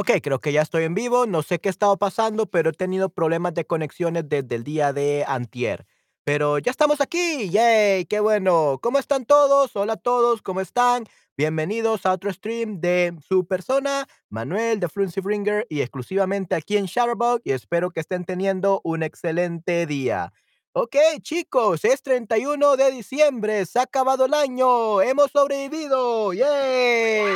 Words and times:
Ok, 0.00 0.12
creo 0.22 0.38
que 0.38 0.52
ya 0.52 0.62
estoy 0.62 0.84
en 0.84 0.94
vivo. 0.94 1.26
No 1.26 1.42
sé 1.42 1.58
qué 1.58 1.68
ha 1.68 1.70
estado 1.70 1.96
pasando, 1.96 2.46
pero 2.46 2.70
he 2.70 2.72
tenido 2.72 3.08
problemas 3.08 3.52
de 3.54 3.64
conexiones 3.64 4.28
desde 4.28 4.54
el 4.54 4.62
día 4.62 4.92
de 4.92 5.24
antier. 5.26 5.86
Pero 6.22 6.60
ya 6.60 6.70
estamos 6.70 7.00
aquí. 7.00 7.50
¡Yay! 7.50 8.04
¡Qué 8.04 8.20
bueno! 8.20 8.78
¿Cómo 8.80 9.00
están 9.00 9.24
todos? 9.24 9.74
Hola 9.74 9.94
a 9.94 9.96
todos, 9.96 10.40
¿cómo 10.40 10.60
están? 10.60 11.04
Bienvenidos 11.36 12.06
a 12.06 12.12
otro 12.12 12.32
stream 12.32 12.80
de 12.80 13.12
su 13.26 13.44
persona, 13.44 14.06
Manuel 14.28 14.78
de 14.78 14.88
Fluency 14.88 15.20
Bringer, 15.20 15.66
y 15.68 15.80
exclusivamente 15.80 16.54
aquí 16.54 16.76
en 16.76 16.84
Shutterbug. 16.84 17.40
Y 17.42 17.50
espero 17.50 17.90
que 17.90 17.98
estén 17.98 18.24
teniendo 18.24 18.80
un 18.84 19.02
excelente 19.02 19.84
día. 19.84 20.32
Ok, 20.74 20.94
chicos, 21.22 21.84
es 21.84 22.02
31 22.04 22.76
de 22.76 22.92
diciembre. 22.92 23.66
Se 23.66 23.80
ha 23.80 23.82
acabado 23.82 24.26
el 24.26 24.34
año. 24.34 25.02
Hemos 25.02 25.32
sobrevivido. 25.32 26.32
¡Yay! 26.34 27.34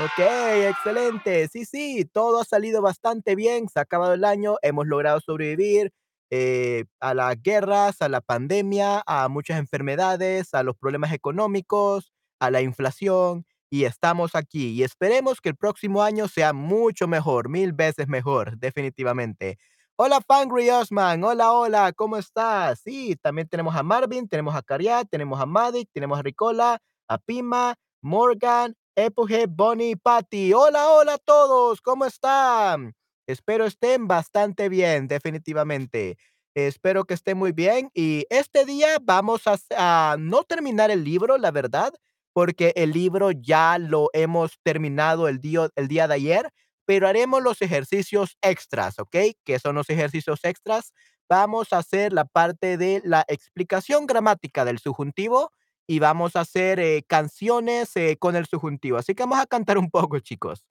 Ok, 0.00 0.18
excelente. 0.18 1.46
Sí, 1.46 1.64
sí, 1.64 2.04
todo 2.04 2.40
ha 2.40 2.44
salido 2.44 2.82
bastante 2.82 3.36
bien. 3.36 3.68
Se 3.68 3.78
ha 3.78 3.82
acabado 3.82 4.14
el 4.14 4.24
año, 4.24 4.56
hemos 4.62 4.88
logrado 4.88 5.20
sobrevivir 5.20 5.92
eh, 6.30 6.86
a 6.98 7.14
las 7.14 7.40
guerras, 7.40 8.02
a 8.02 8.08
la 8.08 8.20
pandemia, 8.20 9.04
a 9.06 9.28
muchas 9.28 9.56
enfermedades, 9.60 10.52
a 10.52 10.64
los 10.64 10.76
problemas 10.76 11.12
económicos, 11.12 12.12
a 12.40 12.50
la 12.50 12.60
inflación, 12.60 13.46
y 13.70 13.84
estamos 13.84 14.34
aquí. 14.34 14.70
Y 14.70 14.82
esperemos 14.82 15.40
que 15.40 15.50
el 15.50 15.56
próximo 15.56 16.02
año 16.02 16.26
sea 16.26 16.52
mucho 16.52 17.06
mejor, 17.06 17.48
mil 17.48 17.72
veces 17.72 18.08
mejor, 18.08 18.58
definitivamente. 18.58 19.58
Hola, 19.94 20.20
Fangry 20.26 20.70
Osman. 20.70 21.22
Hola, 21.22 21.52
hola, 21.52 21.92
¿cómo 21.92 22.16
estás? 22.16 22.80
Sí, 22.80 23.14
también 23.22 23.46
tenemos 23.46 23.76
a 23.76 23.84
Marvin, 23.84 24.28
tenemos 24.28 24.56
a 24.56 24.62
Cariat, 24.62 25.06
tenemos 25.08 25.40
a 25.40 25.46
Madik, 25.46 25.88
tenemos 25.92 26.18
a 26.18 26.22
Ricola, 26.22 26.80
a 27.06 27.18
Pima, 27.18 27.76
Morgan, 28.02 28.74
Epoge, 28.96 29.46
Bonnie, 29.48 29.96
Patty. 29.96 30.52
Hola, 30.52 30.88
hola 30.88 31.14
a 31.14 31.18
todos, 31.18 31.80
¿cómo 31.80 32.04
están? 32.04 32.94
Espero 33.26 33.64
estén 33.66 34.06
bastante 34.06 34.68
bien, 34.68 35.08
definitivamente. 35.08 36.16
Espero 36.54 37.04
que 37.04 37.14
estén 37.14 37.36
muy 37.36 37.50
bien. 37.50 37.90
Y 37.92 38.24
este 38.30 38.64
día 38.64 38.98
vamos 39.02 39.42
a, 39.48 39.58
a 39.76 40.16
no 40.16 40.44
terminar 40.44 40.92
el 40.92 41.02
libro, 41.02 41.38
la 41.38 41.50
verdad, 41.50 41.92
porque 42.32 42.72
el 42.76 42.92
libro 42.92 43.32
ya 43.32 43.78
lo 43.78 44.10
hemos 44.12 44.60
terminado 44.62 45.26
el 45.26 45.40
día, 45.40 45.68
el 45.74 45.88
día 45.88 46.06
de 46.06 46.14
ayer, 46.14 46.50
pero 46.86 47.08
haremos 47.08 47.42
los 47.42 47.62
ejercicios 47.62 48.36
extras, 48.42 49.00
¿ok? 49.00 49.16
¿Qué 49.44 49.58
son 49.58 49.74
los 49.74 49.90
ejercicios 49.90 50.44
extras? 50.44 50.92
Vamos 51.28 51.72
a 51.72 51.78
hacer 51.78 52.12
la 52.12 52.26
parte 52.26 52.76
de 52.76 53.02
la 53.04 53.24
explicación 53.26 54.06
gramática 54.06 54.64
del 54.64 54.78
subjuntivo 54.78 55.50
y 55.86 55.98
vamos 55.98 56.36
a 56.36 56.40
hacer 56.40 56.80
eh, 56.80 57.04
canciones 57.06 57.94
eh, 57.96 58.16
con 58.18 58.36
el 58.36 58.46
subjuntivo. 58.46 58.98
Así 58.98 59.14
que 59.14 59.22
vamos 59.22 59.38
a 59.38 59.46
cantar 59.46 59.78
un 59.78 59.90
poco, 59.90 60.18
chicos. 60.20 60.64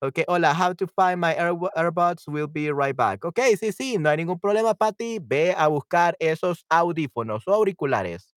Ok, 0.00 0.20
hola, 0.26 0.52
how 0.54 0.74
to 0.74 0.86
find 0.86 1.18
my 1.18 1.32
AirPods, 1.32 2.28
will 2.28 2.46
be 2.48 2.70
right 2.72 2.94
back. 2.94 3.24
Ok, 3.24 3.40
sí, 3.58 3.72
sí, 3.72 3.96
no 3.98 4.10
hay 4.10 4.18
ningún 4.18 4.38
problema, 4.38 4.74
Patty. 4.74 5.18
Ve 5.20 5.54
a 5.56 5.68
buscar 5.68 6.16
esos 6.18 6.66
audífonos 6.68 7.48
o 7.48 7.54
auriculares. 7.54 8.34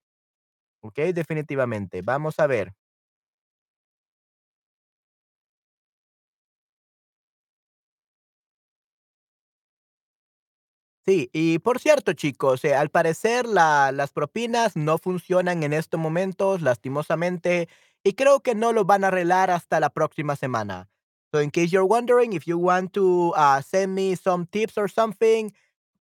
Ok, 0.82 1.00
definitivamente. 1.14 2.02
Vamos 2.02 2.40
a 2.40 2.48
ver. 2.48 2.74
Sí, 11.08 11.30
y 11.32 11.60
por 11.60 11.80
cierto, 11.80 12.12
chicos, 12.14 12.66
al 12.66 12.90
parecer 12.90 13.46
la- 13.48 13.92
las 13.94 14.12
propinas 14.12 14.76
no 14.76 14.98
funcionan 14.98 15.64
en 15.64 15.72
estos 15.72 16.00
momentos, 16.00 16.62
lastimosamente, 16.62 17.70
y 18.04 18.14
creo 18.14 18.42
que 18.42 18.56
no 18.56 18.74
lo 18.74 18.84
van 18.84 19.04
a 19.06 19.08
arreglar 19.08 19.50
hasta 19.50 19.80
la 19.80 19.90
próxima 19.90 20.36
semana. 20.36 20.90
So, 21.34 21.42
in 21.42 21.50
case 21.52 21.72
you're 21.72 21.86
wondering, 21.88 22.34
if 22.34 22.46
you 22.46 22.58
want 22.58 22.92
to 22.94 23.34
uh, 23.38 23.62
send 23.62 23.96
me 23.96 24.16
some 24.16 24.46
tips 24.48 24.78
or 24.78 24.90
something, 24.90 25.54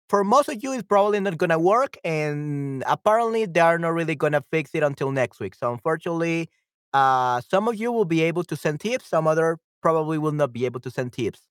for 0.10 0.24
most 0.24 0.50
of 0.50 0.64
you, 0.64 0.74
it's 0.74 0.84
probably 0.84 1.20
not 1.22 1.38
gonna 1.38 1.60
work, 1.60 1.98
and 2.04 2.84
apparently, 2.88 3.46
they 3.46 3.62
are 3.62 3.80
not 3.80 3.94
really 3.94 4.16
gonna 4.16 4.42
fix 4.52 4.72
it 4.76 4.84
until 4.84 5.12
next 5.12 5.40
week. 5.40 5.56
So, 5.56 5.72
unfortunately, 5.74 6.50
uh, 6.94 7.42
some 7.42 7.68
of 7.70 7.76
you 7.76 7.92
will 7.92 8.06
be 8.06 8.24
able 8.24 8.44
to 8.46 8.56
send 8.58 8.82
tips, 8.82 9.08
some 9.10 9.28
other 9.28 9.60
probably 9.82 10.18
will 10.20 10.34
not 10.34 10.54
be 10.54 10.66
able 10.66 10.82
to 10.82 10.92
send 10.92 11.14
tips. 11.14 11.42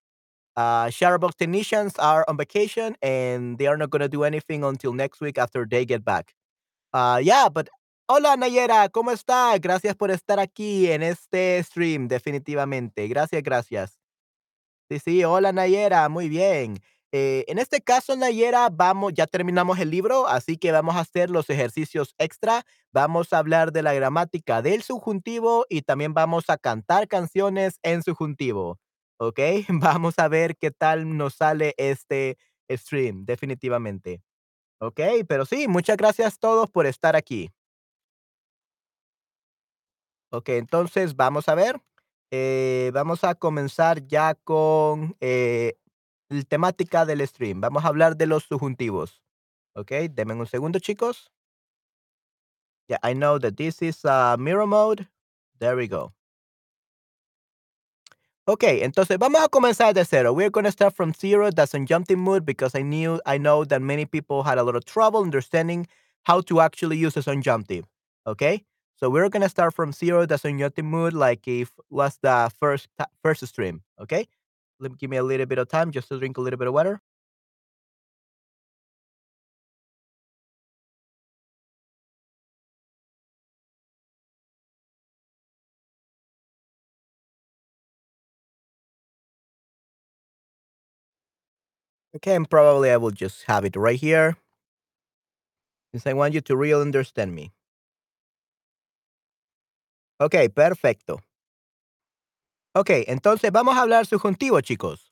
Uh, 0.56 0.87
Shutterbox 0.87 1.37
technicians 1.37 1.97
are 1.98 2.25
on 2.28 2.37
vacation 2.37 2.94
and 3.03 3.59
they 3.59 3.66
are 3.66 3.76
not 3.76 3.91
going 3.91 4.03
to 4.03 4.09
do 4.09 4.22
anything 4.22 4.62
until 4.62 4.92
next 4.92 5.20
week 5.20 5.37
after 5.37 5.66
they 5.66 5.84
get 5.84 6.04
back. 6.04 6.32
Uh, 6.92 7.20
yeah, 7.22 7.48
but 7.48 7.69
hola 8.09 8.37
Nayera, 8.37 8.88
¿cómo 8.88 9.10
está? 9.10 9.59
Gracias 9.59 9.97
por 9.97 10.10
estar 10.10 10.38
aquí 10.38 10.91
en 10.91 11.03
este 11.03 11.60
stream, 11.64 12.06
definitivamente. 12.06 13.09
Gracias, 13.09 13.43
gracias. 13.43 13.98
Sí, 14.88 14.98
sí, 15.00 15.25
hola 15.25 15.53
Nayera, 15.53 16.09
muy 16.09 16.28
bien. 16.28 16.78
Eh, 17.10 17.44
en 17.48 17.59
este 17.59 17.81
caso, 17.81 18.16
Nayera, 18.16 18.69
vamos, 18.70 19.12
ya 19.14 19.26
terminamos 19.26 19.78
el 19.78 19.91
libro, 19.91 20.26
así 20.28 20.56
que 20.56 20.72
vamos 20.72 20.97
a 20.97 21.00
hacer 21.00 21.31
los 21.31 21.48
ejercicios 21.48 22.14
extra. 22.19 22.64
Vamos 22.93 23.32
a 23.32 23.38
hablar 23.38 23.72
de 23.72 23.82
la 23.82 23.94
gramática 23.94 24.62
del 24.62 24.82
subjuntivo 24.82 25.64
y 25.69 25.82
también 25.82 26.12
vamos 26.12 26.44
a 26.48 26.59
cantar 26.59 27.09
canciones 27.09 27.78
en 27.82 28.03
subjuntivo. 28.03 28.78
¿Ok? 29.19 29.38
Vamos 29.69 30.19
a 30.19 30.28
ver 30.28 30.56
qué 30.56 30.70
tal 30.70 31.16
nos 31.16 31.34
sale 31.34 31.75
este 31.76 32.36
stream, 32.70 33.25
definitivamente. 33.25 34.22
¿Ok? 34.80 35.00
Pero 35.28 35.47
sí, 35.47 35.69
muchas 35.69 35.97
gracias 35.97 36.34
a 36.34 36.38
todos 36.38 36.70
por 36.70 36.86
estar 36.86 37.16
aquí. 37.16 37.50
Ok, 40.34 40.48
entonces 40.48 41.14
vamos 41.14 41.48
a 41.48 41.54
ver. 41.54 41.80
Eh, 42.32 42.91
vamos 42.92 43.22
a 43.22 43.36
comenzar 43.36 44.04
ya 44.08 44.34
con 44.34 45.16
eh, 45.20 45.78
la 46.28 46.42
temática 46.42 47.06
del 47.06 47.25
stream. 47.26 47.60
Vamos 47.60 47.84
a 47.84 47.88
hablar 47.88 48.16
de 48.16 48.26
los 48.26 48.42
subjuntivos. 48.42 49.22
Ok, 49.76 49.92
denme 50.10 50.34
un 50.34 50.48
segundo, 50.48 50.81
chicos. 50.81 51.31
Yeah, 52.88 52.98
I 53.04 53.14
know 53.14 53.38
that 53.38 53.54
this 53.56 53.81
is 53.81 54.04
uh, 54.04 54.36
mirror 54.36 54.66
mode. 54.66 55.06
There 55.60 55.76
we 55.76 55.86
go. 55.86 56.12
Ok, 58.47 58.65
entonces 58.82 59.19
vamos 59.19 59.41
a 59.43 59.49
comenzar 59.49 59.94
de 59.94 60.05
cero. 60.05 60.34
We're 60.34 60.50
going 60.50 60.65
to 60.66 60.71
start 60.71 60.94
from 60.94 61.15
zero. 61.15 61.50
That's 61.50 61.75
on 61.75 61.87
jumping 61.87 62.19
mood 62.19 62.44
because 62.44 62.75
I 62.78 62.82
knew 62.82 63.19
I 63.25 63.38
know 63.38 63.65
that 63.65 63.81
many 63.81 64.05
people 64.05 64.43
had 64.43 64.59
a 64.59 64.62
lot 64.62 64.77
of 64.77 64.84
trouble 64.84 65.22
understanding 65.22 65.87
how 66.25 66.43
to 66.43 66.60
actually 66.60 66.99
use 66.99 67.16
a 67.16 67.22
subjunctive. 67.22 67.87
Okay, 68.27 68.65
so 68.97 69.09
we're 69.09 69.31
going 69.31 69.43
to 69.43 69.49
start 69.49 69.72
from 69.75 69.93
zero. 69.93 70.27
That's 70.27 70.44
on 70.44 70.59
jumping 70.59 70.84
mood, 70.87 71.15
like 71.15 71.49
if 71.49 71.72
was 71.88 72.19
the 72.21 72.50
first 72.60 72.88
first 73.22 73.47
stream. 73.47 73.82
Okay, 73.99 74.27
let 74.78 74.91
me 74.93 74.97
give 75.00 75.09
me 75.09 75.16
a 75.16 75.22
little 75.22 75.47
bit 75.47 75.59
of 75.59 75.69
time 75.69 75.91
just 75.91 76.09
to 76.09 76.19
drink 76.19 76.37
a 76.37 76.43
little 76.43 76.59
bit 76.59 76.69
of 76.69 76.75
water. 76.75 77.00
Okay, 92.14 92.36
and 92.36 92.48
probably 92.48 92.91
I 92.91 92.97
will 92.97 93.10
just 93.10 93.42
have 93.48 93.64
it 93.64 93.75
right 93.75 93.98
here 93.98 94.36
since 95.92 96.06
I 96.06 96.12
want 96.12 96.32
you 96.32 96.41
to 96.42 96.56
really 96.56 96.80
understand 96.80 97.34
me. 97.34 97.52
Okay, 100.20 100.48
perfecto. 100.48 101.19
Ok, 102.76 103.04
entonces 103.08 103.50
vamos 103.50 103.76
a 103.76 103.82
hablar 103.82 104.06
subjuntivo, 104.06 104.60
chicos. 104.60 105.10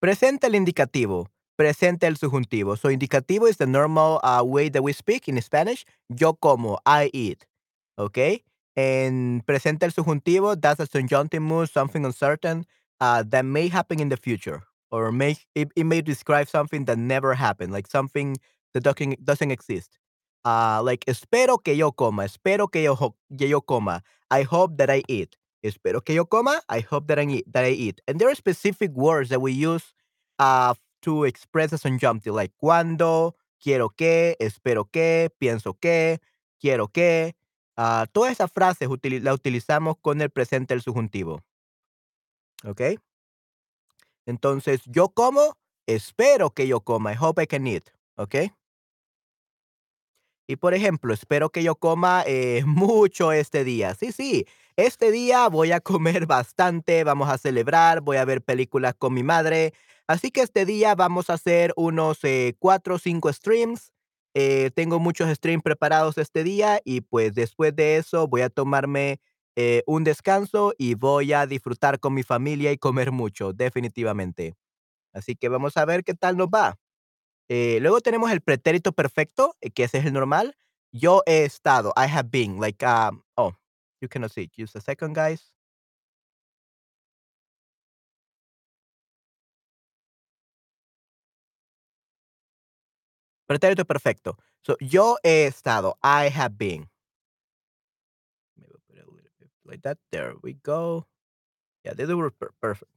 Presenta 0.00 0.46
el 0.46 0.54
indicativo. 0.54 1.30
Presenta 1.56 2.06
el 2.06 2.16
subjuntivo. 2.16 2.76
So 2.76 2.90
indicativo 2.90 3.48
is 3.48 3.56
the 3.56 3.66
normal 3.66 4.20
uh, 4.22 4.42
way 4.44 4.68
that 4.68 4.82
we 4.82 4.92
speak 4.92 5.28
in 5.28 5.40
Spanish. 5.42 5.84
Yo 6.08 6.34
como, 6.34 6.78
I 6.86 7.10
eat. 7.12 7.46
Okay? 7.98 8.44
And 8.76 9.44
presenta 9.46 9.84
el 9.84 9.92
subjuntivo, 9.92 10.60
that's 10.60 10.80
a 10.80 10.86
subjunctive 10.86 11.42
mood, 11.42 11.70
something 11.70 12.04
uncertain 12.04 12.66
uh, 13.04 13.22
that 13.32 13.44
may 13.44 13.68
happen 13.68 14.00
in 14.00 14.08
the 14.08 14.16
future. 14.16 14.62
Or 14.90 15.12
may 15.12 15.36
it, 15.54 15.68
it 15.74 15.84
may 15.84 16.00
describe 16.00 16.48
something 16.48 16.86
that 16.86 16.98
never 16.98 17.34
happened, 17.34 17.72
like 17.72 17.88
something 17.88 18.36
that 18.72 18.82
doesn't, 18.82 19.24
doesn't 19.24 19.50
exist. 19.50 19.98
Uh, 20.44 20.80
like, 20.84 21.04
espero 21.06 21.58
que 21.64 21.74
yo 21.74 21.90
coma. 21.90 22.24
Espero 22.24 22.70
que 22.70 22.82
yo, 22.82 22.94
que 23.38 23.48
yo 23.48 23.60
coma. 23.60 24.02
I 24.30 24.42
hope 24.42 24.76
that 24.78 24.90
I 24.90 25.02
eat. 25.08 25.36
Espero 25.64 26.04
que 26.04 26.14
yo 26.14 26.24
coma. 26.26 26.60
I 26.68 26.80
hope 26.80 27.08
that 27.08 27.18
I 27.18 27.26
eat. 27.26 27.52
That 27.52 27.64
I 27.64 27.70
eat. 27.70 28.00
And 28.06 28.18
there 28.18 28.28
are 28.28 28.34
specific 28.36 28.92
words 28.92 29.30
that 29.30 29.40
we 29.40 29.52
use 29.52 29.94
uh, 30.38 30.74
to 31.02 31.24
express 31.24 31.72
a 31.72 31.78
subjunctive, 31.78 32.34
like 32.34 32.52
cuando, 32.56 33.34
quiero 33.62 33.88
que, 33.88 34.36
espero 34.40 34.84
que, 34.90 35.30
pienso 35.40 35.74
que, 35.80 36.20
quiero 36.60 36.88
que. 36.88 37.34
Ah, 37.76 38.06
todas 38.12 38.32
esas 38.32 38.52
frases 38.52 38.88
utili- 38.88 39.20
la 39.20 39.34
utilizamos 39.34 39.96
con 40.00 40.20
el 40.20 40.30
presente 40.30 40.74
del 40.74 40.82
subjuntivo. 40.82 41.42
¿Ok? 42.64 42.80
Entonces, 44.26 44.80
yo 44.86 45.08
como, 45.10 45.58
espero 45.86 46.50
que 46.50 46.66
yo 46.66 46.80
coma. 46.80 47.12
I 47.12 47.16
hope 47.20 47.42
I 47.42 47.46
can 47.46 47.66
eat. 47.66 47.84
¿Ok? 48.16 48.36
Y 50.46 50.56
por 50.56 50.74
ejemplo, 50.74 51.14
espero 51.14 51.50
que 51.50 51.62
yo 51.62 51.76
coma 51.76 52.22
eh, 52.26 52.62
mucho 52.66 53.32
este 53.32 53.64
día. 53.64 53.94
Sí, 53.94 54.12
sí. 54.12 54.46
este 54.76 55.10
día 55.10 55.48
voy 55.48 55.72
a 55.72 55.80
comer 55.80 56.26
bastante, 56.26 57.04
vamos 57.04 57.28
a 57.28 57.38
celebrar, 57.38 58.00
voy 58.00 58.18
a 58.18 58.24
ver 58.24 58.42
películas 58.42 58.94
con 58.94 59.14
mi 59.14 59.22
madre. 59.22 59.72
Así 60.06 60.30
que 60.30 60.42
este 60.42 60.66
día 60.66 60.94
vamos 60.94 61.30
a 61.30 61.34
hacer 61.34 61.72
unos 61.76 62.22
eh, 62.24 62.56
4 62.58 62.96
o 62.96 62.98
5 62.98 63.32
streams. 63.32 63.92
Eh, 64.34 64.70
tengo 64.74 64.98
muchos 64.98 65.30
streams 65.30 65.62
preparados 65.62 66.18
este 66.18 66.42
día 66.42 66.80
y 66.84 67.02
pues 67.02 67.34
después 67.34 67.74
de 67.74 67.96
eso 67.96 68.26
voy 68.26 68.42
a 68.42 68.50
tomarme 68.50 69.20
eh, 69.56 69.82
un 69.86 70.04
descanso 70.04 70.74
y 70.78 70.94
voy 70.94 71.32
a 71.32 71.46
disfrutar 71.46 72.00
con 72.00 72.14
mi 72.14 72.22
familia 72.22 72.72
y 72.72 72.78
comer 72.78 73.12
mucho, 73.12 73.52
definitivamente. 73.52 74.56
Así 75.12 75.36
que 75.36 75.48
vamos 75.48 75.76
a 75.76 75.84
ver 75.84 76.04
qué 76.04 76.14
tal 76.14 76.36
nos 76.36 76.48
va. 76.48 76.76
Eh, 77.48 77.78
luego 77.80 78.00
tenemos 78.00 78.30
el 78.32 78.40
pretérito 78.42 78.92
perfecto, 78.92 79.56
eh, 79.60 79.70
que 79.70 79.84
ese 79.84 79.98
es 79.98 80.06
el 80.06 80.12
normal. 80.14 80.56
Yo 80.92 81.22
he 81.26 81.44
estado, 81.44 81.92
I 81.96 82.08
have 82.08 82.30
been, 82.30 82.60
like, 82.60 82.84
um, 82.86 83.22
oh, 83.36 83.52
you 84.00 84.08
cannot 84.08 84.32
see. 84.32 84.50
Just 84.56 84.76
a 84.76 84.80
second, 84.80 85.14
guys. 85.16 85.52
Pretérito 93.46 93.84
perfecto. 93.84 94.38
So, 94.62 94.76
yo 94.80 95.16
he 95.22 95.46
estado, 95.46 95.98
I 96.02 96.30
have 96.34 96.56
been. 96.56 96.88
Like 99.66 99.82
that. 99.82 99.98
There 100.12 100.34
we 100.42 100.54
go. 100.54 101.06
Yeah, 101.84 101.94
they 101.94 102.06
were 102.06 102.30
per- 102.30 102.52
perfect. 102.60 102.90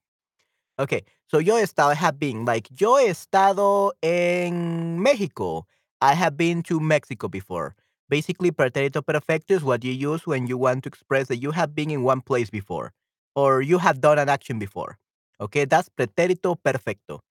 Okay, 0.79 1.03
so 1.27 1.39
yo 1.39 1.57
he 1.57 1.63
estado, 1.63 1.91
I 1.91 1.95
have 1.95 2.19
been. 2.19 2.45
Like, 2.45 2.67
yo 2.79 2.97
he 2.97 3.07
estado 3.09 3.91
en 4.03 4.99
México. 4.99 5.63
I 6.01 6.13
have 6.13 6.37
been 6.37 6.61
to 6.63 6.79
Mexico 6.79 7.27
before. 7.27 7.75
Basically, 8.09 8.51
pretérito 8.51 9.01
perfecto 9.03 9.53
is 9.55 9.63
what 9.63 9.83
you 9.83 9.91
use 9.91 10.25
when 10.27 10.47
you 10.47 10.57
want 10.57 10.83
to 10.83 10.89
express 10.89 11.27
that 11.27 11.37
you 11.37 11.51
have 11.51 11.73
been 11.73 11.89
in 11.89 12.03
one 12.03 12.21
place 12.21 12.49
before 12.49 12.93
or 13.35 13.61
you 13.61 13.79
have 13.79 13.99
done 13.99 14.19
an 14.19 14.29
action 14.29 14.59
before. 14.59 14.97
Okay, 15.41 15.65
that's 15.65 15.89
pretérito 15.89 16.55
perfecto. 16.63 17.21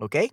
Okay? 0.00 0.30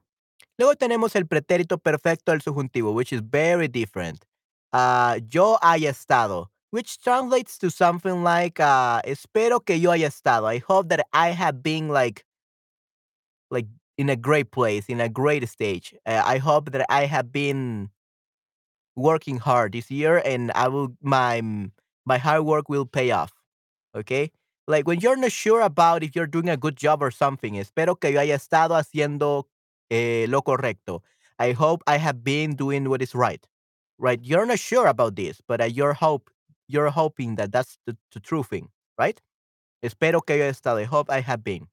Luego 0.58 0.76
tenemos 0.76 1.16
el 1.16 1.26
pretérito 1.26 1.80
perfecto 1.80 2.32
del 2.32 2.42
subjuntivo, 2.42 2.94
which 2.94 3.12
is 3.12 3.22
very 3.22 3.68
different. 3.68 4.24
Ah, 4.72 5.18
yo 5.30 5.58
haya 5.62 5.90
estado, 5.90 6.51
which 6.72 7.02
translates 7.02 7.58
to 7.60 7.70
something 7.70 8.24
like, 8.24 8.60
ah, 8.60 9.02
espero 9.06 9.64
que 9.64 9.76
yo 9.76 9.92
haya 9.92 10.08
estado. 10.08 10.46
I 10.48 10.58
hope 10.60 10.90
that 10.90 11.06
I 11.14 11.30
have 11.32 11.62
been 11.62 11.90
like 11.90 12.26
like 13.52 13.68
in 13.98 14.10
a 14.10 14.16
great 14.16 14.52
place, 14.52 14.88
in 14.88 15.00
a 15.00 15.10
great 15.10 15.48
stage. 15.48 15.94
Uh, 16.06 16.22
I 16.26 16.38
hope 16.40 16.72
that 16.72 16.86
I 16.90 17.06
have 17.06 17.32
been 17.32 17.90
working 18.96 19.38
hard 19.38 19.74
this 19.74 19.92
year 19.92 20.22
and 20.26 20.52
I 20.54 20.68
will 20.70 20.96
my 21.02 21.42
my 22.06 22.18
hard 22.18 22.44
work 22.44 22.70
will 22.70 22.86
pay 22.86 23.12
off. 23.12 23.34
Okay? 23.96 24.32
Like 24.68 24.88
when 24.88 25.02
you're 25.02 25.18
not 25.18 25.32
sure 25.34 25.62
about 25.62 26.04
if 26.04 26.16
you're 26.16 26.28
doing 26.28 26.50
a 26.50 26.58
good 26.58 26.78
job 26.78 27.04
or 27.04 27.12
something, 27.12 27.56
espero 27.56 28.00
que 28.00 28.12
yo 28.12 28.20
haya 28.20 28.36
estado 28.36 28.76
haciendo 28.76 29.46
eh, 29.90 30.26
lo 30.30 30.42
correcto. 30.42 31.02
I 31.38 31.52
hope 31.52 31.84
I 31.88 31.98
have 31.98 32.24
been 32.24 32.56
doing 32.56 32.88
what 32.90 33.02
is 33.02 33.14
right. 33.14 33.46
Right? 33.98 34.20
You're 34.24 34.46
not 34.46 34.60
sure 34.60 34.88
about 34.88 35.16
this, 35.16 35.42
but 35.48 35.62
uh, 35.62 35.66
you're 35.66 35.94
hope 35.94 36.32
you're 36.72 36.90
hoping 36.90 37.36
that 37.36 37.52
that's 37.52 37.78
the, 37.86 37.98
true 38.22 38.44
thing, 38.44 38.70
right? 38.98 39.20
Espero 39.84 40.22
que 40.22 40.36
haya 40.36 40.48
estado. 40.48 40.80
I 40.80 40.86
hope 40.86 41.10
I 41.10 41.22
have 41.22 41.44
been. 41.44 41.68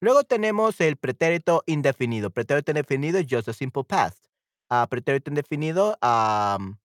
Luego 0.00 0.22
tenemos 0.24 0.80
el 0.80 0.96
pretérito 0.96 1.62
indefinido. 1.66 2.30
Pretérito 2.30 2.70
indefinido 2.70 3.18
is 3.18 3.26
just 3.26 3.48
a 3.48 3.52
simple 3.52 3.84
past. 3.84 4.28
Ah, 4.70 4.86
pretérito 4.86 5.30
indefinido, 5.30 5.96
um, 6.02 6.78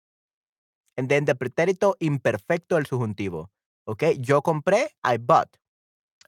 and 0.97 1.09
then 1.09 1.25
the 1.25 1.35
pretérito 1.35 1.95
imperfecto 1.99 2.75
del 2.75 2.85
subjuntivo. 2.85 3.49
Okay, 3.87 4.17
yo 4.21 4.41
compré, 4.41 4.89
I 5.03 5.17
bought. 5.17 5.57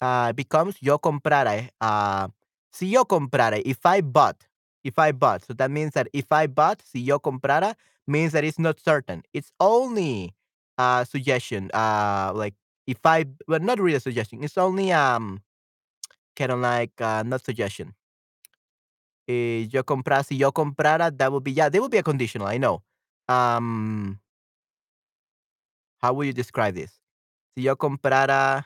Uh, 0.02 0.34
becomes 0.34 0.76
yo 0.82 1.00
comprara. 1.00 1.70
Uh, 1.80 2.28
si 2.72 2.90
yo 2.90 3.06
comprara, 3.06 3.62
if 3.64 3.86
I 3.86 4.02
bought, 4.02 4.48
if 4.84 4.98
I 4.98 5.12
bought. 5.12 5.46
So 5.46 5.54
that 5.54 5.70
means 5.70 5.94
that 5.94 6.08
if 6.12 6.32
I 6.32 6.48
bought, 6.48 6.82
si 6.82 7.00
yo 7.00 7.20
comprara, 7.20 7.76
means 8.08 8.34
that 8.34 8.44
it's 8.44 8.60
not 8.60 8.80
certain. 8.80 9.24
It's 9.34 9.52
only 9.60 10.34
a 10.78 11.06
suggestion. 11.10 11.70
Uh, 11.74 12.32
like 12.36 12.56
if 12.88 12.98
I, 13.06 13.26
but 13.48 13.62
not 13.62 13.80
really 13.80 13.98
a 13.98 14.00
suggestion. 14.00 14.44
It's 14.44 14.58
only 14.58 14.92
um 14.92 15.42
kind 16.36 16.52
of 16.52 16.60
like 16.60 16.94
uh, 17.02 17.24
not 17.24 17.44
suggestion. 17.46 17.94
Eh, 19.28 19.68
yo 19.72 19.84
comprara, 19.84 20.24
si 20.24 20.36
yo 20.36 20.52
comprara, 20.52 21.10
that 21.16 21.32
would 21.32 21.44
be 21.44 21.52
yeah, 21.52 21.70
that 21.70 21.82
would 21.82 21.92
be 21.92 21.98
a 21.98 22.04
conditional. 22.04 22.48
I 22.48 22.58
know. 22.58 22.84
Um, 23.30 24.20
how 26.02 26.14
would 26.14 26.28
you 26.28 26.34
describe 26.34 26.76
this? 26.76 27.00
Si 27.56 27.64
yo 27.64 27.76
comprara 27.76 28.66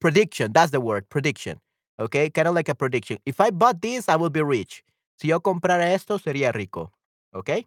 prediction, 0.00 0.52
that's 0.52 0.70
the 0.72 0.80
word, 0.80 1.08
prediction. 1.08 1.60
Okay, 2.00 2.30
kind 2.30 2.48
of 2.48 2.54
like 2.54 2.68
a 2.68 2.74
prediction. 2.74 3.18
If 3.26 3.40
I 3.40 3.50
bought 3.50 3.80
this, 3.80 4.08
I 4.08 4.16
will 4.16 4.30
be 4.30 4.42
rich. 4.42 4.82
Si 5.20 5.28
yo 5.28 5.40
comprara 5.40 5.92
esto, 5.92 6.18
sería 6.18 6.52
rico. 6.52 6.92
Okay. 7.34 7.66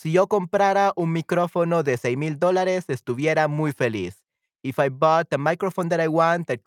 Si 0.00 0.12
yo 0.12 0.28
comprara 0.28 0.94
un 0.96 1.12
micrófono 1.12 1.82
de 1.82 1.98
seis 1.98 2.16
mil 2.16 2.38
dólares, 2.38 2.86
estuviera 2.88 3.48
muy 3.48 3.72
feliz. 3.72 4.22
If 4.62 4.78
I 4.78 4.88
bought 4.88 5.28
the 5.28 5.36
microphone 5.36 5.90
that 5.90 6.00
I 6.00 6.08
want 6.08 6.46
that 6.46 6.60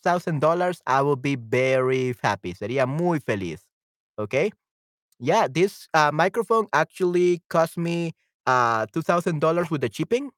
thousand 0.00 0.38
dollars, 0.38 0.82
I 0.86 1.02
will 1.02 1.16
be 1.16 1.34
very 1.34 2.14
happy. 2.22 2.54
Sería 2.54 2.86
muy 2.86 3.18
feliz. 3.18 3.66
Okay. 4.16 4.52
Yeah, 5.18 5.48
this 5.48 5.88
uh, 5.94 6.12
microphone 6.12 6.68
actually 6.72 7.42
cost 7.50 7.76
me 7.76 8.12
uh 8.46 8.86
two 8.92 9.02
thousand 9.02 9.40
dollars 9.40 9.68
with 9.68 9.80
the 9.80 9.90
shipping. 9.92 10.30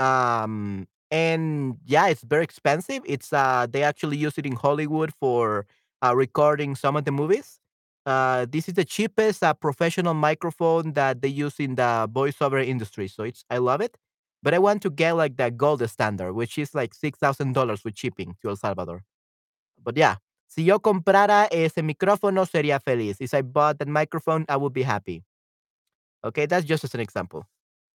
Um, 0.00 0.88
and 1.12 1.76
yeah, 1.86 2.08
it's 2.08 2.24
very 2.24 2.42
expensive. 2.42 3.04
It's 3.06 3.32
uh 3.32 3.68
they 3.70 3.84
actually 3.84 4.16
use 4.16 4.36
it 4.36 4.46
in 4.46 4.56
Hollywood 4.56 5.12
for 5.20 5.66
uh, 6.02 6.12
recording 6.16 6.74
some 6.74 6.96
of 6.96 7.04
the 7.04 7.12
movies. 7.12 7.60
Uh, 8.06 8.46
this 8.48 8.68
is 8.68 8.74
the 8.74 8.84
cheapest 8.84 9.42
uh, 9.42 9.52
professional 9.54 10.14
microphone 10.14 10.92
that 10.94 11.22
they 11.22 11.28
use 11.28 11.58
in 11.58 11.74
the 11.74 12.08
voiceover 12.12 12.64
industry. 12.64 13.08
So 13.08 13.24
it's 13.24 13.44
I 13.50 13.58
love 13.58 13.80
it, 13.82 13.96
but 14.42 14.54
I 14.54 14.60
want 14.60 14.82
to 14.82 14.90
get 14.90 15.14
like 15.16 15.36
the 15.36 15.50
gold 15.50 15.88
standard, 15.90 16.34
which 16.34 16.58
is 16.58 16.74
like 16.74 16.94
six 16.94 17.18
thousand 17.18 17.54
dollars 17.54 17.84
with 17.84 17.96
shipping 17.98 18.36
to 18.42 18.50
El 18.50 18.56
Salvador. 18.56 19.02
But 19.82 19.96
yeah, 19.96 20.16
si 20.48 20.64
yo 20.64 20.80
comprara 20.80 21.48
ese 21.50 21.82
micrófono 21.82 22.46
sería 22.46 22.80
feliz. 22.80 23.18
If 23.20 23.34
I 23.34 23.42
bought 23.42 23.78
that 23.78 23.88
microphone, 23.88 24.44
I 24.48 24.56
would 24.56 24.72
be 24.74 24.82
happy. 24.84 25.24
Okay, 26.24 26.46
that's 26.46 26.66
just 26.66 26.84
as 26.84 26.94
an 26.94 27.00
example. 27.00 27.44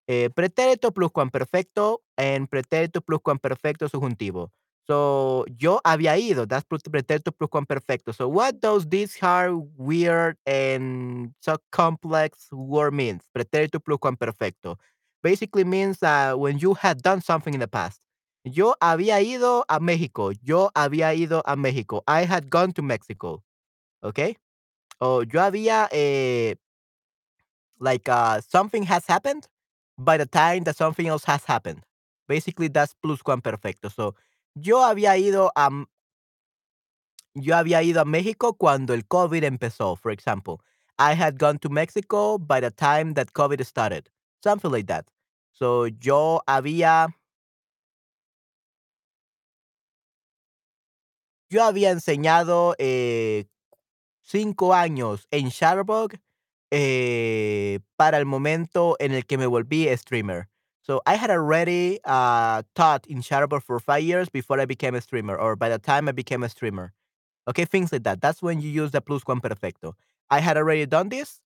Eh, 0.08 0.30
pretérito 0.30 0.92
pluscuamperfecto 0.94 2.02
and 2.18 2.50
pretérito 2.50 3.02
pluscuamperfecto 3.02 3.90
subjuntivo. 3.90 4.52
So, 4.88 5.46
yo 5.60 5.80
había 5.86 6.18
ido, 6.18 6.46
that's 6.46 6.66
pret- 6.66 6.90
pretérito 6.90 7.32
pluscuamperfecto. 7.32 8.14
So, 8.14 8.28
what 8.28 8.60
does 8.60 8.88
this 8.88 9.18
hard, 9.20 9.54
weird, 9.78 10.38
and 10.46 11.34
so 11.42 11.58
complex 11.72 12.48
word 12.52 12.94
means? 12.94 13.24
Pretérito 13.36 13.80
pluscuamperfecto. 13.80 14.78
Basically 15.24 15.64
means 15.64 16.02
uh, 16.02 16.34
when 16.36 16.58
you 16.58 16.74
had 16.74 17.02
done 17.02 17.22
something 17.22 17.54
in 17.54 17.60
the 17.60 17.68
past. 17.68 18.00
Yo 18.44 18.74
había 18.82 19.22
ido 19.22 19.64
a 19.70 19.80
México. 19.80 20.34
Yo 20.42 20.72
había 20.76 21.16
ido 21.16 21.44
a 21.46 21.56
México. 21.56 22.02
I 22.08 22.26
had 22.26 22.50
gone 22.50 22.72
to 22.74 22.82
Mexico. 22.82 23.44
Okay? 24.04 24.36
O 25.00 25.22
yo 25.22 25.40
había 25.40 25.88
eh, 25.92 26.56
like 27.80 28.10
uh, 28.10 28.42
something 28.42 28.84
has 28.84 29.06
happened 29.08 29.48
by 29.98 30.18
the 30.18 30.26
time 30.26 30.64
that 30.64 30.76
something 30.76 31.08
else 31.08 31.24
has 31.26 31.46
happened. 31.46 31.84
Basically, 32.28 32.68
that's 32.68 32.96
pluscuamperfecto. 33.04 33.92
So, 33.94 34.16
yo 34.56 34.84
había 34.84 35.18
ido 35.18 35.52
a 35.56 35.70
yo 37.34 37.56
había 37.56 37.82
ido 37.82 38.02
a 38.02 38.06
México 38.06 38.56
cuando 38.56 38.94
el 38.94 39.08
COVID 39.08 39.44
empezó, 39.44 39.96
for 39.96 40.12
example. 40.12 40.58
I 41.00 41.14
had 41.16 41.38
gone 41.40 41.58
to 41.60 41.70
Mexico 41.70 42.38
by 42.38 42.60
the 42.60 42.72
time 42.72 43.14
that 43.14 43.32
COVID 43.34 43.64
started. 43.66 44.10
Something 44.44 44.72
like 44.72 44.88
that. 44.88 45.06
So, 45.54 45.88
yo 45.88 46.42
había 46.48 47.08
yo 51.50 51.64
había 51.64 51.92
enseñado 51.92 52.76
eh, 52.80 53.46
5 54.24 54.74
años 54.74 55.28
en 55.32 55.50
Shutterbug 55.50 56.14
eh, 56.72 57.80
para 57.98 58.18
el 58.18 58.26
momento 58.26 58.96
en 59.00 59.14
el 59.14 59.26
que 59.26 59.38
me 59.38 59.48
volví 59.48 59.88
streamer. 59.98 60.51
So 60.82 61.02
I 61.06 61.16
had 61.16 61.30
already 61.30 62.00
uh, 62.06 62.64
taught 62.76 63.06
in 63.08 63.22
Shutterbug 63.22 63.64
for 63.64 63.80
five 63.80 64.04
years 64.04 64.30
before 64.30 64.60
I 64.60 64.66
became 64.66 64.96
a 64.96 65.02
streamer, 65.02 65.36
or 65.38 65.56
by 65.56 65.70
the 65.70 65.78
time 65.80 66.08
I 66.10 66.12
became 66.12 66.44
a 66.44 66.50
streamer. 66.50 66.94
Okay, 67.48 67.66
things 67.66 67.92
like 67.92 68.04
that. 68.04 68.22
That's 68.22 68.42
when 68.42 68.62
you 68.62 68.70
use 68.70 68.92
the 68.92 69.02
pluscuamperfecto. 69.02 69.94
I 70.30 70.40
had 70.40 70.58
already 70.58 70.86
done 70.86 71.10
this 71.10 71.40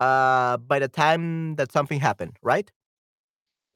uh, 0.00 0.56
by 0.58 0.78
the 0.78 0.88
time 0.88 1.56
that 1.56 1.72
something 1.72 2.00
happened, 2.00 2.36
right? 2.42 2.70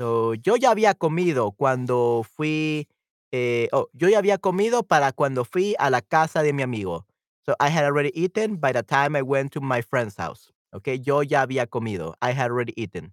So, 0.01 0.35
yo 0.45 0.57
ya 0.57 0.71
había 0.71 0.95
comido 0.95 1.53
cuando 1.57 2.23
fui, 2.23 2.89
eh, 3.33 3.69
oh, 3.73 3.89
yo 3.95 4.09
ya 4.09 4.19
había 4.19 4.39
comido 4.39 4.83
para 4.87 5.13
cuando 5.13 5.45
fui 5.45 5.75
a 5.79 5.91
la 5.91 6.03
casa 6.03 6.43
de 6.43 6.53
mi 6.53 6.63
amigo. 6.63 7.07
So, 7.47 7.55
I 7.61 7.69
had 7.69 7.85
already 7.85 8.13
eaten 8.19 8.57
by 8.57 8.73
the 8.73 8.83
time 8.83 9.17
I 9.17 9.23
went 9.23 9.53
to 9.53 9.61
my 9.61 9.81
friend's 9.81 10.17
house. 10.17 10.53
Okay, 10.75 10.99
yo 10.99 11.23
ya 11.23 11.47
había 11.47 11.67
comido. 11.67 12.15
I 12.21 12.33
had 12.33 12.51
already 12.51 12.75
eaten. 12.77 13.13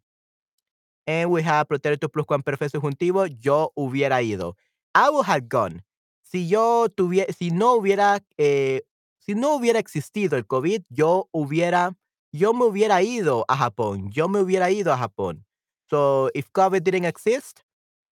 And 1.05 1.31
we 1.31 1.43
have 1.43 1.67
pretérito 1.67 2.09
pluscuamperfecto 2.09 2.79
subjuntivo, 2.79 3.27
yo 3.41 3.71
hubiera 3.75 4.21
ido. 4.21 4.55
I 4.95 5.09
would 5.09 5.25
have 5.25 5.49
gone. 5.49 5.83
Si 6.21 6.47
yo 6.47 6.87
tuviera, 6.89 7.31
si 7.33 7.51
no 7.51 7.75
hubiera, 7.75 8.19
eh, 8.37 8.81
si 9.19 9.35
no 9.35 9.55
hubiera 9.55 9.79
existido 9.79 10.37
el 10.37 10.45
COVID, 10.45 10.83
yo 10.89 11.27
hubiera, 11.31 11.95
yo 12.31 12.53
me 12.53 12.65
hubiera 12.65 13.01
ido 13.01 13.45
a 13.47 13.57
Japón. 13.57 14.09
Yo 14.11 14.27
me 14.29 14.39
hubiera 14.39 14.71
ido 14.71 14.93
a 14.93 14.97
Japón. 14.97 15.45
So 15.89 16.29
if 16.33 16.49
COVID 16.51 16.81
didn't 16.81 17.05
exist, 17.05 17.61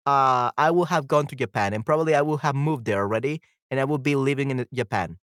uh, 0.06 0.52
I 0.58 0.70
would 0.72 0.90
have 0.90 1.08
gone 1.08 1.28
to 1.28 1.36
Japan 1.36 1.74
and 1.74 1.86
probably 1.86 2.16
I 2.16 2.22
would 2.22 2.42
have 2.42 2.56
moved 2.56 2.86
there 2.86 3.00
already 3.00 3.42
and 3.70 3.80
I 3.80 3.86
would 3.86 4.04
be 4.04 4.16
living 4.16 4.52
in 4.52 4.68
Japan. 4.74 5.18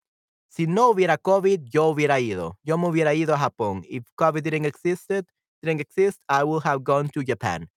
Si 0.50 0.68
no 0.68 0.94
hubiera 0.94 1.18
COVID, 1.18 1.68
yo 1.70 1.94
hubiera 1.94 2.20
ido. 2.22 2.58
Yo 2.64 2.78
me 2.78 2.88
hubiera 2.88 3.14
ido 3.14 3.34
a 3.34 3.38
Japón. 3.38 3.84
If 3.90 4.06
COVID 4.16 4.42
didn't 4.44 4.66
existed, 4.66 5.26
didn't 5.66 5.82
exist, 5.82 6.20
I 6.30 6.44
would 6.44 6.64
have 6.64 6.84
gone 6.84 7.10
to 7.10 7.24
Japan. 7.24 7.68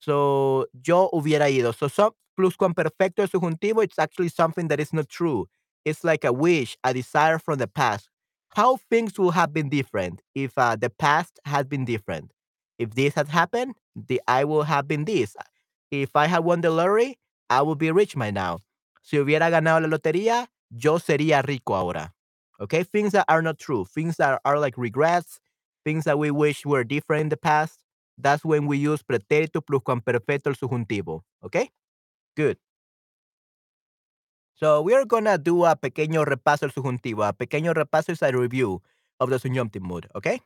So, 0.00 0.66
yo 0.86 1.08
hubiera 1.12 1.50
ido. 1.50 1.72
So, 1.72 1.88
some 1.88 2.12
pluscuamperfecto 2.38 3.28
subjuntivo, 3.28 3.82
it's 3.84 3.98
actually 3.98 4.28
something 4.28 4.68
that 4.68 4.80
is 4.80 4.92
not 4.92 5.08
true. 5.08 5.46
It's 5.84 6.04
like 6.04 6.24
a 6.24 6.32
wish, 6.32 6.76
a 6.84 6.92
desire 6.92 7.38
from 7.38 7.58
the 7.58 7.68
past. 7.68 8.08
How 8.54 8.76
things 8.76 9.18
would 9.18 9.34
have 9.34 9.52
been 9.52 9.68
different 9.68 10.22
if 10.34 10.52
uh, 10.56 10.76
the 10.76 10.90
past 10.90 11.38
had 11.44 11.68
been 11.68 11.84
different. 11.84 12.32
If 12.78 12.94
this 12.94 13.14
had 13.14 13.28
happened, 13.28 13.74
the 13.94 14.20
I 14.26 14.44
would 14.44 14.66
have 14.66 14.88
been 14.88 15.04
this. 15.04 15.36
If 15.90 16.14
I 16.14 16.26
had 16.26 16.40
won 16.40 16.60
the 16.60 16.70
lottery, 16.70 17.18
I 17.48 17.62
would 17.62 17.78
be 17.78 17.90
rich 17.90 18.16
by 18.16 18.30
now. 18.30 18.58
Si 19.02 19.16
hubiera 19.18 19.50
ganado 19.50 19.82
la 19.82 19.88
lotería, 19.88 20.48
yo 20.70 20.98
sería 20.98 21.46
rico 21.46 21.74
ahora. 21.74 22.12
Okay, 22.60 22.82
things 22.82 23.12
that 23.12 23.26
are 23.28 23.42
not 23.42 23.58
true, 23.58 23.84
things 23.84 24.16
that 24.16 24.40
are 24.44 24.58
like 24.58 24.76
regrets, 24.78 25.38
things 25.86 26.02
that 26.04 26.18
we 26.18 26.32
wish 26.32 26.66
were 26.66 26.82
different 26.82 27.22
in 27.22 27.28
the 27.28 27.36
past. 27.36 27.78
That's 28.18 28.44
when 28.44 28.66
we 28.66 28.76
use 28.76 29.04
pretérito 29.04 29.62
pluscuamperfecto 29.62 30.50
el 30.50 30.56
subjuntivo. 30.56 31.22
Okay, 31.44 31.70
good. 32.36 32.58
So 34.54 34.82
we 34.82 34.94
are 34.94 35.04
gonna 35.04 35.38
do 35.38 35.64
a 35.64 35.76
pequeño 35.76 36.24
repaso 36.24 36.64
el 36.64 36.72
subjuntivo. 36.72 37.24
A 37.24 37.32
pequeño 37.32 37.72
repaso 37.72 38.10
is 38.10 38.22
a 38.22 38.32
review 38.32 38.82
of 39.20 39.30
the 39.30 39.38
subjunctive 39.38 39.82
mood. 39.82 40.08
Okay. 40.14 40.40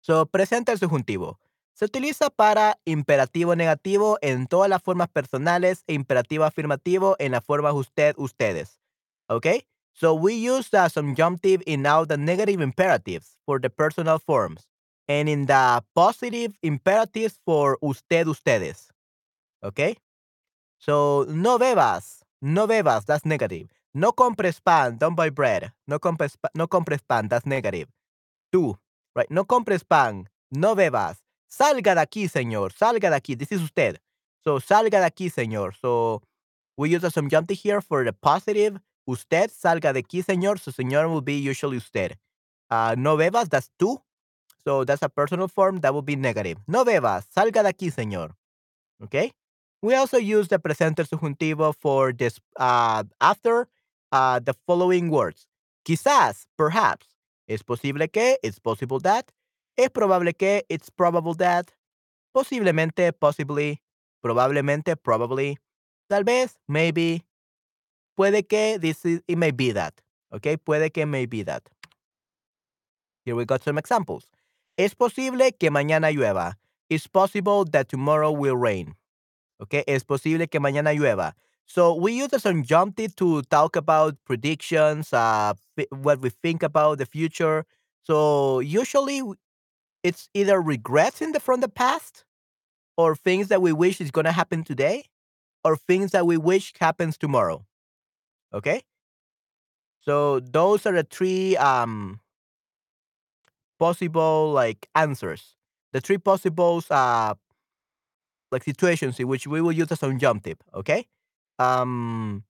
So 0.00 0.26
presenta 0.26 0.70
el 0.70 0.78
subjuntivo. 0.78 1.40
Se 1.72 1.86
utiliza 1.86 2.30
para 2.30 2.78
imperativo 2.84 3.56
negativo 3.56 4.18
en 4.20 4.46
todas 4.46 4.68
las 4.70 4.82
formas 4.82 5.08
personales 5.08 5.82
e 5.88 5.94
imperativo 5.94 6.44
afirmativo 6.44 7.16
en 7.18 7.32
las 7.32 7.42
formas 7.42 7.74
usted, 7.74 8.14
ustedes. 8.18 8.78
Okay? 9.26 9.66
So 9.94 10.14
we 10.14 10.34
use 10.34 10.68
the 10.68 10.88
subjunctive 10.88 11.62
in 11.66 11.86
all 11.86 12.04
the 12.04 12.16
negative 12.16 12.60
imperatives 12.60 13.36
for 13.46 13.58
the 13.58 13.70
personal 13.70 14.18
forms 14.18 14.66
and 15.08 15.28
in 15.28 15.46
the 15.46 15.82
positive 15.94 16.52
imperatives 16.62 17.38
for 17.46 17.78
usted, 17.80 18.26
ustedes. 18.26 18.90
Okay? 19.62 19.96
So 20.78 21.24
no 21.28 21.58
bebas, 21.58 22.22
no 22.42 22.66
bebas, 22.66 23.06
that's 23.06 23.24
negative. 23.24 23.68
No 23.94 24.10
compres 24.10 24.60
pan, 24.60 24.98
don't 24.98 25.14
buy 25.14 25.30
bread. 25.30 25.72
No 25.86 26.00
compres, 26.00 26.36
no 26.54 26.66
compres 26.66 27.00
pan, 27.08 27.28
that's 27.28 27.46
negative. 27.46 27.88
Tú, 28.52 28.76
right? 29.14 29.30
No 29.30 29.44
compres 29.44 29.84
pan, 29.84 30.28
no 30.50 30.74
bebas. 30.74 31.18
Salga 31.48 31.94
de 31.94 32.00
aquí, 32.00 32.28
señor. 32.28 32.72
Salga 32.72 33.10
de 33.10 33.16
aquí. 33.16 33.38
This 33.38 33.52
is 33.52 33.62
usted. 33.62 34.00
So 34.42 34.58
salga 34.58 34.98
de 34.98 35.06
aquí, 35.06 35.30
señor. 35.30 35.74
So 35.80 36.22
we 36.76 36.90
use 36.90 37.04
a 37.04 37.10
subjunctive 37.10 37.56
here 37.56 37.80
for 37.80 38.04
the 38.04 38.12
positive. 38.12 38.80
Usted 39.06 39.50
salga 39.50 39.92
de 39.92 40.00
aquí, 40.00 40.22
señor. 40.22 40.58
So 40.58 40.70
señor 40.70 41.08
will 41.08 41.22
be 41.22 41.34
usually 41.34 41.76
usted. 41.76 42.16
Uh, 42.70 42.94
no 42.96 43.16
bebas, 43.16 43.48
that's 43.48 43.70
tú. 43.78 44.02
So 44.64 44.84
that's 44.84 45.02
a 45.02 45.08
personal 45.08 45.48
form. 45.48 45.80
That 45.80 45.94
would 45.94 46.06
be 46.06 46.16
negative. 46.16 46.58
No 46.66 46.84
bebas. 46.84 47.26
Salga 47.34 47.62
de 47.62 47.68
aquí, 47.68 47.90
señor. 47.90 48.34
Okay. 49.02 49.32
We 49.82 49.94
also 49.94 50.16
use 50.16 50.48
the 50.48 50.58
presente 50.58 51.04
subjuntivo 51.04 51.74
for 51.74 52.12
this 52.12 52.40
uh, 52.58 53.04
after 53.20 53.68
uh, 54.12 54.40
the 54.40 54.54
following 54.66 55.10
words. 55.10 55.46
Quizás, 55.84 56.46
perhaps. 56.56 57.06
Es 57.46 57.62
posible 57.62 58.08
que, 58.08 58.38
it's 58.42 58.58
possible 58.58 58.98
that. 59.00 59.30
Es 59.76 59.90
probable 59.90 60.32
que, 60.32 60.62
it's 60.70 60.88
probable 60.88 61.34
that. 61.34 61.70
Posiblemente, 62.34 63.12
possibly. 63.12 63.82
Probablemente, 64.24 64.96
probably. 64.96 65.58
Tal 66.08 66.24
vez, 66.24 66.56
maybe. 66.66 67.26
Puede 68.16 68.48
que, 68.48 68.78
this 68.78 69.04
is, 69.04 69.20
it 69.26 69.36
may 69.36 69.50
be 69.50 69.72
that. 69.72 69.94
Okay, 70.32 70.56
puede 70.56 70.92
que, 70.92 71.06
may 71.06 71.26
be 71.26 71.42
that. 71.42 71.68
Here 73.24 73.34
we 73.34 73.44
got 73.44 73.62
some 73.62 73.78
examples. 73.78 74.28
Es 74.76 74.94
posible 74.94 75.50
que 75.52 75.70
mañana 75.70 76.12
llueva. 76.12 76.54
It's 76.90 77.06
possible 77.06 77.64
that 77.66 77.88
tomorrow 77.88 78.30
will 78.30 78.56
rain. 78.56 78.94
Okay, 79.62 79.84
es 79.86 80.04
posible 80.04 80.46
que 80.46 80.60
mañana 80.60 80.94
llueva. 80.94 81.32
So 81.66 81.94
we 81.94 82.12
use 82.12 82.28
the 82.28 82.38
subjunctive 82.38 83.16
to 83.16 83.42
talk 83.42 83.76
about 83.76 84.16
predictions, 84.26 85.12
uh, 85.12 85.54
what 85.90 86.20
we 86.20 86.28
think 86.30 86.62
about 86.62 86.98
the 86.98 87.06
future. 87.06 87.64
So 88.02 88.60
usually 88.60 89.22
it's 90.02 90.28
either 90.34 90.60
regrets 90.60 91.22
in 91.22 91.32
the 91.32 91.40
from 91.40 91.60
the 91.60 91.68
past, 91.68 92.24
or 92.96 93.16
things 93.16 93.48
that 93.48 93.62
we 93.62 93.72
wish 93.72 94.00
is 94.00 94.10
gonna 94.10 94.32
happen 94.32 94.62
today, 94.62 95.04
or 95.64 95.76
things 95.76 96.10
that 96.12 96.26
we 96.26 96.36
wish 96.36 96.74
happens 96.78 97.16
tomorrow. 97.16 97.64
Okay. 98.54 98.82
So 100.02 100.40
those 100.40 100.86
are 100.86 100.92
the 100.92 101.02
three 101.02 101.56
um 101.56 102.20
possible 103.78 104.52
like 104.52 104.88
answers. 104.94 105.56
The 105.92 106.00
three 106.00 106.18
possible 106.18 106.82
uh 106.90 107.34
like 108.50 108.64
situations 108.64 109.18
in 109.18 109.28
which 109.28 109.46
we 109.46 109.60
will 109.60 109.72
use 109.72 109.90
a 109.90 109.96
subjunctive, 109.96 110.58
okay? 110.74 111.06
Um 111.58 112.44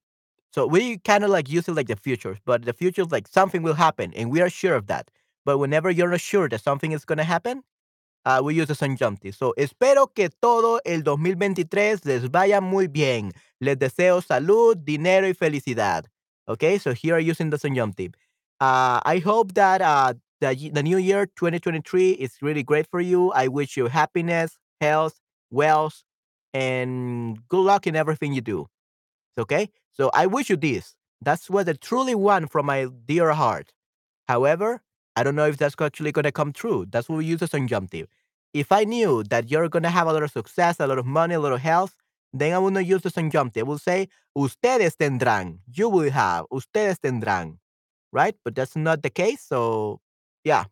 so 0.52 0.66
we 0.66 0.99
kind 0.99 1.25
of 1.25 1.30
like 1.30 1.50
use 1.50 1.68
it 1.68 1.75
like 1.75 1.88
the 1.88 1.96
future, 1.96 2.38
but 2.46 2.64
the 2.64 2.73
future 2.75 3.02
is 3.02 3.12
like 3.12 3.28
something 3.28 3.62
will 3.62 3.75
happen 3.75 4.12
and 4.14 4.30
we 4.30 4.40
are 4.42 4.50
sure 4.50 4.75
of 4.76 4.88
that. 4.88 5.11
But 5.44 5.58
whenever 5.58 5.90
you're 5.90 6.11
not 6.11 6.20
sure 6.20 6.49
that 6.50 6.62
something 6.62 6.92
is 6.92 7.04
going 7.04 7.18
to 7.18 7.25
happen, 7.25 7.62
uh, 8.25 8.40
we 8.43 8.54
use 8.54 8.69
the 8.69 8.75
subjunctive. 8.75 9.35
So, 9.35 9.54
espero 9.57 10.12
que 10.14 10.28
todo 10.28 10.81
el 10.85 11.02
2023 11.02 12.04
les 12.04 12.31
vaya 12.31 12.61
muy 12.61 12.87
bien. 12.87 13.33
Les 13.61 13.78
deseo 13.78 14.21
salud, 14.21 14.76
dinero 14.76 15.26
y 15.28 15.35
felicidad. 15.35 16.07
Okay, 16.47 16.78
so 16.78 16.93
here 16.93 17.16
I'm 17.16 17.26
using 17.26 17.50
the 17.50 17.59
subjunctive. 17.59 18.12
Uh, 18.61 19.00
I 19.04 19.19
hope 19.19 19.54
that 19.54 19.81
uh, 19.81 20.14
the, 20.40 20.71
the 20.71 20.83
new 20.83 20.99
year 20.99 21.26
2023 21.26 22.12
is 22.12 22.37
really 22.43 22.62
great 22.62 22.87
for 22.90 23.00
you. 23.00 23.33
I 23.33 23.49
wish 23.49 23.76
you 23.76 23.87
happiness, 23.87 24.59
health, 24.81 25.21
wealth, 25.50 26.02
and 26.52 27.38
good 27.49 27.64
luck 27.64 27.87
in 27.87 27.97
everything 27.97 28.33
you 28.33 28.40
do. 28.40 28.66
Okay, 29.38 29.71
so 29.93 30.11
I 30.14 30.26
wish 30.26 30.50
you 30.50 30.57
this. 30.57 30.95
That's 31.21 31.49
what 31.49 31.69
I 31.69 31.73
truly 31.73 32.14
want 32.14 32.52
from 32.52 32.66
my 32.66 32.88
dear 33.07 33.33
heart. 33.33 33.73
However, 34.28 34.83
I 35.16 35.23
don't 35.23 35.37
know 35.37 35.47
if 35.47 35.56
that's 35.56 35.76
actually 35.80 36.12
going 36.12 36.25
to 36.25 36.33
come 36.33 36.52
true. 36.52 36.87
That's 36.90 37.09
what 37.09 37.18
we 37.18 37.25
use 37.26 37.42
as 37.42 37.50
subjunctive. 37.52 38.09
If 38.52 38.73
I 38.73 38.85
knew 38.85 39.23
that 39.25 39.50
you're 39.50 39.68
going 39.68 39.83
to 39.85 39.90
have 39.90 40.06
a 40.06 40.12
lot 40.12 40.23
of 40.23 40.30
success, 40.30 40.80
a 40.80 40.87
lot 40.87 40.99
of 40.99 41.06
money, 41.06 41.35
a 41.35 41.40
lot 41.40 41.52
of 41.52 41.61
health, 41.61 41.94
then 42.33 42.52
I 42.52 42.59
would 42.59 42.75
not 42.75 42.87
use 42.87 43.02
the 43.02 43.11
subjunctive. 43.11 43.64
I 43.64 43.68
will 43.68 43.78
say, 43.78 44.09
ustedes 44.37 44.97
tendrán. 44.97 45.59
You 45.73 45.88
will 45.88 46.11
have. 46.11 46.47
Ustedes 46.52 46.99
tendrán. 46.99 47.59
Right? 48.12 48.37
But 48.44 48.54
that's 48.54 48.76
not 48.76 49.02
the 49.02 49.11
case. 49.11 49.42
So, 49.42 50.00
yeah. 50.44 50.64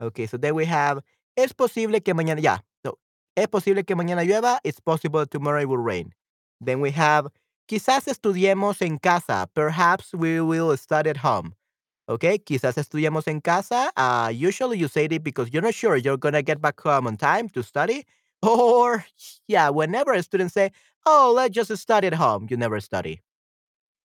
Okay, 0.00 0.26
so 0.26 0.36
then 0.36 0.54
we 0.54 0.64
have, 0.64 1.00
es 1.36 1.52
posible 1.52 2.00
que 2.00 2.14
mañana, 2.14 2.40
yeah. 2.40 2.58
So, 2.84 2.98
es 3.36 3.48
posible 3.48 3.84
que 3.84 3.96
mañana 3.96 4.24
llueva. 4.24 4.58
It's 4.62 4.80
possible 4.80 5.26
tomorrow 5.26 5.60
it 5.60 5.68
will 5.68 5.78
rain. 5.78 6.12
Then 6.60 6.80
we 6.80 6.92
have, 6.92 7.28
quizás 7.68 8.06
estudiemos 8.06 8.80
en 8.80 8.98
casa. 8.98 9.48
Perhaps 9.54 10.14
we 10.14 10.40
will 10.40 10.76
study 10.76 11.10
at 11.10 11.18
home. 11.18 11.54
Okay, 12.08 12.38
quizás 12.38 12.78
estudiamos 12.78 13.28
en 13.28 13.40
casa. 13.40 13.92
Uh, 13.94 14.30
usually 14.32 14.78
you 14.78 14.88
say 14.88 15.04
it 15.04 15.22
because 15.22 15.50
you're 15.52 15.62
not 15.62 15.74
sure 15.74 15.94
you're 15.96 16.16
going 16.16 16.32
to 16.32 16.42
get 16.42 16.58
back 16.60 16.80
home 16.80 17.06
on 17.06 17.16
time 17.16 17.48
to 17.50 17.62
study. 17.62 18.04
Or, 18.42 19.04
yeah, 19.48 19.68
whenever 19.68 20.12
a 20.12 20.22
student 20.22 20.52
say, 20.52 20.70
oh, 21.04 21.32
let's 21.34 21.52
just 21.52 21.76
study 21.76 22.06
at 22.06 22.14
home, 22.14 22.46
you 22.48 22.56
never 22.56 22.78
study. 22.80 23.20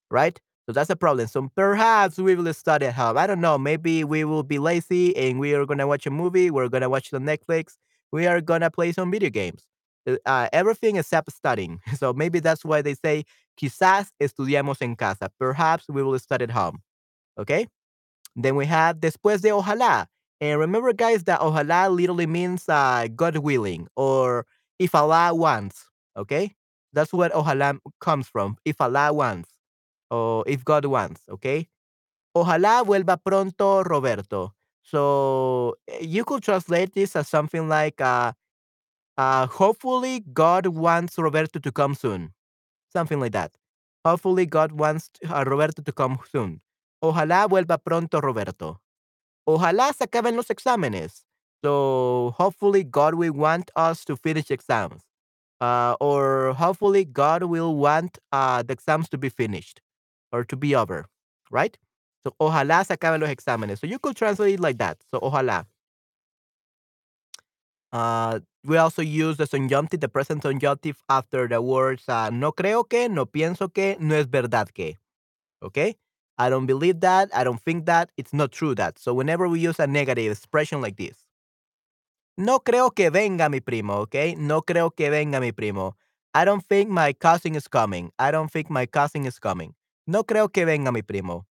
Right? 0.10 0.39
So 0.65 0.74
that's 0.74 0.89
a 0.89 0.95
problem. 0.95 1.27
So 1.27 1.50
perhaps 1.55 2.17
we 2.17 2.36
will 2.36 2.51
study 2.53 2.88
at 2.88 2.95
home. 2.95 3.17
I 3.17 3.27
don't 3.27 3.41
know. 3.41 3.57
Maybe 3.60 4.03
we 4.03 4.24
will 4.25 4.43
be 4.43 4.57
lazy 4.57 5.15
and 5.15 5.39
we 5.39 5.53
are 5.53 5.65
going 5.67 5.77
to 5.77 5.88
watch 5.88 6.07
a 6.07 6.10
movie. 6.10 6.50
We're 6.50 6.67
going 6.67 6.81
to 6.81 6.89
watch 6.89 7.12
the 7.12 7.19
Netflix. 7.19 7.75
We 8.12 8.25
are 8.25 8.41
going 8.41 8.62
to 8.62 8.72
play 8.72 8.91
some 8.91 9.12
video 9.12 9.29
games. 9.29 9.65
Uh, 10.25 10.50
everything 10.51 10.95
except 10.98 11.31
studying. 11.31 11.79
So 11.98 12.12
maybe 12.12 12.39
that's 12.39 12.65
why 12.65 12.81
they 12.81 12.95
say, 12.95 13.25
quizás 13.55 14.07
estudiamos 14.19 14.81
en 14.81 14.95
casa. 14.95 15.29
Perhaps 15.39 15.86
we 15.89 16.01
will 16.01 16.17
study 16.19 16.43
at 16.45 16.51
home. 16.51 16.81
Okay? 17.38 17.67
Then 18.36 18.56
we 18.56 18.66
have 18.66 18.98
después 19.00 19.42
de 19.42 19.50
ojalá. 19.50 20.08
And 20.42 20.60
remember, 20.60 20.94
guys, 20.94 21.24
that 21.25 21.40
ojalá 21.40 21.90
literally 21.94 22.28
means 22.28 22.68
uh, 22.68 23.08
God 23.16 23.38
willing 23.38 23.88
or 23.96 24.46
if 24.80 24.96
Allah 24.96 25.34
wants. 25.34 25.86
Okay? 26.18 26.56
That's 26.92 27.13
what 27.13 27.32
ojalá 27.34 27.80
comes 28.02 28.28
from. 28.28 28.58
If 28.66 28.82
Allah 28.82 29.13
wants 29.13 29.50
or 30.10 30.44
if 30.48 30.66
God 30.66 30.86
wants. 30.86 31.22
Okay? 31.30 31.68
Ojalá 32.36 32.84
vuelva 32.84 33.18
pronto 33.24 33.84
Roberto. 33.84 34.54
So 34.82 35.75
you 36.02 36.25
could 36.25 36.44
translate 36.44 36.94
this 36.94 37.16
as 37.16 37.28
something 37.28 37.70
like, 37.70 38.02
uh, 38.02 38.34
uh, 39.18 39.48
hopefully 39.48 40.22
God 40.34 40.68
wants 40.68 41.18
Roberto 41.18 41.60
to 41.60 41.72
come 41.72 41.96
soon. 41.96 42.34
Something 42.92 43.20
like 43.20 43.32
that. 43.32 43.54
Hopefully 44.06 44.46
God 44.46 44.74
wants 44.74 45.10
uh, 45.30 45.44
Roberto 45.48 45.82
to 45.82 45.92
come 45.92 46.20
soon. 46.30 46.62
Ojalá 47.03 47.48
vuelva 47.48 47.77
pronto 47.77 48.22
Roberto. 48.22 48.79
Ojalá 49.45 49.91
se 49.91 50.05
acaben 50.05 50.38
los 50.38 50.50
exámenes. 50.50 51.25
So 51.62 52.33
hopefully 52.38 52.83
God 52.86 53.15
will 53.15 53.33
want 53.33 53.72
us 53.75 54.05
to 54.05 54.15
finish 54.15 54.50
exams. 54.50 55.03
Uh, 55.60 55.95
or 56.00 56.53
hopefully 56.53 57.03
God 57.03 57.43
will 57.43 57.75
want 57.75 58.19
uh, 58.31 58.63
the 58.63 58.74
exams 58.74 59.10
to 59.10 59.17
be 59.17 59.29
finished 59.29 59.81
or 60.31 60.45
to 60.45 60.55
be 60.55 60.75
over, 60.75 61.05
right? 61.51 61.77
So 62.25 62.33
ojalá 62.39 62.86
se 62.86 62.95
acaben 62.95 63.19
los 63.19 63.29
exámenes. 63.29 63.79
So 63.79 63.88
you 63.88 64.00
could 64.00 64.15
translate 64.15 64.53
it 64.55 64.60
like 64.62 64.77
that. 64.77 64.98
So 65.12 65.19
ojalá. 65.19 65.65
Uh, 67.91 68.39
we 68.63 68.77
also 68.77 69.01
use 69.01 69.36
the 69.38 69.45
subjunctive, 69.45 70.00
the 70.00 70.07
present 70.10 70.41
subjunctive 70.43 71.03
after 71.10 71.48
the 71.50 71.62
words 71.62 72.07
uh, 72.07 72.29
no 72.31 72.53
creo 72.53 72.88
que, 72.89 73.10
no 73.10 73.25
pienso 73.25 73.72
que, 73.74 73.98
no 74.00 74.15
es 74.15 74.25
verdad 74.25 74.69
que. 74.74 74.98
Okay? 75.62 75.95
I 76.38 76.50
don't 76.50 76.66
believe 76.66 77.00
that. 77.02 77.30
I 77.34 77.44
don't 77.44 77.62
think 77.62 77.86
that. 77.86 78.10
It's 78.18 78.34
not 78.34 78.52
true 78.52 78.75
that. 78.75 78.98
So 79.00 79.13
whenever 79.13 79.48
we 79.48 79.60
use 79.60 79.80
a 79.80 79.88
negative 79.88 80.32
expression 80.32 80.82
like 80.82 80.98
this, 80.98 81.18
no 82.38 82.60
creo 82.60 82.94
que 82.94 83.12
venga 83.12 83.50
mi 83.50 83.60
primo, 83.60 84.00
okay? 84.02 84.36
No 84.36 84.62
creo 84.62 84.96
que 84.96 85.10
venga 85.10 85.40
mi 85.40 85.52
primo. 85.52 85.96
I 86.34 86.46
don't 86.46 86.66
think 86.66 86.90
my 86.90 87.13
cousin 87.13 87.56
is 87.56 87.68
coming. 87.68 88.12
I 88.18 88.32
don't 88.32 88.52
think 88.52 88.70
my 88.70 88.88
cousin 88.88 89.25
is 89.25 89.38
coming. 89.38 89.75
No 90.08 90.24
creo 90.24 90.52
que 90.52 90.66
venga 90.66 90.92
mi 90.92 91.04
primo. 91.04 91.46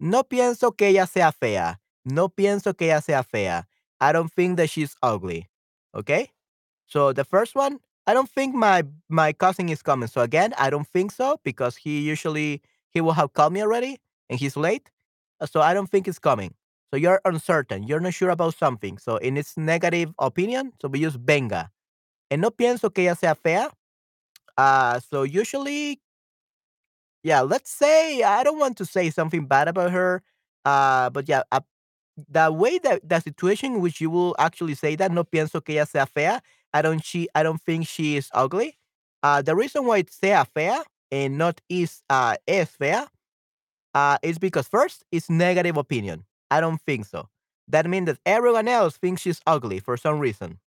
No 0.00 0.24
pienso 0.24 0.76
que 0.76 0.88
ella 0.88 1.06
sea 1.06 1.30
fea. 1.30 1.78
No 2.04 2.28
pienso 2.28 2.76
que 2.76 2.86
ella 2.86 3.00
sea 3.00 3.22
fea. 3.22 3.66
I 4.00 4.12
don't 4.12 4.32
think 4.32 4.56
that 4.56 4.70
she's 4.70 4.96
ugly. 5.02 5.48
Okay? 5.94 6.32
So 6.86 7.12
the 7.12 7.24
first 7.24 7.54
one, 7.54 7.78
I 8.06 8.14
don't 8.14 8.28
think 8.28 8.54
my 8.54 8.82
my 9.08 9.32
cousin 9.32 9.68
is 9.68 9.82
coming. 9.82 10.08
So 10.08 10.20
again, 10.20 10.52
I 10.58 10.68
don't 10.70 10.86
think 10.86 11.12
so 11.12 11.38
because 11.44 11.76
he 11.76 12.00
usually 12.00 12.62
he 12.96 13.02
will 13.02 13.12
have 13.12 13.34
called 13.34 13.52
me 13.52 13.60
already 13.62 14.00
and 14.30 14.40
he's 14.40 14.56
late. 14.56 14.90
Uh, 15.40 15.46
So 15.46 15.60
I 15.60 15.74
don't 15.74 15.90
think 15.92 16.06
he's 16.06 16.18
coming. 16.18 16.54
So 16.90 16.96
you're 16.96 17.20
uncertain. 17.26 17.84
You're 17.84 18.00
not 18.00 18.14
sure 18.14 18.30
about 18.30 18.54
something. 18.56 18.96
So 18.98 19.18
in 19.18 19.36
its 19.36 19.56
negative 19.58 20.14
opinion, 20.18 20.72
so 20.80 20.88
we 20.88 21.00
use 21.00 21.16
venga. 21.16 21.70
And 22.30 22.42
no 22.42 22.50
pienso 22.50 22.92
que 22.94 23.06
ella 23.06 23.16
sea 23.16 23.34
fea. 23.44 23.68
Uh, 24.58 25.00
so 25.00 25.22
usually, 25.24 26.00
yeah, 27.22 27.40
let's 27.42 27.70
say 27.70 28.22
I 28.22 28.44
don't 28.44 28.58
want 28.58 28.76
to 28.78 28.86
say 28.86 29.10
something 29.10 29.46
bad 29.46 29.68
about 29.68 29.90
her. 29.92 30.22
Uh, 30.64 31.10
but 31.10 31.28
yeah, 31.28 31.42
uh, 31.52 31.60
the 32.30 32.52
way 32.52 32.78
that 32.80 33.08
the 33.08 33.20
situation 33.20 33.74
in 33.76 33.80
which 33.82 34.00
you 34.00 34.10
will 34.10 34.36
actually 34.38 34.74
say 34.74 34.96
that 34.96 35.12
no 35.12 35.24
pienso 35.24 35.64
que 35.64 35.76
ella 35.78 35.86
sea 35.86 36.04
fea, 36.14 36.40
I 36.74 36.82
don't 36.82 37.04
she 37.04 37.28
I 37.34 37.42
don't 37.42 37.62
think 37.62 37.88
she 37.88 38.16
is 38.16 38.30
ugly. 38.34 38.78
Uh, 39.22 39.42
the 39.42 39.56
reason 39.56 39.86
why 39.86 39.98
it's 39.98 40.16
sea 40.18 40.36
fea 40.54 40.80
and 41.10 41.38
not 41.38 41.60
is 41.68 42.02
uh 42.10 42.36
es 42.46 42.70
fea 42.70 43.04
uh 43.94 44.18
is 44.22 44.38
because 44.38 44.68
first 44.68 45.04
it's 45.12 45.30
negative 45.30 45.76
opinion. 45.76 46.24
I 46.50 46.60
don't 46.60 46.80
think 46.80 47.06
so. 47.06 47.28
That 47.68 47.86
means 47.86 48.06
that 48.06 48.18
everyone 48.26 48.68
else 48.68 48.96
thinks 48.96 49.22
she's 49.22 49.40
ugly 49.46 49.80
for 49.80 49.96
some 49.96 50.20
reason. 50.20 50.60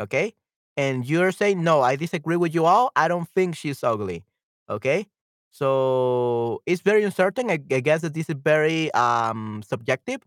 Okay? 0.00 0.34
And 0.76 1.06
you're 1.08 1.32
saying 1.32 1.62
no, 1.62 1.82
I 1.82 1.96
disagree 1.96 2.36
with 2.36 2.54
you 2.54 2.64
all. 2.64 2.90
I 2.96 3.08
don't 3.08 3.28
think 3.28 3.56
she's 3.56 3.82
ugly. 3.84 4.24
Okay? 4.68 5.06
So 5.50 6.62
it's 6.66 6.80
very 6.82 7.04
uncertain. 7.04 7.50
I, 7.50 7.60
I 7.70 7.80
guess 7.80 8.02
that 8.02 8.14
this 8.14 8.28
is 8.28 8.36
very 8.42 8.92
um 8.94 9.62
subjective 9.66 10.22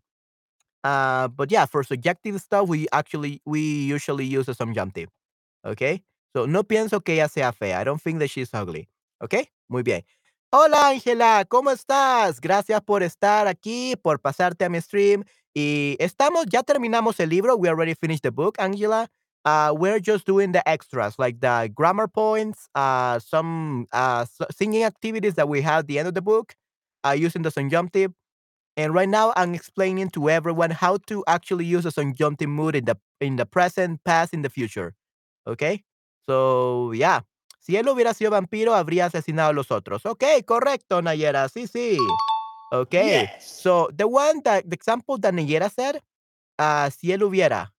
uh, 0.84 1.28
but 1.28 1.52
yeah, 1.52 1.66
for 1.66 1.84
subjective 1.84 2.40
stuff, 2.40 2.70
we 2.70 2.88
actually 2.94 3.42
we 3.46 3.60
usually 3.60 4.26
use 4.26 4.48
a 4.48 4.54
subjunctive. 4.54 5.10
Okay. 5.66 6.04
So 6.36 6.46
no 6.46 6.64
pienso 6.64 7.04
que 7.04 7.20
ella 7.20 7.30
sea 7.30 7.44
fea. 7.52 7.74
I 7.74 7.84
don't 7.84 8.02
think 8.02 8.20
that 8.20 8.30
she's 8.30 8.54
ugly. 8.54 8.88
Okay. 9.20 9.50
Muy 9.68 9.84
bien. 9.84 10.06
Hola 10.50 10.90
Ángela, 10.90 11.44
¿cómo 11.50 11.72
estás? 11.72 12.40
Gracias 12.40 12.82
por 12.82 13.04
estar 13.04 13.48
aquí, 13.48 13.96
por 14.02 14.22
pasarte 14.22 14.64
a 14.64 14.70
mi 14.70 14.80
stream. 14.80 15.24
Y 15.54 15.98
estamos, 16.00 16.46
ya 16.50 16.64
terminamos 16.64 17.20
el 17.20 17.30
libro. 17.30 17.58
We 17.58 17.68
already 17.68 17.96
finished 17.96 18.24
the 18.24 18.32
book, 18.32 18.56
Angela. 18.60 19.10
Uh, 19.44 19.74
we're 19.74 20.00
just 20.00 20.26
doing 20.26 20.52
the 20.52 20.62
extras, 20.68 21.18
like 21.18 21.40
the 21.42 21.70
grammar 21.74 22.08
points, 22.08 22.70
uh, 22.76 23.20
some 23.20 23.88
uh, 23.92 24.26
singing 24.52 24.84
activities 24.84 25.36
that 25.36 25.50
we 25.50 25.62
have 25.62 25.80
at 25.80 25.88
the 25.88 26.00
end 26.00 26.08
of 26.08 26.14
the 26.14 26.22
book, 26.22 26.54
using 27.16 27.42
the 27.42 27.52
subjunctive. 27.52 28.12
And 28.76 28.94
right 28.94 29.10
now, 29.10 29.34
I'm 29.36 29.56
explaining 29.56 30.12
to 30.12 30.30
everyone 30.30 30.72
how 30.72 30.98
to 31.08 31.24
actually 31.28 31.66
use 31.66 31.86
a 31.86 31.92
subjunctive 31.92 32.50
mood 32.50 32.76
in 32.76 32.86
the 32.86 32.98
in 33.20 33.38
the 33.38 33.46
present, 33.46 34.04
past, 34.06 34.34
in 34.34 34.44
the 34.44 34.50
future. 34.50 34.94
Okay? 35.48 35.84
So, 36.30 36.92
yeah. 36.92 37.22
Si 37.68 37.76
él 37.76 37.90
hubiera 37.90 38.14
sido 38.14 38.32
vampiro, 38.32 38.74
habría 38.74 39.08
asesinado 39.08 39.50
a 39.50 39.54
los 39.54 39.72
otros. 39.72 40.06
Okay, 40.06 40.44
correcto, 40.44 41.02
Nayera. 41.02 41.50
Sí, 41.50 41.68
sí. 41.68 41.98
Okay. 42.72 43.24
Yes. 43.24 43.44
So, 43.44 43.90
the 43.94 44.06
one 44.06 44.42
that, 44.44 44.64
the 44.64 44.74
example 44.74 45.18
that 45.20 45.34
Nayera 45.34 45.70
said, 45.70 46.02
uh, 46.58 46.90
si 46.90 47.12
él 47.12 47.24
hubiera, 47.24 47.74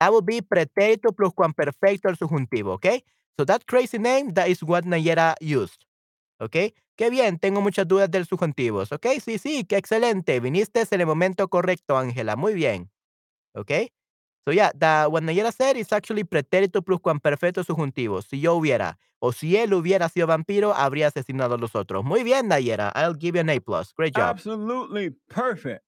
that 0.00 0.10
would 0.10 0.26
be 0.26 0.42
pretérito 0.42 1.12
plus 1.12 1.32
perfecto 1.54 2.08
al 2.08 2.16
subjuntivo. 2.16 2.72
Okay? 2.72 3.04
So, 3.38 3.44
that 3.44 3.64
crazy 3.66 3.98
name, 3.98 4.32
that 4.34 4.48
is 4.48 4.64
what 4.64 4.82
Nayera 4.82 5.36
used. 5.40 5.86
¿ok? 6.40 6.74
Qué 6.96 7.08
bien, 7.08 7.38
tengo 7.38 7.60
muchas 7.60 7.86
dudas 7.86 8.10
del 8.10 8.26
subjuntivos, 8.26 8.90
¿ok? 8.90 9.06
Sí, 9.24 9.38
sí, 9.38 9.64
qué 9.64 9.76
excelente. 9.76 10.40
Viniste 10.40 10.82
en 10.90 11.00
el 11.00 11.06
momento 11.06 11.48
correcto, 11.48 11.96
Ángela. 11.96 12.34
Muy 12.34 12.52
bien, 12.52 12.90
¿ok? 13.54 13.70
So 14.44 14.52
yeah, 14.52 14.70
the, 14.74 15.08
what 15.10 15.22
Nayera 15.22 15.52
said 15.52 15.76
is 15.76 15.92
actually 15.92 16.24
pretérito 16.24 16.82
plus 16.82 17.00
perfecto 17.22 17.62
subjuntivo. 17.62 18.22
Si 18.22 18.40
yo 18.40 18.56
hubiera, 18.56 18.96
o 19.20 19.32
si 19.32 19.56
él 19.56 19.72
hubiera 19.72 20.08
sido 20.08 20.26
vampiro, 20.26 20.72
habría 20.74 21.08
asesinado 21.08 21.54
a 21.54 21.58
los 21.58 21.74
otros. 21.74 22.04
Muy 22.04 22.24
bien, 22.24 22.48
Nayera. 22.48 22.90
I'll 22.94 23.14
give 23.14 23.36
you 23.36 23.40
an 23.40 23.50
A+. 23.50 23.60
plus. 23.60 23.92
Great 23.92 24.14
job. 24.14 24.30
Absolutely 24.30 25.10
perfect. 25.28 25.82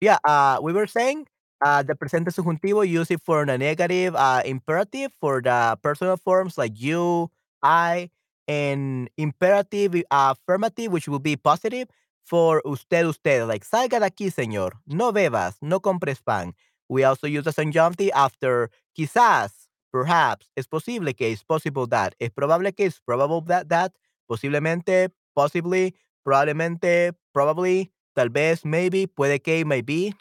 Yeah, 0.00 0.18
uh, 0.24 0.58
we 0.60 0.74
were 0.74 0.86
saying 0.86 1.26
uh, 1.64 1.82
the 1.82 1.94
presente 1.94 2.30
subjuntivo 2.30 2.86
use 2.86 3.10
it 3.10 3.22
for 3.24 3.46
the 3.46 3.56
negative 3.56 4.14
uh, 4.14 4.42
imperative 4.44 5.10
for 5.18 5.40
the 5.40 5.78
personal 5.82 6.18
forms 6.18 6.58
like 6.58 6.78
you, 6.78 7.30
I, 7.62 8.10
and 8.46 9.08
imperative 9.16 9.94
uh, 10.10 10.34
affirmative, 10.36 10.92
which 10.92 11.08
will 11.08 11.18
be 11.18 11.36
positive 11.36 11.88
for 12.26 12.60
usted, 12.64 13.06
usted, 13.06 13.46
like 13.46 13.64
salga 13.64 14.00
de 14.00 14.06
aquí, 14.06 14.30
señor. 14.30 14.72
No 14.84 15.12
bebas, 15.12 15.56
no 15.60 15.80
compres 15.80 16.20
pan. 16.20 16.54
We 16.88 17.04
also 17.04 17.26
use 17.26 17.44
the 17.44 17.52
subjunctive 17.52 18.10
after 18.14 18.70
quizás, 18.98 19.68
perhaps, 19.92 20.50
es 20.56 20.66
posible 20.66 21.14
que, 21.14 21.32
es 21.32 21.44
possible 21.44 21.86
that, 21.88 22.14
es 22.18 22.30
probable 22.30 22.72
que, 22.72 22.86
es 22.86 23.00
probable 23.00 23.42
that, 23.42 23.68
that, 23.68 23.92
posiblemente, 24.28 25.10
possibly, 25.34 25.94
probablemente, 26.24 27.14
probably, 27.32 27.92
tal 28.14 28.28
vez, 28.28 28.64
maybe, 28.64 29.06
puede 29.06 29.42
que, 29.42 29.64
maybe. 29.64 30.14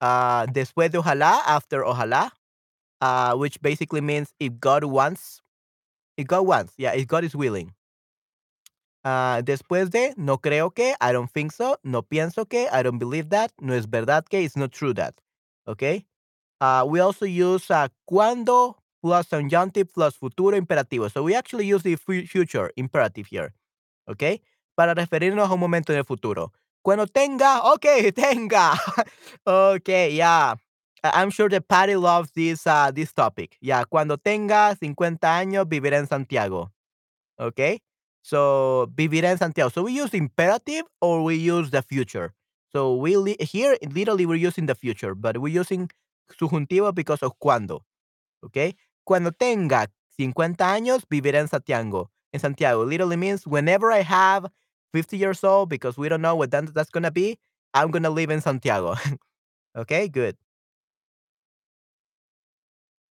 Uh, 0.00 0.46
después 0.52 0.90
de 0.90 0.98
ojalá, 0.98 1.40
after 1.46 1.84
ojalá, 1.84 2.30
uh, 3.00 3.34
which 3.34 3.60
basically 3.60 4.00
means 4.00 4.32
if 4.38 4.58
God 4.58 4.84
wants, 4.84 5.42
if 6.16 6.26
God 6.26 6.46
wants, 6.46 6.74
yeah, 6.78 6.92
if 6.92 7.06
God 7.06 7.24
is 7.24 7.34
willing. 7.34 7.74
Uh, 9.04 9.42
después 9.42 9.90
de, 9.90 10.12
no 10.16 10.38
creo 10.38 10.74
que, 10.74 10.94
I 11.00 11.12
don't 11.12 11.30
think 11.32 11.52
so, 11.52 11.78
no 11.82 12.02
pienso 12.02 12.46
que, 12.48 12.68
I 12.70 12.82
don't 12.82 12.98
believe 12.98 13.30
that, 13.30 13.50
no 13.58 13.72
es 13.74 13.86
verdad 13.86 14.26
que, 14.28 14.42
it's 14.42 14.56
not 14.56 14.72
true 14.72 14.92
that. 14.94 15.14
Okay? 15.66 16.06
Uh, 16.60 16.84
we 16.86 17.00
also 17.00 17.24
use 17.24 17.70
uh, 17.70 17.88
cuando 18.04 18.76
plus 19.00 19.28
subjunctive 19.28 19.90
plus 19.94 20.14
futuro 20.14 20.56
imperativo. 20.56 21.10
So 21.10 21.22
we 21.22 21.34
actually 21.34 21.66
use 21.66 21.82
the 21.82 21.96
fu- 21.96 22.26
future 22.26 22.70
imperative 22.76 23.26
here. 23.26 23.54
¿ok? 24.10 24.42
Para 24.74 24.94
referirnos 24.94 25.48
a 25.48 25.54
un 25.54 25.60
momento 25.60 25.92
en 25.92 25.98
el 25.98 26.04
futuro. 26.04 26.52
Cuando 26.82 27.06
tenga, 27.06 27.62
ok, 27.72 27.86
tenga. 28.14 28.72
ok, 29.44 30.10
yeah. 30.10 30.56
I'm 31.02 31.30
sure 31.30 31.48
that 31.48 31.66
Patty 31.66 31.96
loves 31.96 32.30
this, 32.32 32.66
uh, 32.66 32.90
this 32.94 33.12
topic. 33.12 33.56
Yeah, 33.60 33.84
cuando 33.84 34.18
tenga 34.18 34.76
50 34.76 35.38
años, 35.38 35.66
vivirá 35.66 35.98
en 35.98 36.06
Santiago. 36.06 36.72
Okay? 37.38 37.80
So, 38.22 38.88
vivirá 38.94 39.30
en 39.30 39.38
Santiago. 39.38 39.70
So, 39.70 39.82
we 39.84 39.92
use 39.92 40.14
imperative 40.14 40.84
or 41.00 41.22
we 41.24 41.36
use 41.36 41.70
the 41.70 41.82
future. 41.82 42.34
So, 42.72 42.94
we 42.94 43.16
li- 43.16 43.36
here, 43.40 43.76
literally, 43.92 44.26
we're 44.26 44.36
using 44.46 44.66
the 44.66 44.74
future, 44.74 45.14
but 45.14 45.38
we're 45.38 45.48
using 45.60 45.90
subjuntivo 46.38 46.94
because 46.94 47.22
of 47.22 47.38
cuando. 47.38 47.84
Okay? 48.44 48.76
Cuando 49.04 49.32
tenga 49.32 49.88
50 50.16 50.72
años, 50.72 51.04
viviré 51.10 51.38
en 51.40 51.48
Santiago. 51.48 52.10
In 52.32 52.40
Santiago 52.40 52.84
literally 52.84 53.16
means 53.16 53.46
whenever 53.46 53.90
I 53.90 54.02
have 54.02 54.46
50 54.92 55.16
years 55.16 55.42
old, 55.44 55.68
because 55.68 55.96
we 55.98 56.08
don't 56.08 56.22
know 56.22 56.36
what 56.36 56.50
that, 56.52 56.72
that's 56.74 56.90
to 56.90 57.10
be, 57.10 57.38
I'm 57.74 57.90
to 57.92 58.10
live 58.10 58.30
in 58.30 58.40
Santiago. 58.40 58.96
okay, 59.76 60.08
good. 60.08 60.36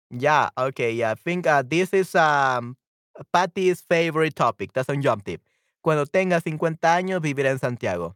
Yeah, 0.10 0.50
okay, 0.58 0.92
yeah. 0.94 1.12
I 1.12 1.16
think 1.16 1.48
uh, 1.48 1.64
this 1.68 1.92
is 1.94 2.16
um, 2.16 2.78
Patty's 3.34 3.82
favorite 3.82 4.36
topic, 4.36 4.74
the 4.74 4.84
subjunctive. 4.84 5.42
Cuando 5.82 6.06
tenga 6.06 6.42
50 6.42 6.96
años, 6.96 7.22
viviré 7.22 7.50
en 7.52 7.60
Santiago. 7.60 8.16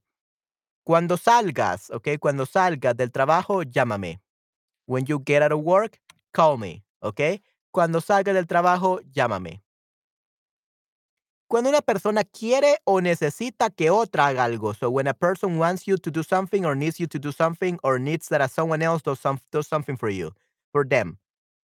Cuando 0.83 1.17
salgas, 1.17 1.91
okey, 1.91 2.17
cuando 2.17 2.45
salgas 2.45 2.95
del 2.97 3.11
trabajo, 3.11 3.63
llámame. 3.63 4.21
When 4.87 5.05
you 5.05 5.19
get 5.25 5.43
out 5.43 5.53
of 5.53 5.61
work, 5.61 5.99
call 6.33 6.57
me, 6.57 6.83
okey. 7.01 7.41
Cuando 7.71 8.01
salga 8.01 8.33
del 8.33 8.47
trabajo, 8.47 8.99
llámame. 9.13 9.63
Cuando 11.47 11.69
una 11.69 11.81
persona 11.81 12.23
quiere 12.23 12.77
o 12.85 13.01
necesita 13.01 13.69
que 13.71 13.89
otra 13.91 14.27
haga 14.27 14.45
algo. 14.45 14.73
So 14.73 14.89
when 14.89 15.07
a 15.07 15.13
person 15.13 15.59
wants 15.59 15.85
you 15.85 15.97
to 15.97 16.09
do 16.11 16.23
something 16.23 16.65
or 16.65 16.75
needs 16.75 16.99
you 16.99 17.07
to 17.07 17.19
do 17.19 17.31
something 17.33 17.77
or 17.83 17.99
needs 17.99 18.29
that 18.29 18.49
someone 18.49 18.81
else 18.81 19.03
does, 19.03 19.19
some, 19.19 19.39
does 19.51 19.67
something 19.67 19.97
for 19.97 20.09
you, 20.09 20.31
for 20.71 20.85
them. 20.87 21.17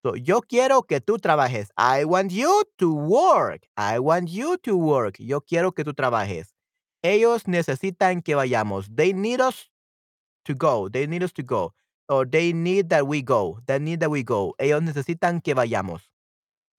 So 0.04 0.16
yo 0.16 0.42
quiero 0.42 0.84
que 0.84 1.00
tú 1.02 1.18
trabajes. 1.18 1.70
I 1.78 2.06
want 2.06 2.32
you 2.32 2.64
to 2.78 2.94
work. 2.94 3.68
I 3.76 4.00
want 4.00 4.30
you 4.30 4.58
to 4.58 4.78
work. 4.78 5.18
Yo 5.20 5.42
quiero 5.42 5.72
que 5.72 5.84
tú 5.84 5.94
trabajes. 5.94 6.54
Ellos 7.04 7.48
necesitan 7.48 8.22
que 8.24 8.36
vayamos. 8.36 8.88
They 8.96 9.14
need 9.14 9.42
us 9.42 9.70
to 10.46 10.54
go. 10.54 10.90
They 10.90 11.08
need 11.08 11.24
us 11.24 11.34
to 11.34 11.44
go. 11.44 11.74
Or 12.10 12.26
they 12.26 12.54
need 12.54 12.90
that 12.90 13.08
we 13.08 13.22
go. 13.22 13.60
They 13.66 13.80
need 13.80 14.00
that 14.00 14.10
we 14.10 14.24
go. 14.24 14.56
Ellos 14.60 14.82
necesitan 14.82 15.44
que 15.44 15.54
vayamos. 15.54 16.02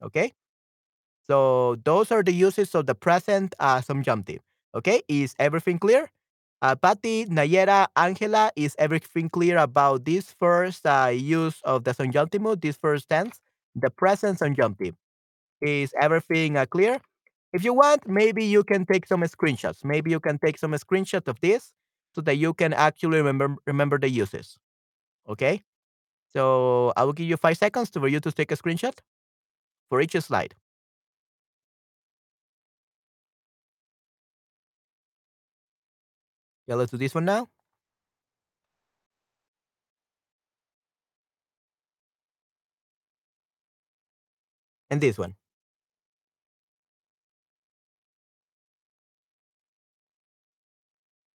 Okay? 0.03 0.33
So 1.27 1.77
those 1.85 2.11
are 2.11 2.23
the 2.23 2.33
uses 2.33 2.75
of 2.75 2.87
the 2.87 2.95
present 2.95 3.55
uh, 3.59 3.81
subjunctive. 3.83 4.41
Okay, 4.75 5.03
is 5.09 5.35
everything 5.39 5.79
clear? 5.79 6.11
Uh, 6.61 6.75
Patty, 6.75 7.25
Nayera, 7.27 7.87
Angela, 7.97 8.51
is 8.57 8.75
everything 8.79 9.29
clear 9.31 9.59
about 9.59 10.05
this 10.05 10.33
first 10.33 10.85
uh, 10.87 11.11
use 11.15 11.61
of 11.63 11.85
the 11.85 11.95
subjunctive 11.95 12.43
this 12.61 12.77
first 12.77 13.09
tense, 13.09 13.41
the 13.77 13.91
present 13.91 14.39
subjunctive? 14.41 14.95
Is 15.61 15.95
everything 16.01 16.57
uh, 16.57 16.67
clear? 16.67 17.01
If 17.53 17.65
you 17.65 17.75
want, 17.75 18.09
maybe 18.09 18.45
you 18.45 18.65
can 18.65 18.87
take 18.87 19.07
some 19.07 19.23
screenshots. 19.23 19.85
Maybe 19.85 20.11
you 20.11 20.21
can 20.21 20.39
take 20.39 20.59
some 20.59 20.73
screenshots 20.73 21.29
of 21.29 21.41
this 21.41 21.73
so 22.15 22.21
that 22.23 22.37
you 22.37 22.55
can 22.55 22.73
actually 22.75 23.19
remember 23.19 23.57
remember 23.67 23.99
the 23.99 24.11
uses. 24.11 24.59
Okay, 25.29 25.63
so 26.33 26.93
I 26.97 27.05
will 27.05 27.15
give 27.15 27.29
you 27.29 27.37
five 27.37 27.59
seconds 27.59 27.91
for 27.91 28.09
you 28.09 28.21
to 28.21 28.33
take 28.33 28.53
a 28.53 28.57
screenshot 28.57 28.99
for 29.91 30.01
each 30.01 30.13
slide. 30.21 30.55
Yeah, 36.69 36.77
let's 36.77 36.93
do 36.93 36.99
this 36.99 37.15
one 37.17 37.25
now. 37.25 37.49
And 44.91 45.01
this 45.01 45.19
one. 45.19 45.37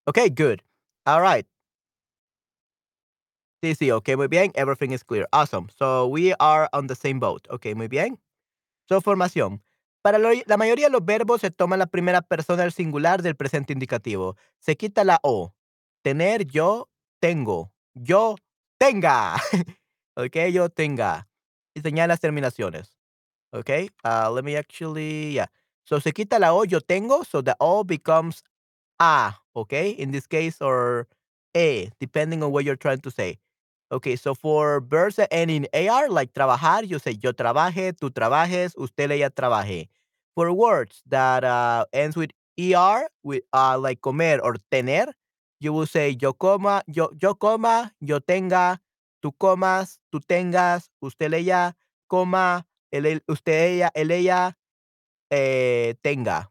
Okay, 0.07 0.29
good. 0.29 0.63
All 1.05 1.21
right. 1.21 1.45
Sí, 3.63 3.75
sí, 3.75 3.91
ok, 3.91 4.15
muy 4.17 4.27
bien. 4.27 4.51
Everything 4.55 4.91
is 4.91 5.03
clear. 5.03 5.27
Awesome. 5.31 5.67
So 5.77 6.07
we 6.07 6.33
are 6.39 6.67
on 6.73 6.87
the 6.87 6.95
same 6.95 7.19
boat. 7.19 7.47
Ok, 7.49 7.75
muy 7.75 7.87
bien. 7.87 8.17
So, 8.89 9.01
formación. 9.01 9.61
Para 10.01 10.17
lo- 10.17 10.29
la 10.45 10.57
mayoría 10.57 10.87
de 10.87 10.91
los 10.91 11.05
verbos 11.05 11.41
se 11.41 11.51
toma 11.51 11.77
la 11.77 11.85
primera 11.87 12.21
persona 12.21 12.63
del 12.63 12.71
singular 12.71 13.21
del 13.21 13.35
presente 13.35 13.73
indicativo. 13.73 14.35
Se 14.59 14.75
quita 14.75 15.03
la 15.03 15.19
O. 15.23 15.53
Tener, 16.03 16.45
yo, 16.45 16.89
tengo. 17.19 17.71
Yo, 17.93 18.35
tenga. 18.79 19.35
ok, 20.15 20.35
yo 20.51 20.69
tenga. 20.69 21.27
Y 21.75 21.81
señala 21.81 22.13
las 22.13 22.19
terminaciones. 22.19 22.97
Ok, 23.53 23.69
uh, 24.05 24.33
let 24.33 24.43
me 24.43 24.57
actually, 24.57 25.33
yeah. 25.33 25.47
So 25.83 25.99
se 25.99 26.13
quita 26.13 26.39
la 26.39 26.53
O, 26.53 26.63
yo 26.65 26.79
tengo. 26.81 27.23
So 27.25 27.43
the 27.43 27.55
O 27.59 27.83
becomes 27.83 28.43
a, 28.99 29.41
okay? 29.53 29.91
In 29.99 30.11
this 30.11 30.27
case, 30.27 30.61
or 30.61 31.07
a, 31.55 31.91
depending 31.99 32.43
on 32.43 32.51
what 32.51 32.63
you're 32.63 32.77
trying 32.77 33.01
to 33.01 33.11
say. 33.11 33.39
Okay, 33.91 34.15
so 34.15 34.33
for 34.33 34.79
verbs 34.79 35.19
end 35.31 35.51
in 35.51 35.67
AR, 35.73 36.07
like 36.07 36.31
trabajar, 36.31 36.87
you 36.87 36.97
say 36.97 37.11
yo 37.19 37.33
trabaje, 37.33 37.91
tú 37.91 38.09
trabajes, 38.09 38.71
usted 38.77 39.11
ella 39.11 39.29
trabaje. 39.29 39.89
For 40.33 40.53
words 40.53 41.03
that 41.07 41.43
uh, 41.43 41.83
ends 41.91 42.15
with 42.15 42.31
ER, 42.57 43.09
with 43.21 43.43
uh, 43.51 43.77
like 43.77 43.99
comer 43.99 44.39
or 44.39 44.55
tener, 44.71 45.11
you 45.59 45.73
will 45.73 45.87
say 45.87 46.15
yo 46.17 46.31
coma, 46.31 46.83
yo, 46.87 47.11
yo 47.19 47.35
coma, 47.35 47.91
yo 47.99 48.19
tenga, 48.19 48.79
tú 49.21 49.33
comas, 49.37 49.99
tú 50.09 50.21
tengas, 50.21 50.89
usted 51.01 51.33
ella 51.33 51.75
coma, 52.07 52.65
el, 52.91 53.19
usted 53.27 53.75
ella, 53.75 53.91
el 53.93 54.11
ella 54.11 54.57
eh, 55.29 55.95
tenga. 56.01 56.49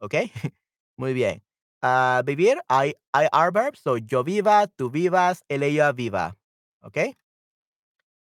Okay? 0.00 0.32
Muy 0.98 1.14
bien. 1.14 1.42
Ah, 1.82 2.22
vivir, 2.26 2.58
I, 2.68 2.94
I 3.14 3.28
are 3.32 3.52
verbs, 3.52 3.80
so 3.80 3.96
yo 3.96 4.24
viva, 4.24 4.66
tú 4.76 4.90
vivas, 4.90 5.44
él, 5.48 5.62
ella 5.62 5.92
viva. 5.92 6.36
¿Ok? 6.82 6.98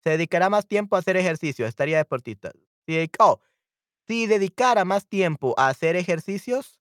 Se 0.03 0.11
dedicará 0.11 0.49
más 0.49 0.67
tiempo 0.67 0.95
a 0.95 0.99
hacer 0.99 1.17
ejercicio, 1.17 1.65
estaría 1.65 1.97
deportista. 1.97 2.51
Si, 2.85 3.09
oh, 3.19 3.41
si 4.07 4.27
dedicara 4.27 4.85
más 4.85 5.07
tiempo 5.07 5.53
a 5.57 5.67
hacer 5.67 5.95
ejercicios, 5.95 6.79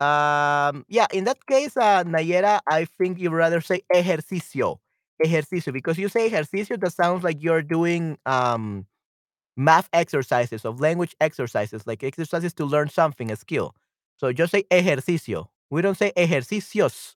um, 0.00 0.84
yeah, 0.88 1.06
in 1.12 1.24
that 1.24 1.38
case, 1.46 1.76
uh, 1.76 2.02
Nayera, 2.04 2.60
I 2.66 2.86
think 2.86 3.18
you'd 3.18 3.32
rather 3.32 3.60
say 3.60 3.82
ejercicio, 3.94 4.80
ejercicio, 5.22 5.72
because 5.72 5.98
you 5.98 6.08
say 6.08 6.26
ejercicio, 6.26 6.76
that 6.78 6.92
sounds 6.92 7.22
like 7.22 7.40
you're 7.40 7.62
doing 7.62 8.18
um, 8.26 8.86
math 9.56 9.88
exercises, 9.92 10.64
of 10.64 10.80
language 10.80 11.14
exercises, 11.20 11.86
like 11.86 12.02
exercises 12.02 12.52
to 12.54 12.64
learn 12.64 12.88
something, 12.88 13.30
a 13.30 13.36
skill. 13.36 13.74
So 14.16 14.32
just 14.32 14.52
say 14.52 14.64
ejercicio. 14.70 15.50
We 15.70 15.82
don't 15.82 15.96
say 15.96 16.12
ejercicios. 16.16 17.14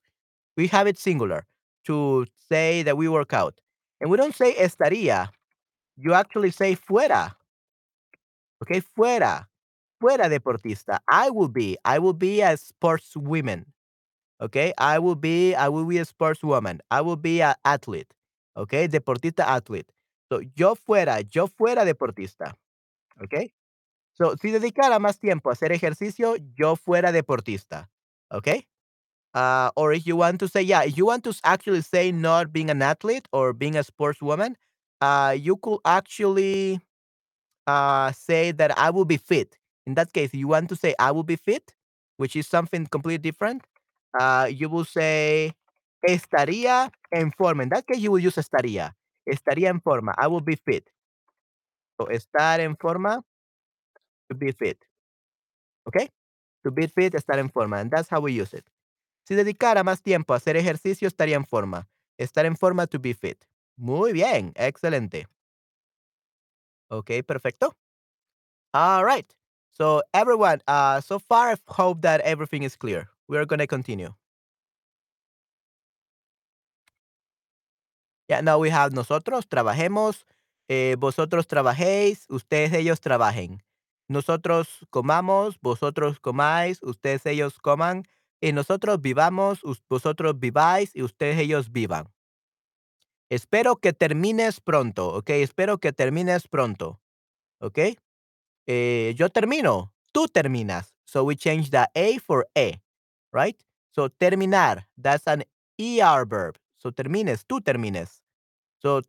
We 0.55 0.67
have 0.67 0.87
it 0.87 0.97
singular 0.97 1.45
to 1.87 2.25
say 2.49 2.83
that 2.83 2.97
we 2.97 3.07
work 3.07 3.33
out. 3.33 3.59
And 3.99 4.09
we 4.09 4.17
don't 4.17 4.35
say 4.35 4.53
estaría. 4.53 5.29
You 5.97 6.13
actually 6.13 6.51
say 6.51 6.75
fuera. 6.75 7.35
Okay, 8.61 8.81
fuera. 8.81 9.47
Fuera 10.01 10.29
deportista. 10.29 10.99
I 11.09 11.29
will 11.31 11.47
be. 11.49 11.77
I 11.83 11.99
will 11.99 12.13
be 12.13 12.41
a 12.41 12.55
sportswoman. 12.55 13.65
Okay, 14.39 14.73
I 14.77 14.99
will 14.99 15.15
be. 15.15 15.55
I 15.55 15.69
will 15.69 15.85
be 15.85 15.97
a 15.97 16.05
sportswoman. 16.05 16.79
I 16.91 17.01
will 17.01 17.15
be 17.15 17.41
an 17.41 17.55
athlete. 17.65 18.13
Okay, 18.55 18.87
deportista 18.87 19.43
athlete. 19.47 19.89
So 20.31 20.41
yo 20.55 20.75
fuera. 20.75 21.23
Yo 21.33 21.47
fuera 21.47 21.83
deportista. 21.83 22.53
Okay. 23.23 23.51
So, 24.17 24.35
si 24.37 24.49
dedicara 24.49 24.97
más 24.97 25.19
tiempo 25.19 25.49
a 25.49 25.53
hacer 25.53 25.71
ejercicio, 25.71 26.35
yo 26.55 26.75
fuera 26.75 27.11
deportista. 27.11 27.91
Okay? 28.31 28.67
Uh, 29.37 29.69
or 29.75 29.93
if 29.93 30.07
you 30.07 30.15
want 30.15 30.39
to 30.39 30.47
say, 30.47 30.63
yeah, 30.63 30.81
if 30.81 30.97
you 30.97 31.05
want 31.05 31.23
to 31.23 31.31
actually 31.43 31.81
say 31.81 32.11
not 32.11 32.51
being 32.51 32.71
an 32.71 32.81
athlete 32.81 33.27
or 33.31 33.53
being 33.53 33.75
a 33.75 33.83
sportswoman, 33.83 34.55
uh, 34.99 35.35
you 35.37 35.57
could 35.57 35.77
actually 35.85 36.79
uh, 37.67 38.11
say 38.13 38.51
that 38.51 38.75
I 38.79 38.89
will 38.89 39.05
be 39.05 39.17
fit. 39.17 39.55
In 39.85 39.93
that 39.93 40.11
case, 40.11 40.33
you 40.33 40.47
want 40.47 40.69
to 40.69 40.75
say 40.75 40.95
I 40.97 41.11
will 41.11 41.21
be 41.23 41.35
fit, 41.35 41.75
which 42.17 42.35
is 42.35 42.47
something 42.47 42.87
completely 42.87 43.19
different, 43.19 43.61
uh, 44.19 44.49
you 44.49 44.69
will 44.69 44.85
say 44.85 45.53
estaría 46.09 46.89
en 47.13 47.31
forma. 47.37 47.61
In 47.61 47.69
that 47.69 47.85
case, 47.85 47.99
you 47.99 48.11
will 48.11 48.19
use 48.19 48.37
estaría. 48.37 48.95
Estaría 49.29 49.69
en 49.69 49.81
forma. 49.81 50.15
I 50.17 50.25
will 50.25 50.41
be 50.41 50.55
fit. 50.55 50.89
So, 52.01 52.07
estar 52.07 52.59
en 52.59 52.75
forma 52.75 53.21
to 54.29 54.35
be 54.35 54.51
fit. 54.51 54.79
Okay? 55.87 56.09
To 56.65 56.71
be 56.71 56.87
fit, 56.87 57.13
estar 57.13 57.37
en 57.37 57.49
forma. 57.49 57.77
And 57.77 57.91
that's 57.91 58.09
how 58.09 58.21
we 58.21 58.33
use 58.33 58.53
it. 58.55 58.65
Si 59.27 59.35
dedicara 59.35 59.83
más 59.83 60.01
tiempo 60.01 60.33
a 60.33 60.37
hacer 60.37 60.55
ejercicio, 60.55 61.05
estaría 61.05 61.35
en 61.35 61.45
forma. 61.45 61.89
Estar 62.17 62.45
en 62.45 62.55
forma 62.55 62.87
to 62.87 62.97
be 62.97 63.13
fit. 63.13 63.43
Muy 63.75 64.13
bien, 64.13 64.53
excelente. 64.55 65.27
Ok, 66.89 67.11
perfecto. 67.27 67.75
All 68.73 69.03
right. 69.03 69.29
So 69.71 70.01
everyone, 70.13 70.61
uh, 70.65 71.01
so 71.01 71.19
far 71.19 71.51
I 71.51 71.57
hope 71.67 72.03
that 72.03 72.21
everything 72.21 72.63
is 72.63 72.77
clear. 72.77 73.09
We 73.27 73.37
are 73.37 73.45
going 73.45 73.59
to 73.59 73.67
continue. 73.67 74.15
Yeah, 78.29 78.39
now 78.39 78.59
we 78.59 78.69
have 78.69 78.93
nosotros 78.93 79.45
trabajemos, 79.49 80.25
eh, 80.69 80.95
vosotros 80.97 81.47
trabajéis, 81.47 82.27
ustedes 82.29 82.71
ellos 82.71 83.01
trabajen. 83.01 83.61
Nosotros 84.07 84.85
comamos, 84.89 85.59
vosotros 85.61 86.17
comáis, 86.21 86.81
ustedes 86.81 87.25
ellos 87.25 87.59
coman, 87.59 88.05
y 88.41 88.51
nosotros 88.51 89.01
vivamos, 89.01 89.61
vosotros 89.89 90.39
viváis 90.39 90.95
y 90.95 91.03
ustedes 91.03 91.39
ellos 91.39 91.71
vivan. 91.71 92.11
Espero 93.29 93.77
que 93.77 93.93
termines 93.93 94.61
pronto, 94.61 95.13
¿ok? 95.15 95.29
Espero 95.31 95.79
que 95.79 95.91
termines 95.91 96.47
pronto, 96.47 97.01
¿ok? 97.59 97.79
Eh, 98.67 99.13
yo 99.17 99.29
termino, 99.29 99.93
tú 100.13 100.27
terminas. 100.27 100.93
So 101.05 101.23
we 101.23 101.35
change 101.35 101.69
the 101.69 101.87
A 101.95 102.19
for 102.19 102.47
E, 102.55 102.81
right? 103.31 103.57
So 103.91 104.09
terminar, 104.09 104.87
that's 105.01 105.27
an 105.27 105.43
ER 105.77 106.25
verb. 106.25 106.57
So 106.77 106.91
termines, 106.91 107.45
tú 107.45 107.61
termines. 107.61 108.23
So 108.81 109.01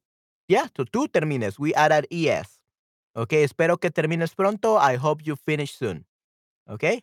yeah, 0.49 0.69
so 0.77 0.85
tú 0.85 1.09
termines, 1.09 1.59
we 1.59 1.75
added 1.75 2.07
ES. 2.11 2.61
¿Ok? 3.15 3.33
Espero 3.33 3.79
que 3.79 3.91
termines 3.91 4.35
pronto. 4.35 4.79
I 4.79 4.97
hope 4.97 5.23
you 5.25 5.37
finish 5.37 5.75
soon. 5.77 6.07
¿Ok? 6.67 7.03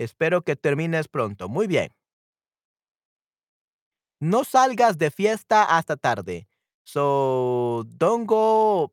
Espero 0.00 0.40
que 0.42 0.56
termines 0.56 1.08
pronto. 1.08 1.50
Muy 1.50 1.66
bien. 1.66 1.92
No 4.18 4.44
salgas 4.44 4.96
de 4.96 5.10
fiesta 5.10 5.62
hasta 5.62 5.96
tarde. 5.96 6.48
So 6.84 7.84
don't 7.98 8.26
go 8.26 8.92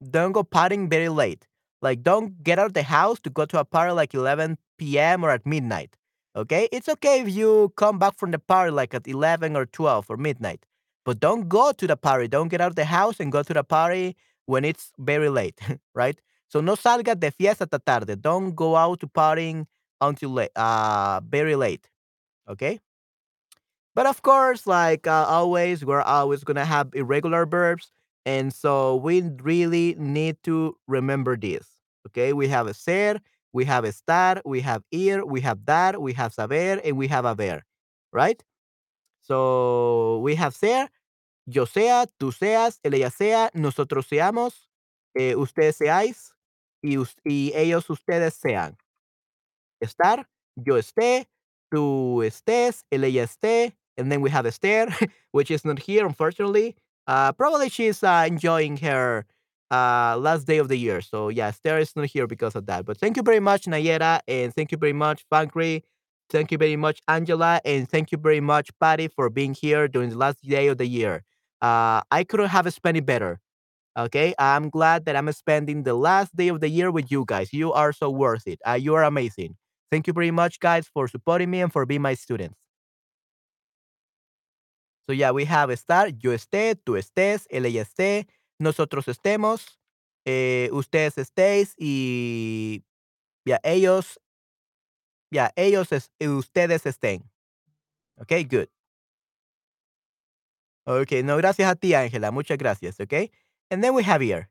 don't 0.00 0.32
go 0.32 0.44
partying 0.44 0.88
very 0.88 1.08
late. 1.08 1.48
Like 1.82 2.04
don't 2.04 2.40
get 2.44 2.60
out 2.60 2.66
of 2.66 2.74
the 2.74 2.84
house 2.84 3.18
to 3.22 3.30
go 3.30 3.44
to 3.46 3.58
a 3.58 3.64
party 3.64 3.92
like 3.92 4.14
11 4.14 4.56
p.m. 4.78 5.24
or 5.24 5.30
at 5.30 5.44
midnight. 5.44 5.96
Okay? 6.36 6.68
It's 6.70 6.88
okay 6.88 7.20
if 7.20 7.28
you 7.28 7.72
come 7.76 7.98
back 7.98 8.16
from 8.16 8.30
the 8.30 8.38
party 8.38 8.70
like 8.70 8.94
at 8.94 9.08
11 9.08 9.56
or 9.56 9.66
12 9.66 10.06
or 10.08 10.16
midnight. 10.16 10.64
But 11.04 11.18
don't 11.18 11.48
go 11.48 11.72
to 11.72 11.86
the 11.88 11.96
party. 11.96 12.28
Don't 12.28 12.48
get 12.48 12.60
out 12.60 12.70
of 12.70 12.76
the 12.76 12.84
house 12.84 13.18
and 13.18 13.32
go 13.32 13.42
to 13.42 13.52
the 13.52 13.64
party 13.64 14.16
when 14.46 14.64
it's 14.64 14.92
very 14.96 15.28
late, 15.28 15.60
right? 15.94 16.20
So 16.46 16.60
no 16.60 16.76
salgas 16.76 17.18
de 17.18 17.32
fiesta 17.32 17.64
hasta 17.64 17.80
tarde. 17.80 18.20
Don't 18.20 18.54
go 18.54 18.76
out 18.76 19.00
to 19.00 19.08
partying 19.08 19.66
until 20.00 20.30
late, 20.30 20.50
uh, 20.56 21.20
very 21.28 21.56
late. 21.56 21.88
Okay? 22.48 22.80
But 23.94 24.06
of 24.06 24.22
course, 24.22 24.66
like 24.66 25.06
uh, 25.06 25.26
always, 25.28 25.84
we're 25.84 26.02
always 26.02 26.44
gonna 26.44 26.64
have 26.64 26.90
irregular 26.94 27.46
verbs, 27.46 27.90
and 28.24 28.52
so 28.52 28.96
we 28.96 29.22
really 29.42 29.96
need 29.98 30.36
to 30.44 30.76
remember 30.86 31.36
this. 31.36 31.66
Okay, 32.06 32.32
we 32.32 32.48
have 32.48 32.66
a 32.68 32.74
ser, 32.74 33.20
we 33.52 33.64
have 33.64 33.84
a 33.84 33.88
estar, 33.88 34.40
we 34.44 34.60
have 34.60 34.82
ir, 34.92 35.24
we 35.26 35.40
have 35.40 35.64
dar, 35.64 35.98
we 35.98 36.12
have 36.14 36.32
saber, 36.32 36.80
and 36.84 36.96
we 36.96 37.08
have 37.08 37.24
haber, 37.24 37.64
right? 38.12 38.42
So 39.22 40.20
we 40.20 40.36
have 40.36 40.54
ser, 40.54 40.88
yo 41.46 41.66
sea, 41.66 42.06
tú 42.20 42.32
seas, 42.32 42.80
él 42.84 42.94
ella 42.94 43.10
sea, 43.10 43.50
nosotros 43.54 44.06
seamos, 44.08 44.68
eh, 45.14 45.34
ustedes 45.36 45.76
seáis, 45.78 46.32
y, 46.82 46.98
y 47.24 47.52
ellos 47.54 47.90
ustedes 47.90 48.34
sean. 48.34 48.76
Estar, 49.80 50.24
yo 50.56 50.74
esté, 50.76 51.26
tú 51.72 52.22
estés, 52.24 52.84
él, 52.90 53.04
ella 53.04 53.24
esté, 53.24 53.72
and 53.98 54.10
then 54.10 54.20
we 54.20 54.30
have 54.30 54.46
Esther, 54.46 54.86
which 55.32 55.50
is 55.50 55.64
not 55.64 55.78
here, 55.80 56.06
unfortunately. 56.06 56.76
Uh, 57.06 57.32
probably 57.32 57.68
she's 57.68 58.02
uh, 58.02 58.24
enjoying 58.26 58.76
her 58.78 59.26
uh, 59.70 60.16
last 60.18 60.46
day 60.46 60.58
of 60.58 60.68
the 60.68 60.76
year. 60.76 61.00
So 61.00 61.28
yeah, 61.28 61.48
Esther 61.48 61.78
is 61.78 61.94
not 61.96 62.06
here 62.06 62.26
because 62.26 62.54
of 62.54 62.66
that. 62.66 62.86
But 62.86 62.98
thank 62.98 63.16
you 63.16 63.22
very 63.22 63.40
much, 63.40 63.64
Nayera, 63.64 64.20
and 64.28 64.54
thank 64.54 64.72
you 64.72 64.78
very 64.78 64.92
much, 64.92 65.24
Fankri. 65.30 65.82
Thank 66.30 66.52
you 66.52 66.58
very 66.58 66.76
much, 66.76 67.00
Angela, 67.08 67.60
and 67.64 67.88
thank 67.88 68.12
you 68.12 68.18
very 68.18 68.40
much, 68.40 68.70
Patty, 68.78 69.08
for 69.08 69.30
being 69.30 69.54
here 69.54 69.88
during 69.88 70.10
the 70.10 70.18
last 70.18 70.42
day 70.42 70.68
of 70.68 70.76
the 70.76 70.86
year. 70.86 71.24
Uh, 71.62 72.02
I 72.10 72.24
couldn't 72.24 72.48
have 72.50 72.72
spent 72.72 72.98
it 72.98 73.06
better. 73.06 73.40
Okay, 73.98 74.34
I'm 74.38 74.68
glad 74.70 75.06
that 75.06 75.16
I'm 75.16 75.32
spending 75.32 75.82
the 75.82 75.94
last 75.94 76.36
day 76.36 76.48
of 76.48 76.60
the 76.60 76.68
year 76.68 76.90
with 76.90 77.10
you 77.10 77.24
guys. 77.26 77.52
You 77.52 77.72
are 77.72 77.92
so 77.92 78.10
worth 78.10 78.46
it. 78.46 78.60
Uh, 78.66 78.74
you 78.74 78.94
are 78.94 79.02
amazing. 79.02 79.56
Thank 79.90 80.06
you 80.06 80.12
very 80.12 80.30
much, 80.30 80.60
guys, 80.60 80.86
for 80.86 81.08
supporting 81.08 81.50
me 81.50 81.62
and 81.62 81.72
for 81.72 81.86
being 81.86 82.02
my 82.02 82.14
students. 82.14 82.56
So 85.08 85.14
yeah, 85.14 85.30
we 85.30 85.46
have 85.46 85.70
estar, 85.70 86.12
yo 86.22 86.32
esté, 86.32 86.74
tú 86.74 86.96
estés, 86.96 87.46
ella 87.50 87.80
esté, 87.80 88.26
nosotros 88.60 89.06
estemos, 89.08 89.78
eh, 90.26 90.68
ustedes 90.70 91.16
estéis 91.16 91.74
y 91.78 92.84
ya 93.46 93.58
ellos, 93.64 94.18
ya 95.30 95.50
ellos, 95.56 95.92
es, 95.92 96.10
ustedes 96.20 96.84
estén. 96.84 97.22
Okay, 98.20 98.44
good. 98.44 98.68
Okay, 100.86 101.22
no, 101.22 101.36
gracias 101.38 101.70
a 101.70 101.74
ti, 101.74 101.94
Ángela. 101.94 102.30
Muchas 102.30 102.58
gracias. 102.58 103.00
Okay, 103.00 103.30
and 103.70 103.82
then 103.82 103.94
we 103.94 104.02
have 104.02 104.20
here. 104.20 104.50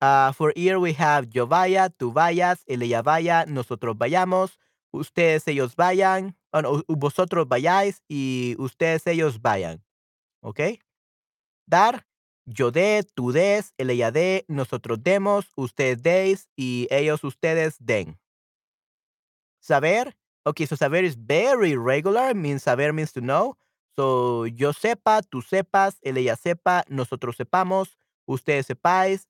Uh, 0.00 0.30
for 0.32 0.52
here 0.54 0.78
we 0.78 0.92
have 0.92 1.28
yo 1.30 1.46
vaya, 1.46 1.88
tú 1.88 2.12
vayas, 2.12 2.62
ella 2.68 3.02
vaya, 3.02 3.44
nosotros 3.46 3.96
vayamos, 3.96 4.58
ustedes, 4.92 5.46
ellos 5.48 5.76
vayan, 5.76 6.36
u- 6.52 6.82
vosotros 6.88 7.48
vayáis 7.48 8.02
y 8.08 8.56
ustedes, 8.58 9.06
ellos 9.06 9.40
vayan. 9.42 9.84
¿Ok? 10.42 10.60
Dar, 11.66 12.06
yo 12.44 12.70
dé, 12.72 13.04
tú 13.14 13.32
des, 13.32 13.72
él, 13.78 13.90
ella 13.90 14.10
dé, 14.10 14.44
nosotros 14.48 15.02
demos, 15.02 15.46
ustedes 15.56 16.02
deis 16.02 16.48
y 16.56 16.86
ellos, 16.90 17.24
ustedes 17.24 17.76
den. 17.80 18.18
Saber, 19.60 20.16
okay, 20.44 20.66
so 20.66 20.76
saber 20.76 21.04
is 21.04 21.16
very 21.16 21.76
regular, 21.76 22.34
means 22.34 22.62
saber 22.62 22.92
means 22.92 23.12
to 23.12 23.20
know. 23.20 23.56
So 23.96 24.46
yo 24.46 24.72
sepa, 24.72 25.22
tú 25.22 25.42
sepas, 25.42 25.98
él, 26.02 26.18
ella 26.18 26.36
sepa, 26.36 26.84
nosotros 26.88 27.36
sepamos, 27.36 27.96
ustedes 28.26 28.66
sepáis, 28.66 29.26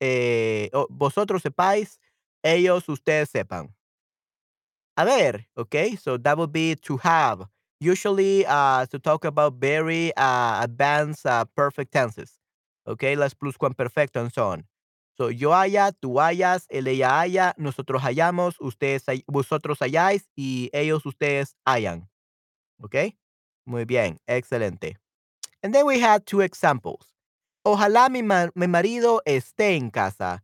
eh, 0.00 0.68
o- 0.72 0.86
vosotros 0.90 1.42
sepáis, 1.42 2.00
ellos, 2.42 2.88
ustedes 2.88 3.30
sepan. 3.30 3.74
Haber, 5.06 5.46
okay? 5.56 5.96
So 5.96 6.16
that 6.18 6.38
would 6.38 6.52
be 6.52 6.74
to 6.76 6.96
have. 6.98 7.46
Usually, 7.80 8.44
uh, 8.46 8.86
to 8.86 8.98
talk 8.98 9.24
about 9.24 9.54
very 9.54 10.12
uh, 10.16 10.60
advanced 10.62 11.24
uh, 11.24 11.44
perfect 11.56 11.92
tenses. 11.92 12.32
Okay, 12.86 13.16
las 13.16 13.34
pluscuamperfecto 13.34 14.20
and 14.20 14.32
so 14.32 14.48
on. 14.48 14.64
So 15.16 15.28
yo 15.28 15.52
haya, 15.52 15.92
tú 15.92 16.18
hayas, 16.18 16.66
ella 16.70 17.20
haya, 17.20 17.54
nosotros 17.58 18.02
hayamos, 18.02 18.54
ustedes, 18.58 19.04
vosotros 19.26 19.78
hayáis 19.80 20.28
y 20.34 20.70
ellos, 20.72 21.04
ustedes 21.04 21.54
hayan. 21.66 22.08
Okay? 22.82 23.16
Muy 23.66 23.84
bien, 23.84 24.18
excelente. 24.26 24.96
And 25.62 25.74
then 25.74 25.84
we 25.84 26.00
had 26.00 26.24
two 26.24 26.40
examples. 26.40 27.06
Ojalá 27.66 28.08
mi, 28.10 28.22
mi 28.22 28.66
marido 28.66 29.20
esté 29.26 29.76
en 29.76 29.90
casa. 29.90 30.42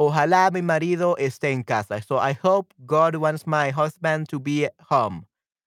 Ojalá 0.00 0.50
mi 0.52 0.62
marido 0.62 1.16
esté 1.18 1.50
en 1.50 1.64
casa. 1.64 2.00
So 2.02 2.18
I 2.18 2.32
hope 2.32 2.72
God 2.86 3.16
wants 3.16 3.46
my 3.46 3.70
husband 3.70 4.28
to 4.28 4.38
be 4.38 4.68
home. 4.88 5.26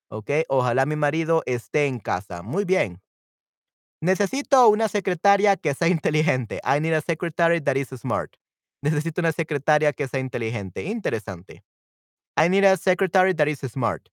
Okay. 0.10 0.46
Ojalá 0.50 0.86
mi 0.86 0.96
marido 0.96 1.44
esté 1.46 1.88
en 1.88 2.00
casa. 2.00 2.41
Muy 2.41 2.63
bien. 2.63 3.02
Necesito 4.02 4.70
una 4.70 4.88
secretaria 4.88 5.58
que 5.58 5.74
sea 5.74 5.88
inteligente. 5.89 6.60
I 6.63 6.80
need 6.80 6.94
a 6.94 7.02
secretary 7.02 7.60
that 7.60 7.78
is 7.78 7.89
smart. 7.89 8.38
Necesito 8.82 9.20
una 9.20 9.32
secretaria 9.32 9.94
que 9.94 10.08
sea 10.08 10.20
inteligente. 10.20 10.86
Interesante. 10.86 11.63
I 12.38 12.48
need 12.50 12.63
a 12.63 12.78
secretary 12.78 13.34
that 13.34 13.48
is 13.48 13.60
smart. 13.60 14.10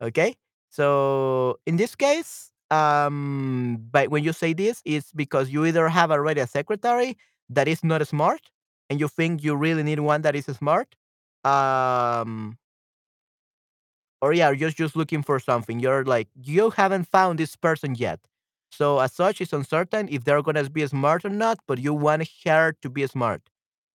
Okay. 0.00 0.36
So 0.70 1.60
in 1.66 1.76
this 1.76 1.94
case, 1.96 2.50
um, 2.70 3.78
but 3.90 4.08
when 4.08 4.24
you 4.24 4.32
say 4.32 4.54
this, 4.54 4.80
it's 4.84 5.12
because 5.12 5.50
you 5.50 5.66
either 5.66 5.88
have 5.88 6.10
already 6.10 6.40
a 6.40 6.46
secretary 6.46 7.16
that 7.50 7.68
is 7.68 7.84
not 7.84 8.06
smart, 8.06 8.40
and 8.90 9.00
you 9.00 9.08
think 9.08 9.44
you 9.44 9.56
really 9.56 9.84
need 9.84 10.00
one 10.00 10.22
that 10.22 10.36
is 10.36 10.46
smart, 10.46 10.96
um, 11.44 12.58
or 14.22 14.32
yeah, 14.32 14.50
you're 14.50 14.70
just 14.70 14.96
looking 14.96 15.22
for 15.22 15.38
something. 15.40 15.80
You're 15.80 16.04
like 16.04 16.28
you 16.42 16.70
haven't 16.70 17.08
found 17.08 17.38
this 17.38 17.56
person 17.56 17.94
yet. 17.94 18.20
So 18.70 19.00
as 19.00 19.12
such, 19.12 19.40
it's 19.40 19.52
uncertain 19.52 20.08
if 20.10 20.24
they're 20.24 20.42
gonna 20.42 20.68
be 20.70 20.86
smart 20.86 21.24
or 21.24 21.30
not, 21.30 21.58
but 21.66 21.78
you 21.78 21.94
want 21.94 22.28
her 22.46 22.74
to 22.82 22.90
be 22.90 23.06
smart. 23.06 23.42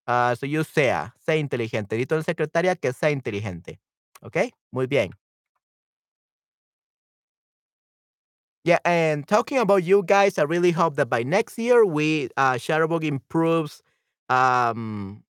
Uh, 0.07 0.35
so 0.35 0.45
you 0.47 0.63
sea, 0.63 1.11
sea 1.25 1.39
inteligente. 1.39 1.97
Necesito 1.97 2.13
una 2.15 2.23
secretaria 2.23 2.75
que 2.79 2.93
sea 2.93 3.11
inteligente. 3.11 3.79
Okay, 4.23 4.51
muy 4.73 4.87
bien. 4.87 5.11
Yeah, 8.63 8.79
and 8.83 9.27
talking 9.27 9.59
about 9.59 9.83
you 9.83 10.01
guys, 10.03 10.39
I 10.39 10.43
really 10.43 10.71
hope 10.71 10.95
that 10.95 11.09
by 11.09 11.21
next 11.23 11.57
year 11.59 11.85
we 11.85 12.29
uh 12.37 12.53
Shutterbug 12.55 13.03
improves 13.03 13.83
um 14.29 15.23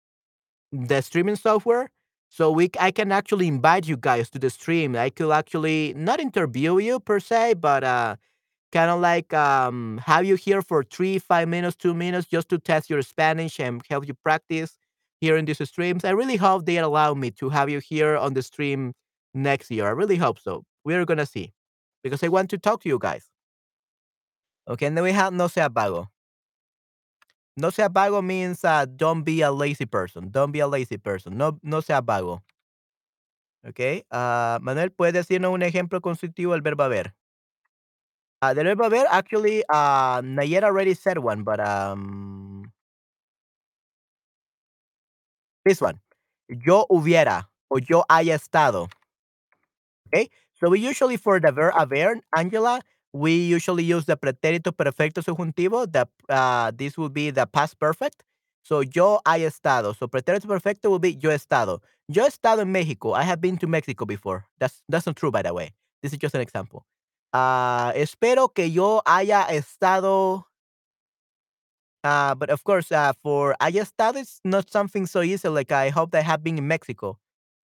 the 0.73 1.01
streaming 1.03 1.37
software. 1.37 1.91
So 2.31 2.51
we 2.53 2.71
I 2.81 2.91
can 2.93 3.13
actually 3.13 3.49
invite 3.49 3.89
you 3.89 3.97
guys 3.97 4.31
to 4.31 4.39
the 4.39 4.51
stream. 4.51 4.97
I 4.97 5.11
could 5.11 5.33
actually 5.33 5.95
not 5.97 6.21
interview 6.21 6.79
you 6.79 7.01
per 7.01 7.21
se, 7.21 7.55
but 7.55 7.85
uh 7.85 8.17
kind 8.73 8.91
of 8.91 9.01
like 9.01 9.33
um 9.35 10.01
have 10.07 10.25
you 10.27 10.37
here 10.37 10.63
for 10.63 10.85
three, 10.85 11.19
five 11.19 11.49
minutes, 11.49 11.77
two 11.77 11.95
minutes 11.95 12.29
just 12.29 12.49
to 12.51 12.59
test 12.59 12.91
your 12.91 13.03
Spanish 13.03 13.61
and 13.61 13.83
help 13.91 14.09
you 14.09 14.15
practice 14.15 14.77
here 15.21 15.37
in 15.37 15.45
these 15.47 15.63
streams. 15.69 16.05
I 16.05 16.11
really 16.11 16.37
hope 16.37 16.67
they 16.67 16.79
allow 16.79 17.15
me 17.15 17.31
to 17.33 17.51
have 17.51 17.71
you 17.71 17.81
here 17.81 18.17
on 18.17 18.35
the 18.35 18.43
stream 18.43 18.95
next 19.35 19.71
year. 19.71 19.87
I 19.87 19.91
really 19.91 20.17
hope 20.17 20.39
so. 20.41 20.65
We're 20.85 21.05
gonna 21.07 21.27
see. 21.27 21.53
Because 22.05 22.23
I 22.25 22.29
want 22.29 22.51
to 22.51 22.59
talk 22.59 22.83
to 22.83 22.89
you 22.89 22.99
guys. 22.99 23.29
Okay, 24.69 24.87
and 24.87 24.97
then 24.97 25.05
we 25.05 25.13
have 25.13 25.33
no 25.33 25.49
sea 25.49 25.69
vago. 25.73 26.09
No 27.57 27.71
sea 27.71 27.89
vago 27.89 28.23
means 28.23 28.65
uh, 28.65 28.87
don't 28.87 29.25
be 29.25 29.43
a 29.43 29.51
lazy 29.53 29.85
person. 29.85 30.31
Don't 30.31 30.53
be 30.53 30.61
a 30.61 30.67
lazy 30.67 30.97
person. 30.97 31.37
No, 31.37 31.59
no 31.63 31.81
sea 31.81 32.01
vago. 32.01 32.43
Okay. 33.69 34.05
Uh, 34.11 34.59
Manuel, 34.61 34.91
¿puedes 34.91 35.15
decirnos 35.15 35.53
un 35.53 35.63
ejemplo 35.63 36.01
constitutivo 36.01 36.53
del 36.53 36.63
verbo 36.63 36.83
haber? 36.83 37.15
Uh, 38.43 38.55
del 38.55 38.65
verbo 38.65 38.85
haber, 38.85 39.07
actually, 39.11 39.63
uh, 39.69 40.21
Nayera 40.23 40.65
already 40.65 40.95
said 40.95 41.19
one, 41.19 41.45
but 41.45 41.61
um, 41.61 42.73
this 45.65 45.81
one. 45.81 46.01
Yo 46.49 46.87
hubiera 46.91 47.49
o 47.71 47.79
yo 47.79 48.05
haya 48.09 48.35
estado. 48.35 48.89
Okay. 50.09 50.29
So 50.55 50.71
we 50.71 50.81
usually 50.81 51.17
for 51.17 51.39
the 51.41 51.53
verb 51.53 51.75
haber, 51.75 52.21
Angela, 52.37 52.81
we 53.13 53.33
usually 53.35 53.85
use 53.85 54.07
the 54.07 54.17
pretérito 54.17 54.73
perfecto 54.77 55.21
subjuntivo. 55.21 55.91
The 55.91 56.09
uh, 56.29 56.73
this 56.75 56.97
will 56.97 57.11
be 57.11 57.31
the 57.31 57.47
past 57.47 57.79
perfect. 57.79 58.25
So 58.65 58.81
yo 58.81 59.21
haya 59.27 59.49
estado. 59.49 59.93
So 59.93 60.09
pretérito 60.09 60.47
perfecto 60.47 60.91
will 60.91 60.99
be 60.99 61.15
yo 61.21 61.31
he 61.31 61.37
estado. 61.37 61.81
Yo 62.09 62.23
he 62.25 62.29
estado 62.29 62.63
en 62.63 62.73
Mexico. 62.73 63.13
I 63.13 63.23
have 63.25 63.41
been 63.41 63.59
to 63.59 63.67
Mexico 63.67 64.05
before. 64.05 64.47
That's 64.59 64.83
that's 64.89 65.07
not 65.07 65.17
true, 65.17 65.31
by 65.31 65.43
the 65.43 65.53
way. 65.53 65.71
This 66.03 66.13
is 66.13 66.19
just 66.19 66.35
an 66.35 66.41
example. 66.41 66.85
Ah, 67.33 67.93
espero 67.95 68.49
que 68.55 68.67
yo 68.67 69.03
haya 69.07 69.47
estado 69.51 70.47
uh, 72.05 72.35
but 72.35 72.51
of 72.51 72.65
course, 72.65 72.91
uh, 72.91 73.13
for 73.23 73.55
haya 73.61 73.83
estado 73.83 74.19
is 74.19 74.41
not 74.45 74.71
something 74.71 75.07
so 75.07 75.23
easy. 75.23 75.49
Like 75.49 75.71
I 75.71 75.91
hope 75.91 76.11
that 76.13 76.19
I 76.19 76.23
have 76.23 76.43
been 76.43 76.59
in 76.59 76.67
Mexico. 76.67 77.19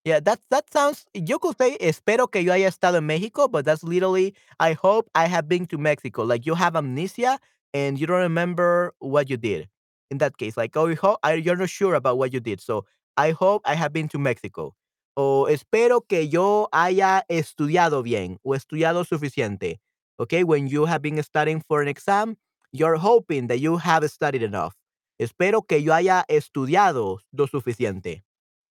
Yeah, 0.09 0.21
that 0.25 0.41
that 0.51 0.73
sounds. 0.73 1.05
You 1.13 1.39
could 1.39 1.57
say 1.59 1.77
espero 1.81 2.31
que 2.33 2.41
yo 2.41 2.53
haya 2.53 2.69
estado 2.69 2.97
en 2.97 3.07
Mexico, 3.07 3.47
but 3.49 3.65
that's 3.67 3.85
literally 3.85 4.35
I 4.59 4.73
hope 4.73 5.11
I 5.15 5.27
have 5.29 5.49
been 5.49 5.67
to 5.67 5.77
Mexico. 5.79 6.25
Like 6.25 6.47
you 6.47 6.55
have 6.55 6.77
amnesia 6.77 7.39
and 7.75 7.99
you 8.01 8.07
don't 8.07 8.23
remember 8.25 8.95
what 9.01 9.29
you 9.29 9.37
did. 9.37 9.69
In 10.11 10.17
that 10.19 10.39
case, 10.39 10.57
like 10.57 10.77
oh, 10.77 10.87
you 10.87 10.97
ho- 10.97 11.19
I, 11.23 11.35
you're 11.35 11.57
not 11.57 11.69
sure 11.69 11.95
about 11.95 12.17
what 12.17 12.33
you 12.33 12.41
did. 12.41 12.61
So 12.63 12.87
I 13.19 13.33
hope 13.33 13.61
I 13.67 13.75
have 13.75 13.93
been 13.93 14.09
to 14.09 14.19
Mexico. 14.19 14.75
O 15.17 15.47
espero 15.51 16.01
que 16.09 16.23
yo 16.27 16.69
haya 16.73 17.25
estudiado 17.29 18.03
bien 18.03 18.39
o 18.45 18.55
estudiado 18.55 19.05
suficiente. 19.05 19.77
Okay, 20.19 20.43
when 20.45 20.69
you 20.69 20.87
have 20.87 21.03
been 21.03 21.23
studying 21.23 21.61
for 21.61 21.83
an 21.83 21.89
exam, 21.89 22.37
you're 22.73 22.97
hoping 22.97 23.49
that 23.49 23.61
you 23.61 23.77
have 23.77 24.09
studied 24.11 24.43
enough. 24.43 24.75
Espero 25.21 25.63
que 25.69 25.79
yo 25.83 25.93
haya 25.93 26.25
estudiado 26.31 27.19
lo 27.33 27.47
suficiente. 27.47 28.23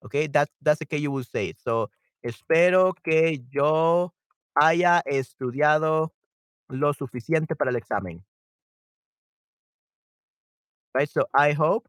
Okay, 0.05 0.27
that's 0.27 0.51
that's 0.61 0.79
the 0.79 0.87
way 0.91 0.99
you 0.99 1.11
would 1.11 1.27
say. 1.27 1.53
So, 1.57 1.89
espero 2.23 2.93
que 3.03 3.43
yo 3.51 4.13
haya 4.55 5.01
estudiado 5.05 6.11
lo 6.69 6.93
suficiente 6.93 7.55
para 7.57 7.71
el 7.71 7.77
examen. 7.77 8.23
Right? 10.93 11.09
So, 11.09 11.23
I 11.33 11.53
hope 11.53 11.87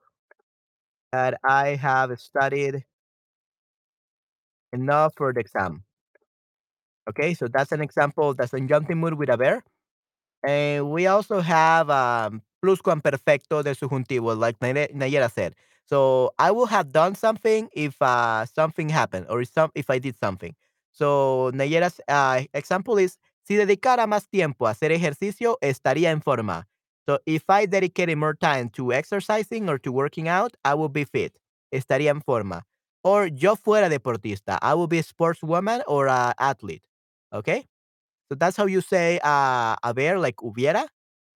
that 1.13 1.39
I 1.45 1.77
have 1.77 2.19
studied 2.21 2.85
enough 4.73 5.15
for 5.17 5.33
the 5.33 5.41
exam. 5.41 5.85
Okay, 7.09 7.33
so 7.35 7.49
that's 7.49 7.73
an 7.73 7.81
example. 7.81 8.35
That's 8.35 8.53
a 8.53 8.61
jumping 8.61 8.99
mood 8.99 9.15
with 9.15 9.31
haber. 9.31 9.63
And 10.47 10.91
we 10.91 11.07
also 11.07 11.41
have 11.41 11.91
um, 11.91 12.43
pluscuamperfecto 12.65 13.65
del 13.65 13.75
subjuntivo, 13.75 14.39
like 14.39 14.59
Naye- 14.61 14.93
Nayera 14.95 15.31
said. 15.33 15.55
So 15.89 16.33
I 16.39 16.51
will 16.51 16.67
have 16.67 16.93
done 16.93 17.15
something 17.15 17.69
if 17.73 18.01
uh, 18.03 18.45
something 18.45 18.91
happened 18.91 19.27
or 19.31 19.41
if, 19.41 19.51
some, 19.53 19.71
if 19.75 19.89
I 19.89 19.99
did 19.99 20.19
something. 20.19 20.55
So 20.93 21.51
Nayera's 21.55 22.01
uh, 22.09 22.43
example 22.53 22.99
is, 22.99 23.17
si 23.45 23.57
dedicara 23.57 24.07
más 24.07 24.29
tiempo 24.29 24.67
a 24.67 24.71
hacer 24.71 24.93
ejercicio, 24.93 25.57
estaría 25.63 26.11
en 26.11 26.21
forma. 26.21 26.67
So 27.07 27.19
if 27.25 27.49
I 27.49 27.65
dedicated 27.65 28.19
more 28.19 28.35
time 28.35 28.69
to 28.71 28.93
exercising 28.93 29.71
or 29.71 29.79
to 29.79 29.91
working 29.91 30.29
out, 30.29 30.55
I 30.63 30.75
will 30.75 30.91
be 30.91 31.05
fit. 31.05 31.33
Estaría 31.73 32.11
en 32.11 32.21
forma. 32.21 32.65
Or 33.03 33.29
yo 33.29 33.57
fuera 33.57 33.89
deportista, 33.89 34.59
I 34.61 34.75
will 34.75 34.89
be 34.89 34.99
a 34.99 35.03
sportswoman 35.03 35.83
or 35.87 36.09
a 36.09 36.35
athlete. 36.39 36.83
Okay? 37.33 37.65
So 38.29 38.35
that's 38.35 38.59
how 38.59 38.67
you 38.67 38.83
say 38.83 39.21
uh, 39.25 39.77
haber, 39.83 40.19
like 40.19 40.37
hubiera, 40.37 40.87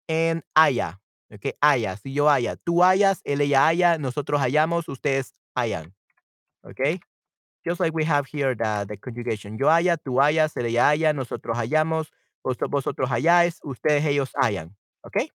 and 0.09 0.43
haya. 0.55 0.99
Okay, 1.33 1.55
haya, 1.63 1.97
si 1.97 2.13
yo 2.13 2.29
haya. 2.29 2.57
Tú 2.57 2.83
hayas, 2.85 3.21
él 3.25 3.41
ella 3.41 3.67
haya, 3.67 3.99
nosotros 3.99 4.41
hayamos, 4.41 4.87
ustedes 4.89 5.35
hayan. 5.57 5.95
Okay? 6.65 7.01
Just 7.67 7.81
like 7.81 7.95
we 7.95 8.05
have 8.05 8.27
here 8.27 8.55
the, 8.55 8.85
the 8.89 8.97
conjugation. 8.99 9.57
Yo 9.59 9.69
haya, 9.71 9.97
tú 9.97 10.21
hayas, 10.21 10.57
él 10.57 10.67
ella 10.67 10.91
haya, 10.91 11.13
nosotros 11.15 11.57
hayamos, 11.57 12.09
vos- 12.45 12.59
vosotros 12.69 13.09
hayáis, 13.11 13.61
ustedes 13.65 14.05
ellos 14.05 14.31
hayan. 14.43 14.75
Okay? 15.07 15.31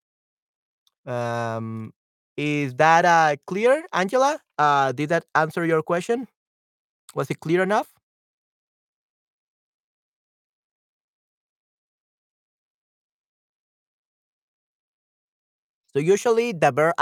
Um, 1.05 1.93
is 2.37 2.75
that 2.77 3.05
uh, 3.05 3.37
clear, 3.47 3.85
Angela? 3.93 4.41
Uh, 4.59 4.93
did 4.93 5.11
that 5.11 5.25
answer 5.35 5.65
your 5.67 5.83
question? 5.83 6.27
Was 7.15 7.31
it 7.31 7.41
clear 7.41 7.63
enough? 7.63 7.92
So 15.95 16.01
usually 16.01 16.53
the 16.53 16.71
verb 16.73 16.95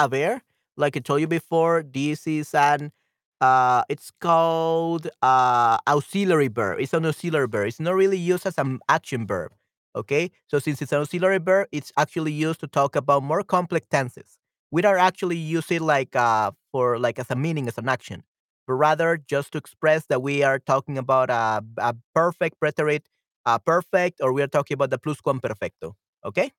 like 0.76 0.96
I 0.96 1.00
told 1.00 1.20
you 1.20 1.26
before, 1.26 1.82
this 1.82 2.26
is 2.26 2.54
an 2.54 2.92
uh 3.40 3.82
it's 3.88 4.10
called 4.20 5.08
uh 5.22 5.78
auxiliary 5.88 6.48
verb. 6.48 6.80
It's 6.80 6.92
an 6.94 7.06
auxiliary 7.06 7.48
verb. 7.48 7.68
It's 7.68 7.80
not 7.80 7.94
really 7.94 8.18
used 8.18 8.46
as 8.46 8.58
an 8.58 8.80
action 8.88 9.26
verb. 9.26 9.52
Okay? 9.96 10.30
So 10.46 10.58
since 10.58 10.80
it's 10.82 10.92
an 10.92 11.00
auxiliary 11.00 11.38
verb, 11.38 11.68
it's 11.72 11.92
actually 11.96 12.32
used 12.32 12.60
to 12.60 12.66
talk 12.66 12.96
about 12.96 13.22
more 13.22 13.42
complex 13.42 13.86
tenses. 13.90 14.38
We 14.70 14.82
don't 14.82 14.98
actually 14.98 15.36
use 15.36 15.70
it 15.70 15.82
like 15.82 16.14
uh 16.16 16.52
for 16.72 16.98
like 16.98 17.18
as 17.18 17.30
a 17.30 17.36
meaning 17.36 17.68
as 17.68 17.78
an 17.78 17.88
action, 17.88 18.24
but 18.66 18.74
rather 18.74 19.16
just 19.16 19.52
to 19.52 19.58
express 19.58 20.06
that 20.06 20.22
we 20.22 20.42
are 20.42 20.58
talking 20.58 20.98
about 20.98 21.30
a, 21.30 21.64
a 21.78 21.94
perfect 22.14 22.56
preterite, 22.62 23.04
uh, 23.46 23.58
perfect, 23.58 24.20
or 24.22 24.32
we 24.32 24.42
are 24.42 24.46
talking 24.48 24.74
about 24.74 24.90
the 24.90 24.98
pluscuamperfecto. 24.98 25.94
Okay? 26.24 26.52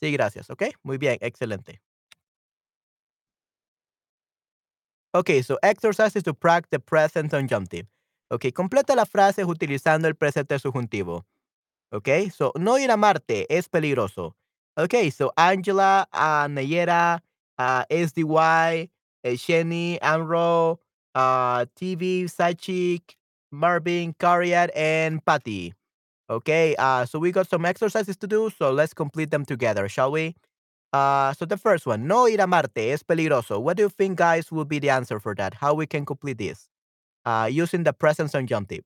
Sí, 0.00 0.12
gracias. 0.12 0.50
Ok, 0.50 0.64
muy 0.82 0.98
bien, 0.98 1.18
excelente. 1.20 1.80
Ok, 5.12 5.30
so 5.44 5.58
exercises 5.62 6.22
to 6.24 6.34
practice 6.34 6.70
the 6.70 6.80
present 6.80 7.30
subjunctive. 7.30 7.86
Ok, 8.30 8.46
completa 8.52 8.96
las 8.96 9.08
frases 9.08 9.46
utilizando 9.46 10.08
el 10.08 10.16
presente 10.16 10.58
subjuntivo. 10.58 11.24
Ok, 11.92 12.08
so 12.36 12.52
no 12.58 12.78
ir 12.78 12.90
a 12.90 12.96
Marte 12.96 13.46
es 13.48 13.68
peligroso. 13.68 14.36
Ok, 14.76 14.94
so 15.12 15.32
Angela, 15.36 16.08
uh, 16.12 16.48
Nayera, 16.48 17.22
uh, 17.58 17.84
SDY, 17.88 18.90
uh, 19.24 19.36
Shenny, 19.36 19.98
Amro, 20.02 20.80
uh, 21.14 21.64
TV, 21.76 22.24
Sachik, 22.28 23.16
Marvin, 23.52 24.14
Cariat, 24.14 24.70
and 24.74 25.24
Patty. 25.24 25.72
Okay, 26.30 26.74
uh, 26.78 27.04
so 27.04 27.18
we 27.18 27.32
got 27.32 27.48
some 27.48 27.66
exercises 27.66 28.16
to 28.16 28.26
do, 28.26 28.50
so 28.58 28.72
let's 28.72 28.94
complete 28.94 29.30
them 29.30 29.44
together, 29.44 29.88
shall 29.88 30.10
we? 30.10 30.34
Uh, 30.92 31.32
so 31.34 31.44
the 31.44 31.56
first 31.58 31.86
one, 31.86 32.06
no 32.06 32.26
ir 32.28 32.40
a 32.40 32.46
Marte 32.46 32.78
es 32.92 33.02
peligroso. 33.02 33.60
What 33.60 33.76
do 33.76 33.84
you 33.84 33.88
think, 33.90 34.18
guys, 34.18 34.50
will 34.52 34.64
be 34.64 34.78
the 34.78 34.90
answer 34.90 35.20
for 35.20 35.34
that? 35.36 35.54
How 35.54 35.74
we 35.74 35.86
can 35.86 36.06
complete 36.06 36.38
this? 36.38 36.68
Uh, 37.26 37.48
using 37.52 37.84
the 37.84 37.92
present 37.92 38.30
subjunctive. 38.30 38.84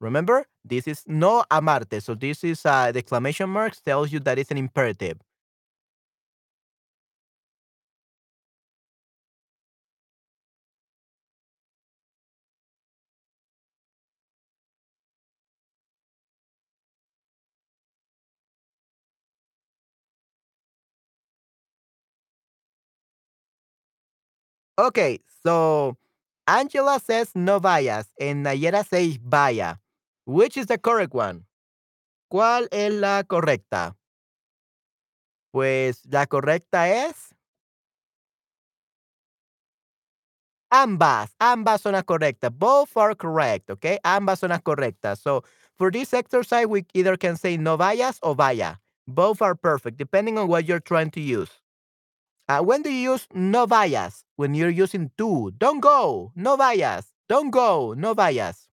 Remember, 0.00 0.46
this 0.64 0.86
is 0.86 1.02
no 1.06 1.44
a 1.50 1.62
Marte. 1.62 2.02
So 2.02 2.14
this 2.14 2.44
is 2.44 2.66
uh, 2.66 2.92
the 2.92 2.98
exclamation 2.98 3.48
marks 3.48 3.80
tells 3.80 4.12
you 4.12 4.20
that 4.20 4.38
it's 4.38 4.50
an 4.50 4.58
imperative. 4.58 5.18
Okay, 24.78 25.20
so 25.44 25.96
Angela 26.48 26.98
says 27.00 27.30
no 27.34 27.60
vayas 27.60 28.06
and 28.20 28.44
Nayera 28.44 28.84
says 28.86 29.16
vaya. 29.22 29.78
Which 30.26 30.56
is 30.56 30.66
the 30.66 30.78
correct 30.78 31.14
one? 31.14 31.46
¿Cuál 32.32 32.68
es 32.72 32.92
la 32.94 33.24
correcta? 33.24 33.96
Pues 35.52 36.02
la 36.10 36.26
correcta 36.26 36.86
es 37.06 37.34
Ambas, 40.70 41.34
ambas 41.38 41.80
son 41.82 41.92
las 41.92 42.04
correctas. 42.04 42.50
Both 42.52 42.96
are 42.96 43.14
correct, 43.14 43.70
okay? 43.70 43.98
Ambas 44.02 44.40
son 44.40 44.50
las 44.50 44.60
correctas. 44.62 45.20
So 45.20 45.44
for 45.76 45.90
this 45.92 46.12
exercise, 46.12 46.66
we 46.66 46.84
either 46.94 47.16
can 47.16 47.36
say 47.36 47.56
no 47.56 47.76
vayas 47.78 48.18
or 48.22 48.34
vaya. 48.34 48.78
Both 49.06 49.40
are 49.42 49.54
perfect, 49.54 49.96
depending 49.98 50.36
on 50.38 50.48
what 50.48 50.66
you're 50.66 50.80
trying 50.80 51.10
to 51.12 51.20
use. 51.20 51.50
Uh, 52.48 52.60
when 52.62 52.82
do 52.82 52.90
you 52.90 53.12
use 53.12 53.26
no 53.32 53.66
vayas? 53.66 54.24
When 54.36 54.54
you're 54.54 54.70
using 54.70 55.10
tú. 55.16 55.56
Don't 55.58 55.80
go. 55.80 56.32
No 56.36 56.56
vayas. 56.56 57.06
Don't 57.28 57.50
go. 57.50 57.94
No 57.96 58.14
vayas. 58.14 58.68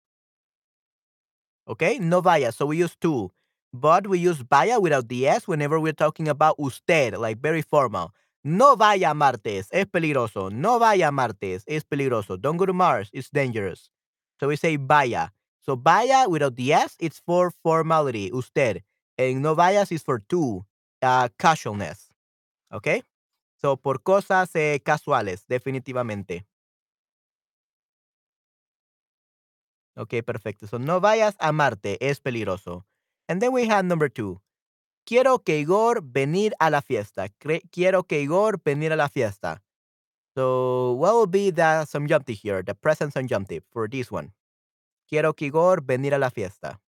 Okay? 1.67 1.99
No 1.99 2.21
vayas. 2.21 2.55
So 2.55 2.65
we 2.67 2.77
use 2.77 2.95
tú. 2.99 3.31
But 3.73 4.07
we 4.07 4.19
use 4.19 4.39
vaya 4.39 4.79
without 4.79 5.07
the 5.07 5.27
S 5.27 5.47
whenever 5.47 5.79
we're 5.79 5.93
talking 5.93 6.27
about 6.27 6.59
usted, 6.59 7.17
like 7.17 7.39
very 7.39 7.61
formal. 7.61 8.11
No 8.43 8.75
vaya 8.75 9.13
martes, 9.13 9.69
es 9.71 9.85
peligroso. 9.85 10.51
No 10.51 10.77
vaya 10.79 11.09
martes, 11.11 11.63
es 11.67 11.83
peligroso. 11.83 12.41
Don't 12.41 12.57
go 12.57 12.65
to 12.65 12.73
Mars, 12.73 13.09
it's 13.13 13.29
dangerous. 13.29 13.89
So 14.39 14.47
we 14.49 14.57
say 14.57 14.75
vaya. 14.75 15.29
So 15.61 15.75
vaya 15.75 16.27
without 16.27 16.55
the 16.55 16.73
S, 16.73 16.97
it's 16.99 17.21
for 17.25 17.51
formality, 17.63 18.29
usted. 18.33 18.83
And 19.17 19.41
no 19.41 19.55
vayas 19.55 19.91
is 19.91 20.01
for 20.03 20.19
tú, 20.19 20.65
uh, 21.01 21.29
casualness. 21.39 22.09
Okay? 22.73 23.03
So 23.61 23.77
por 23.77 24.01
cosas 24.01 24.55
eh, 24.55 24.81
casuales, 24.83 25.45
definitivamente. 25.47 26.47
Ok, 29.95 30.15
perfecto. 30.25 30.67
So 30.67 30.79
no 30.79 30.99
vayas 30.99 31.35
a 31.39 31.51
Marte, 31.51 31.97
es 32.01 32.19
peligroso. 32.21 32.85
And 33.27 33.39
then 33.39 33.53
we 33.53 33.67
have 33.69 33.83
number 33.83 34.09
two. 34.09 34.41
Quiero 35.05 35.39
que 35.39 35.59
Igor 35.59 36.01
venir 36.03 36.53
a 36.59 36.69
la 36.69 36.81
fiesta. 36.81 37.27
Quiero 37.71 38.03
que 38.03 38.21
Igor 38.21 38.61
venir 38.63 38.93
a 38.93 38.95
la 38.95 39.09
fiesta. 39.09 39.61
So 40.35 40.93
what 40.93 41.13
will 41.13 41.27
be 41.27 41.51
the 41.51 41.85
subjunctive 41.85 42.37
here, 42.41 42.63
the 42.63 42.73
present 42.73 43.13
subjunctive 43.13 43.63
for 43.71 43.89
this 43.89 44.11
one? 44.11 44.33
Quiero 45.09 45.33
que 45.33 45.47
Igor 45.47 45.83
venir 45.83 46.13
a 46.13 46.17
la 46.17 46.29
fiesta. 46.29 46.79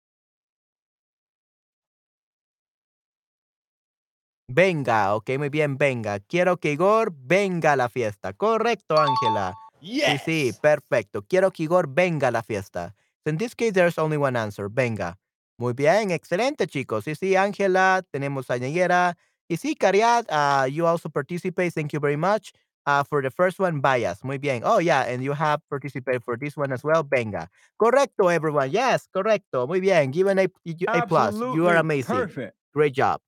Venga, 4.54 5.14
ok, 5.14 5.30
muy 5.38 5.48
bien, 5.48 5.78
venga. 5.78 6.20
Quiero 6.20 6.58
que 6.58 6.72
Igor 6.72 7.12
venga 7.16 7.72
a 7.72 7.76
la 7.76 7.88
fiesta. 7.88 8.34
Correcto, 8.34 8.96
Ángela. 8.98 9.54
Sí, 9.80 10.18
sí, 10.24 10.52
perfecto. 10.60 11.22
Quiero 11.22 11.50
que 11.50 11.62
Igor 11.62 11.88
venga 11.88 12.28
a 12.28 12.30
la 12.30 12.42
fiesta. 12.42 12.94
So 13.24 13.30
in 13.30 13.38
this 13.38 13.54
case, 13.54 13.72
there's 13.72 13.98
only 13.98 14.18
one 14.18 14.36
answer. 14.38 14.68
Venga. 14.68 15.18
Muy 15.56 15.72
bien, 15.72 16.10
excelente, 16.10 16.66
chicos. 16.66 17.04
Sí, 17.04 17.14
sí, 17.14 17.34
Ángela, 17.34 18.02
tenemos 18.10 18.50
a 18.50 18.58
Nayera. 18.58 19.16
Y 19.48 19.56
sí, 19.56 19.74
Cariat, 19.74 20.26
uh, 20.30 20.66
you 20.66 20.86
also 20.86 21.08
participate. 21.08 21.72
Thank 21.72 21.92
you 21.92 22.00
very 22.00 22.16
much. 22.16 22.52
Uh, 22.84 23.04
for 23.04 23.22
the 23.22 23.30
first 23.30 23.58
one, 23.58 23.80
bias. 23.80 24.22
Muy 24.22 24.38
bien. 24.38 24.62
Oh, 24.64 24.80
yeah, 24.80 25.02
and 25.02 25.22
you 25.22 25.32
have 25.32 25.60
participated 25.70 26.22
for 26.22 26.36
this 26.36 26.56
one 26.56 26.72
as 26.72 26.84
well. 26.84 27.04
Venga. 27.04 27.48
Correcto, 27.80 28.30
everyone. 28.30 28.70
Yes, 28.70 29.08
correcto. 29.14 29.66
Muy 29.66 29.80
bien. 29.80 30.10
Given 30.10 30.38
a, 30.38 30.48
a 30.88 31.06
plus. 31.06 31.36
You 31.36 31.68
are 31.68 31.76
amazing. 31.76 32.16
perfect. 32.16 32.54
Great 32.74 32.92
job. 32.92 33.20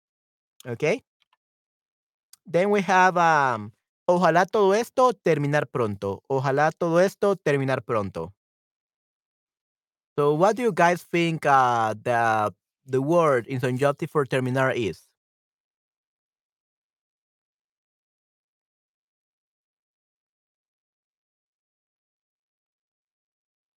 Okay. 0.66 1.02
Then 2.46 2.70
we 2.70 2.82
have 2.82 3.16
um, 3.16 3.72
ojalá 4.08 4.44
todo 4.46 4.74
esto 4.74 5.12
terminar 5.12 5.66
pronto. 5.66 6.22
Ojalá 6.28 6.72
todo 6.72 7.00
esto 7.00 7.36
terminar 7.36 7.82
pronto. 7.82 8.34
So 10.18 10.34
what 10.34 10.56
do 10.56 10.62
you 10.62 10.72
guys 10.72 11.02
think 11.02 11.44
uh, 11.46 11.94
the 11.94 12.52
the 12.86 13.02
word 13.02 13.46
in 13.48 13.60
subjunctive 13.60 14.10
for 14.10 14.24
terminar 14.24 14.72
is? 14.76 15.08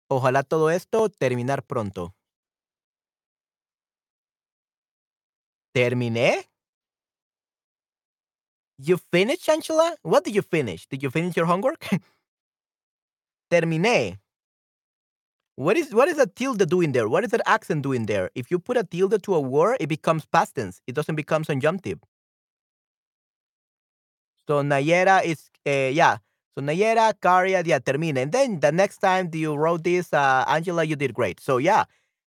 Ojalá 0.09 0.43
todo 0.43 0.69
esto 0.69 1.09
terminar 1.09 1.63
pronto. 1.63 2.13
¿Terminé? 5.73 6.49
You 8.79 8.97
finished, 8.97 9.49
Angela? 9.49 9.95
What 10.03 10.23
did 10.23 10.35
you 10.35 10.41
finish? 10.43 10.85
Did 10.87 11.01
you 11.01 11.09
finish 11.09 11.35
your 11.35 11.47
homework? 11.47 11.87
Terminé. 13.51 14.19
What 15.55 15.75
is 15.77 15.91
what 15.93 16.07
is 16.07 16.19
a 16.19 16.27
tilde 16.27 16.69
doing 16.69 16.91
there? 16.91 17.09
What 17.09 17.23
is 17.23 17.31
that 17.31 17.41
accent 17.47 17.81
doing 17.81 18.05
there? 18.05 18.29
If 18.35 18.51
you 18.51 18.59
put 18.59 18.77
a 18.77 18.83
tilde 18.83 19.23
to 19.23 19.35
a 19.35 19.41
word, 19.41 19.77
it 19.79 19.87
becomes 19.87 20.25
past 20.25 20.55
tense. 20.55 20.81
It 20.85 20.93
doesn't 20.93 21.15
become 21.15 21.43
subjunctive. 21.43 21.99
So 24.47 24.61
Nayera 24.61 25.23
is 25.25 25.49
uh, 25.65 25.89
yeah. 25.91 26.17
So 26.55 26.61
Nayera, 26.63 27.13
Karia, 27.19 27.65
yeah, 27.65 27.79
termina. 27.79 28.21
And 28.21 28.31
then 28.31 28.59
the 28.59 28.71
next 28.71 28.99
time 28.99 29.29
you 29.33 29.55
wrote 29.55 29.83
this, 29.83 30.13
uh, 30.13 30.45
Angela, 30.47 30.83
you 30.83 30.95
did 30.95 31.15
great. 31.15 31.39
So 31.39 31.57
yeah, 31.57 31.85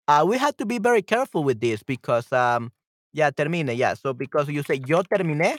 uh, 0.09 0.25
we 0.29 0.37
had 0.39 0.59
to 0.59 0.67
be 0.67 0.79
very 0.79 1.03
careful 1.03 1.45
with 1.45 1.61
this 1.61 1.85
because 1.85 2.33
um, 2.33 2.73
yeah, 3.13 3.31
termine, 3.31 3.69
yeah. 3.77 3.95
So 3.95 4.13
because 4.13 4.49
you 4.49 4.65
say 4.65 4.83
yo 4.87 5.03
terminé 5.03 5.59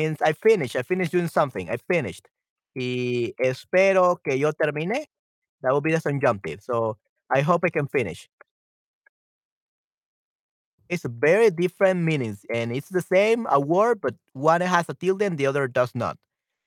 means 0.00 0.22
I 0.22 0.32
finished. 0.32 0.76
I 0.76 0.82
finished 0.82 1.12
doing 1.12 1.28
something. 1.28 1.68
I 1.70 1.76
finished. 1.76 2.26
Y 2.74 3.34
espero 3.38 4.16
que 4.22 4.38
yo 4.38 4.52
termine. 4.52 5.06
That 5.62 5.72
will 5.72 5.82
be 5.82 5.92
the 5.92 6.00
subjunctive. 6.00 6.62
So 6.62 6.96
I 7.28 7.42
hope 7.42 7.64
I 7.64 7.70
can 7.70 7.86
finish. 7.86 8.28
It's 10.88 11.04
a 11.04 11.08
very 11.08 11.50
different 11.50 12.00
meanings, 12.02 12.44
and 12.52 12.72
it's 12.72 12.88
the 12.88 13.02
same 13.02 13.46
a 13.48 13.60
word, 13.60 14.00
but 14.00 14.14
one 14.32 14.60
has 14.60 14.88
a 14.88 14.94
tilde 14.94 15.22
and 15.22 15.38
the 15.38 15.46
other 15.46 15.68
does 15.68 15.94
not. 15.94 16.18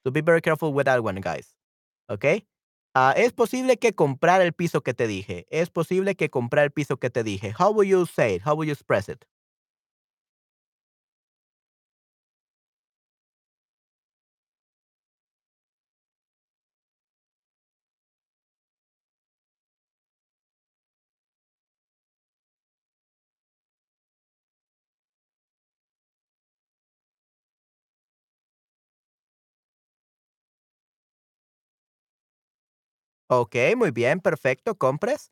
So 0.03 0.11
be 0.11 0.21
very 0.21 0.39
careful 0.39 0.71
with 0.71 0.85
that 0.85 1.03
one, 1.03 1.15
guys. 1.15 1.47
Okay? 2.09 2.45
Ah, 2.95 3.13
es 3.17 3.33
posible 3.33 3.75
que 3.77 3.91
comprar 3.91 4.41
el 4.41 4.53
piso 4.53 4.81
que 4.81 4.93
te 4.93 5.07
dije. 5.07 5.45
Es 5.51 5.69
posible 5.69 6.15
que 6.15 6.29
comprar 6.29 6.63
el 6.63 6.71
piso 6.71 6.95
que 6.95 7.09
te 7.09 7.23
dije. 7.23 7.51
How 7.51 7.71
will 7.71 7.87
you 7.87 8.05
say 8.05 8.35
it? 8.35 8.43
How 8.43 8.55
will 8.55 8.65
you 8.65 8.73
express 8.73 9.09
it? 9.09 9.25
Ok, 33.41 33.55
muy 33.75 33.91
bien, 33.91 34.19
perfecto. 34.19 34.75
¿Compres? 34.75 35.31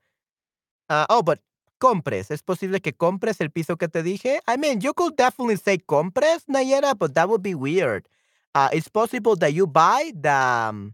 Ah, 0.90 1.06
oh, 1.10 1.22
but 1.24 1.40
compres. 1.80 2.32
¿Es 2.32 2.42
posible 2.44 2.82
que 2.82 2.94
compres 2.94 3.42
el 3.42 3.52
piso 3.52 3.78
que 3.78 3.88
te 3.88 4.04
dije? 4.04 4.40
I 4.48 4.58
mean, 4.58 4.82
you 4.82 4.94
could 4.94 5.16
definitely 5.16 5.58
say 5.58 5.78
compres, 5.80 6.46
Nayera, 6.48 6.96
but 6.98 7.14
that 7.16 7.30
would 7.30 7.42
be 7.44 7.56
weird. 7.56 8.08
Uh, 8.56 8.70
it's 8.74 8.90
possible 8.90 9.36
that 9.38 9.54
you 9.54 9.68
buy 9.68 10.12
the. 10.14 10.30
um, 10.32 10.94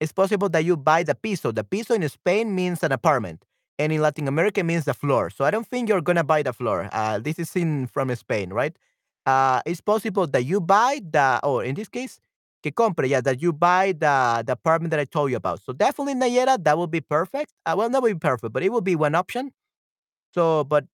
it's 0.00 0.12
possible 0.12 0.48
that 0.50 0.64
you 0.64 0.76
buy 0.76 1.02
the 1.04 1.14
piso. 1.14 1.52
The 1.52 1.64
piso 1.64 1.94
in 1.94 2.08
Spain 2.08 2.54
means 2.54 2.82
an 2.82 2.92
apartment, 2.92 3.44
and 3.78 3.92
in 3.92 4.02
Latin 4.02 4.28
America 4.28 4.62
means 4.62 4.84
the 4.84 4.94
floor. 4.94 5.30
So 5.30 5.44
I 5.44 5.50
don't 5.50 5.66
think 5.66 5.88
you're 5.88 6.02
gonna 6.02 6.24
buy 6.24 6.42
the 6.42 6.52
floor. 6.52 6.88
Uh, 6.92 7.18
this 7.18 7.38
is 7.38 7.54
in 7.56 7.86
from 7.86 8.14
Spain, 8.16 8.52
right? 8.52 8.76
Uh, 9.26 9.62
it's 9.64 9.80
possible 9.80 10.26
that 10.26 10.44
you 10.44 10.60
buy 10.60 11.00
the, 11.02 11.40
or 11.42 11.64
in 11.64 11.74
this 11.74 11.88
case, 11.88 12.20
que 12.64 12.72
compre, 12.72 13.08
yeah, 13.08 13.20
that 13.22 13.42
you 13.42 13.52
buy 13.52 13.92
the 13.92 14.42
the 14.46 14.54
apartment 14.54 14.92
that 14.92 15.00
I 15.00 15.04
told 15.06 15.30
you 15.30 15.36
about. 15.36 15.60
So 15.62 15.74
definitely 15.74 16.16
Nayera, 16.16 16.56
that 16.64 16.78
would 16.78 16.90
be 16.90 17.02
perfect. 17.02 17.52
Uh, 17.66 17.76
well, 17.78 17.90
not 17.90 18.02
would 18.02 18.14
be 18.16 18.18
perfect, 18.20 18.54
but 18.54 18.64
it 18.64 18.72
would 18.72 18.84
be 18.84 18.96
one 18.96 19.14
option. 19.14 19.52
So, 20.34 20.64
but 20.64 20.86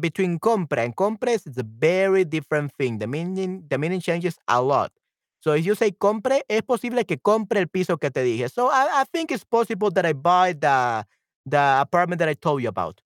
between 0.00 0.38
compra 0.38 0.84
and 0.84 0.96
compres, 0.96 1.46
it's 1.46 1.58
a 1.58 1.62
very 1.64 2.24
different 2.24 2.72
thing. 2.74 2.98
The 2.98 3.06
meaning, 3.06 3.64
the 3.68 3.78
meaning 3.78 4.00
changes 4.00 4.36
a 4.48 4.62
lot. 4.62 4.92
So 5.40 5.52
if 5.54 5.66
you 5.66 5.74
say 5.74 5.90
compre, 5.92 6.42
es 6.48 6.62
posible 6.62 7.04
que 7.04 7.16
compre 7.18 7.58
el 7.60 7.66
piso 7.68 7.96
que 7.96 8.10
te 8.10 8.22
dije. 8.24 8.50
So 8.50 8.68
I, 8.70 9.02
I 9.02 9.04
think 9.12 9.32
it's 9.32 9.44
possible 9.44 9.90
that 9.92 10.06
I 10.06 10.12
buy 10.12 10.52
the 10.54 11.04
the 11.46 11.78
apartment 11.80 12.20
that 12.20 12.28
I 12.28 12.34
told 12.34 12.62
you 12.62 12.68
about. 12.68 13.00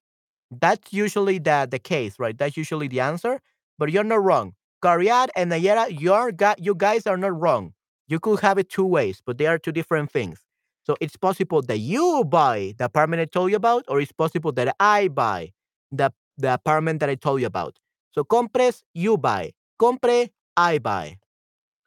That's 0.51 0.93
usually 0.93 1.39
the 1.39 1.69
the 1.71 1.79
case, 1.81 2.17
right? 2.19 2.37
That's 2.39 2.57
usually 2.57 2.89
the 2.89 3.01
answer. 3.01 3.41
But 3.79 3.91
you're 3.93 4.05
not 4.05 4.23
wrong. 4.25 4.55
Cariad 4.87 5.31
and 5.35 5.51
Nayera, 5.51 5.89
you're 5.91 6.31
gu- 6.31 6.55
you 6.59 6.73
guys 6.75 7.09
are 7.09 7.17
not 7.17 7.39
wrong. 7.39 7.73
You 8.07 8.21
could 8.21 8.39
have 8.41 8.57
it 8.57 8.69
two 8.71 8.85
ways, 8.85 9.21
but 9.27 9.37
they 9.37 9.47
are 9.47 9.59
two 9.59 9.73
different 9.73 10.13
things. 10.13 10.39
So 10.85 10.95
it's 11.01 11.17
possible 11.17 11.61
that 11.63 11.79
you 11.79 12.25
buy 12.25 12.75
the 12.79 12.85
apartment 12.85 13.21
I 13.21 13.25
told 13.25 13.51
you 13.51 13.57
about, 13.57 13.85
or 13.89 14.01
it's 14.01 14.13
possible 14.13 14.53
that 14.53 14.77
I 14.79 15.09
buy 15.09 15.51
the 15.91 16.13
the 16.39 16.55
apartment 16.55 17.01
that 17.01 17.09
I 17.09 17.17
told 17.17 17.41
you 17.41 17.49
about. 17.49 17.79
So 18.13 18.23
compres, 18.23 18.85
you 18.95 19.17
buy. 19.19 19.55
Compre, 19.81 20.31
I 20.57 20.79
buy. 20.79 21.19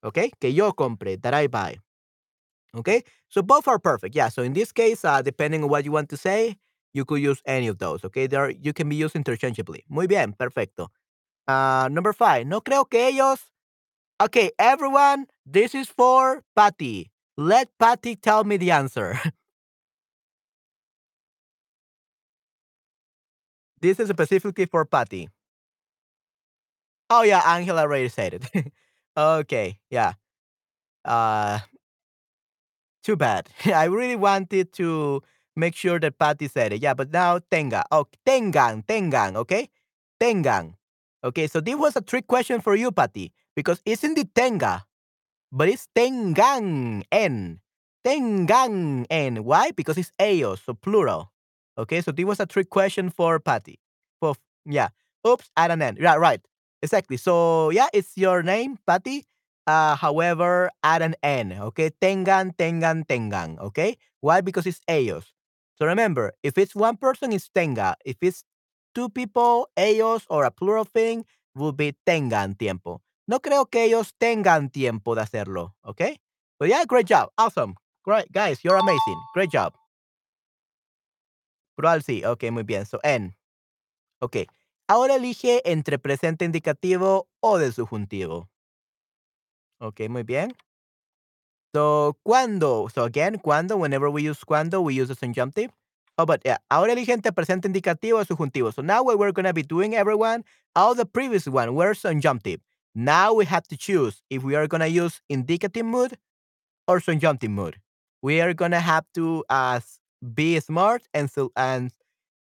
Okay? 0.03 0.31
Que 0.41 0.49
yo 0.49 0.73
compre, 0.73 1.21
that 1.21 1.33
I 1.33 1.47
buy. 1.47 1.77
Okay? 2.75 3.03
So 3.29 3.41
both 3.41 3.67
are 3.67 3.79
perfect. 3.79 4.13
Yeah. 4.15 4.27
So 4.29 4.43
in 4.43 4.53
this 4.53 4.71
case, 4.73 5.05
uh, 5.05 5.21
depending 5.21 5.63
on 5.63 5.69
what 5.69 5.85
you 5.85 5.91
want 5.91 6.09
to 6.09 6.17
say, 6.17 6.57
you 6.93 7.05
could 7.05 7.21
use 7.21 7.41
any 7.45 7.67
of 7.67 7.77
those. 7.77 8.03
Okay? 8.03 8.27
They 8.27 8.35
are, 8.37 8.49
you 8.51 8.73
can 8.73 8.89
be 8.89 8.95
used 8.95 9.15
interchangeably. 9.15 9.83
Muy 9.87 10.07
bien, 10.07 10.33
perfecto. 10.33 10.89
Uh, 11.49 11.89
number 11.91 12.13
five. 12.13 12.45
No 12.45 12.61
creo 12.61 12.85
que 12.87 12.99
ellos. 13.09 13.39
Okay, 14.21 14.51
everyone, 14.59 15.25
this 15.45 15.73
is 15.73 15.87
for 15.89 16.43
Patty. 16.55 17.09
Let 17.37 17.69
Patty 17.79 18.15
tell 18.15 18.43
me 18.43 18.57
the 18.57 18.69
answer. 18.71 19.19
this 23.81 23.99
is 23.99 24.09
specifically 24.09 24.65
for 24.65 24.85
Patty. 24.85 25.29
Oh 27.09 27.23
yeah, 27.23 27.41
Angela 27.45 27.81
already 27.81 28.09
said 28.09 28.33
it. 28.35 28.71
okay, 29.17 29.79
yeah. 29.89 30.13
Uh 31.05 31.59
too 33.03 33.15
bad. 33.15 33.49
I 33.65 33.85
really 33.85 34.15
wanted 34.15 34.73
to 34.73 35.21
make 35.55 35.75
sure 35.75 35.99
that 35.99 36.17
Patty 36.19 36.47
said 36.47 36.73
it. 36.73 36.81
Yeah, 36.81 36.93
but 36.93 37.11
now 37.11 37.39
tenga. 37.51 37.83
Oh, 37.91 38.07
tengan, 38.25 38.83
tengan, 38.87 39.35
okay? 39.37 39.69
Tengan. 40.19 40.75
Okay, 41.23 41.47
so 41.47 41.59
this 41.59 41.75
was 41.75 41.95
a 41.95 42.01
trick 42.01 42.27
question 42.27 42.61
for 42.61 42.75
you, 42.75 42.91
Patty, 42.91 43.31
because 43.55 43.81
isn't 43.85 44.17
it 44.17 44.33
tenga? 44.33 44.85
But 45.51 45.69
it's 45.69 45.87
tengan 45.95 47.03
N. 47.11 47.61
Tengan 48.03 49.05
N. 49.09 49.43
Why? 49.43 49.71
Because 49.71 49.97
it's 49.97 50.11
ellos, 50.19 50.61
so 50.65 50.73
plural. 50.73 51.31
Okay, 51.77 52.01
so 52.01 52.11
this 52.11 52.25
was 52.25 52.39
a 52.39 52.45
trick 52.45 52.69
question 52.69 53.09
for 53.09 53.39
Patty. 53.39 53.79
For 54.21 54.35
yeah. 54.65 54.89
Oops, 55.27 55.49
add 55.57 55.71
an 55.71 55.81
N. 55.81 55.97
Yeah, 55.99 56.15
right. 56.15 56.41
Exactly. 56.81 57.17
So 57.17 57.69
yeah, 57.71 57.87
it's 57.93 58.15
your 58.17 58.43
name, 58.43 58.77
Patty. 58.87 59.25
Uh, 59.67 59.95
however, 59.95 60.71
add 60.83 61.01
an 61.01 61.15
N. 61.23 61.53
Okay, 61.53 61.91
tengan, 62.01 62.53
tengan, 62.57 63.05
tengan. 63.05 63.59
Okay, 63.59 63.97
why? 64.21 64.41
Because 64.41 64.65
it's 64.67 64.81
ellos. 64.87 65.33
So 65.77 65.85
remember, 65.85 66.33
if 66.43 66.57
it's 66.57 66.75
one 66.75 66.97
person, 66.97 67.33
it's 67.33 67.49
tenga. 67.49 67.95
If 68.05 68.17
it's 68.21 68.43
two 68.93 69.09
people, 69.09 69.69
ellos, 69.77 70.25
or 70.29 70.45
a 70.45 70.51
plural 70.51 70.85
thing, 70.85 71.25
will 71.55 71.73
be 71.73 71.93
tengan 72.05 72.55
tiempo. 72.55 73.01
No 73.27 73.39
creo 73.39 73.69
que 73.69 73.83
ellos 73.85 74.13
tengan 74.19 74.69
tiempo 74.71 75.15
de 75.15 75.21
hacerlo. 75.21 75.75
Okay. 75.85 76.19
But 76.59 76.69
yeah, 76.69 76.85
great 76.85 77.05
job. 77.07 77.29
Awesome. 77.37 77.75
Great, 78.03 78.31
guys, 78.31 78.63
you're 78.63 78.77
amazing. 78.77 79.19
Great 79.33 79.51
job. 79.51 79.73
Plural 81.75 82.03
sí, 82.03 82.23
okey, 82.25 82.51
muy 82.51 82.63
bien. 82.63 82.85
So, 82.85 82.99
en. 83.03 83.35
Okey. 84.21 84.47
Ahora 84.87 85.15
elige 85.15 85.61
entre 85.71 85.99
presente 85.99 86.45
indicativo 86.45 87.27
o 87.41 87.57
de 87.57 87.71
subjuntivo. 87.71 88.49
Okey, 89.79 90.09
muy 90.09 90.23
bien. 90.23 90.53
So, 91.73 92.17
¿cuándo? 92.23 92.87
So, 92.93 93.03
again, 93.03 93.37
¿cuándo? 93.37 93.77
Whenever 93.77 94.09
we 94.09 94.23
use 94.23 94.43
cuándo, 94.43 94.81
we 94.81 94.95
use 94.99 95.09
the 95.09 95.15
subjunctive. 95.15 95.71
Oh, 96.19 96.25
but 96.25 96.41
yeah. 96.43 96.57
Ahora 96.69 96.91
elige 96.91 97.13
entre 97.13 97.31
presente 97.31 97.69
indicativo 97.69 98.25
subjuntivo. 98.25 98.73
So, 98.73 98.81
now 98.81 99.01
what 99.03 99.17
we're 99.17 99.31
gonna 99.31 99.53
be 99.53 99.63
doing, 99.63 99.95
everyone, 99.95 100.43
all 100.75 100.93
the 100.93 101.05
previous 101.05 101.47
one 101.47 101.75
were 101.75 101.93
subjunctive. 101.93 102.59
Now 102.93 103.33
we 103.33 103.45
have 103.45 103.65
to 103.69 103.77
choose 103.77 104.21
if 104.29 104.43
we 104.43 104.53
are 104.55 104.67
gonna 104.67 104.87
use 104.87 105.21
indicative 105.29 105.85
mood 105.85 106.17
or 106.89 106.99
subjunctive 106.99 107.51
mood. 107.51 107.77
We 108.21 108.41
are 108.41 108.53
gonna 108.53 108.81
have 108.81 109.05
to 109.13 109.45
uh, 109.49 109.79
be 110.33 110.59
smart 110.59 111.03
and 111.13 111.31
and 111.55 111.91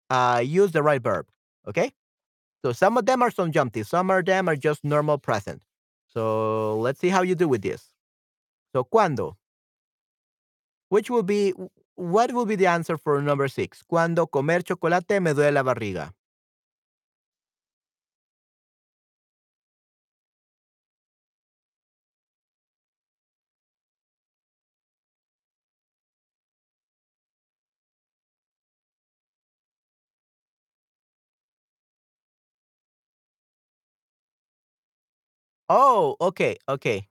uh, 0.10 0.42
use 0.44 0.72
the 0.72 0.82
right 0.82 1.02
verb. 1.02 1.28
Okay? 1.68 1.92
So 2.66 2.72
some 2.72 2.98
of 2.98 3.06
them 3.06 3.22
are 3.22 3.30
subjunctive, 3.30 3.86
some 3.86 4.10
of 4.10 4.26
them 4.26 4.50
are 4.50 4.56
just 4.56 4.84
normal 4.84 5.20
present. 5.20 5.62
So 6.08 6.80
let's 6.80 7.00
see 7.00 7.10
how 7.10 7.22
you 7.22 7.36
do 7.36 7.48
with 7.48 7.62
this. 7.62 7.84
So 8.74 8.84
cuando. 8.84 9.38
Which 10.90 11.10
will 11.12 11.22
be 11.24 11.54
what 11.98 12.32
will 12.34 12.46
be 12.46 12.56
the 12.56 12.68
answer 12.68 12.98
for 12.98 13.22
number 13.22 13.50
six? 13.50 13.84
Cuando 13.84 14.28
comer 14.28 14.62
chocolate 14.64 15.20
me 15.22 15.34
duele 15.34 15.54
la 15.54 15.64
barriga. 15.64 16.14
Oh, 35.70 36.16
okay, 36.22 36.58
okay. 36.68 37.08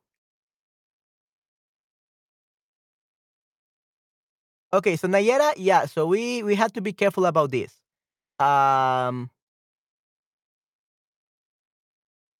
Okay, 4.76 4.96
so 4.96 5.08
Nayera, 5.08 5.52
yeah, 5.56 5.86
so 5.86 6.06
we 6.06 6.42
we 6.42 6.54
have 6.54 6.70
to 6.74 6.82
be 6.82 6.92
careful 6.92 7.24
about 7.24 7.50
this. 7.50 7.72
Um 8.40 9.30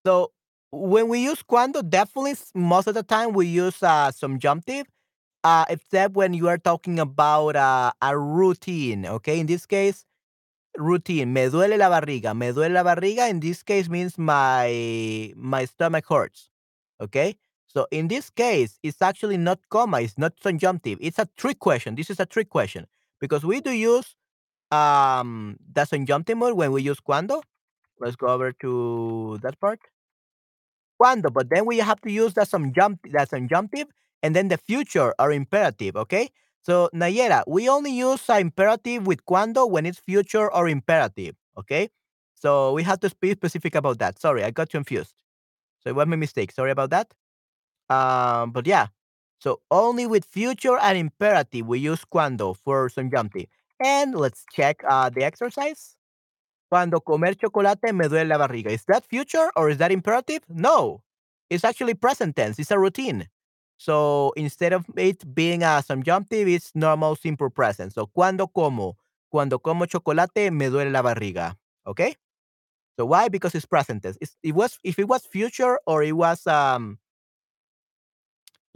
So 0.06 0.32
when 0.70 1.08
we 1.08 1.20
use 1.20 1.42
cuando, 1.42 1.82
definitely 1.82 2.34
most 2.54 2.86
of 2.86 2.94
the 2.94 3.02
time 3.02 3.32
we 3.32 3.46
use 3.46 3.82
uh, 3.82 4.10
subjunctive, 4.10 4.86
uh, 5.44 5.64
except 5.68 6.14
when 6.14 6.34
you 6.34 6.48
are 6.48 6.58
talking 6.58 6.98
about 6.98 7.56
uh, 7.56 7.92
a 8.02 8.18
routine. 8.18 9.06
Okay, 9.06 9.40
in 9.40 9.46
this 9.46 9.66
case, 9.66 10.04
routine. 10.76 11.32
Me 11.32 11.48
duele 11.48 11.78
la 11.78 11.90
barriga. 11.90 12.36
Me 12.36 12.48
duele 12.52 12.74
la 12.74 12.84
barriga. 12.84 13.28
In 13.30 13.40
this 13.40 13.62
case, 13.62 13.88
means 13.88 14.18
my 14.18 15.32
my 15.36 15.64
stomach 15.66 16.06
hurts. 16.08 16.50
Okay. 17.00 17.36
So 17.76 17.86
in 17.90 18.08
this 18.08 18.30
case, 18.30 18.78
it's 18.82 19.02
actually 19.02 19.36
not 19.36 19.58
comma. 19.68 20.00
It's 20.00 20.16
not 20.16 20.32
subjunctive. 20.42 20.96
It's 20.98 21.18
a 21.18 21.28
trick 21.36 21.58
question. 21.58 21.94
This 21.94 22.08
is 22.08 22.18
a 22.18 22.24
trick 22.24 22.48
question 22.48 22.86
because 23.20 23.44
we 23.44 23.60
do 23.60 23.70
use 23.70 24.16
um 24.70 25.58
the 25.74 25.84
subjunctive 25.84 26.38
mood 26.38 26.54
when 26.56 26.72
we 26.72 26.80
use 26.80 27.00
cuando. 27.00 27.42
Let's 28.00 28.16
go 28.16 28.28
over 28.28 28.52
to 28.64 29.38
that 29.42 29.60
part. 29.60 29.80
Cuando, 30.98 31.28
but 31.28 31.50
then 31.50 31.66
we 31.66 31.76
have 31.76 32.00
to 32.00 32.10
use 32.10 32.32
the 32.32 32.46
subjunct 32.52 33.12
the 33.12 33.26
subjunctive 33.26 33.88
and 34.22 34.34
then 34.34 34.48
the 34.48 34.56
future 34.56 35.12
or 35.18 35.30
imperative, 35.30 35.96
okay? 35.96 36.30
So 36.62 36.88
Nayera, 36.94 37.44
we 37.46 37.68
only 37.68 37.92
use 37.92 38.26
a 38.30 38.38
imperative 38.40 39.06
with 39.06 39.22
cuando 39.26 39.66
when 39.66 39.84
it's 39.84 39.98
future 39.98 40.50
or 40.50 40.66
imperative, 40.66 41.34
okay? 41.58 41.90
So 42.34 42.72
we 42.72 42.84
have 42.84 43.00
to 43.00 43.10
be 43.20 43.32
specific 43.32 43.74
about 43.74 43.98
that. 43.98 44.18
Sorry, 44.18 44.42
I 44.42 44.50
got 44.50 44.70
confused. 44.70 45.12
So 45.80 45.90
it 45.90 45.94
was 45.94 46.06
my 46.06 46.16
mistake. 46.16 46.52
Sorry 46.52 46.70
about 46.70 46.88
that. 46.88 47.12
Um, 47.88 48.50
but 48.52 48.66
yeah. 48.66 48.88
So 49.38 49.60
only 49.70 50.06
with 50.06 50.24
future 50.24 50.78
and 50.78 50.98
imperative 50.98 51.66
we 51.66 51.78
use 51.78 52.04
cuando 52.04 52.54
for 52.54 52.88
subjunctive. 52.88 53.46
And 53.84 54.14
let's 54.14 54.44
check 54.52 54.82
uh, 54.88 55.10
the 55.10 55.24
exercise. 55.24 55.96
Cuando 56.70 57.00
comer 57.00 57.34
chocolate 57.34 57.92
me 57.92 58.06
duele 58.06 58.28
la 58.28 58.38
barriga. 58.38 58.70
Is 58.70 58.84
that 58.88 59.04
future 59.04 59.50
or 59.56 59.70
is 59.70 59.78
that 59.78 59.92
imperative? 59.92 60.42
No. 60.48 61.02
It's 61.50 61.64
actually 61.64 61.94
present 61.94 62.34
tense. 62.34 62.58
It's 62.58 62.70
a 62.70 62.78
routine. 62.78 63.28
So 63.76 64.32
instead 64.36 64.72
of 64.72 64.86
it 64.96 65.34
being 65.34 65.62
a 65.62 65.82
subjunctive, 65.82 66.48
it's 66.48 66.72
normal 66.74 67.14
simple 67.14 67.50
present. 67.50 67.92
So 67.92 68.06
cuando 68.06 68.46
como, 68.48 68.96
cuando 69.30 69.58
como 69.58 69.86
chocolate 69.86 70.50
me 70.50 70.66
duele 70.66 70.90
la 70.90 71.02
barriga. 71.02 71.56
Okay? 71.86 72.16
So 72.98 73.04
why? 73.04 73.28
Because 73.28 73.54
it's 73.54 73.66
present 73.66 74.02
tense. 74.02 74.16
It's, 74.20 74.34
it 74.42 74.54
was 74.54 74.78
if 74.82 74.98
it 74.98 75.06
was 75.06 75.26
future 75.26 75.78
or 75.86 76.02
it 76.02 76.16
was 76.16 76.46
um 76.46 76.98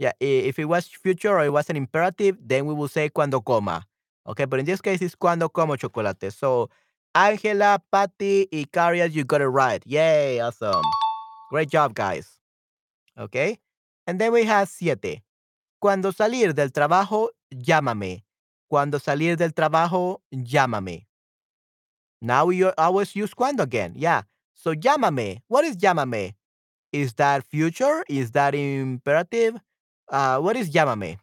yeah, 0.01 0.13
i- 0.19 0.49
if 0.49 0.57
it 0.57 0.65
was 0.65 0.87
future 0.87 1.29
or 1.37 1.45
it 1.45 1.53
was 1.53 1.69
an 1.69 1.75
imperative, 1.77 2.35
then 2.41 2.65
we 2.65 2.73
will 2.73 2.87
say 2.87 3.07
cuando 3.09 3.39
coma. 3.39 3.85
Okay, 4.25 4.45
but 4.45 4.59
in 4.59 4.65
this 4.65 4.81
case, 4.81 4.99
it's 5.01 5.13
cuando 5.15 5.47
como 5.47 5.75
chocolate. 5.75 6.31
So, 6.33 6.69
Angela, 7.13 7.79
Patty, 7.91 8.47
y 8.51 8.65
you 9.05 9.23
got 9.23 9.41
it 9.41 9.47
right. 9.47 9.83
Yay, 9.85 10.39
awesome. 10.39 10.81
Great 11.51 11.69
job, 11.69 11.93
guys. 11.93 12.39
Okay, 13.15 13.59
and 14.07 14.19
then 14.19 14.31
we 14.31 14.43
have 14.43 14.69
siete. 14.69 15.21
Cuando 15.79 16.11
salir 16.11 16.55
del 16.55 16.71
trabajo, 16.71 17.29
llámame. 17.53 18.23
Cuando 18.69 18.97
salir 18.97 19.37
del 19.37 19.51
trabajo, 19.53 20.21
llámame. 20.33 21.05
Now 22.21 22.45
we 22.45 22.63
al- 22.63 22.73
always 22.77 23.15
use 23.15 23.33
cuando 23.35 23.61
again. 23.63 23.93
Yeah. 23.95 24.23
So, 24.55 24.73
llámame. 24.73 25.41
What 25.47 25.65
is 25.65 25.77
llámame? 25.77 26.33
Is 26.91 27.13
that 27.15 27.43
future? 27.43 28.03
Is 28.09 28.31
that 28.31 28.55
imperative? 28.55 29.59
Uh, 30.11 30.39
what 30.39 30.57
is 30.57 30.69
llámame? 30.69 31.17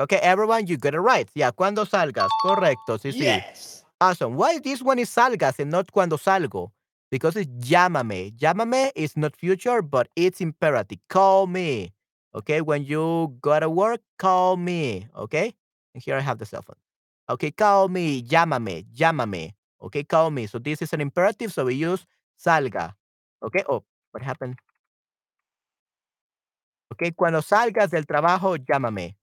Okay, 0.00 0.18
everyone, 0.18 0.66
you 0.68 0.76
got 0.76 0.94
it 0.94 1.00
right. 1.00 1.28
Yeah, 1.34 1.50
cuando 1.50 1.84
salgas. 1.84 2.28
Correcto. 2.44 2.98
Sí, 2.98 3.10
sí. 3.12 3.24
Yes. 3.24 3.84
Awesome. 4.00 4.36
Why 4.36 4.58
this 4.60 4.80
one 4.80 5.00
is 5.00 5.10
salgas 5.10 5.58
and 5.58 5.72
not 5.72 5.90
cuando 5.90 6.16
salgo? 6.16 6.70
Because 7.10 7.36
it's 7.36 7.50
llámame. 7.68 8.32
Llámame 8.38 8.92
is 8.94 9.16
not 9.16 9.34
future, 9.34 9.82
but 9.82 10.08
it's 10.14 10.40
imperative. 10.40 11.00
Call 11.08 11.48
me. 11.48 11.92
Okay, 12.34 12.60
when 12.60 12.84
you 12.84 13.34
go 13.40 13.58
to 13.58 13.68
work, 13.68 14.00
call 14.18 14.56
me. 14.56 15.08
Okay, 15.16 15.52
and 15.94 16.02
here 16.04 16.16
I 16.16 16.20
have 16.20 16.38
the 16.38 16.46
cell 16.46 16.62
phone. 16.62 16.76
Okay, 17.30 17.50
call 17.50 17.88
me. 17.88 18.22
Llámame. 18.22 18.84
Llámame. 18.96 19.52
Okay, 19.80 20.04
call 20.04 20.30
me. 20.30 20.46
So 20.46 20.58
this 20.58 20.82
is 20.82 20.92
an 20.92 21.00
imperative, 21.00 21.52
so 21.52 21.64
we 21.64 21.74
use 21.74 22.04
salga. 22.38 22.94
Okay. 23.42 23.64
Oh, 23.68 23.84
what 24.12 24.22
happened? 24.22 24.56
Okay, 26.92 27.12
cuando 27.12 27.42
salgas 27.42 27.90
del 27.90 28.06
trabajo, 28.06 28.56
llámame. 28.56 29.16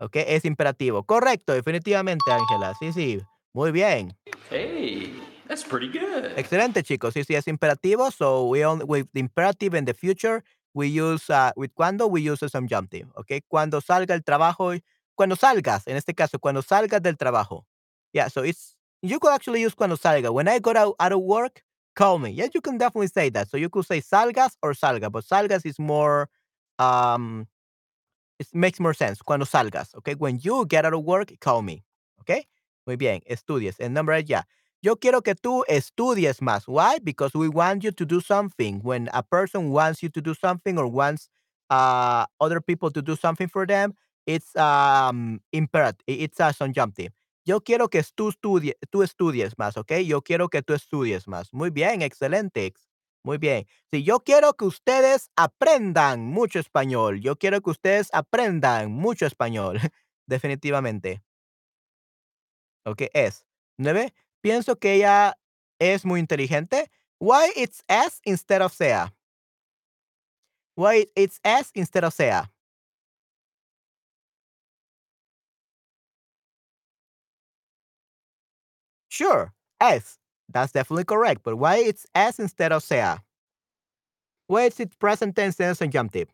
Okay, 0.00 0.24
es 0.26 0.44
imperativo. 0.44 1.04
Correcto, 1.04 1.52
definitivamente, 1.52 2.32
Ángela. 2.32 2.74
Sí, 2.80 2.92
sí. 2.92 3.20
Muy 3.52 3.70
bien. 3.70 4.16
Hey, 4.48 5.12
that's 5.46 5.62
pretty 5.62 5.88
good. 5.88 6.32
Excelente, 6.36 6.82
chicos. 6.82 7.12
Sí, 7.12 7.24
sí, 7.24 7.34
es 7.34 7.46
imperativo. 7.46 8.10
So 8.10 8.46
we 8.46 8.64
only 8.64 8.84
with 8.84 9.08
the 9.12 9.20
imperative 9.20 9.74
in 9.74 9.84
the 9.84 9.94
future, 9.94 10.42
we 10.72 10.88
use 10.88 11.28
uh, 11.28 11.52
with 11.56 11.72
cuando 11.74 12.06
we 12.06 12.22
use 12.22 12.42
a 12.42 12.48
subjunctive. 12.48 13.08
Okay, 13.16 13.42
cuando 13.46 13.80
salga 13.80 14.14
el 14.14 14.22
trabajo, 14.22 14.72
cuando 15.14 15.36
salgas, 15.36 15.86
en 15.86 15.96
este 15.96 16.14
caso, 16.14 16.38
cuando 16.38 16.62
salgas 16.62 17.02
del 17.02 17.16
trabajo. 17.16 17.66
Yeah, 18.12 18.28
so 18.28 18.42
it's 18.42 18.76
you 19.02 19.18
could 19.18 19.32
actually 19.32 19.60
use 19.62 19.74
cuando 19.74 19.96
salga. 19.96 20.32
When 20.32 20.48
I 20.48 20.58
got 20.58 20.76
out, 20.76 20.94
out 21.00 21.12
of 21.12 21.20
work, 21.22 21.62
call 21.96 22.18
me. 22.18 22.30
Yes, 22.30 22.50
you 22.54 22.60
can 22.60 22.78
definitely 22.78 23.08
say 23.08 23.28
that. 23.30 23.48
So 23.48 23.56
you 23.56 23.68
could 23.68 23.86
say 23.86 24.00
salgas 24.00 24.52
or 24.62 24.72
salga, 24.72 25.10
but 25.10 25.24
salgas 25.24 25.64
is 25.66 25.78
more 25.78 26.28
um 26.78 27.46
it 28.38 28.46
makes 28.54 28.80
more 28.80 28.94
sense. 28.94 29.20
Cuando 29.22 29.44
salgas, 29.46 29.94
okay? 29.96 30.14
When 30.14 30.38
you 30.42 30.66
get 30.66 30.84
out 30.86 30.94
of 30.94 31.04
work, 31.04 31.32
call 31.40 31.62
me, 31.62 31.84
okay? 32.22 32.46
Muy 32.86 32.96
bien, 32.96 33.20
estudies. 33.28 33.76
And 33.80 33.94
number 33.94 34.12
eight, 34.12 34.28
yeah. 34.28 34.42
Yo 34.82 34.96
quiero 34.96 35.20
que 35.20 35.34
tú 35.34 35.62
estudies 35.68 36.40
más. 36.40 36.66
Why? 36.66 36.98
Because 36.98 37.34
we 37.34 37.48
want 37.48 37.84
you 37.84 37.90
to 37.92 38.06
do 38.06 38.20
something. 38.20 38.80
When 38.82 39.10
a 39.12 39.22
person 39.22 39.70
wants 39.70 40.02
you 40.02 40.08
to 40.10 40.20
do 40.22 40.34
something 40.34 40.78
or 40.78 40.86
wants 40.86 41.28
uh, 41.68 42.24
other 42.40 42.60
people 42.62 42.90
to 42.92 43.02
do 43.02 43.14
something 43.16 43.48
for 43.48 43.66
them, 43.66 43.94
it's 44.26 44.56
um 44.56 45.40
imperative. 45.52 46.04
It's 46.06 46.40
a 46.40 46.52
subjunctive. 46.54 47.12
Yo 47.46 47.60
quiero 47.62 47.88
que 47.88 48.02
tú, 48.14 48.28
estudie, 48.30 48.76
tú 48.90 49.02
estudies 49.02 49.58
más, 49.58 49.76
¿ok? 49.76 49.92
Yo 50.06 50.22
quiero 50.22 50.48
que 50.48 50.62
tú 50.62 50.74
estudies 50.74 51.26
más. 51.28 51.52
Muy 51.52 51.70
bien, 51.70 52.02
excelente. 52.02 52.66
ex- 52.66 52.88
Muy 53.24 53.38
bien. 53.38 53.66
Sí, 53.92 54.02
yo 54.02 54.20
quiero 54.20 54.54
que 54.54 54.64
ustedes 54.64 55.30
aprendan 55.36 56.26
mucho 56.26 56.58
español. 56.58 57.20
Yo 57.20 57.36
quiero 57.36 57.60
que 57.60 57.70
ustedes 57.70 58.08
aprendan 58.12 58.90
mucho 58.92 59.26
español. 59.26 59.78
Definitivamente. 60.26 61.22
Ok, 62.84 63.02
es. 63.12 63.44
Nueve. 63.78 64.12
Pienso 64.42 64.78
que 64.78 64.94
ella 64.94 65.38
es 65.78 66.04
muy 66.04 66.20
inteligente. 66.20 66.90
Why 67.18 67.50
it's 67.56 67.84
S 67.88 68.20
instead 68.24 68.62
of 68.62 68.72
sea? 68.72 69.14
Why 70.76 71.10
it's 71.14 71.38
S 71.44 71.70
instead 71.74 72.04
of 72.04 72.14
sea? 72.14 72.50
Sure, 79.20 79.52
es. 79.82 80.18
That's 80.48 80.72
definitely 80.72 81.04
correct. 81.04 81.42
But 81.44 81.56
why 81.56 81.76
it's 81.76 82.06
es 82.14 82.38
instead 82.38 82.72
of 82.72 82.82
sea? 82.82 83.16
Why 84.48 84.64
is 84.64 84.78
it 84.80 84.98
present 84.98 85.36
tense 85.36 85.58
and 85.60 85.76
subjunctive? 85.76 86.28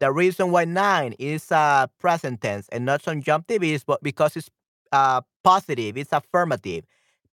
The 0.00 0.10
reason 0.12 0.50
why 0.50 0.64
nine 0.64 1.14
is 1.18 1.52
uh, 1.52 1.86
present 1.98 2.40
tense 2.40 2.68
and 2.70 2.86
not 2.86 3.02
subjunctive 3.02 3.62
is 3.62 3.84
because 4.02 4.36
it's 4.36 4.48
uh, 4.92 5.20
positive, 5.44 5.96
it's 5.98 6.12
affirmative. 6.12 6.84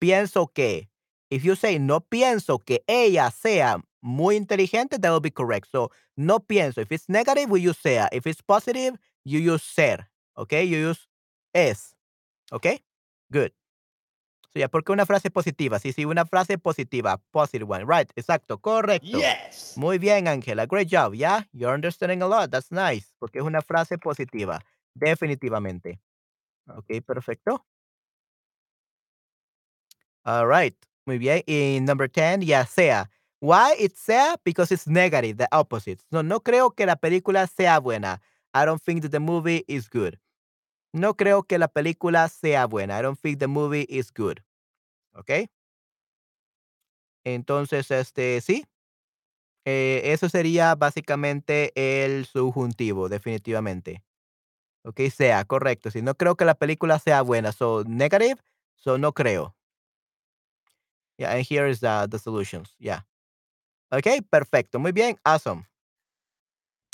Pienso 0.01 0.47
que. 0.53 0.87
If 1.29 1.43
you 1.43 1.55
say 1.55 1.77
no 1.77 1.99
pienso 1.99 2.63
que 2.65 2.79
ella 2.87 3.31
sea 3.31 3.75
muy 4.01 4.35
inteligente, 4.35 4.97
that 4.99 5.09
will 5.11 5.19
be 5.19 5.31
correct. 5.31 5.67
So 5.71 5.91
no 6.17 6.39
pienso. 6.39 6.79
If 6.79 6.91
it's 6.91 7.09
negative, 7.09 7.49
we 7.49 7.61
use 7.61 7.77
sea. 7.77 8.05
If 8.11 8.25
it's 8.27 8.41
positive, 8.41 8.95
you 9.25 9.39
use 9.39 9.63
ser. 9.63 10.09
Okay, 10.37 10.65
you 10.67 10.77
use 10.77 11.07
es. 11.53 11.95
Okay, 12.51 12.83
good. 13.31 13.51
So 14.53 14.59
ya, 14.59 14.69
porque 14.69 14.93
una 14.93 15.05
frase 15.05 15.29
positiva. 15.29 15.79
Sí, 15.79 15.91
sí, 15.91 16.05
una 16.05 16.25
frase 16.25 16.57
positiva. 16.57 17.17
Positive 17.31 17.69
one. 17.69 17.85
Right, 17.85 18.09
exacto, 18.15 18.57
correcto. 18.59 19.17
Yes. 19.17 19.73
Muy 19.75 19.97
bien, 19.97 20.27
Ángela. 20.27 20.65
Great 20.65 20.89
job. 20.89 21.13
Yeah, 21.13 21.43
you're 21.51 21.73
understanding 21.73 22.21
a 22.21 22.27
lot. 22.27 22.51
That's 22.51 22.71
nice. 22.71 23.13
Porque 23.19 23.39
es 23.39 23.43
una 23.43 23.61
frase 23.61 23.97
positiva. 23.97 24.61
Definitivamente. 24.93 25.99
Ok, 26.67 27.01
perfecto. 27.05 27.65
All 30.23 30.47
right. 30.47 30.75
Muy 31.05 31.17
bien. 31.17 31.43
Y 31.45 31.79
number 31.81 32.09
10, 32.09 32.45
ya 32.45 32.65
sea. 32.65 33.09
Why 33.41 33.75
it's 33.77 33.99
sea? 33.99 34.37
Because 34.43 34.71
it's 34.71 34.87
negative, 34.87 35.37
the 35.37 35.47
opposite. 35.51 36.01
No, 36.09 36.23
no 36.23 36.39
creo 36.39 36.71
que 36.71 36.85
la 36.85 36.95
película 36.95 37.45
sea 37.45 37.79
buena. 37.79 38.21
I 38.55 38.65
don't 38.65 38.81
think 38.81 39.01
that 39.01 39.11
the 39.11 39.19
movie 39.19 39.65
is 39.67 39.89
good. 39.89 40.17
No 40.93 41.15
creo 41.15 41.43
que 41.43 41.59
la 41.59 41.67
película 41.67 42.29
sea 42.29 42.65
buena. 42.67 42.97
I 42.97 43.01
don't 43.01 43.19
think 43.19 43.39
the 43.39 43.47
movie 43.47 43.85
is 43.89 44.13
good. 44.13 44.39
¿Ok? 45.13 45.49
Entonces, 47.25 47.91
este, 47.91 48.39
sí. 48.39 48.65
Eh, 49.65 50.13
eso 50.13 50.29
sería 50.29 50.75
básicamente 50.75 51.73
el 51.75 52.25
subjuntivo, 52.25 53.09
definitivamente. 53.09 54.03
Ok, 54.85 55.01
sea, 55.13 55.43
correcto. 55.43 55.91
Si 55.91 56.01
no 56.01 56.15
creo 56.15 56.35
que 56.35 56.45
la 56.45 56.55
película 56.55 56.97
sea 56.99 57.23
buena. 57.23 57.51
So, 57.51 57.83
negative. 57.85 58.37
So, 58.75 58.97
no 58.97 59.11
creo. 59.11 59.53
Yeah, 61.17 61.31
and 61.31 61.45
here 61.45 61.69
is 61.69 61.81
the, 61.81 62.07
the 62.09 62.19
solutions. 62.19 62.73
Yeah. 62.79 63.05
Okay, 63.91 64.21
perfecto. 64.21 64.79
Muy 64.79 64.91
bien. 64.91 65.17
Awesome. 65.25 65.65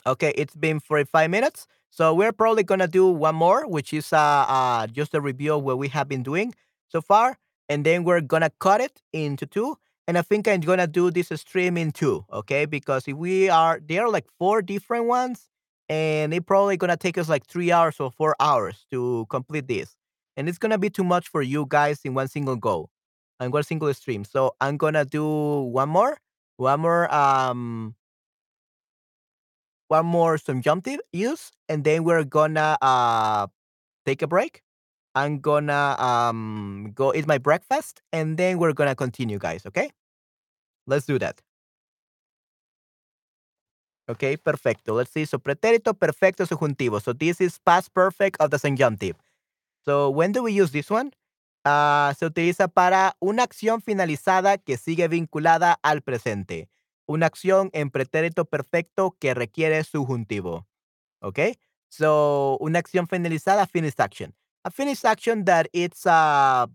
Okay, 0.05 0.33
it's 0.35 0.55
been 0.55 0.79
45 0.79 1.29
minutes. 1.29 1.67
So 1.89 2.13
we're 2.13 2.31
probably 2.31 2.63
gonna 2.63 2.87
do 2.87 3.07
one 3.07 3.35
more, 3.35 3.67
which 3.67 3.93
is 3.93 4.13
uh, 4.13 4.17
uh 4.47 4.87
just 4.87 5.13
a 5.13 5.21
review 5.21 5.55
of 5.55 5.63
what 5.63 5.77
we 5.77 5.89
have 5.89 6.07
been 6.07 6.23
doing 6.23 6.53
so 6.87 7.01
far, 7.01 7.37
and 7.69 7.85
then 7.85 8.03
we're 8.03 8.21
gonna 8.21 8.49
cut 8.59 8.81
it 8.81 9.01
into 9.13 9.45
two. 9.45 9.77
And 10.07 10.17
I 10.17 10.21
think 10.23 10.47
I'm 10.47 10.61
gonna 10.61 10.87
do 10.87 11.11
this 11.11 11.29
stream 11.35 11.77
in 11.77 11.91
two, 11.91 12.25
okay? 12.31 12.65
Because 12.65 13.07
if 13.07 13.15
we 13.17 13.49
are 13.49 13.79
there 13.85 14.05
are 14.05 14.09
like 14.09 14.25
four 14.39 14.61
different 14.61 15.05
ones, 15.05 15.49
and 15.89 16.33
it 16.33 16.45
probably 16.45 16.77
gonna 16.77 16.97
take 16.97 17.17
us 17.17 17.29
like 17.29 17.45
three 17.45 17.71
hours 17.71 17.99
or 17.99 18.09
four 18.11 18.35
hours 18.39 18.85
to 18.91 19.25
complete 19.29 19.67
this. 19.67 19.95
And 20.37 20.47
it's 20.49 20.57
gonna 20.57 20.77
be 20.77 20.89
too 20.89 21.03
much 21.03 21.27
for 21.29 21.41
you 21.41 21.65
guys 21.67 21.99
in 22.05 22.13
one 22.13 22.29
single 22.29 22.55
go, 22.55 22.89
and 23.39 23.51
one 23.53 23.63
single 23.63 23.93
stream. 23.93 24.23
So 24.23 24.55
I'm 24.61 24.77
gonna 24.77 25.05
do 25.05 25.25
one 25.61 25.89
more, 25.89 26.17
one 26.57 26.79
more 26.79 27.13
um 27.13 27.95
one 29.91 30.05
more 30.05 30.37
subjunctive 30.37 31.01
use, 31.11 31.51
and 31.67 31.83
then 31.83 32.03
we're 32.05 32.23
gonna 32.23 32.77
uh 32.81 33.47
take 34.05 34.21
a 34.23 34.27
break. 34.27 34.63
I'm 35.13 35.39
gonna 35.39 35.99
um 35.99 36.93
go 36.95 37.13
eat 37.13 37.27
my 37.27 37.37
breakfast, 37.37 38.01
and 38.13 38.37
then 38.37 38.57
we're 38.57 38.73
gonna 38.73 38.95
continue, 38.95 39.37
guys. 39.37 39.65
Okay, 39.67 39.91
let's 40.87 41.05
do 41.05 41.19
that. 41.19 41.41
Okay, 44.09 44.37
perfecto. 44.37 44.93
Let's 44.95 45.11
see. 45.11 45.25
So 45.25 45.37
pretérito 45.37 45.93
perfecto 45.93 46.45
subjuntivo. 46.45 47.01
So 47.01 47.13
this 47.13 47.39
is 47.39 47.59
past 47.59 47.93
perfect 47.93 48.39
of 48.39 48.49
the 48.49 48.59
subjunctive. 48.59 49.15
So 49.85 50.09
when 50.09 50.31
do 50.31 50.43
we 50.43 50.53
use 50.53 50.71
this 50.71 50.89
one? 50.89 51.11
Ah, 51.63 52.13
se 52.17 52.25
utiliza 52.25 52.67
para 52.67 53.15
una 53.21 53.43
acción 53.43 53.81
finalizada 53.81 54.57
que 54.57 54.77
sigue 54.77 55.07
vinculada 55.07 55.77
al 55.83 56.01
presente. 56.01 56.69
Una 57.11 57.25
acción 57.25 57.69
en 57.73 57.89
pretérito 57.89 58.45
perfecto 58.45 59.17
que 59.19 59.33
requiere 59.33 59.83
subjuntivo. 59.83 60.65
Okay? 61.21 61.57
So, 61.89 62.57
una 62.61 62.79
acción 62.79 63.05
finalizada, 63.05 63.67
finished 63.67 63.99
action. 63.99 64.33
A 64.63 64.71
finished 64.71 65.03
action 65.03 65.43
that 65.43 65.67
it's 65.73 66.05
uh 66.05 66.67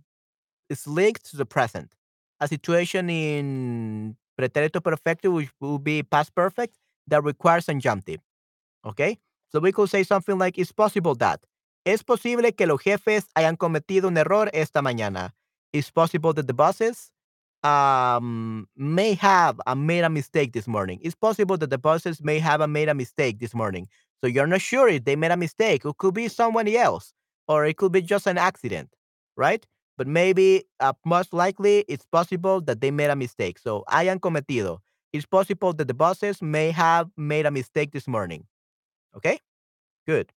is 0.68 0.86
linked 0.86 1.24
to 1.30 1.38
the 1.38 1.46
present. 1.46 1.90
A 2.38 2.48
situation 2.48 3.08
in 3.08 4.18
pretérito 4.38 4.82
perfecto 4.82 5.30
which 5.30 5.50
will 5.58 5.78
be 5.78 6.02
past 6.02 6.34
perfect 6.34 6.76
that 7.06 7.24
requires 7.24 7.64
subjunctive. 7.64 8.20
Okay? 8.84 9.18
So 9.50 9.58
we 9.58 9.72
could 9.72 9.88
say 9.88 10.02
something 10.02 10.36
like 10.36 10.58
it's 10.58 10.72
possible 10.72 11.14
that. 11.14 11.40
Es 11.86 12.02
posible 12.02 12.52
que 12.52 12.66
los 12.66 12.82
jefes 12.82 13.24
hayan 13.34 13.56
cometido 13.56 14.08
un 14.08 14.18
error 14.18 14.50
esta 14.52 14.82
mañana. 14.82 15.34
It's 15.72 15.90
possible 15.90 16.34
that 16.34 16.46
the 16.46 16.52
bosses 16.52 17.10
um, 17.66 18.68
may 18.76 19.14
have 19.14 19.60
uh, 19.66 19.74
made 19.74 20.04
a 20.04 20.08
mistake 20.10 20.52
this 20.52 20.68
morning. 20.68 21.00
It's 21.02 21.16
possible 21.16 21.56
that 21.58 21.70
the 21.70 21.78
bosses 21.78 22.22
may 22.22 22.38
have 22.38 22.60
uh, 22.60 22.68
made 22.68 22.88
a 22.88 22.94
mistake 22.94 23.40
this 23.40 23.54
morning. 23.54 23.88
So 24.20 24.28
you're 24.28 24.46
not 24.46 24.60
sure 24.60 24.88
if 24.88 25.04
they 25.04 25.16
made 25.16 25.32
a 25.32 25.36
mistake. 25.36 25.84
It 25.84 25.96
could 25.98 26.14
be 26.14 26.28
someone 26.28 26.68
else, 26.68 27.12
or 27.48 27.66
it 27.66 27.76
could 27.76 27.92
be 27.92 28.02
just 28.02 28.26
an 28.26 28.38
accident, 28.38 28.90
right? 29.36 29.66
But 29.98 30.06
maybe, 30.06 30.64
uh, 30.78 30.92
most 31.04 31.32
likely, 31.32 31.84
it's 31.88 32.06
possible 32.06 32.60
that 32.62 32.80
they 32.80 32.90
made 32.90 33.10
a 33.10 33.16
mistake. 33.16 33.58
So 33.58 33.84
hayan 33.90 34.20
cometido. 34.20 34.78
It's 35.12 35.26
possible 35.26 35.72
that 35.72 35.88
the 35.88 35.94
bosses 35.94 36.42
may 36.42 36.70
have 36.70 37.10
made 37.16 37.46
a 37.46 37.50
mistake 37.50 37.92
this 37.92 38.06
morning. 38.06 38.44
Okay? 39.16 39.40
Good. 40.06 40.32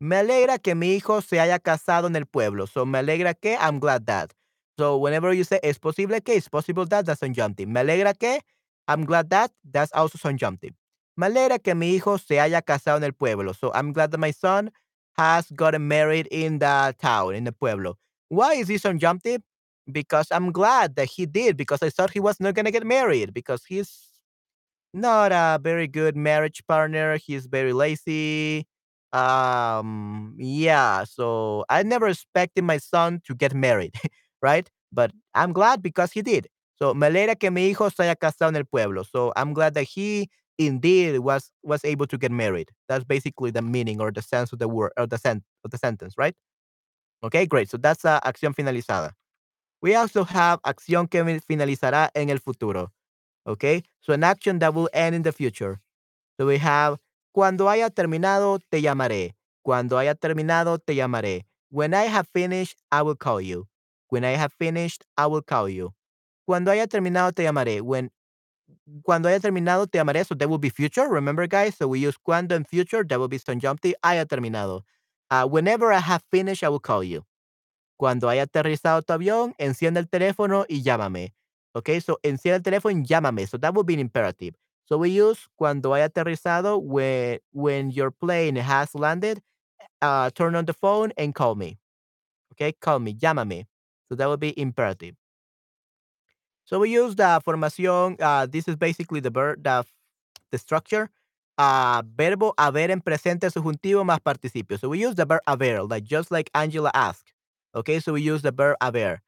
Me 0.00 0.16
alegra 0.16 0.58
que 0.62 0.74
mi 0.74 0.94
hijo 0.96 1.20
se 1.20 1.40
haya 1.40 1.58
casado 1.58 2.06
en 2.06 2.16
el 2.16 2.24
pueblo. 2.24 2.66
So 2.66 2.86
me 2.86 3.00
alegra 3.00 3.34
que, 3.34 3.56
I'm 3.60 3.80
glad 3.80 4.06
that. 4.06 4.32
So 4.78 4.96
whenever 4.98 5.32
you 5.32 5.44
say 5.44 5.58
es 5.62 5.78
posible 5.78 6.20
que, 6.20 6.36
it's 6.36 6.48
possible 6.48 6.86
that, 6.86 7.06
that's 7.06 7.20
subjunctive. 7.20 7.68
Me 7.68 7.80
alegra 7.80 8.14
que, 8.18 8.40
I'm 8.86 9.04
glad 9.04 9.28
that, 9.30 9.50
that's 9.70 9.92
also 9.92 10.18
subjunctive. 10.18 10.74
Me 11.16 11.26
alegra 11.26 11.58
que 11.62 11.74
mi 11.74 11.94
hijo 11.96 12.16
se 12.18 12.36
haya 12.38 12.62
casado 12.62 12.96
en 12.98 13.04
el 13.04 13.12
pueblo. 13.12 13.52
So 13.54 13.72
I'm 13.74 13.92
glad 13.92 14.12
that 14.12 14.18
my 14.18 14.30
son 14.30 14.70
has 15.16 15.50
gotten 15.50 15.88
married 15.88 16.28
in 16.30 16.60
the 16.60 16.94
town, 17.00 17.34
in 17.34 17.44
the 17.44 17.52
pueblo. 17.52 17.96
Why 18.28 18.54
is 18.54 18.68
he 18.68 18.78
subjunctive? 18.78 19.42
Because 19.90 20.28
I'm 20.30 20.52
glad 20.52 20.94
that 20.96 21.08
he 21.08 21.26
did, 21.26 21.56
because 21.56 21.82
I 21.82 21.90
thought 21.90 22.10
he 22.12 22.20
was 22.20 22.38
not 22.40 22.54
going 22.54 22.66
to 22.66 22.70
get 22.70 22.86
married, 22.86 23.34
because 23.34 23.64
he's 23.66 23.90
not 24.94 25.32
a 25.32 25.58
very 25.62 25.86
good 25.86 26.16
marriage 26.16 26.62
partner. 26.66 27.16
He's 27.18 27.46
very 27.46 27.72
lazy. 27.72 28.66
Um, 29.12 30.34
yeah, 30.38 31.04
so 31.04 31.64
I 31.70 31.82
never 31.82 32.08
expected 32.08 32.64
my 32.64 32.78
son 32.78 33.20
to 33.26 33.34
get 33.34 33.54
married, 33.54 33.94
right? 34.42 34.68
But 34.92 35.12
I'm 35.34 35.52
glad 35.52 35.82
because 35.82 36.12
he 36.12 36.22
did. 36.22 36.48
So 36.76 36.94
me 36.94 37.08
alegra 37.08 37.38
que 37.38 37.50
mi 37.50 37.70
hijo 37.70 37.88
se 37.90 38.04
haya 38.04 38.16
casado 38.16 38.48
en 38.48 38.56
el 38.56 38.64
pueblo. 38.64 39.04
So 39.04 39.32
I'm 39.36 39.52
glad 39.52 39.74
that 39.74 39.84
he 39.84 40.28
indeed 40.58 41.18
was 41.20 41.50
was 41.62 41.84
able 41.84 42.06
to 42.06 42.18
get 42.18 42.32
married. 42.32 42.70
That's 42.88 43.04
basically 43.04 43.50
the 43.50 43.62
meaning 43.62 44.00
or 44.00 44.10
the 44.12 44.22
sense 44.22 44.52
of 44.52 44.58
the 44.58 44.68
word 44.68 44.92
or 44.96 45.06
the 45.06 45.18
sen- 45.18 45.42
of 45.64 45.70
the 45.70 45.78
sentence, 45.78 46.14
right? 46.18 46.34
Okay, 47.22 47.46
great. 47.46 47.68
So 47.70 47.76
that's 47.76 48.04
uh, 48.04 48.20
acción 48.24 48.54
finalizada. 48.54 49.12
We 49.82 49.94
also 49.94 50.24
have 50.24 50.60
acción 50.64 51.08
que 51.10 51.22
finalizará 51.40 52.10
en 52.14 52.30
el 52.30 52.38
futuro. 52.38 52.92
Okay, 53.46 53.82
so 54.00 54.12
an 54.12 54.24
action 54.24 54.58
that 54.60 54.74
will 54.74 54.90
end 54.92 55.14
in 55.16 55.22
the 55.22 55.32
future. 55.32 55.80
So 56.38 56.46
we 56.46 56.58
have 56.58 56.98
cuando 57.32 57.68
haya 57.68 57.90
terminado 57.90 58.60
te 58.70 58.82
llamaré. 58.82 59.34
Cuando 59.64 59.98
haya 59.98 60.14
terminado 60.14 60.78
te 60.78 60.94
llamaré. 60.94 61.44
When 61.70 61.94
I 61.94 62.04
have 62.04 62.28
finished, 62.28 62.78
I 62.92 63.02
will 63.02 63.16
call 63.16 63.40
you. 63.40 63.66
When 64.08 64.24
I 64.24 64.30
have 64.36 64.52
finished, 64.52 65.04
I 65.16 65.26
will 65.26 65.42
call 65.42 65.68
you. 65.68 65.92
Cuando 66.46 66.70
haya 66.70 66.86
terminado 66.86 67.34
te 67.34 67.44
llamaré. 67.44 67.82
Cuando 69.02 69.28
haya 69.28 69.40
terminado 69.40 69.90
te 69.90 69.98
llamaré. 69.98 70.24
So 70.26 70.34
that 70.34 70.48
will 70.48 70.58
be 70.58 70.70
future. 70.70 71.08
Remember, 71.08 71.46
guys? 71.46 71.76
So 71.76 71.88
we 71.88 72.00
use 72.00 72.16
cuando 72.16 72.56
in 72.56 72.64
future. 72.64 73.04
That 73.04 73.18
will 73.18 73.28
be 73.28 73.38
subjunctive. 73.38 73.94
Haya 74.02 74.24
terminado. 74.26 74.82
Uh, 75.30 75.46
whenever 75.46 75.92
I 75.92 76.00
have 76.00 76.22
finished, 76.30 76.64
I 76.64 76.68
will 76.70 76.80
call 76.80 77.04
you. 77.04 77.24
Cuando 77.98 78.28
haya 78.28 78.46
aterrizado 78.46 79.02
tu 79.02 79.12
avión, 79.12 79.54
enciende 79.58 79.98
el 79.98 80.08
teléfono 80.08 80.64
y 80.68 80.82
llámame. 80.82 81.34
Okay, 81.74 82.00
so 82.00 82.18
enciende 82.22 82.56
el 82.56 82.62
teléfono 82.62 82.98
y 82.98 83.04
llámame. 83.04 83.46
So 83.46 83.58
that 83.58 83.74
would 83.74 83.86
be 83.86 83.94
an 83.94 84.00
imperative. 84.00 84.54
So 84.86 84.96
we 84.96 85.10
use 85.10 85.48
cuando 85.56 85.92
haya 85.94 86.08
aterrizado 86.08 86.80
when 86.80 87.40
when 87.52 87.90
your 87.90 88.10
plane 88.10 88.56
has 88.56 88.94
landed, 88.94 89.42
uh, 90.00 90.30
turn 90.30 90.54
on 90.54 90.64
the 90.64 90.72
phone 90.72 91.12
and 91.18 91.34
call 91.34 91.56
me. 91.56 91.78
Okay, 92.52 92.72
call 92.80 93.00
me, 93.00 93.14
llámame. 93.14 93.66
So 94.08 94.14
that 94.16 94.28
would 94.28 94.40
be 94.40 94.58
imperative. 94.58 95.14
So 96.64 96.78
we 96.78 96.90
use 96.90 97.16
the 97.16 97.40
formación. 97.46 98.20
Uh, 98.20 98.46
this 98.46 98.68
is 98.68 98.76
basically 98.76 99.20
the 99.20 99.30
verb, 99.30 99.62
the, 99.62 99.84
the 100.52 100.58
structure. 100.58 101.10
Uh, 101.56 102.02
verbo 102.16 102.54
haber 102.56 102.90
en 102.90 103.00
presente 103.00 103.50
subjuntivo 103.50 104.04
más 104.04 104.20
participio. 104.20 104.78
So 104.78 104.88
we 104.88 104.98
use 104.98 105.16
the 105.16 105.24
verb 105.24 105.40
haber, 105.46 105.82
like 105.82 106.04
just 106.04 106.30
like 106.30 106.50
Angela 106.54 106.90
asked. 106.94 107.32
Okay, 107.74 108.00
so 108.00 108.12
we 108.12 108.22
use 108.22 108.42
the 108.42 108.52
verb 108.52 108.76
haber. 108.80 109.20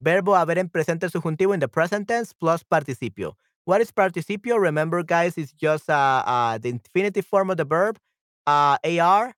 Verbo 0.00 0.32
haber 0.32 0.58
en 0.58 0.68
presente 0.68 1.08
subjuntivo 1.10 1.54
in 1.54 1.60
the 1.60 1.68
present 1.68 2.08
tense 2.08 2.32
plus 2.32 2.62
participio. 2.62 3.34
What 3.66 3.80
is 3.80 3.90
participio? 3.90 4.58
Remember, 4.60 5.02
guys, 5.02 5.36
it's 5.36 5.52
just 5.52 5.90
uh, 5.90 6.22
uh, 6.24 6.58
the 6.58 6.68
infinitive 6.68 7.26
form 7.26 7.50
of 7.50 7.56
the 7.56 7.64
verb, 7.64 7.98
uh, 8.46 8.78
AR, 8.84 9.34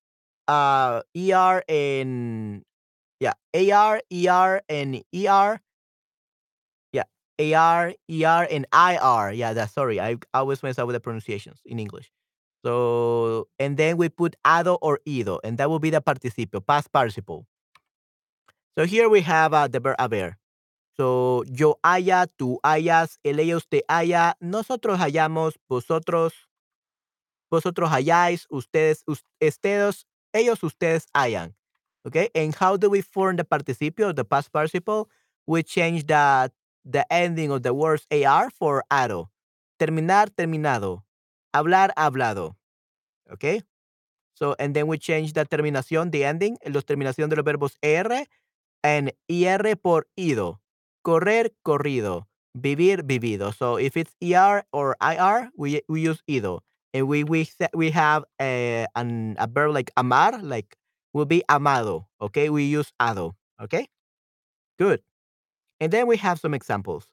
uh, 0.46 1.00
ER, 1.16 1.64
and 1.68 2.62
yeah, 3.20 3.34
AR, 3.54 4.00
ER, 4.10 4.62
and 4.68 5.02
ER. 5.12 5.60
Yeah, 6.92 7.04
AR, 7.38 7.94
ER, 8.08 8.46
and 8.50 8.66
IR. 8.72 9.32
Yeah, 9.32 9.52
that's 9.52 9.72
sorry. 9.72 10.00
I 10.00 10.16
always 10.34 10.62
mess 10.62 10.78
up 10.78 10.86
with 10.86 10.94
the 10.94 11.00
pronunciations 11.00 11.60
in 11.64 11.78
English. 11.78 12.10
So, 12.64 13.48
and 13.58 13.76
then 13.76 13.96
we 13.96 14.08
put 14.08 14.36
ado 14.44 14.74
or 14.82 15.00
ido, 15.06 15.38
and 15.44 15.58
that 15.58 15.70
will 15.70 15.78
be 15.78 15.90
the 15.90 16.00
participio, 16.00 16.64
past 16.66 16.92
participle. 16.92 17.46
So 18.78 18.84
here 18.86 19.08
we 19.08 19.20
have 19.22 19.52
uh, 19.54 19.68
the 19.68 19.80
verb 19.80 19.96
haber. 19.98 20.36
So, 20.96 21.44
yo 21.46 21.78
haya, 21.84 22.26
tú 22.38 22.58
hayas, 22.64 23.18
él, 23.24 23.40
ella, 23.40 23.56
usted 23.56 23.82
haya, 23.88 24.34
nosotros 24.40 24.98
hayamos, 24.98 25.54
vosotros, 25.68 26.32
vosotros 27.50 27.90
hayáis, 27.90 28.46
ustedes, 28.50 29.04
us- 29.06 29.24
ustedes, 29.40 30.06
ellos, 30.32 30.62
ustedes 30.62 31.06
hayan. 31.14 31.54
Okay, 32.08 32.30
and 32.34 32.54
how 32.54 32.76
do 32.78 32.88
we 32.88 33.02
form 33.02 33.36
the 33.36 33.44
participio, 33.44 34.16
the 34.16 34.24
past 34.24 34.50
participle? 34.50 35.10
We 35.46 35.62
change 35.62 36.06
the 36.06 36.50
the 36.84 37.04
ending 37.12 37.50
of 37.52 37.62
the 37.62 37.74
words 37.74 38.06
ar 38.10 38.48
for 38.48 38.82
ado. 38.90 39.28
Terminar, 39.78 40.30
terminado. 40.30 41.04
Hablar, 41.54 41.92
hablado. 41.98 42.56
Okay, 43.30 43.60
so 44.32 44.56
and 44.58 44.72
then 44.74 44.86
we 44.86 44.96
change 44.96 45.34
the 45.34 45.44
terminación, 45.44 46.10
the 46.10 46.24
ending, 46.24 46.56
los 46.66 46.84
terminación 46.84 47.28
de 47.28 47.36
los 47.36 47.44
verbos 47.44 47.76
er 47.84 48.24
and 48.82 49.12
ir 49.28 49.76
por 49.82 50.06
ido. 50.16 50.60
Correr, 51.04 51.52
corrido. 51.62 52.26
Vivir, 52.54 53.02
vivido. 53.04 53.52
So 53.52 53.76
if 53.76 53.96
it's 53.98 54.16
er 54.22 54.64
or 54.72 54.96
ir, 55.02 55.50
we 55.56 55.82
we 55.88 56.00
use 56.00 56.22
ido. 56.26 56.62
And 56.94 57.06
we 57.06 57.22
we 57.24 57.48
we 57.74 57.90
have 57.90 58.24
a 58.40 58.86
an, 58.96 59.36
a 59.38 59.46
verb 59.46 59.74
like 59.74 59.92
amar, 59.96 60.40
like 60.42 60.76
will 61.12 61.26
be 61.26 61.42
amado. 61.48 62.06
Okay, 62.20 62.50
we 62.50 62.64
use 62.64 62.92
ado. 63.00 63.34
Okay, 63.60 63.88
good. 64.78 65.00
And 65.80 65.92
then 65.92 66.06
we 66.06 66.16
have 66.16 66.40
some 66.40 66.54
examples. 66.54 67.06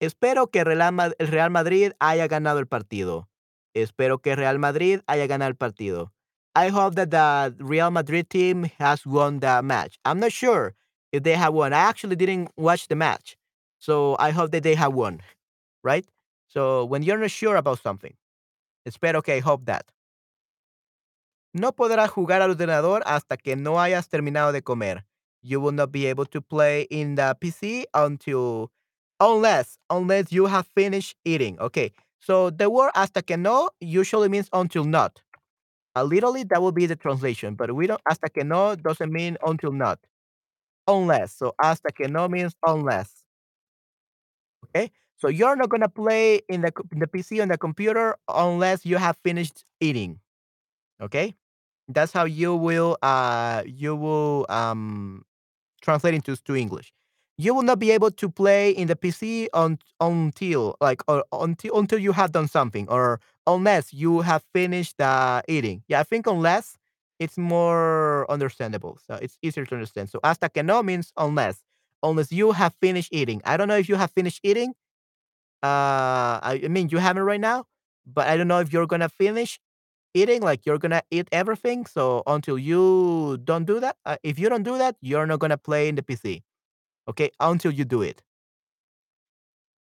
Espero 0.00 0.50
que 0.50 0.64
Real 0.64 0.80
el 1.00 1.26
Real 1.28 1.50
Madrid 1.50 1.92
haya 2.00 2.26
ganado 2.28 2.58
el 2.58 2.66
partido. 2.66 3.26
Espero 3.74 4.22
que 4.22 4.34
Real 4.34 4.58
Madrid 4.58 5.00
haya 5.08 5.26
ganado 5.26 5.48
el 5.48 5.54
partido. 5.54 6.10
I 6.54 6.68
hope 6.68 6.94
that 6.96 7.10
the 7.10 7.54
Real 7.58 7.90
Madrid 7.90 8.28
team 8.28 8.64
has 8.78 9.06
won 9.06 9.40
the 9.40 9.62
match. 9.62 9.98
I'm 10.04 10.18
not 10.18 10.32
sure 10.32 10.74
if 11.12 11.22
they 11.22 11.34
have 11.34 11.54
won. 11.54 11.72
I 11.72 11.78
actually 11.78 12.16
didn't 12.16 12.50
watch 12.56 12.88
the 12.88 12.96
match. 12.96 13.36
So 13.78 14.16
I 14.18 14.30
hope 14.30 14.50
that 14.52 14.62
they 14.62 14.74
have 14.74 14.92
won, 14.92 15.20
right? 15.82 16.04
So 16.48 16.84
when 16.84 17.02
you're 17.02 17.18
not 17.18 17.30
sure 17.30 17.56
about 17.56 17.80
something, 17.80 18.14
espero 18.86 19.22
que 19.24 19.34
I 19.34 19.40
hope 19.40 19.64
that. 19.66 19.90
No 21.52 21.72
podrás 21.72 22.10
jugar 22.10 22.42
al 22.42 22.50
ordenador 22.50 23.02
hasta 23.06 23.36
que 23.36 23.56
no 23.56 23.80
hayas 23.80 24.08
terminado 24.08 24.52
de 24.52 24.62
comer. 24.62 25.04
You 25.42 25.60
will 25.60 25.74
not 25.74 25.90
be 25.90 26.06
able 26.06 26.26
to 26.26 26.40
play 26.40 26.86
in 26.90 27.16
the 27.16 27.34
PC 27.40 27.86
until 27.92 28.70
unless 29.18 29.78
unless 29.88 30.30
you 30.30 30.46
have 30.46 30.66
finished 30.74 31.16
eating. 31.24 31.58
Okay. 31.60 31.92
So 32.20 32.50
the 32.50 32.68
word 32.68 32.92
hasta 32.94 33.22
que 33.22 33.36
no 33.36 33.70
usually 33.80 34.28
means 34.28 34.48
until 34.52 34.84
not. 34.84 35.20
Uh, 35.96 36.04
literally 36.04 36.44
that 36.44 36.62
will 36.62 36.72
be 36.72 36.86
the 36.86 36.94
translation, 36.96 37.54
but 37.54 37.74
we 37.74 37.86
don't 37.86 38.00
hasta 38.08 38.28
que 38.28 38.44
no 38.44 38.76
doesn't 38.76 39.12
mean 39.12 39.36
until 39.44 39.72
not. 39.72 39.98
Unless. 40.86 41.34
So 41.36 41.54
hasta 41.60 41.90
que 41.92 42.08
no 42.08 42.28
means 42.28 42.54
unless. 42.64 43.24
Okay. 44.66 44.90
So 45.16 45.28
you're 45.28 45.56
not 45.56 45.68
gonna 45.68 45.88
play 45.88 46.40
in 46.48 46.60
the 46.62 46.72
in 46.92 47.00
the 47.00 47.06
PC 47.06 47.42
on 47.42 47.48
the 47.48 47.58
computer 47.58 48.16
unless 48.28 48.86
you 48.86 48.98
have 48.98 49.16
finished 49.24 49.64
eating. 49.80 50.20
Okay. 51.00 51.34
That's 51.92 52.12
how 52.12 52.24
you 52.24 52.54
will 52.54 52.98
uh 53.02 53.62
you 53.66 53.96
will 53.96 54.46
um 54.48 55.24
translate 55.82 56.14
into 56.14 56.36
to 56.36 56.56
English. 56.56 56.92
You 57.38 57.54
will 57.54 57.62
not 57.62 57.78
be 57.78 57.90
able 57.90 58.10
to 58.10 58.28
play 58.28 58.70
in 58.70 58.86
the 58.88 58.96
PC 58.96 59.48
on, 59.54 59.78
until 60.00 60.76
like 60.80 61.02
or 61.08 61.24
until 61.32 61.78
until 61.78 61.98
you 61.98 62.12
have 62.12 62.32
done 62.32 62.48
something 62.48 62.86
or 62.88 63.20
unless 63.46 63.92
you 63.94 64.20
have 64.20 64.42
finished 64.52 65.00
uh, 65.00 65.42
eating. 65.48 65.82
Yeah, 65.88 66.00
I 66.00 66.04
think 66.04 66.26
unless 66.26 66.76
it's 67.18 67.38
more 67.38 68.26
understandable. 68.30 68.98
So 69.06 69.14
it's 69.22 69.38
easier 69.42 69.64
to 69.66 69.74
understand. 69.74 70.10
So 70.10 70.20
hasta 70.22 70.48
que 70.50 70.62
no 70.62 70.82
means 70.82 71.12
unless 71.16 71.62
unless 72.02 72.30
you 72.32 72.52
have 72.52 72.74
finished 72.80 73.08
eating. 73.12 73.40
I 73.44 73.56
don't 73.56 73.68
know 73.68 73.78
if 73.78 73.88
you 73.88 73.96
have 73.96 74.10
finished 74.10 74.40
eating. 74.44 74.74
Uh, 75.62 76.40
I 76.42 76.60
mean 76.70 76.88
you 76.90 76.98
haven't 76.98 77.24
right 77.24 77.40
now, 77.40 77.66
but 78.06 78.28
I 78.28 78.36
don't 78.36 78.48
know 78.48 78.60
if 78.60 78.72
you're 78.72 78.86
gonna 78.86 79.08
finish 79.10 79.58
eating 80.14 80.42
like 80.42 80.66
you're 80.66 80.78
gonna 80.78 81.02
eat 81.10 81.28
everything 81.32 81.86
so 81.86 82.22
until 82.26 82.58
you 82.58 83.38
don't 83.44 83.64
do 83.64 83.80
that 83.80 83.96
uh, 84.06 84.16
if 84.22 84.38
you 84.38 84.48
don't 84.48 84.62
do 84.64 84.78
that 84.78 84.96
you're 85.00 85.26
not 85.26 85.38
gonna 85.40 85.58
play 85.58 85.88
in 85.88 85.94
the 85.94 86.02
pc 86.02 86.42
okay 87.08 87.30
until 87.40 87.72
you 87.72 87.84
do 87.84 88.02
it. 88.02 88.22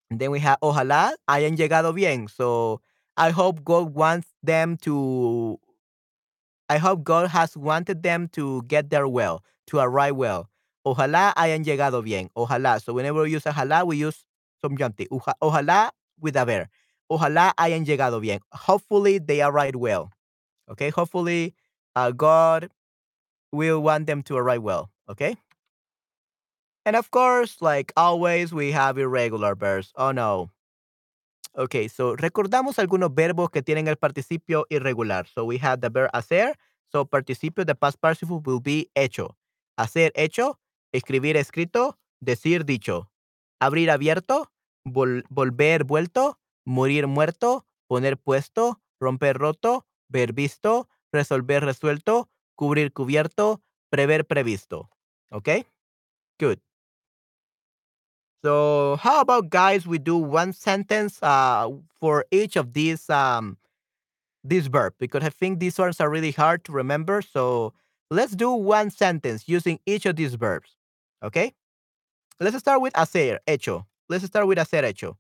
And 0.10 0.20
then 0.20 0.32
we 0.32 0.40
have 0.44 0.60
ojalá 0.62 1.16
hayan 1.28 1.56
llegado 1.58 1.94
bien 1.96 2.28
so 2.28 2.82
i 3.18 3.30
hope 3.32 3.64
god 3.64 3.94
wants 3.96 4.28
them 4.44 4.76
to 4.84 5.60
i 6.70 6.78
hope 6.78 7.04
god 7.04 7.30
has 7.30 7.56
wanted 7.58 8.04
them 8.04 8.28
to 8.30 8.64
get 8.64 8.90
there 8.90 9.08
well 9.08 9.44
to 9.68 9.80
arrive 9.80 10.16
well. 10.16 10.50
Ojalá 10.86 11.34
hayan 11.38 11.64
llegado 11.64 12.02
bien 12.04 12.30
ojalá. 12.36 12.82
So 12.82 12.94
whenever 12.94 13.22
we 13.22 13.32
use 13.32 13.44
ojalá 13.44 13.86
we 13.86 13.98
use 13.98 14.26
subjunctive 14.62 15.08
Oja- 15.12 15.36
ojalá 15.42 15.92
with 16.20 16.36
a 16.36 16.46
verb 16.46 16.68
ojalá 17.12 17.54
hayan 17.58 17.86
llegado 17.86 18.20
bien 18.22 18.40
hopefully 18.52 19.20
they 19.20 19.42
arrive 19.42 19.76
well 19.76 20.10
Okay, 20.70 20.90
hopefully, 20.90 21.54
uh, 21.98 22.12
God 22.12 22.70
will 23.52 23.82
want 23.84 24.08
them 24.08 24.24
to 24.24 24.38
arrive 24.38 24.64
well. 24.64 24.90
Okay, 25.10 25.36
and 26.86 26.96
of 26.96 27.12
course, 27.12 27.58
like 27.62 27.92
always, 27.98 28.54
we 28.54 28.72
have 28.72 28.98
irregular 28.98 29.56
verbs. 29.56 29.92
Oh 29.96 30.12
no. 30.12 30.50
Okay, 31.56 31.90
so 31.90 32.16
recordamos 32.16 32.80
algunos 32.80 33.14
verbos 33.14 33.50
que 33.52 33.62
tienen 33.62 33.88
el 33.88 33.98
participio 33.98 34.66
irregular. 34.70 35.28
So 35.28 35.44
we 35.46 35.58
have 35.60 35.82
the 35.82 35.90
verb 35.90 36.10
hacer. 36.14 36.56
So 36.92 37.06
participio, 37.06 37.66
the 37.66 37.76
past 37.76 38.00
participle 38.02 38.42
will 38.46 38.62
be 38.62 38.90
hecho. 38.96 39.36
Hacer 39.78 40.12
hecho, 40.16 40.60
escribir 40.94 41.36
escrito, 41.38 41.98
decir 42.22 42.66
dicho. 42.66 43.10
Abrir 43.60 43.90
abierto, 43.92 44.52
vol- 44.86 45.24
volver 45.30 45.84
vuelto, 45.86 46.40
morir 46.72 47.08
muerto, 47.08 47.66
poner 47.88 48.18
puesto, 48.18 48.80
romper 49.00 49.38
roto, 49.38 49.86
ver 50.10 50.34
visto, 50.34 50.88
resolver 51.12 51.64
resuelto, 51.64 52.30
cubrir 52.56 52.94
cubierto, 52.94 53.62
prever 53.90 54.26
previsto. 54.26 54.90
Okay? 55.32 55.66
Good. 56.40 56.60
So 58.44 58.98
how 59.00 59.22
about 59.22 59.50
guys 59.50 59.86
we 59.86 60.00
do 60.00 60.18
one 60.18 60.54
sentence 60.54 61.20
uh 61.22 61.70
for 62.00 62.26
each 62.32 62.56
of 62.56 62.74
these 62.74 63.08
um 63.10 63.58
this 64.44 64.66
verb 64.68 64.94
because 64.98 65.24
I 65.24 65.30
think 65.30 65.60
these 65.60 65.78
ones 65.78 66.02
are 66.02 66.10
really 66.10 66.32
hard 66.32 66.64
to 66.66 66.72
remember. 66.72 67.22
So 67.22 67.74
let's 68.10 68.36
do 68.36 68.52
one 68.52 68.90
sentence 68.90 69.48
using 69.48 69.80
each 69.86 70.06
of 70.08 70.16
these 70.16 70.36
verbs. 70.36 70.76
Okay? 71.22 71.54
Let's 72.40 72.58
start 72.58 72.82
with 72.82 72.94
hacer, 72.94 73.40
hecho. 73.46 73.86
Let's 74.10 74.26
start 74.26 74.48
with 74.48 74.58
hacer, 74.58 74.82
hecho. 74.82 75.18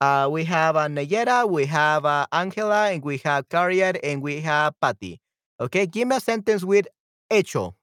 Uh, 0.00 0.28
we 0.30 0.44
have 0.44 0.76
uh, 0.76 0.86
Nayera, 0.88 1.48
we 1.48 1.66
have 1.66 2.04
uh, 2.04 2.26
Angela, 2.32 2.90
and 2.90 3.02
we 3.02 3.18
have 3.18 3.48
Carrier, 3.48 3.92
and 4.02 4.22
we 4.22 4.40
have 4.40 4.74
Patty. 4.80 5.20
Okay, 5.60 5.86
give 5.86 6.08
me 6.08 6.16
a 6.16 6.20
sentence 6.20 6.64
with 6.64 6.86
hecho. 7.30 7.74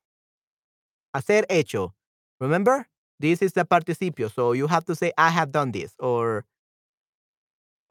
Hacer 1.15 1.45
hecho. 1.49 1.93
Remember, 2.39 2.87
this 3.19 3.41
is 3.41 3.53
the 3.53 3.65
participio, 3.65 4.31
so 4.31 4.53
you 4.53 4.67
have 4.67 4.85
to 4.85 4.95
say 4.95 5.11
I 5.17 5.29
have 5.29 5.51
done 5.51 5.71
this, 5.71 5.93
or 5.99 6.45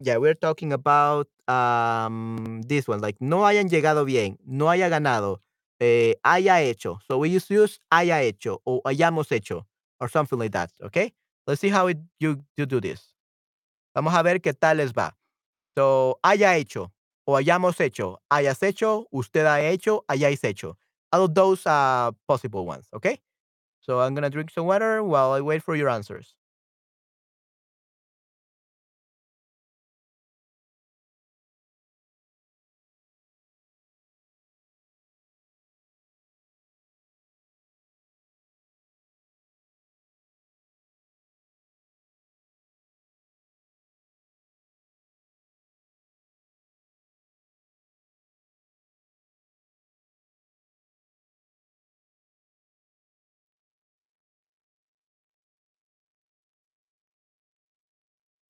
yeah, 0.01 0.17
we're 0.17 0.35
talking 0.35 0.73
about 0.73 1.29
um 1.49 2.63
this 2.67 2.89
one, 2.89 3.01
like 3.01 3.17
no 3.21 3.41
hayan 3.41 3.69
llegado 3.69 4.05
bien, 4.07 4.39
no 4.47 4.67
haya 4.67 4.89
ganado, 4.91 5.39
eh, 5.81 6.15
haya 6.25 6.55
hecho. 6.61 6.99
So 7.09 7.19
we 7.19 7.31
just 7.31 7.51
use 7.51 7.79
haya 7.93 8.15
hecho 8.23 8.61
or 8.65 8.83
hayamos 8.83 9.29
hecho 9.31 9.67
or 10.01 10.09
something 10.09 10.39
like 10.39 10.53
that. 10.53 10.71
Okay, 10.83 11.13
let's 11.47 11.61
see 11.61 11.69
how 11.69 11.89
it, 11.89 11.99
you 12.19 12.43
you 12.57 12.67
do 12.67 12.81
this. 12.81 13.10
Vamos 13.95 14.15
a 14.15 14.23
ver 14.23 14.41
qué 14.41 14.53
tal 14.53 14.79
les 14.79 14.93
va. 14.93 15.17
So 15.77 16.19
haya 16.23 16.57
hecho 16.57 16.93
o 17.27 17.37
hayamos 17.37 17.81
hecho, 17.81 18.21
hayas 18.31 18.63
hecho, 18.63 19.07
usted 19.11 19.47
ha 19.47 19.61
hecho, 19.63 20.05
hayáis 20.09 20.43
hecho. 20.45 20.77
All 21.13 21.25
of 21.25 21.35
those 21.35 21.67
are 21.67 22.13
possible 22.29 22.67
ones. 22.67 22.87
Okay. 22.93 23.21
So 23.81 24.01
I'm 24.01 24.15
gonna 24.15 24.31
drink 24.31 24.51
some 24.51 24.67
water 24.67 25.03
while 25.03 25.33
I 25.33 25.41
wait 25.41 25.63
for 25.63 25.75
your 25.77 25.89
answers. 25.89 26.35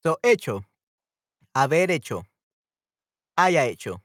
So, 0.03 0.19
hecho. 0.23 0.65
Haber 1.55 1.91
hecho. 1.91 2.23
Haya 3.37 3.67
hecho. 3.67 4.01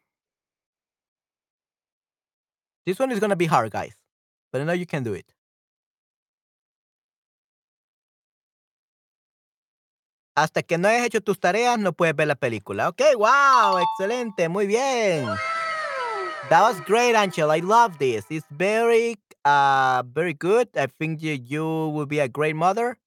This 2.85 2.99
one 2.99 3.11
is 3.11 3.19
gonna 3.19 3.35
be 3.35 3.45
hard, 3.45 3.71
guys. 3.71 3.95
But 4.51 4.61
I 4.61 4.63
know 4.65 4.73
you 4.73 4.85
can 4.85 5.03
do 5.03 5.13
it. 5.13 5.25
Hasta 10.37 10.63
que 10.63 10.77
no 10.77 10.89
hayas 10.89 11.05
hecho 11.05 11.21
tus 11.21 11.39
tareas, 11.39 11.79
no 11.79 11.93
puedes 11.93 12.13
ver 12.15 12.27
la 12.27 12.35
película. 12.35 12.89
Okay, 12.89 13.15
wow, 13.15 13.77
excelente, 13.79 14.49
muy 14.49 14.67
bien. 14.67 15.25
That 16.49 16.61
was 16.61 16.79
great, 16.81 17.15
Angel. 17.15 17.49
I 17.49 17.59
love 17.59 17.97
this. 17.99 18.25
It's 18.29 18.45
very, 18.51 19.17
uh, 19.45 20.03
very 20.13 20.33
good. 20.33 20.67
I 20.75 20.87
think 20.87 21.21
you, 21.21 21.33
you 21.33 21.63
will 21.63 22.05
be 22.05 22.19
a 22.19 22.27
great 22.27 22.55
mother. 22.55 22.97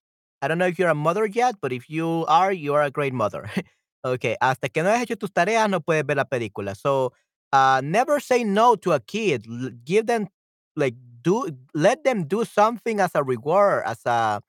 I 0.43 0.49
don't 0.49 0.59
know 0.59 0.67
if 0.67 0.79
you're 0.79 0.89
a 0.89 0.95
mother 0.95 1.27
yet, 1.27 1.57
but 1.61 1.73
if 1.73 1.91
you 1.91 2.25
are, 2.29 2.53
you 2.53 2.75
are 2.75 2.83
a 2.83 2.91
great 2.91 3.13
mother. 3.13 3.51
okay, 4.05 4.37
hasta 4.41 4.69
que 4.69 4.83
no 4.83 4.91
hayas 4.91 5.03
hecho 5.03 5.17
tus 5.17 5.31
tareas, 5.31 5.69
no 5.69 5.81
puedes 5.81 6.07
ver 6.07 6.17
la 6.17 6.25
película. 6.25 6.77
So, 6.77 7.13
uh, 7.53 7.81
never 7.85 8.21
say 8.21 8.45
no 8.45 8.77
to 8.77 8.93
a 8.93 9.01
kid. 9.01 9.47
Give 9.85 10.07
them, 10.07 10.29
like, 10.77 10.95
do, 11.23 11.51
let 11.75 12.05
them 12.05 12.25
do 12.25 12.45
something 12.45 13.01
as 13.01 13.11
a 13.15 13.23
reward, 13.25 13.83
as 13.87 14.01
a, 14.07 14.41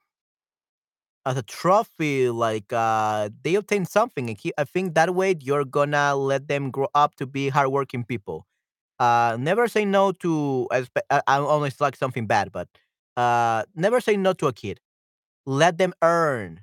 as 1.26 1.38
a 1.38 1.44
trophy, 1.44 2.30
like 2.30 2.72
uh, 2.74 3.30
they 3.44 3.56
obtain 3.56 3.86
something. 3.86 4.30
And 4.30 4.38
he, 4.40 4.52
I 4.58 4.64
think 4.64 4.96
that 4.96 5.14
way 5.16 5.36
you're 5.40 5.66
gonna 5.66 6.16
let 6.16 6.48
them 6.48 6.72
grow 6.72 6.88
up 6.96 7.16
to 7.16 7.26
be 7.28 7.50
hardworking 7.50 8.04
people. 8.04 8.46
Uh, 9.00 9.38
never 9.40 9.68
say 9.68 9.86
no 9.86 10.12
to. 10.14 10.68
espe- 10.72 11.08
I, 11.10 11.22
I 11.28 11.38
always 11.40 11.82
like 11.82 11.96
something 11.98 12.28
bad, 12.28 12.52
but 12.52 12.70
uh, 13.18 13.64
never 13.76 14.02
say 14.02 14.18
no 14.18 14.34
to 14.34 14.48
a 14.48 14.54
kid. 14.54 14.80
Let 15.46 15.78
them 15.78 15.94
earn 16.02 16.62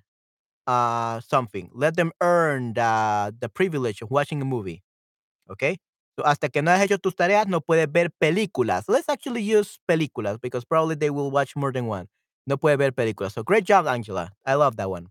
uh 0.67 1.21
something. 1.21 1.71
Let 1.75 1.97
them 1.97 2.13
earn 2.21 2.75
the 2.75 3.35
the 3.39 3.49
privilege 3.49 4.03
of 4.03 4.11
watching 4.11 4.43
a 4.43 4.45
movie. 4.45 4.83
Okay. 5.51 5.79
So 6.19 6.25
hasta 6.25 6.49
que 6.49 6.63
no 6.63 6.71
has 6.71 6.81
hecho 6.83 6.99
tus 6.99 7.15
tareas, 7.15 7.47
no 7.47 7.61
puedes 7.61 7.89
ver 7.93 8.11
películas. 8.23 8.85
Let's 8.89 9.09
actually 9.09 9.43
use 9.43 9.79
películas 9.89 10.41
because 10.41 10.65
probably 10.65 10.97
they 10.97 11.11
will 11.11 11.31
watch 11.31 11.57
more 11.57 11.73
than 11.73 11.87
one. 11.87 12.09
No 12.47 12.57
puede 12.57 12.79
ver 12.79 12.93
películas. 12.93 13.33
So 13.33 13.43
great 13.45 13.65
job, 13.65 13.87
Angela. 13.87 14.33
I 14.47 14.55
love 14.55 14.77
that 14.77 14.91
one. 14.91 15.09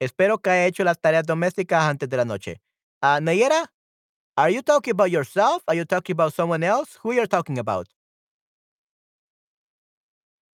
Espero 0.00 0.38
que 0.38 0.50
haya 0.52 0.66
hecho 0.66 0.84
las 0.84 0.98
tareas 1.00 1.24
domésticas 1.24 1.82
antes 1.84 2.08
de 2.08 2.16
la 2.16 2.24
noche. 2.24 2.60
Uh, 3.02 3.18
Nayera, 3.20 3.66
are 4.36 4.50
you 4.50 4.62
talking 4.62 4.92
about 4.92 5.10
yourself? 5.10 5.62
Are 5.68 5.74
you 5.76 5.84
talking 5.84 6.14
about 6.14 6.34
someone 6.34 6.62
else? 6.64 6.98
Who 7.02 7.10
are 7.10 7.14
you're 7.14 7.26
talking 7.26 7.58
about? 7.58 7.88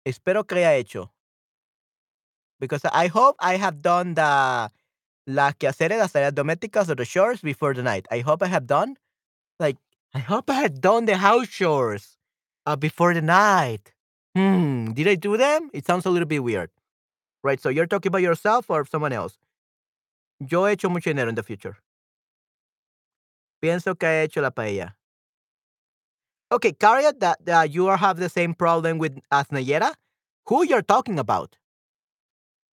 Espero 0.04 0.44
que 0.46 0.56
haya 0.56 0.76
hecho. 0.76 1.12
Because 2.62 2.82
I 2.92 3.08
hope 3.08 3.34
I 3.40 3.56
have 3.56 3.82
done 3.82 4.14
the 4.14 4.70
las 5.26 5.54
quehaceres, 5.54 5.98
las 5.98 6.12
tareas 6.12 6.32
domésticas 6.32 6.88
or 6.88 6.94
the 6.94 7.04
chores 7.04 7.40
before 7.42 7.74
the 7.74 7.82
night. 7.82 8.06
I 8.08 8.20
hope 8.20 8.40
I 8.40 8.46
have 8.46 8.68
done. 8.68 8.96
Like, 9.58 9.78
I 10.14 10.20
hope 10.20 10.48
I 10.48 10.54
had 10.54 10.80
done 10.80 11.06
the 11.06 11.16
house 11.16 11.48
chores 11.48 12.16
uh, 12.64 12.76
before 12.76 13.14
the 13.14 13.20
night. 13.20 13.92
Hmm, 14.36 14.92
did 14.92 15.08
I 15.08 15.16
do 15.16 15.36
them? 15.36 15.70
It 15.72 15.86
sounds 15.86 16.06
a 16.06 16.10
little 16.10 16.28
bit 16.28 16.44
weird. 16.44 16.70
Right, 17.42 17.60
so 17.60 17.68
you're 17.68 17.88
talking 17.88 18.10
about 18.10 18.22
yourself 18.22 18.70
or 18.70 18.86
someone 18.86 19.12
else? 19.12 19.36
Yo 20.38 20.64
he 20.66 20.76
hecho 20.76 20.88
mucho 20.88 21.10
dinero 21.10 21.30
in 21.30 21.34
the 21.34 21.42
future. 21.42 21.78
Pienso 23.60 23.98
que 23.98 24.08
he 24.08 24.22
hecho 24.22 24.40
la 24.40 24.50
paella. 24.50 24.94
Okay, 26.52 26.70
Karia, 26.70 27.12
that, 27.18 27.44
that 27.44 27.72
you 27.72 27.88
have 27.88 28.18
the 28.20 28.28
same 28.28 28.54
problem 28.54 28.98
with 28.98 29.18
as 29.32 29.48
Nayera. 29.48 29.94
Who 30.46 30.64
you're 30.64 30.82
talking 30.82 31.18
about? 31.18 31.56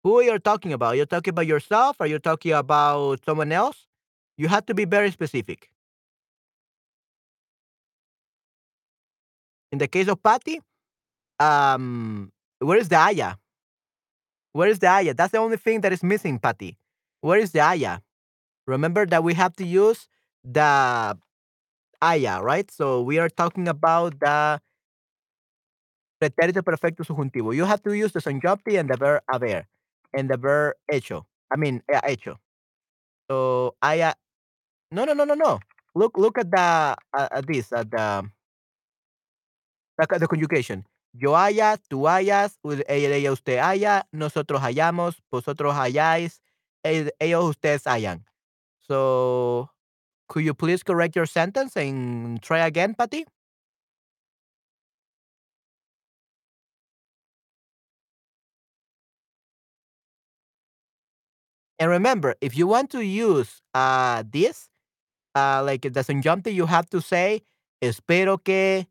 Who 0.04 0.18
are 0.20 0.24
you're 0.24 0.40
talking 0.40 0.72
about? 0.74 0.96
You're 0.96 1.06
talking 1.06 1.32
about 1.32 1.48
yourself 1.48 1.98
or 2.00 2.08
you're 2.08 2.20
talking 2.20 2.54
about 2.54 3.24
someone 3.26 3.52
else? 3.52 3.86
You 4.38 4.48
have 4.48 4.66
to 4.68 4.74
be 4.74 4.86
very 4.86 5.12
specific. 5.12 5.70
In 9.72 9.78
the 9.78 9.88
case 9.88 10.08
of 10.08 10.22
Patty, 10.24 10.62
um, 11.40 12.32
where 12.60 12.78
is 12.78 12.90
the 12.90 12.98
haya? 12.98 13.38
Where 14.54 14.70
is 14.70 14.80
the 14.80 14.90
haya? 14.90 15.14
That's 15.14 15.32
the 15.32 15.38
only 15.38 15.58
thing 15.58 15.82
that 15.82 15.94
is 15.94 16.04
missing, 16.04 16.40
Patty. 16.40 16.78
Where 17.22 17.40
is 17.40 17.52
the 17.52 17.62
haya? 17.62 18.02
Remember 18.68 19.06
that 19.08 19.24
we 19.24 19.34
have 19.36 19.56
to 19.58 19.66
use 19.66 20.08
the 20.44 21.18
haya, 22.02 22.42
right? 22.42 22.70
So 22.72 23.02
we 23.02 23.20
are 23.20 23.30
talking 23.30 23.68
about 23.68 24.20
the 24.20 24.62
pretérito 26.22 26.64
perfecto 26.64 27.04
subjuntivo. 27.04 27.56
You 27.56 27.66
have 27.66 27.82
to 27.84 27.94
use 27.94 28.12
the 28.12 28.22
subjunctive 28.22 28.76
and 28.76 28.90
the 28.90 28.98
verb 28.98 29.22
haber 29.32 29.66
and 30.14 30.30
the 30.30 30.38
verb 30.38 30.76
hecho. 30.92 31.26
I 31.52 31.58
mean, 31.58 31.82
eh, 31.92 32.02
hecho. 32.06 32.38
So 33.30 33.76
haya. 33.84 34.16
No, 34.92 35.06
no, 35.06 35.14
no, 35.14 35.26
no, 35.26 35.36
no. 35.36 35.60
Look, 35.96 36.18
look 36.18 36.38
at 36.38 36.52
the 36.52 36.96
uh, 37.14 37.30
at 37.32 37.48
this 37.48 37.72
at 37.74 37.90
the 37.92 38.30
the, 39.98 40.20
the 40.20 40.28
conjugation. 40.28 40.86
Yo 41.14 41.36
haya, 41.36 41.78
tú 41.90 42.08
hayas, 42.08 42.58
ella, 42.88 43.16
ella, 43.16 43.32
usted 43.32 43.58
haya, 43.60 44.08
nosotros 44.12 44.62
hayamos, 44.62 45.22
vosotros 45.32 45.74
hayáis, 45.76 46.42
el- 46.84 47.12
ellos, 47.20 47.44
ustedes 47.46 47.84
hayan. 47.88 48.24
So, 48.82 49.72
could 50.30 50.44
you 50.46 50.54
please 50.54 50.84
correct 50.84 51.16
your 51.16 51.28
sentence 51.28 51.76
and 51.78 52.42
try 52.42 52.60
again, 52.60 52.96
Patty? 52.96 53.26
And 61.80 61.90
remember, 61.90 62.36
if 62.42 62.58
you 62.58 62.68
want 62.68 62.90
to 62.92 63.02
use 63.02 63.62
uh, 63.74 64.24
this, 64.30 64.70
uh, 65.34 65.64
like 65.66 65.82
the 65.82 66.04
subjunctive, 66.04 66.54
you 66.54 66.66
have 66.66 66.90
to 66.90 67.02
say, 67.02 67.42
espero 67.82 68.44
que. 68.44 68.86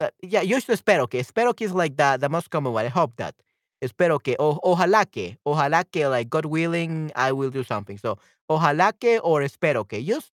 Uh, 0.00 0.10
yeah, 0.22 0.42
use 0.42 0.66
espero 0.66 1.08
que. 1.08 1.20
Espero 1.20 1.56
que 1.56 1.66
is 1.66 1.72
like 1.72 1.96
the, 1.96 2.18
the 2.20 2.28
most 2.28 2.50
common 2.50 2.74
one. 2.74 2.84
I 2.84 2.88
hope 2.88 3.16
that. 3.16 3.34
Espero 3.82 4.22
que. 4.22 4.36
O, 4.38 4.60
ojalá 4.62 5.10
que. 5.10 5.38
Ojalá 5.46 5.84
que, 5.90 6.06
like, 6.08 6.28
God 6.28 6.44
willing, 6.44 7.10
I 7.16 7.32
will 7.32 7.50
do 7.50 7.64
something. 7.64 7.96
So, 7.96 8.18
ojalá 8.50 8.92
que 8.98 9.18
or 9.18 9.40
espero 9.42 9.88
que. 9.88 10.02
Just, 10.02 10.30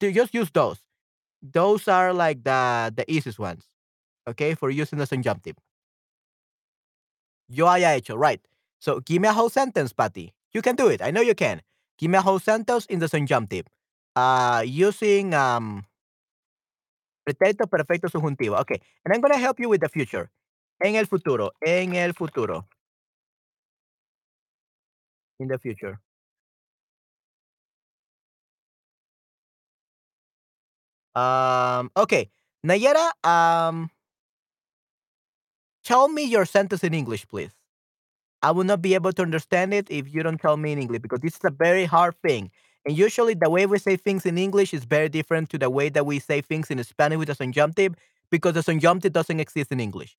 just 0.00 0.32
use 0.32 0.50
those. 0.52 0.78
Those 1.42 1.88
are 1.88 2.12
like 2.12 2.44
the, 2.44 2.92
the 2.94 3.04
easiest 3.10 3.38
ones. 3.40 3.64
Okay, 4.28 4.54
for 4.54 4.70
using 4.70 4.98
the 4.98 5.06
subjunctive. 5.06 5.56
Yo 7.48 7.66
haya 7.66 7.96
hecho, 7.96 8.16
right. 8.16 8.40
So 8.80 9.00
give 9.00 9.20
me 9.22 9.28
a 9.28 9.32
whole 9.32 9.50
sentence, 9.50 9.92
Patty. 9.92 10.32
You 10.52 10.62
can 10.62 10.76
do 10.76 10.88
it. 10.88 11.02
I 11.02 11.10
know 11.10 11.20
you 11.20 11.34
can. 11.34 11.62
Give 11.98 12.10
me 12.10 12.18
a 12.18 12.22
whole 12.22 12.38
sentence 12.38 12.86
in 12.86 13.00
the 13.00 13.08
subjunctive. 13.08 13.66
Uh, 14.14 14.62
using 14.64 15.34
um, 15.34 15.84
pretérito 17.28 17.66
perfecto 17.66 18.08
subjuntivo. 18.08 18.58
Okay, 18.60 18.80
and 19.04 19.14
I'm 19.14 19.20
going 19.20 19.32
to 19.32 19.38
help 19.38 19.60
you 19.60 19.68
with 19.68 19.80
the 19.80 19.88
future. 19.88 20.30
En 20.82 20.94
el 20.96 21.06
futuro. 21.06 21.50
En 21.66 21.94
el 21.94 22.12
futuro. 22.12 22.66
In 25.40 25.48
the 25.48 25.58
future. 25.58 26.00
Um, 31.14 31.90
okay. 31.96 32.30
Nayera, 32.64 33.10
um, 33.24 33.90
tell 35.84 36.08
me 36.08 36.24
your 36.24 36.44
sentence 36.44 36.84
in 36.84 36.94
English, 36.94 37.26
please. 37.28 37.57
I 38.42 38.50
will 38.52 38.64
not 38.64 38.82
be 38.82 38.94
able 38.94 39.12
to 39.12 39.22
understand 39.22 39.74
it 39.74 39.90
if 39.90 40.12
you 40.12 40.22
don't 40.22 40.40
tell 40.40 40.56
me 40.56 40.72
in 40.72 40.78
English 40.78 41.00
because 41.00 41.20
this 41.20 41.34
is 41.34 41.40
a 41.44 41.50
very 41.50 41.84
hard 41.84 42.14
thing. 42.22 42.50
And 42.86 42.96
usually 42.96 43.34
the 43.34 43.50
way 43.50 43.66
we 43.66 43.78
say 43.78 43.96
things 43.96 44.24
in 44.24 44.38
English 44.38 44.72
is 44.72 44.84
very 44.84 45.08
different 45.08 45.50
to 45.50 45.58
the 45.58 45.68
way 45.68 45.88
that 45.88 46.06
we 46.06 46.18
say 46.18 46.40
things 46.40 46.70
in 46.70 46.82
Spanish 46.84 47.18
with 47.18 47.28
the 47.28 47.34
subjunctive 47.34 47.94
because 48.30 48.54
the 48.54 48.62
subjunctive 48.62 49.12
doesn't 49.12 49.40
exist 49.40 49.72
in 49.72 49.80
English. 49.80 50.16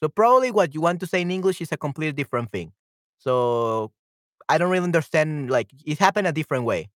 So 0.00 0.08
probably 0.08 0.50
what 0.50 0.74
you 0.74 0.80
want 0.80 1.00
to 1.00 1.06
say 1.06 1.20
in 1.20 1.30
English 1.30 1.60
is 1.60 1.72
a 1.72 1.76
completely 1.76 2.12
different 2.12 2.52
thing. 2.52 2.72
So 3.18 3.90
I 4.48 4.58
don't 4.58 4.70
really 4.70 4.84
understand 4.84 5.50
like 5.50 5.70
it 5.84 5.98
happened 5.98 6.28
a 6.28 6.32
different 6.32 6.64
way. 6.64 6.90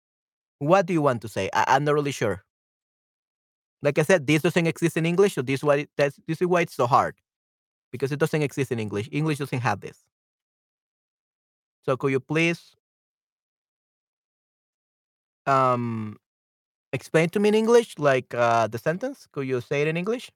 What 0.59 0.85
do 0.85 0.93
you 0.93 1.01
want 1.01 1.21
to 1.21 1.29
say? 1.29 1.49
I, 1.53 1.63
I'm 1.69 1.85
not 1.85 1.93
really 1.95 2.11
sure. 2.11 2.43
Like 3.81 3.97
I 3.97 4.03
said, 4.03 4.27
this 4.27 4.41
doesn't 4.41 4.67
exist 4.67 4.97
in 4.97 5.05
English, 5.05 5.35
so 5.35 5.41
this 5.41 5.61
is 5.61 5.63
why 5.63 5.87
that's, 5.95 6.19
this 6.27 6.41
is 6.41 6.47
why 6.47 6.61
it's 6.61 6.75
so 6.75 6.85
hard 6.85 7.15
because 7.93 8.11
it 8.11 8.19
doesn't 8.19 8.41
exist 8.41 8.73
in 8.73 8.79
English. 8.79 9.07
English 9.11 9.37
doesn't 9.37 9.61
have 9.61 9.79
this. 9.79 10.03
So 11.89 11.97
could 11.97 12.11
you 12.11 12.19
please 12.19 12.75
um 15.45 16.17
explain 16.93 17.29
to 17.29 17.39
me 17.39 17.49
in 17.49 17.55
English 17.55 17.99
like 17.99 18.33
uh 18.33 18.67
the 18.67 18.77
sentence? 18.79 19.27
Could 19.31 19.47
you 19.47 19.61
say 19.61 19.81
it 19.83 19.87
in 19.89 19.97
English? 19.97 20.31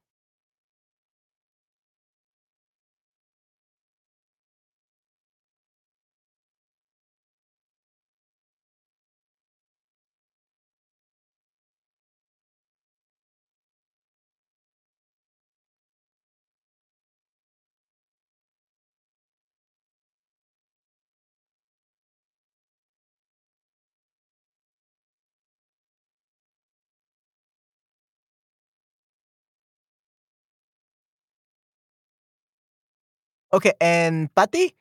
Okay, 33.53 33.73
and 33.79 34.33
Patty, 34.35 34.75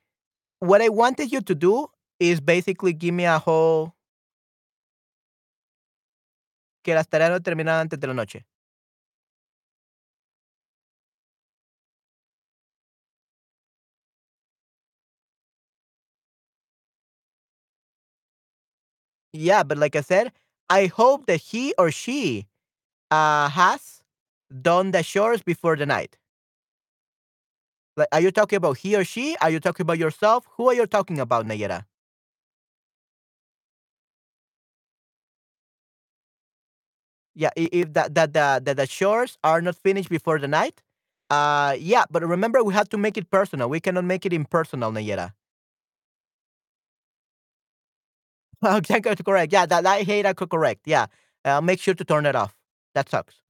what 0.61 0.83
I 0.83 0.89
wanted 0.91 1.33
you 1.33 1.41
to 1.43 1.55
do 1.55 1.89
is 2.21 2.41
basically 2.41 2.93
give 2.93 3.15
me 3.15 3.25
a 3.27 3.39
whole 3.39 3.95
que 6.83 6.95
las 6.95 7.09
tareas 7.09 7.31
no 7.31 7.41
terminaran 7.41 7.81
antes 7.81 7.99
de 7.99 8.07
la 8.07 8.15
noche. 8.15 8.47
Yeah, 19.33 19.63
but 19.63 19.79
like 19.79 19.97
I 19.97 20.01
said, 20.03 20.33
I 20.69 20.87
hope 20.87 21.27
that 21.27 21.41
he 21.41 21.75
or 21.79 21.91
she 21.91 22.47
uh, 23.11 23.49
has 23.51 24.03
done 24.63 24.93
the 24.93 25.03
chores 25.03 25.43
before 25.43 25.77
the 25.77 25.87
night. 25.87 26.19
Like, 27.97 28.09
are 28.13 28.21
you 28.21 28.31
talking 28.31 28.57
about 28.57 28.79
he 28.79 28.97
or 28.97 29.05
she? 29.05 29.37
Are 29.41 29.51
you 29.51 29.61
talking 29.61 29.85
about 29.85 29.99
yourself? 29.99 30.47
Who 30.57 30.69
are 30.69 30.75
you 30.75 30.87
talking 30.87 31.19
about, 31.21 31.47
Nayera? 31.47 31.85
Yeah, 37.35 37.51
if 37.57 37.93
that 37.95 38.15
that 38.15 38.33
the 38.35 38.61
that 38.65 38.77
the 38.77 38.87
chores 38.87 39.39
are 39.43 39.63
not 39.63 39.77
finished 39.77 40.11
before 40.11 40.39
the 40.39 40.49
night. 40.49 40.83
Uh, 41.31 41.75
yeah, 41.81 42.05
but 42.11 42.23
remember 42.23 42.63
we 42.63 42.75
have 42.75 42.89
to 42.91 42.99
make 42.99 43.17
it 43.17 43.31
personal. 43.31 43.69
We 43.71 43.81
cannot 43.81 44.05
make 44.05 44.27
it 44.27 44.33
impersonal, 44.35 44.93
Nayera. 44.93 45.33
Okay, 48.65 49.01
correct. 49.01 49.53
Yeah, 49.53 49.67
that, 49.67 49.83
that 49.85 50.03
hate 50.03 50.27
correct. 50.37 50.83
Yeah, 50.87 51.07
uh, 51.45 51.61
make 51.61 51.81
sure 51.81 51.95
to 51.95 52.05
turn 52.05 52.27
it 52.27 52.37
off. 52.37 52.55
That 52.95 53.09
sucks. 53.09 53.42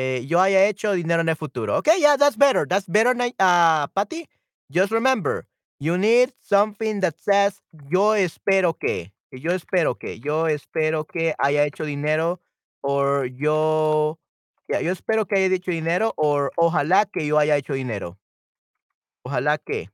Eh, 0.00 0.26
yo 0.28 0.40
haya 0.40 0.68
hecho 0.68 0.92
dinero 0.92 1.22
en 1.22 1.28
el 1.28 1.34
futuro. 1.34 1.76
Okay, 1.78 1.98
yeah, 1.98 2.16
that's 2.16 2.36
better. 2.36 2.64
That's 2.68 2.86
better, 2.86 3.16
uh, 3.40 3.88
Patty. 3.88 4.28
Just 4.70 4.92
remember, 4.92 5.48
you 5.80 5.98
need 5.98 6.32
something 6.40 7.00
that 7.00 7.16
says 7.18 7.60
yo 7.90 8.14
espero 8.14 8.74
que. 8.78 9.10
Yo 9.32 9.50
espero 9.50 9.98
que. 9.98 10.20
Yo 10.20 10.46
espero 10.46 11.04
que 11.04 11.34
haya 11.40 11.64
hecho 11.64 11.84
dinero. 11.84 12.38
Or 12.80 13.26
yo. 13.26 14.20
Yeah, 14.68 14.82
yo 14.82 14.92
espero 14.92 15.26
que 15.26 15.36
haya 15.36 15.52
hecho 15.52 15.72
dinero. 15.72 16.12
Or 16.16 16.52
ojalá 16.56 17.04
que 17.12 17.26
yo 17.26 17.36
haya 17.36 17.56
hecho 17.56 17.72
dinero. 17.72 18.18
Ojalá 19.24 19.58
que. 19.58 19.90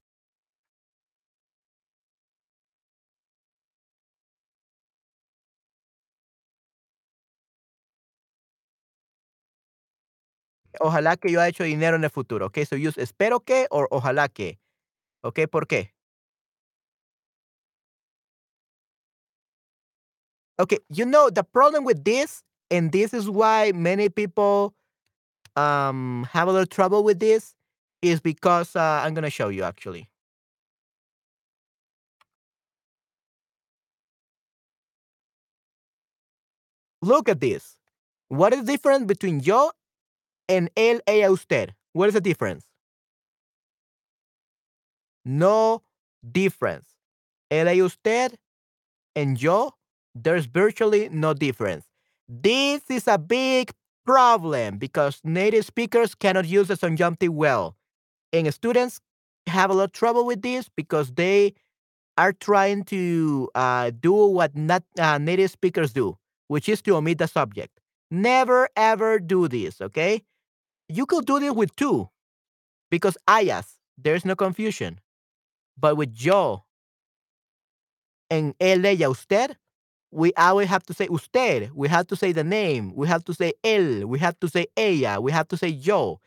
Ojalá 10.80 11.16
que 11.16 11.30
yo 11.30 11.40
haya 11.40 11.48
hecho 11.50 11.64
dinero 11.64 11.96
en 11.96 12.04
el 12.04 12.10
futuro. 12.10 12.46
Okay, 12.46 12.64
so 12.64 12.76
use 12.76 12.98
espero 12.98 13.40
que 13.40 13.66
or 13.70 13.88
ojalá 13.90 14.28
que. 14.28 14.58
Okay, 15.22 15.46
¿por 15.46 15.66
qué? 15.66 15.92
Okay, 20.58 20.78
you 20.88 21.04
know 21.04 21.30
the 21.30 21.42
problem 21.42 21.84
with 21.84 22.04
this, 22.04 22.42
and 22.70 22.92
this 22.92 23.12
is 23.12 23.28
why 23.28 23.72
many 23.72 24.08
people 24.08 24.74
um 25.56 26.26
have 26.32 26.48
a 26.48 26.52
little 26.52 26.66
trouble 26.66 27.04
with 27.04 27.20
this, 27.20 27.54
is 28.02 28.20
because 28.20 28.76
uh, 28.76 29.02
I'm 29.04 29.14
gonna 29.14 29.30
show 29.30 29.48
you 29.48 29.64
actually. 29.64 30.08
Look 37.02 37.28
at 37.28 37.40
this. 37.40 37.76
What 38.28 38.52
is 38.54 38.64
the 38.64 38.72
difference 38.72 39.04
between 39.04 39.40
yo 39.40 39.70
and 40.48 40.70
ella, 40.76 41.02
usted? 41.06 41.74
What 41.92 42.08
is 42.08 42.14
the 42.14 42.20
difference? 42.20 42.64
No 45.24 45.82
difference. 46.30 46.88
Ella, 47.50 47.72
usted, 47.72 48.36
and 49.14 49.40
yo, 49.40 49.72
there's 50.14 50.46
virtually 50.46 51.08
no 51.10 51.34
difference. 51.34 51.86
This 52.28 52.82
is 52.88 53.06
a 53.06 53.18
big 53.18 53.72
problem 54.04 54.78
because 54.78 55.20
native 55.24 55.64
speakers 55.64 56.14
cannot 56.14 56.46
use 56.46 56.68
the 56.68 56.76
subjunctive 56.76 57.32
well. 57.32 57.76
And 58.32 58.52
students 58.52 59.00
have 59.46 59.70
a 59.70 59.74
lot 59.74 59.84
of 59.84 59.92
trouble 59.92 60.26
with 60.26 60.42
this 60.42 60.68
because 60.76 61.12
they 61.12 61.54
are 62.16 62.32
trying 62.32 62.84
to 62.84 63.50
uh, 63.54 63.90
do 63.98 64.12
what 64.12 64.56
not 64.56 64.84
uh, 64.98 65.18
native 65.18 65.50
speakers 65.50 65.92
do, 65.92 66.16
which 66.48 66.68
is 66.68 66.80
to 66.82 66.96
omit 66.96 67.18
the 67.18 67.26
subject. 67.28 67.80
Never 68.10 68.68
ever 68.76 69.18
do 69.18 69.48
this, 69.48 69.80
okay? 69.80 70.22
You 70.88 71.06
could 71.06 71.26
do 71.26 71.40
this 71.40 71.52
with 71.52 71.74
two 71.76 72.08
because 72.90 73.16
hayas, 73.28 73.78
there's 73.96 74.24
no 74.24 74.36
confusion. 74.36 75.00
But 75.78 75.96
with 75.96 76.12
yo 76.14 76.64
and 78.30 78.56
él, 78.58 78.84
ella, 78.84 79.10
usted, 79.10 79.56
we 80.10 80.32
always 80.34 80.68
have 80.68 80.84
to 80.84 80.94
say 80.94 81.08
usted. 81.10 81.70
We 81.74 81.88
have 81.88 82.06
to 82.08 82.16
say 82.16 82.32
the 82.32 82.44
name. 82.44 82.94
We 82.94 83.08
have 83.08 83.24
to 83.24 83.34
say 83.34 83.52
él. 83.64 84.04
We 84.04 84.18
have 84.20 84.38
to 84.40 84.48
say 84.48 84.66
ella. 84.76 85.20
We 85.20 85.32
have 85.32 85.48
to 85.48 85.56
say 85.56 85.68
yo. 85.68 86.20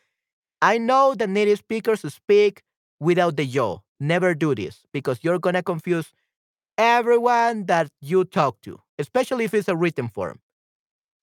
I 0.61 0.77
know 0.77 1.15
that 1.15 1.29
native 1.29 1.59
speakers 1.59 2.01
speak 2.13 2.63
without 2.99 3.37
the 3.37 3.45
yo. 3.45 3.83
Never 3.99 4.35
do 4.35 4.53
this 4.55 4.83
because 4.93 5.19
you're 5.23 5.39
gonna 5.39 5.63
confuse 5.63 6.11
everyone 6.77 7.65
that 7.65 7.89
you 8.01 8.25
talk 8.25 8.61
to, 8.61 8.79
especially 8.99 9.45
if 9.45 9.53
it's 9.53 9.67
a 9.67 9.75
written 9.75 10.09
form. 10.09 10.39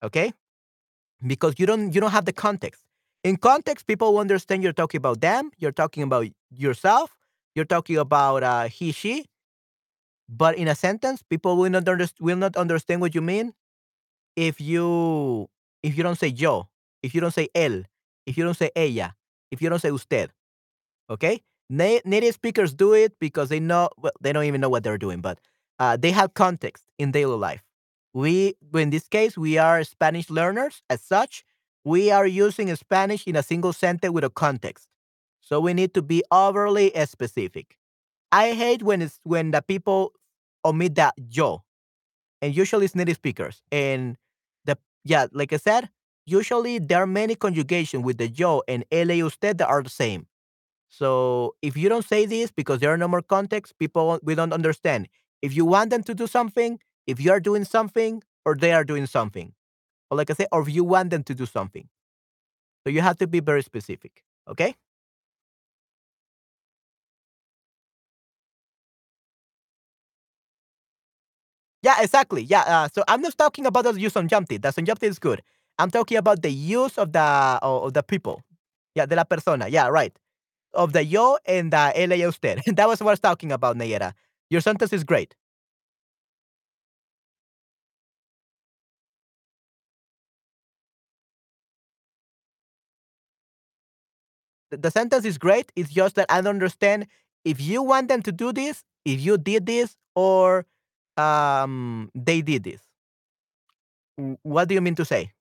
Okay? 0.03 0.33
Because 1.27 1.55
you 1.59 1.67
don't 1.67 1.95
you 1.95 2.01
don't 2.01 2.11
have 2.13 2.25
the 2.25 2.33
context. 2.33 2.83
In 3.25 3.39
context, 3.39 3.87
people 3.87 4.13
will 4.13 4.21
understand 4.21 4.63
you're 4.63 4.73
talking 4.75 4.99
about 4.99 5.21
them, 5.23 5.51
you're 5.59 5.73
talking 5.73 6.03
about 6.03 6.27
yourself, 6.51 7.17
you're 7.55 7.65
talking 7.65 7.97
about 7.97 8.43
uh, 8.43 8.69
he, 8.69 8.93
she. 8.93 9.27
But 10.29 10.57
in 10.57 10.69
a 10.69 10.75
sentence, 10.75 11.23
people 11.23 11.57
will 11.57 11.71
not 11.71 11.87
will 12.21 12.37
not 12.37 12.57
understand 12.57 13.01
what 13.01 13.15
you 13.15 13.23
mean 13.23 13.55
if 14.37 14.61
you 14.61 15.49
if 15.83 15.97
you 15.97 16.03
don't 16.03 16.19
say 16.19 16.29
yo, 16.29 16.69
if 17.03 17.15
you 17.15 17.21
don't 17.21 17.33
say 17.35 17.49
él, 17.55 17.85
if 18.27 18.39
you 18.39 18.45
don't 18.45 18.57
say 18.57 18.71
ella, 18.77 19.15
if 19.51 19.63
you 19.63 19.69
don't 19.69 19.81
say 19.81 19.91
usted. 19.91 20.31
Okay? 21.11 21.43
Na- 21.71 22.01
native 22.05 22.35
speakers 22.35 22.75
do 22.75 22.95
it 22.95 23.19
because 23.21 23.49
they 23.49 23.61
know 23.61 23.91
well, 23.99 24.13
they 24.21 24.33
don't 24.33 24.45
even 24.45 24.61
know 24.61 24.69
what 24.69 24.85
they're 24.85 24.99
doing, 24.99 25.21
but 25.21 25.39
uh, 25.79 25.97
they 25.97 26.11
have 26.11 26.35
context 26.35 26.85
in 26.99 27.13
daily 27.13 27.37
life. 27.37 27.63
We, 28.15 28.55
in 28.75 28.91
this 28.91 29.09
case, 29.09 29.37
we 29.37 29.59
are 29.59 29.83
Spanish 29.85 30.31
learners. 30.31 30.83
As 30.89 31.03
such, 31.03 31.45
we 31.85 32.11
are 32.11 32.27
using 32.27 32.75
Spanish 32.77 33.27
in 33.27 33.37
a 33.37 33.43
single 33.43 33.73
sentence 33.73 34.13
with 34.13 34.25
a 34.25 34.31
context. 34.31 34.89
So 35.41 35.61
we 35.61 35.75
need 35.75 35.95
to 35.95 36.03
be 36.03 36.23
overly 36.33 36.93
specific. 37.07 37.77
I 38.33 38.53
hate 38.53 38.83
when 38.83 39.03
it's 39.03 39.21
when 39.25 39.53
the 39.53 39.63
people 39.63 40.13
omit 40.65 40.97
that 40.97 41.15
yo, 41.31 41.65
and 42.43 42.57
usually 42.57 42.87
it's 42.87 42.95
native 42.95 43.17
speakers. 43.17 43.63
And 43.73 44.17
the 44.65 44.79
yeah, 45.05 45.27
like 45.33 45.53
I 45.53 45.59
said, 45.59 45.91
usually 46.27 46.79
there 46.79 47.03
are 47.03 47.07
many 47.07 47.35
conjugation 47.37 48.03
with 48.03 48.19
the 48.19 48.29
yo 48.29 48.63
and 48.69 48.85
la 48.93 49.15
usted 49.15 49.59
that 49.59 49.69
are 49.69 49.83
the 49.83 49.91
same. 49.91 50.27
So 50.91 51.57
if 51.63 51.77
you 51.77 51.89
don't 51.89 52.07
say 52.07 52.27
this 52.27 52.53
because 52.53 52.81
there 52.81 52.93
are 52.93 52.99
no 52.99 53.09
more 53.09 53.23
context, 53.23 53.79
people 53.79 54.21
we 54.23 54.35
don't 54.37 54.53
understand. 54.53 55.09
If 55.43 55.57
you 55.57 55.65
want 55.67 55.91
them 55.91 56.05
to 56.05 56.15
do 56.15 56.27
something, 56.27 56.81
if 57.07 57.21
you 57.21 57.33
are 57.33 57.41
doing 57.41 57.65
something, 57.65 58.23
or 58.47 58.57
they 58.57 58.73
are 58.75 58.85
doing 58.85 59.07
something, 59.07 59.54
or 60.15 60.19
like 60.19 60.31
I 60.31 60.35
say, 60.35 60.47
or 60.53 60.63
if 60.63 60.71
you 60.71 60.85
want 60.85 61.11
them 61.11 61.25
to 61.25 61.35
do 61.35 61.47
something. 61.47 61.89
So 62.85 62.91
you 62.91 63.01
have 63.03 63.19
to 63.19 63.27
be 63.27 63.41
very 63.41 63.63
specific. 63.63 64.23
Okay. 64.49 64.75
Yeah, 71.83 72.01
exactly. 72.01 72.43
Yeah. 72.43 72.63
Uh, 72.63 72.89
so 72.95 73.05
I'm 73.09 73.21
not 73.21 73.37
talking 73.37 73.67
about 73.67 73.85
the 73.85 73.93
use 74.01 74.17
of 74.17 74.23
subjunctive. 74.23 74.63
The 74.63 74.71
subjunctive 74.73 75.11
is 75.11 75.19
good. 75.19 75.43
I'm 75.79 75.91
talking 75.91 76.17
about 76.17 76.43
the 76.43 76.51
use 76.51 76.97
of 76.99 77.13
the 77.13 77.59
of 77.63 77.93
the 77.95 78.03
people. 78.03 78.43
Yeah, 78.95 79.07
de 79.07 79.17
la 79.17 79.25
persona. 79.25 79.69
Yeah, 79.69 79.89
right. 79.89 80.17
Of 80.75 80.93
the 80.93 81.05
yo 81.05 81.39
and 81.47 81.73
the 81.73 81.93
ella 81.97 82.17
y 82.17 82.25
usted. 82.27 82.63
that 82.77 82.89
was 82.89 83.01
what 83.01 83.11
I 83.11 83.13
was 83.15 83.21
talking 83.21 83.53
about, 83.53 83.77
Nayera. 83.77 84.13
Your 84.51 84.61
sentence 84.61 84.93
is 84.93 85.05
great. 85.05 85.35
The, 94.77 94.91
sentence 94.91 95.25
is 95.25 95.39
great. 95.39 95.73
It's 95.77 95.91
just 95.91 96.17
that 96.17 96.27
I 96.31 96.41
don't 96.41 96.55
understand 96.57 97.07
if 97.45 97.61
you 97.61 97.83
want 97.83 98.09
them 98.09 98.23
to 98.23 98.33
do 98.33 98.53
this, 98.53 98.85
if 99.05 99.21
you 99.21 99.39
did 99.39 99.67
this, 99.67 99.97
or 100.15 100.67
um 101.17 102.11
they 102.15 102.43
did 102.43 102.65
this. 102.65 102.81
What 104.43 104.69
do 104.69 104.75
you 104.75 104.81
mean 104.81 104.95
to 104.97 105.05
say? 105.05 105.33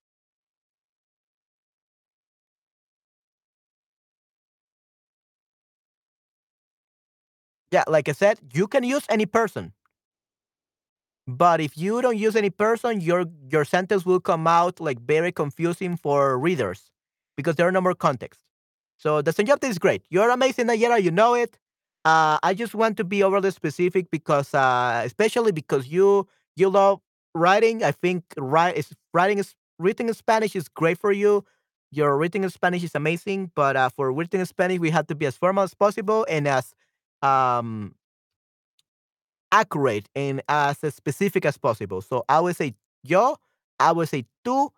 Yeah, 7.72 7.84
like 7.88 8.08
I 8.08 8.12
said, 8.14 8.40
you 8.54 8.68
can 8.68 8.84
use 8.84 9.06
any 9.10 9.26
person. 9.26 9.74
But 11.28 11.62
if 11.62 11.78
you 11.78 12.02
don't 12.02 12.18
use 12.18 12.36
any 12.36 12.50
person, 12.50 13.00
your 13.02 13.26
your 13.50 13.64
sentence 13.66 14.06
will 14.06 14.20
come 14.20 14.46
out 14.48 14.80
like 14.80 15.00
very 15.00 15.32
confusing 15.32 15.96
for 15.98 16.38
readers 16.38 16.92
because 17.38 17.56
there 17.56 17.68
are 17.68 17.72
no 17.72 17.82
more 17.82 17.96
context. 17.96 18.42
So 19.04 19.22
the 19.22 19.34
subjunctive 19.34 19.70
is 19.70 19.80
great. 19.80 20.06
You're 20.10 20.30
amazing, 20.30 20.68
Nayera. 20.68 21.04
You 21.04 21.12
know 21.12 21.34
it. 21.34 21.60
Uh, 22.06 22.38
I 22.42 22.54
just 22.54 22.74
want 22.74 22.96
to 22.98 23.04
be 23.04 23.22
overly 23.22 23.52
specific 23.52 24.10
because, 24.10 24.54
uh, 24.54 25.02
especially 25.04 25.52
because 25.52 25.88
you 25.88 26.26
you 26.56 26.70
love 26.70 27.02
writing. 27.36 27.84
I 27.84 27.92
think 27.92 28.24
write 28.38 28.80
writing 29.14 29.40
is 29.40 29.56
written 29.78 30.08
in 30.08 30.14
Spanish 30.14 30.56
is 30.56 30.70
great 30.70 30.98
for 30.98 31.12
you. 31.12 31.44
Your 31.92 32.18
written 32.18 32.46
in 32.46 32.50
Spanish 32.50 32.82
is 32.82 32.96
amazing, 32.96 33.52
but 33.56 33.76
uh, 33.76 33.90
for 33.90 34.10
written 34.14 34.40
in 34.40 34.46
Spanish, 34.46 34.80
we 34.80 34.90
have 34.92 35.08
to 35.08 35.16
be 35.16 35.26
as 35.26 35.36
formal 35.36 35.66
as 35.66 35.74
possible 35.74 36.26
and 36.30 36.48
as 36.48 36.74
um, 37.22 37.96
accurate 39.52 40.08
and 40.16 40.42
as 40.48 40.78
specific 40.96 41.46
as 41.46 41.58
possible. 41.58 42.02
So 42.02 42.24
I 42.30 42.40
would 42.40 42.56
say 42.56 42.74
yo. 43.04 43.36
I 43.82 43.92
would 43.92 44.08
say 44.08 44.24
tú. 44.48 44.70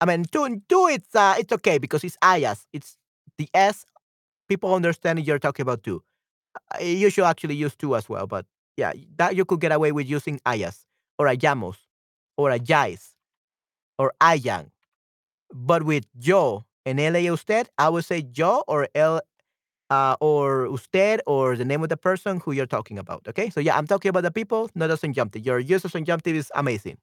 I 0.00 0.06
mean, 0.06 0.24
tú, 0.24 0.48
tú. 0.68 0.90
It's 0.90 1.14
uh, 1.14 1.34
it's 1.38 1.52
okay 1.52 1.76
because 1.76 2.02
it's 2.02 2.16
hayas. 2.22 2.64
It's 2.72 2.96
the 3.38 3.48
s. 3.54 3.84
People 4.48 4.74
understand 4.74 5.24
you're 5.26 5.38
talking 5.38 5.62
about. 5.62 5.86
Uh, 5.88 5.98
you 6.80 7.10
should 7.10 7.24
actually 7.24 7.54
use 7.56 7.74
two 7.76 7.96
as 7.96 8.08
well, 8.08 8.26
but 8.26 8.46
yeah, 8.76 8.92
that 9.16 9.36
you 9.36 9.44
could 9.44 9.60
get 9.60 9.72
away 9.72 9.92
with 9.92 10.08
using 10.08 10.40
hayas 10.46 10.84
or 11.18 11.26
hayamos 11.26 11.76
or 12.36 12.50
hayáis 12.50 13.10
or 13.98 14.12
hayan. 14.20 14.70
But 15.52 15.84
with 15.84 16.06
yo 16.20 16.64
and 16.86 16.98
y 16.98 17.28
usted, 17.30 17.68
I 17.78 17.88
would 17.88 18.04
say 18.04 18.26
yo 18.34 18.64
or 18.68 18.88
él 18.94 19.20
uh, 19.90 20.16
or 20.20 20.66
usted 20.68 21.20
or 21.26 21.56
the 21.56 21.64
name 21.64 21.82
of 21.82 21.88
the 21.88 21.96
person 21.96 22.40
who 22.40 22.52
you're 22.52 22.66
talking 22.66 22.98
about. 22.98 23.26
Okay, 23.28 23.50
so 23.50 23.60
yeah, 23.60 23.76
I'm 23.76 23.86
talking 23.86 24.08
about 24.10 24.22
the 24.22 24.30
people, 24.32 24.70
not 24.74 24.88
the 24.88 24.96
subjunctive. 24.96 25.44
Your 25.46 25.58
use 25.60 25.84
of 25.84 25.92
subjunctive 25.92 26.36
is 26.36 26.50
amazing. 26.54 26.98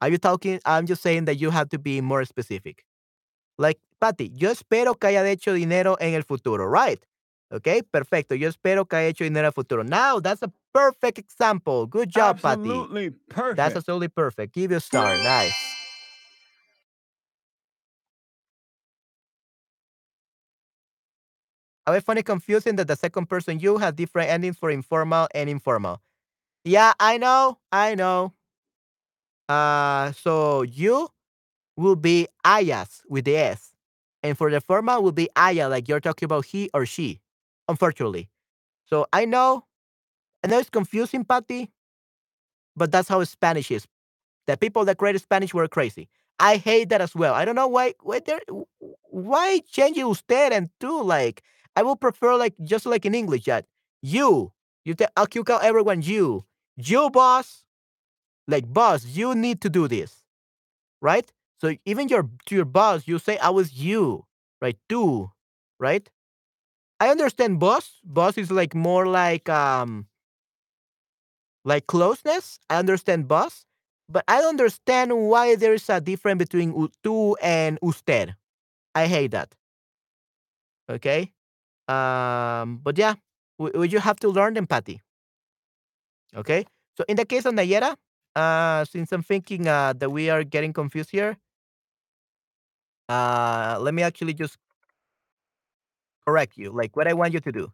Are 0.00 0.08
you 0.08 0.18
talking? 0.18 0.60
I'm 0.64 0.86
just 0.86 1.02
saying 1.02 1.26
that 1.26 1.36
you 1.36 1.50
have 1.50 1.68
to 1.70 1.78
be 1.78 2.00
more 2.00 2.24
specific. 2.24 2.84
Like, 3.60 3.78
Patty, 4.00 4.32
yo 4.34 4.50
espero 4.50 4.94
que 4.94 5.08
haya 5.08 5.22
hecho 5.28 5.52
dinero 5.52 5.98
en 6.00 6.14
el 6.14 6.24
futuro, 6.24 6.66
right? 6.66 6.98
Okay, 7.52 7.82
perfecto. 7.82 8.34
Yo 8.34 8.48
espero 8.48 8.86
que 8.86 8.96
haya 8.96 9.08
hecho 9.08 9.24
dinero 9.24 9.40
en 9.40 9.46
el 9.48 9.52
futuro. 9.52 9.84
Now, 9.84 10.18
that's 10.18 10.42
a 10.42 10.50
perfect 10.72 11.18
example. 11.18 11.86
Good 11.86 12.08
job, 12.08 12.40
Patty. 12.40 12.70
Absolutely 12.70 13.10
perfect. 13.28 13.56
That's 13.58 13.76
absolutely 13.76 14.08
perfect. 14.08 14.54
Give 14.54 14.70
you 14.70 14.78
a 14.78 14.80
star. 14.80 15.14
Nice. 15.18 15.52
I 21.86 22.00
find 22.00 22.18
it 22.18 22.24
confusing 22.24 22.76
that 22.76 22.88
the 22.88 22.96
second 22.96 23.26
person 23.26 23.60
you 23.60 23.76
have 23.76 23.94
different 23.94 24.30
endings 24.30 24.56
for 24.56 24.70
informal 24.70 25.28
and 25.34 25.50
informal. 25.50 26.00
Yeah, 26.64 26.94
I 26.98 27.18
know. 27.18 27.58
I 27.70 27.94
know. 27.94 28.32
Uh, 29.48 30.12
so 30.12 30.62
you 30.62 31.08
will 31.80 31.96
be 31.96 32.28
hayas 32.44 33.02
with 33.08 33.24
the 33.24 33.36
S. 33.36 33.72
And 34.22 34.36
for 34.36 34.50
the 34.50 34.60
formal 34.60 35.02
will 35.02 35.12
be 35.12 35.28
haya, 35.36 35.68
like 35.68 35.88
you're 35.88 36.00
talking 36.00 36.26
about 36.26 36.44
he 36.44 36.70
or 36.74 36.84
she, 36.86 37.20
unfortunately. 37.68 38.28
So 38.86 39.06
I 39.12 39.24
know, 39.24 39.64
I 40.44 40.48
know 40.48 40.58
it's 40.58 40.70
confusing, 40.70 41.24
Patty, 41.24 41.70
but 42.76 42.92
that's 42.92 43.08
how 43.08 43.22
Spanish 43.24 43.70
is. 43.70 43.86
The 44.46 44.56
people 44.56 44.84
that 44.86 44.98
created 44.98 45.22
Spanish 45.22 45.54
were 45.54 45.68
crazy. 45.68 46.08
I 46.38 46.56
hate 46.56 46.88
that 46.88 47.00
as 47.00 47.14
well. 47.14 47.34
I 47.34 47.44
don't 47.44 47.54
know 47.54 47.68
why 47.68 47.94
why 48.02 48.20
there 48.20 48.40
why 49.10 49.60
change 49.70 49.98
usted 49.98 50.52
and 50.52 50.70
tú 50.80 51.04
like 51.04 51.42
I 51.76 51.82
would 51.82 52.00
prefer 52.00 52.36
like 52.36 52.54
just 52.64 52.86
like 52.86 53.04
in 53.04 53.14
English 53.14 53.44
that 53.44 53.66
you 54.02 54.52
you 54.84 54.94
tell 54.94 55.08
you 55.34 55.44
call 55.44 55.60
everyone 55.62 56.02
you 56.02 56.44
you 56.76 57.10
boss 57.10 57.64
like 58.48 58.72
boss 58.72 59.04
you 59.04 59.34
need 59.34 59.60
to 59.60 59.68
do 59.68 59.86
this 59.86 60.24
right 61.02 61.30
so 61.60 61.74
even 61.84 62.08
your 62.08 62.28
to 62.46 62.54
your 62.54 62.64
boss 62.64 63.06
you 63.06 63.18
say 63.18 63.38
I 63.38 63.50
was 63.50 63.74
you 63.74 64.26
right? 64.60 64.76
Tú 64.88 65.30
right? 65.78 66.08
I 67.00 67.08
understand 67.08 67.58
boss. 67.58 68.00
Boss 68.04 68.36
is 68.36 68.50
like 68.50 68.74
more 68.74 69.06
like 69.06 69.48
um 69.48 70.06
like 71.64 71.86
closeness. 71.86 72.58
I 72.68 72.76
understand 72.76 73.28
boss 73.28 73.64
but 74.10 74.24
I 74.26 74.40
don't 74.40 74.58
understand 74.60 75.16
why 75.16 75.54
there 75.54 75.72
is 75.72 75.88
a 75.88 76.00
difference 76.00 76.38
between 76.38 76.72
tú 77.04 77.36
and 77.40 77.78
usted. 77.80 78.34
I 78.94 79.06
hate 79.06 79.30
that. 79.30 79.54
Okay? 80.90 81.32
Um, 81.86 82.80
but 82.82 82.98
yeah, 82.98 83.14
we, 83.58 83.70
we 83.70 83.88
you 83.88 84.00
have 84.00 84.18
to 84.20 84.28
learn 84.28 84.56
empathy. 84.56 85.00
Okay. 86.34 86.66
So 86.96 87.04
in 87.08 87.16
the 87.16 87.24
case 87.24 87.46
of 87.46 87.54
Nayera, 87.54 87.96
uh, 88.34 88.84
since 88.84 89.12
I'm 89.12 89.22
thinking 89.22 89.68
uh, 89.68 89.92
that 89.94 90.10
we 90.10 90.28
are 90.28 90.44
getting 90.44 90.72
confused 90.72 91.10
here, 91.10 91.36
uh, 93.10 93.78
let 93.80 93.92
me 93.92 94.02
actually 94.02 94.34
just 94.34 94.56
correct 96.24 96.56
you. 96.56 96.70
Like 96.70 96.96
what 96.96 97.08
I 97.08 97.12
want 97.14 97.34
you 97.34 97.40
to 97.40 97.52
do. 97.52 97.72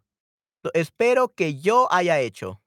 So, 0.65 0.71
espero 0.73 1.29
que 1.35 1.53
yo 1.53 1.87
haya 1.91 2.19
hecho. 2.19 2.59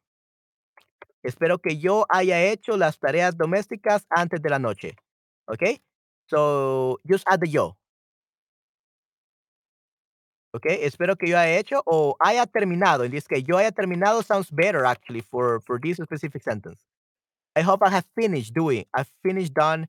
Espero 1.24 1.58
que 1.58 1.76
yo 1.76 2.06
haya 2.08 2.40
hecho 2.50 2.76
las 2.76 2.98
tareas 2.98 3.36
domésticas 3.36 4.06
antes 4.16 4.40
de 4.40 4.48
la 4.48 4.58
noche. 4.58 4.94
Okay. 5.50 5.80
So 6.28 7.00
just 7.06 7.24
add 7.26 7.40
the 7.40 7.48
yo. 7.48 7.76
Okay, 10.54 10.80
espero 10.82 11.16
que 11.16 11.28
yo 11.28 11.36
haya 11.36 11.58
hecho 11.58 11.82
o 11.86 12.16
haya 12.20 12.46
terminado. 12.46 13.04
In 13.04 13.10
this 13.10 13.26
case, 13.26 13.44
yo 13.46 13.56
haya 13.56 13.70
terminado 13.72 14.24
sounds 14.24 14.50
better 14.50 14.84
actually 14.84 15.20
for 15.20 15.60
for 15.60 15.78
this 15.80 15.98
specific 15.98 16.42
sentence. 16.42 16.80
I 17.56 17.62
hope 17.62 17.82
I 17.84 17.90
have 17.90 18.06
finished 18.14 18.54
doing. 18.54 18.84
I've 18.94 19.10
finished 19.22 19.54
done. 19.54 19.88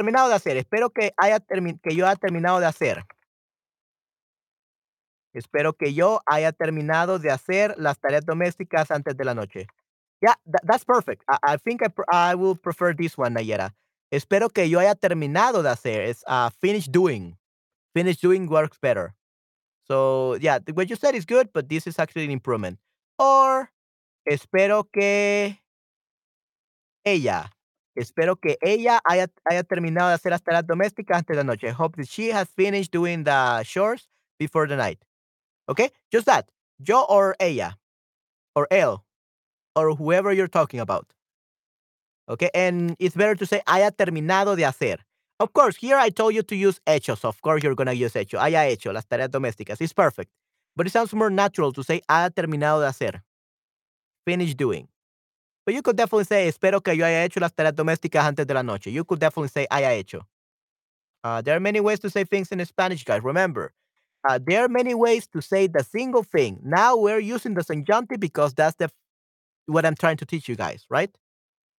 Terminado 0.00 0.30
de 0.30 0.34
hacer. 0.34 0.56
Espero 0.56 0.88
que 0.88 1.12
haya 1.18 1.40
que 1.40 1.94
yo 1.94 2.06
haya 2.06 2.16
terminado 2.16 2.58
de 2.58 2.64
hacer. 2.64 3.04
Espero 5.34 5.74
que 5.74 5.92
yo 5.92 6.22
haya 6.24 6.52
terminado 6.52 7.18
de 7.18 7.30
hacer 7.30 7.74
las 7.76 8.00
tareas 8.00 8.24
domésticas 8.24 8.90
antes 8.90 9.14
de 9.14 9.24
la 9.26 9.34
noche. 9.34 9.66
Yeah, 10.22 10.36
that's 10.66 10.86
perfect. 10.86 11.22
I, 11.28 11.58
think 11.58 11.82
I, 11.82 11.90
I 12.10 12.34
will 12.34 12.56
prefer 12.56 12.94
this 12.96 13.18
one, 13.18 13.34
Nayera. 13.34 13.74
Espero 14.10 14.48
que 14.48 14.70
yo 14.70 14.78
haya 14.78 14.94
terminado 14.94 15.62
de 15.62 15.68
hacer. 15.68 16.08
It's 16.08 16.24
uh, 16.26 16.48
finish 16.48 16.86
doing. 16.86 17.36
Finish 17.92 18.22
doing 18.22 18.48
works 18.48 18.78
better. 18.80 19.14
So 19.86 20.36
yeah, 20.40 20.60
what 20.72 20.88
you 20.88 20.96
said 20.96 21.14
is 21.14 21.26
good, 21.26 21.52
but 21.52 21.68
this 21.68 21.86
is 21.86 21.98
actually 21.98 22.24
an 22.24 22.30
improvement. 22.30 22.78
Or 23.18 23.70
espero 24.26 24.90
que 24.90 25.58
ella, 27.04 27.50
espero 28.00 28.36
que 28.36 28.56
ella 28.62 29.00
haya, 29.04 29.28
terminado 29.64 30.08
de 30.08 30.14
hacer 30.14 30.30
las 30.30 30.42
tareas 30.42 30.66
domésticas 30.66 31.18
antes 31.18 31.36
de 31.36 31.42
la 31.42 31.44
noche. 31.44 31.70
Hope 31.70 31.96
that 31.96 32.08
she 32.08 32.30
has 32.30 32.48
finished 32.56 32.90
doing 32.92 33.24
the 33.24 33.62
chores 33.64 34.08
before 34.38 34.66
the 34.66 34.76
night. 34.76 34.98
Okay, 35.68 35.90
just 36.10 36.26
that. 36.26 36.48
Yo 36.78 37.04
or 37.08 37.36
ella, 37.38 37.78
or 38.54 38.66
él, 38.70 39.02
or 39.76 39.94
whoever 39.94 40.32
you're 40.32 40.48
talking 40.48 40.80
about. 40.80 41.06
Okay, 42.28 42.50
and 42.54 42.96
it's 42.98 43.14
better 43.14 43.34
to 43.34 43.46
say 43.46 43.60
haya 43.66 43.90
terminado 43.90 44.56
de 44.56 44.62
hacer. 44.62 44.98
Of 45.38 45.52
course, 45.52 45.76
here 45.76 45.96
I 45.96 46.10
told 46.10 46.34
you 46.34 46.42
to 46.42 46.56
use 46.56 46.80
hechos. 46.86 47.24
Of 47.24 47.40
course, 47.42 47.62
you're 47.62 47.74
going 47.74 47.86
to 47.86 47.94
use 47.94 48.12
hecho. 48.14 48.38
Haya 48.38 48.68
hecho 48.70 48.92
las 48.92 49.04
tareas 49.04 49.28
domésticas. 49.28 49.80
It's 49.80 49.92
perfect. 49.92 50.30
But 50.76 50.86
it 50.86 50.90
sounds 50.90 51.12
more 51.12 51.30
natural 51.30 51.72
to 51.72 51.82
say 51.82 52.02
haya 52.08 52.30
terminado 52.30 52.80
de 52.80 52.88
hacer. 52.88 53.22
Finish 54.26 54.54
doing. 54.54 54.88
But 55.64 55.74
you 55.74 55.82
could 55.82 55.96
definitely 55.96 56.24
say, 56.24 56.48
espero 56.48 56.82
que 56.82 56.94
yo 56.94 57.04
haya 57.04 57.24
hecho 57.24 57.40
las 57.40 57.52
tareas 57.52 57.74
domésticas 57.74 58.24
antes 58.24 58.46
de 58.46 58.54
la 58.54 58.62
noche. 58.62 58.90
You 58.90 59.04
could 59.04 59.20
definitely 59.20 59.48
say, 59.48 59.66
haya 59.70 59.90
hecho. 59.90 60.26
Uh, 61.22 61.42
there 61.42 61.56
are 61.56 61.60
many 61.60 61.80
ways 61.80 62.00
to 62.00 62.10
say 62.10 62.24
things 62.24 62.50
in 62.50 62.64
Spanish, 62.64 63.04
guys. 63.04 63.22
Remember, 63.22 63.72
uh, 64.28 64.38
there 64.44 64.64
are 64.64 64.68
many 64.68 64.94
ways 64.94 65.26
to 65.28 65.42
say 65.42 65.66
the 65.66 65.84
single 65.84 66.22
thing. 66.22 66.60
Now 66.62 66.96
we're 66.96 67.18
using 67.18 67.54
the 67.54 67.62
subjunctive 67.62 68.20
because 68.20 68.54
that's 68.54 68.76
the 68.76 68.90
what 69.66 69.84
I'm 69.86 69.94
trying 69.94 70.16
to 70.18 70.26
teach 70.26 70.48
you 70.48 70.56
guys, 70.56 70.86
right? 70.90 71.10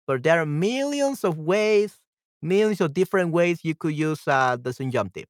But 0.07 0.23
there 0.23 0.40
are 0.40 0.47
millions 0.47 1.24
of 1.24 1.39
ways 1.39 1.98
millions 2.43 2.81
of 2.81 2.94
different 2.94 3.32
ways 3.32 3.61
you 3.65 3.74
could 3.74 3.94
use 3.94 4.27
uh, 4.27 4.57
the 4.61 4.73
subjunctive. 4.73 5.27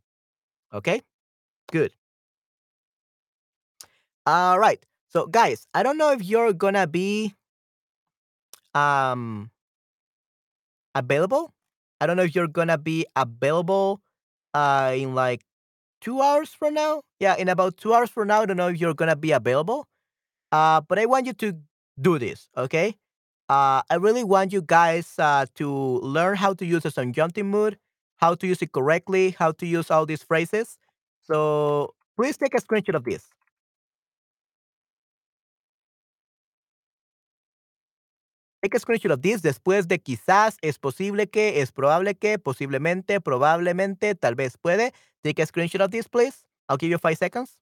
Okay, 0.73 1.03
good. 1.73 1.93
All 4.27 4.59
right. 4.59 4.85
So, 5.09 5.27
guys, 5.27 5.67
I 5.75 5.83
don't 5.83 5.99
know 5.99 6.13
if 6.13 6.23
you're 6.25 6.53
gonna 6.53 6.87
be 6.87 7.35
um 8.75 9.51
available. 10.95 11.53
I 12.01 12.07
don't 12.07 12.17
know 12.17 12.23
if 12.25 12.35
you're 12.35 12.49
gonna 12.49 12.79
be 12.79 13.07
available 13.17 14.01
uh 14.55 14.95
in 14.97 15.15
like 15.15 15.43
two 16.01 16.21
hours 16.23 16.51
from 16.51 16.75
now. 16.75 17.03
Yeah, 17.21 17.37
in 17.37 17.49
about 17.49 17.77
two 17.79 17.95
hours 17.95 18.11
from 18.11 18.29
now. 18.29 18.43
I 18.43 18.47
don't 18.47 18.57
know 18.57 18.69
if 18.69 18.81
you're 18.81 18.95
gonna 18.95 19.17
be 19.17 19.33
available. 19.33 19.87
Uh, 20.53 20.81
but 20.83 20.99
I 20.99 21.07
want 21.07 21.27
you 21.27 21.33
to 21.35 21.55
do 22.01 22.19
this. 22.19 22.49
Okay. 22.57 22.97
Uh, 23.49 23.83
I 23.91 23.97
really 23.97 24.25
want 24.25 24.53
you 24.53 24.63
guys 24.63 25.15
uh, 25.19 25.47
to 25.57 25.69
learn 26.01 26.37
how 26.37 26.55
to 26.55 26.67
use 26.67 26.85
a 26.87 26.91
subjunctive 26.91 27.47
mood, 27.47 27.79
how 28.19 28.35
to 28.37 28.47
use 28.47 28.63
it 28.63 28.73
correctly, 28.73 29.37
how 29.39 29.53
to 29.53 29.67
use 29.67 29.91
all 29.91 30.07
these 30.07 30.23
phrases. 30.23 30.79
So 31.23 31.95
please 32.17 32.37
take 32.37 32.55
a 32.55 32.61
screenshot 32.61 32.95
of 32.95 33.05
this. 33.05 33.27
Take 38.63 38.75
a 38.75 38.81
screenshot 38.81 39.13
of 39.13 39.23
this 39.23 39.41
después 39.41 39.89
de 39.89 39.99
quizás, 39.99 40.59
es 40.61 40.79
posible 40.79 41.29
que, 41.29 41.63
es 41.63 41.73
probable 41.73 42.15
que, 42.15 42.39
posiblemente, 42.39 43.21
probablemente, 43.21 44.15
tal 44.15 44.35
vez 44.35 44.59
puede. 44.59 44.93
Take 45.23 45.43
a 45.43 45.47
screenshot 45.47 45.81
of 45.81 45.91
this, 45.91 46.09
please. 46.09 46.45
I'll 46.69 46.77
give 46.77 46.91
you 46.91 46.99
five 46.99 47.17
seconds. 47.17 47.59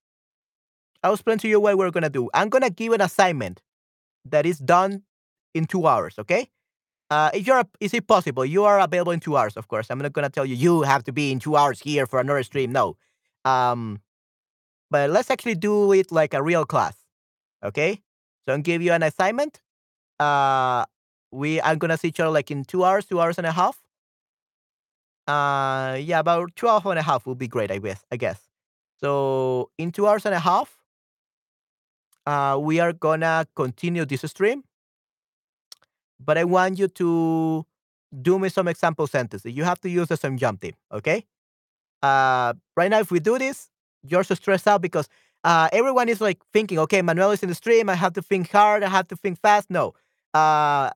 I'll 1.02 1.14
explain 1.14 1.38
to 1.38 1.48
you 1.48 1.60
what 1.60 1.78
we're 1.78 1.92
gonna 1.92 2.10
do. 2.10 2.28
I'm 2.34 2.48
gonna 2.48 2.70
give 2.70 2.92
an 2.92 3.00
assignment 3.00 3.62
that 4.24 4.44
is 4.44 4.58
done 4.58 5.04
in 5.54 5.66
two 5.66 5.86
hours. 5.86 6.18
Okay. 6.18 6.50
Uh, 7.10 7.30
if 7.32 7.46
you're, 7.46 7.62
is 7.80 7.94
it 7.94 8.06
possible? 8.06 8.44
You 8.44 8.64
are 8.64 8.80
available 8.80 9.12
in 9.12 9.20
two 9.20 9.36
hours, 9.36 9.56
of 9.56 9.68
course. 9.68 9.86
I'm 9.90 9.98
not 9.98 10.12
gonna 10.12 10.28
tell 10.28 10.44
you 10.44 10.56
you 10.56 10.82
have 10.82 11.04
to 11.04 11.12
be 11.12 11.30
in 11.30 11.38
two 11.38 11.56
hours 11.56 11.80
here 11.80 12.06
for 12.06 12.18
another 12.18 12.42
stream. 12.42 12.72
No. 12.72 12.96
Um, 13.44 14.00
but 14.90 15.10
let's 15.10 15.30
actually 15.30 15.54
do 15.54 15.92
it 15.92 16.10
like 16.10 16.34
a 16.34 16.42
real 16.42 16.64
class. 16.64 16.96
Okay. 17.64 18.02
So 18.44 18.54
I'll 18.54 18.60
give 18.60 18.82
you 18.82 18.92
an 18.92 19.04
assignment. 19.04 19.60
Uh, 20.20 20.84
we 21.30 21.60
I'm 21.60 21.78
gonna 21.78 21.96
see 21.98 22.08
each 22.08 22.20
other 22.20 22.30
like 22.30 22.50
in 22.50 22.64
two 22.64 22.84
hours, 22.84 23.06
two 23.06 23.20
hours 23.20 23.38
and 23.38 23.46
a 23.46 23.52
half. 23.52 23.80
Uh, 25.26 25.98
yeah, 26.00 26.20
about 26.20 26.56
12 26.56 26.86
and 26.86 26.98
a 26.98 27.02
half 27.02 27.26
would 27.26 27.38
be 27.38 27.48
great, 27.48 27.70
I 27.70 27.78
guess. 27.78 28.04
I 28.10 28.16
guess. 28.16 28.40
So 29.00 29.70
in 29.78 29.92
two 29.92 30.06
hours 30.08 30.24
and 30.26 30.34
a 30.34 30.38
half, 30.40 30.76
uh, 32.26 32.58
we 32.60 32.80
are 32.80 32.92
gonna 32.92 33.46
continue 33.54 34.04
this 34.04 34.22
stream. 34.22 34.64
But 36.20 36.38
I 36.38 36.44
want 36.44 36.78
you 36.78 36.88
to 36.88 37.64
do 38.22 38.38
me 38.38 38.48
some 38.48 38.68
example 38.68 39.06
sentences. 39.06 39.52
You 39.54 39.64
have 39.64 39.80
to 39.80 39.90
use 39.90 40.08
the 40.08 40.16
subjunctive, 40.16 40.74
okay? 40.92 41.24
Uh, 42.02 42.54
right 42.76 42.90
now, 42.90 43.00
if 43.00 43.10
we 43.10 43.20
do 43.20 43.38
this, 43.38 43.70
you're 44.02 44.24
so 44.24 44.34
stressed 44.34 44.66
out 44.68 44.82
because 44.82 45.08
uh, 45.44 45.68
everyone 45.72 46.08
is 46.08 46.20
like 46.20 46.38
thinking, 46.52 46.78
okay, 46.80 47.02
Manuel 47.02 47.32
is 47.32 47.42
in 47.42 47.48
the 47.48 47.54
stream. 47.54 47.88
I 47.88 47.94
have 47.94 48.14
to 48.14 48.22
think 48.22 48.50
hard. 48.50 48.82
I 48.82 48.88
have 48.88 49.08
to 49.08 49.16
think 49.16 49.40
fast. 49.40 49.70
No, 49.70 49.94
uh, 50.34 50.90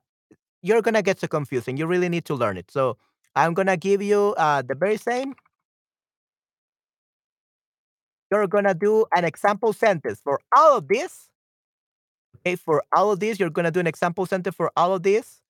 you're 0.61 0.81
gonna 0.81 1.01
get 1.03 1.19
so 1.19 1.27
confused, 1.27 1.67
and 1.67 1.79
you 1.79 1.87
really 1.87 2.09
need 2.09 2.25
to 2.25 2.35
learn 2.35 2.57
it. 2.57 2.71
So 2.71 2.97
I'm 3.35 3.53
gonna 3.53 3.77
give 3.77 4.01
you 4.01 4.35
uh, 4.37 4.61
the 4.63 4.75
very 4.75 4.97
same. 4.97 5.35
You're 8.31 8.47
gonna 8.47 8.73
do 8.73 9.05
an 9.15 9.25
example 9.25 9.73
sentence 9.73 10.19
for 10.23 10.39
all 10.55 10.77
of 10.77 10.87
this. 10.87 11.29
Okay, 12.37 12.55
for 12.55 12.83
all 12.95 13.11
of 13.11 13.19
this, 13.19 13.39
you're 13.39 13.49
gonna 13.49 13.71
do 13.71 13.79
an 13.79 13.87
example 13.87 14.25
sentence 14.25 14.55
for 14.55 14.71
all 14.75 14.93
of 14.93 15.03
this 15.03 15.41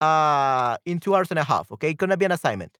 uh, 0.00 0.76
in 0.86 1.00
two 1.00 1.14
hours 1.14 1.30
and 1.30 1.38
a 1.38 1.44
half. 1.44 1.70
Okay, 1.72 1.90
it's 1.90 1.98
gonna 1.98 2.16
be 2.16 2.24
an 2.24 2.32
assignment. 2.32 2.78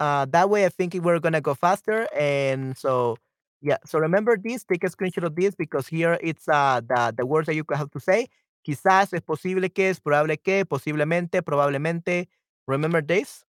Uh, 0.00 0.26
that 0.26 0.50
way, 0.50 0.64
I 0.66 0.68
think 0.68 0.94
we're 0.94 1.20
gonna 1.20 1.40
go 1.40 1.54
faster. 1.54 2.08
And 2.14 2.76
so, 2.76 3.16
yeah. 3.62 3.78
So 3.86 3.98
remember 3.98 4.36
this. 4.36 4.64
Take 4.64 4.84
a 4.84 4.88
screenshot 4.88 5.24
of 5.24 5.36
this 5.36 5.54
because 5.54 5.86
here 5.86 6.18
it's 6.22 6.48
uh, 6.48 6.80
the 6.86 7.14
the 7.16 7.26
words 7.26 7.46
that 7.46 7.54
you 7.54 7.64
have 7.72 7.90
to 7.92 8.00
say. 8.00 8.28
Quizás, 8.64 9.12
es 9.12 9.20
posible 9.22 9.70
que, 9.70 9.90
es 9.90 10.00
probable 10.00 10.38
que, 10.38 10.64
posiblemente, 10.64 11.42
probablemente. 11.42 12.30
Remember 12.66 13.04
this. 13.06 13.44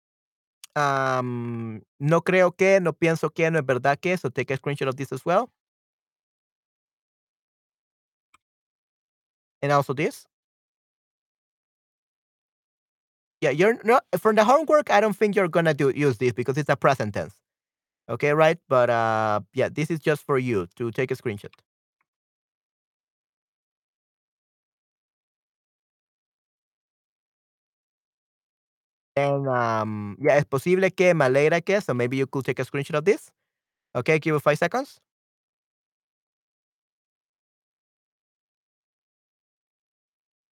Um, 0.77 1.83
no 1.99 2.23
creo 2.23 2.53
que, 2.53 2.81
no 2.81 2.93
pienso 2.93 3.31
que, 3.31 3.51
no 3.51 3.59
es 3.59 3.67
verdad 3.67 3.99
que. 3.99 4.17
So 4.17 4.31
take 4.31 4.55
a 4.55 4.57
screenshot 4.57 4.89
of 4.89 4.95
this 4.97 5.13
as 5.13 5.25
well. 5.27 5.51
And 9.63 9.73
also 9.73 9.95
this. 9.95 10.27
Yeah, 13.41 13.51
you're 13.51 13.79
not 13.85 14.05
from 14.19 14.37
the 14.37 14.45
homework. 14.45 14.91
I 14.91 15.01
don't 15.01 15.17
think 15.17 15.35
you're 15.35 15.49
gonna 15.49 15.75
do 15.75 15.91
use 15.91 16.19
this 16.19 16.33
because 16.33 16.57
it's 16.59 16.69
a 16.69 16.77
present 16.77 17.15
tense. 17.15 17.35
Okay, 18.09 18.33
right? 18.35 18.59
But 18.69 18.91
uh, 18.91 19.41
yeah, 19.55 19.69
this 19.71 19.91
is 19.91 20.01
just 20.01 20.23
for 20.25 20.39
you 20.39 20.69
to 20.77 20.91
take 20.93 21.11
a 21.11 21.17
screenshot. 21.17 21.53
And 29.17 29.49
um, 29.49 30.17
yeah, 30.21 30.37
es 30.39 30.45
posible 30.45 30.91
que 30.93 31.11
alegra 31.13 31.61
que. 31.61 31.81
So 31.81 31.95
maybe 31.95 32.17
you 32.17 32.27
could 32.27 32.45
take 32.45 32.59
a 32.61 32.65
screenshot 32.65 32.99
of 32.99 33.05
this. 33.05 33.31
Okay, 33.95 34.19
give 34.21 34.37
it 34.37 34.41
five 34.43 34.59
seconds. 34.59 35.01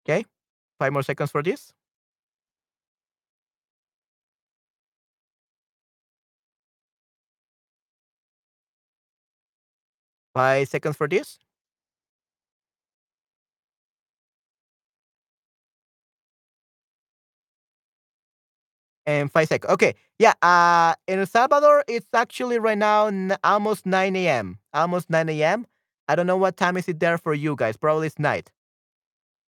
Okay, 0.04 0.24
five 0.78 0.92
more 0.92 1.02
seconds 1.02 1.30
for 1.30 1.42
this. 1.42 1.72
Five 10.34 10.68
seconds 10.68 10.96
for 10.96 11.08
this. 11.08 11.38
And 19.08 19.32
five 19.32 19.48
seconds. 19.48 19.72
Okay. 19.72 19.94
Yeah. 20.18 20.34
Uh, 20.42 20.94
in 21.08 21.20
El 21.20 21.26
Salvador, 21.26 21.82
it's 21.88 22.08
actually 22.12 22.58
right 22.58 22.76
now 22.76 23.10
almost 23.42 23.86
9 23.86 24.14
a.m. 24.16 24.58
Almost 24.74 25.08
9 25.08 25.30
a.m. 25.30 25.66
I 26.08 26.14
don't 26.14 26.26
know 26.26 26.36
what 26.36 26.58
time 26.58 26.76
is 26.76 26.88
it 26.88 27.00
there 27.00 27.16
for 27.16 27.32
you 27.32 27.56
guys. 27.56 27.78
Probably 27.78 28.08
it's 28.08 28.18
night. 28.18 28.52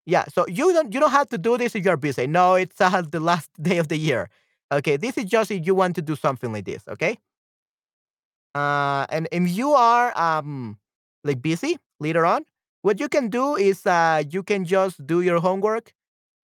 Yeah. 0.06 0.24
So 0.32 0.46
you 0.48 0.72
don't 0.72 0.94
you 0.94 1.00
don't 1.00 1.10
have 1.10 1.28
to 1.30 1.38
do 1.38 1.58
this 1.58 1.74
if 1.74 1.84
you're 1.84 1.98
busy. 1.98 2.26
No, 2.26 2.54
it's 2.54 2.80
uh, 2.82 3.02
the 3.02 3.20
last 3.20 3.50
day 3.62 3.78
of 3.78 3.88
the 3.88 3.98
year. 3.98 4.30
Okay. 4.72 4.96
This 4.96 5.18
is 5.18 5.26
just 5.26 5.50
if 5.50 5.66
you 5.66 5.74
want 5.74 5.94
to 5.96 6.02
do 6.02 6.16
something 6.16 6.52
like 6.52 6.64
this. 6.64 6.82
Okay. 6.88 7.18
Uh, 8.54 9.06
and 9.10 9.28
if 9.30 9.48
you 9.50 9.72
are 9.72 10.16
um 10.18 10.78
like 11.24 11.42
busy 11.42 11.78
later 12.00 12.26
on, 12.26 12.44
what 12.82 12.98
you 12.98 13.08
can 13.08 13.28
do 13.28 13.56
is 13.56 13.86
uh 13.86 14.22
you 14.30 14.42
can 14.42 14.64
just 14.64 15.06
do 15.06 15.20
your 15.20 15.40
homework 15.40 15.92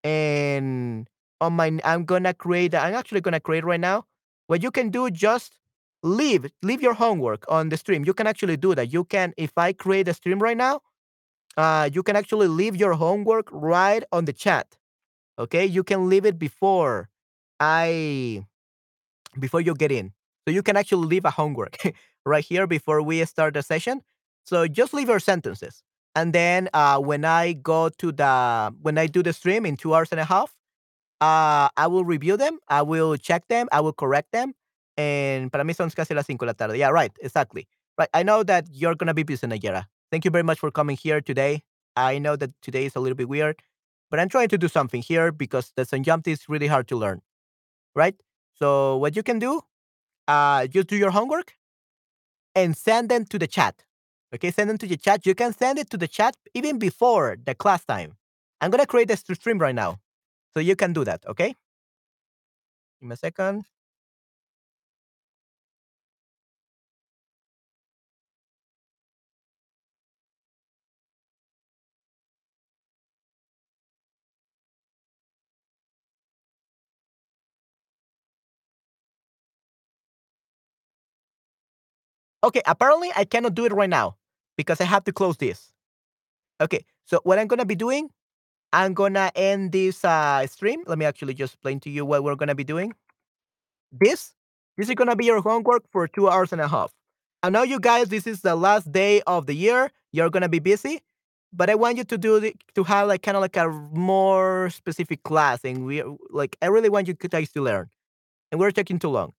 and 0.04 1.08
on 1.40 1.54
my 1.54 1.78
I'm 1.84 2.04
gonna 2.04 2.34
create 2.34 2.74
I'm 2.74 2.94
actually 2.94 3.20
gonna 3.20 3.40
create 3.40 3.64
right 3.64 3.80
now. 3.80 4.04
What 4.46 4.62
you 4.62 4.70
can 4.70 4.90
do 4.90 5.10
just 5.10 5.58
leave 6.02 6.46
leave 6.62 6.82
your 6.82 6.94
homework 6.94 7.44
on 7.48 7.68
the 7.68 7.76
stream. 7.76 8.04
You 8.04 8.14
can 8.14 8.26
actually 8.26 8.56
do 8.56 8.74
that. 8.74 8.92
You 8.92 9.04
can 9.04 9.34
if 9.36 9.52
I 9.56 9.72
create 9.72 10.08
a 10.08 10.14
stream 10.14 10.38
right 10.38 10.56
now, 10.56 10.80
uh 11.56 11.88
you 11.92 12.02
can 12.02 12.16
actually 12.16 12.48
leave 12.48 12.76
your 12.76 12.94
homework 12.94 13.48
right 13.52 14.04
on 14.12 14.24
the 14.24 14.32
chat. 14.32 14.76
Okay? 15.38 15.66
You 15.66 15.84
can 15.84 16.08
leave 16.08 16.26
it 16.26 16.38
before 16.38 17.08
I 17.60 18.46
before 19.38 19.60
you 19.60 19.74
get 19.74 19.92
in. 19.92 20.12
So 20.46 20.52
you 20.52 20.62
can 20.62 20.76
actually 20.76 21.06
leave 21.06 21.24
a 21.24 21.30
homework 21.30 21.78
right 22.26 22.44
here 22.44 22.66
before 22.66 23.02
we 23.02 23.24
start 23.24 23.54
the 23.54 23.62
session. 23.62 24.02
So 24.44 24.68
just 24.68 24.94
leave 24.94 25.08
your 25.08 25.20
sentences. 25.20 25.82
And 26.14 26.32
then 26.32 26.68
uh, 26.72 26.98
when 26.98 27.24
I 27.24 27.52
go 27.54 27.90
to 27.90 28.12
the 28.12 28.74
when 28.80 28.96
I 28.96 29.06
do 29.06 29.22
the 29.22 29.32
stream 29.32 29.66
in 29.66 29.76
two 29.76 29.94
hours 29.94 30.10
and 30.12 30.20
a 30.20 30.24
half, 30.24 30.55
uh, 31.20 31.68
I 31.76 31.86
will 31.86 32.04
review 32.04 32.36
them. 32.36 32.58
I 32.68 32.82
will 32.82 33.16
check 33.16 33.48
them. 33.48 33.68
I 33.72 33.80
will 33.80 33.92
correct 33.92 34.32
them. 34.32 34.54
And 34.96 35.50
para 35.52 35.64
mí 35.64 35.74
son 35.74 35.90
casi 35.90 36.14
las 36.14 36.26
5 36.26 36.38
de 36.38 36.46
la 36.46 36.52
tarde. 36.52 36.78
Yeah, 36.78 36.88
right. 36.88 37.12
Exactly. 37.20 37.68
Right. 37.98 38.08
I 38.14 38.22
know 38.22 38.42
that 38.42 38.66
you're 38.70 38.94
going 38.94 39.08
to 39.08 39.14
be 39.14 39.22
busy, 39.22 39.46
Nayera. 39.46 39.86
Thank 40.10 40.24
you 40.24 40.30
very 40.30 40.44
much 40.44 40.58
for 40.58 40.70
coming 40.70 40.96
here 40.96 41.20
today. 41.20 41.62
I 41.96 42.18
know 42.18 42.36
that 42.36 42.50
today 42.62 42.86
is 42.86 42.94
a 42.96 43.00
little 43.00 43.16
bit 43.16 43.28
weird, 43.28 43.56
but 44.10 44.20
I'm 44.20 44.28
trying 44.28 44.48
to 44.48 44.58
do 44.58 44.68
something 44.68 45.02
here 45.02 45.32
because 45.32 45.72
the 45.76 45.84
Sanjamti 45.84 46.28
is 46.28 46.48
really 46.48 46.66
hard 46.66 46.88
to 46.88 46.96
learn. 46.96 47.22
Right? 47.94 48.14
So 48.54 48.96
what 48.96 49.16
you 49.16 49.22
can 49.22 49.38
do, 49.38 49.62
uh, 50.28 50.66
just 50.66 50.88
do 50.88 50.96
your 50.96 51.10
homework 51.10 51.54
and 52.54 52.76
send 52.76 53.08
them 53.08 53.24
to 53.26 53.38
the 53.38 53.46
chat. 53.46 53.84
Okay, 54.34 54.50
send 54.50 54.68
them 54.68 54.78
to 54.78 54.86
the 54.86 54.96
chat. 54.96 55.24
You 55.24 55.34
can 55.34 55.52
send 55.52 55.78
it 55.78 55.88
to 55.90 55.96
the 55.96 56.08
chat 56.08 56.36
even 56.54 56.78
before 56.78 57.36
the 57.42 57.54
class 57.54 57.84
time. 57.84 58.16
I'm 58.60 58.70
gonna 58.70 58.86
create 58.86 59.10
a 59.10 59.16
stream 59.16 59.58
right 59.58 59.74
now. 59.74 60.00
So 60.56 60.60
you 60.60 60.74
can 60.74 60.94
do 60.94 61.04
that, 61.04 61.20
okay? 61.28 61.52
Give 63.00 63.08
me 63.10 63.12
a 63.12 63.16
second. 63.18 63.66
Okay, 82.42 82.62
apparently 82.64 83.12
I 83.14 83.26
cannot 83.26 83.54
do 83.54 83.66
it 83.66 83.72
right 83.72 83.90
now 83.90 84.16
because 84.56 84.80
I 84.80 84.84
have 84.84 85.04
to 85.04 85.12
close 85.12 85.36
this. 85.36 85.70
Okay, 86.62 86.86
so 87.04 87.20
what 87.24 87.38
I'm 87.38 87.46
gonna 87.48 87.66
be 87.66 87.74
doing, 87.76 88.08
I'm 88.76 88.92
gonna 88.92 89.32
end 89.34 89.72
this 89.72 90.04
uh, 90.04 90.46
stream. 90.46 90.82
Let 90.86 90.98
me 90.98 91.06
actually 91.06 91.32
just 91.32 91.54
explain 91.54 91.80
to 91.80 91.88
you 91.90 92.04
what 92.04 92.22
we're 92.22 92.34
gonna 92.34 92.54
be 92.54 92.62
doing. 92.62 92.92
This, 93.90 94.34
this 94.76 94.90
is 94.90 94.94
gonna 94.94 95.16
be 95.16 95.24
your 95.24 95.40
homework 95.40 95.84
for 95.90 96.06
two 96.06 96.28
hours 96.28 96.52
and 96.52 96.60
a 96.60 96.68
half. 96.68 96.92
I 97.42 97.48
know 97.48 97.62
you 97.62 97.80
guys, 97.80 98.10
this 98.10 98.26
is 98.26 98.42
the 98.42 98.54
last 98.54 98.92
day 98.92 99.22
of 99.26 99.46
the 99.46 99.54
year. 99.54 99.90
You're 100.12 100.28
gonna 100.28 100.50
be 100.50 100.58
busy, 100.58 101.00
but 101.54 101.70
I 101.70 101.74
want 101.74 101.96
you 101.96 102.04
to 102.04 102.18
do 102.18 102.38
the, 102.38 102.54
to 102.74 102.84
have 102.84 103.08
like 103.08 103.22
kind 103.22 103.38
of 103.38 103.40
like 103.40 103.56
a 103.56 103.66
more 103.94 104.68
specific 104.68 105.22
class, 105.22 105.64
and 105.64 105.86
we 105.86 106.02
like 106.28 106.58
I 106.60 106.66
really 106.66 106.90
want 106.90 107.08
you 107.08 107.14
guys 107.14 107.50
to 107.52 107.62
learn. 107.62 107.88
And 108.52 108.60
we're 108.60 108.72
taking 108.72 108.98
too 108.98 109.08
long 109.08 109.32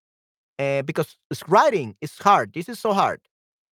uh, 0.58 0.82
because 0.82 1.16
writing 1.48 1.96
is 2.02 2.18
hard. 2.18 2.54
This 2.54 2.70
is 2.70 2.80
so 2.80 2.92
hard. 2.92 3.22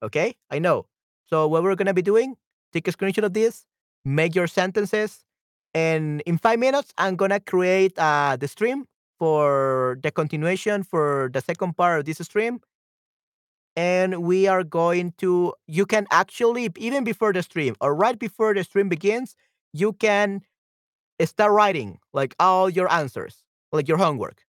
Okay, 0.02 0.34
I 0.50 0.58
know. 0.58 0.88
So 1.30 1.48
what 1.48 1.62
we're 1.62 1.76
gonna 1.76 1.94
be 1.94 2.02
doing? 2.02 2.36
Take 2.74 2.88
a 2.88 2.92
screenshot 2.92 3.26
of 3.26 3.34
this, 3.34 3.64
make 4.04 4.34
your 4.34 4.48
sentences, 4.48 5.24
and 5.74 6.22
in 6.26 6.38
five 6.38 6.60
minutes, 6.60 6.94
I'm 6.98 7.16
gonna 7.16 7.40
create 7.40 7.98
uh, 7.98 8.38
the 8.40 8.48
stream 8.48 8.86
for 9.20 10.00
the 10.04 10.12
continuation 10.12 10.84
for 10.84 11.30
the 11.34 11.42
second 11.42 11.78
part 11.78 12.00
of 12.00 12.06
this 12.06 12.18
stream. 12.20 12.62
and 13.76 14.24
we 14.24 14.48
are 14.48 14.64
going 14.64 15.14
to 15.18 15.54
you 15.68 15.86
can 15.86 16.06
actually 16.12 16.70
even 16.78 17.04
before 17.04 17.34
the 17.34 17.42
stream 17.44 17.76
or 17.82 17.96
right 17.96 18.20
before 18.20 18.54
the 18.54 18.64
stream 18.64 18.90
begins, 18.90 19.36
you 19.74 19.94
can 19.94 20.42
start 21.26 21.52
writing 21.52 22.00
like 22.14 22.36
all 22.40 22.70
your 22.70 22.92
answers, 22.92 23.44
like 23.72 23.88
your 23.88 23.98
homework. 23.98 24.44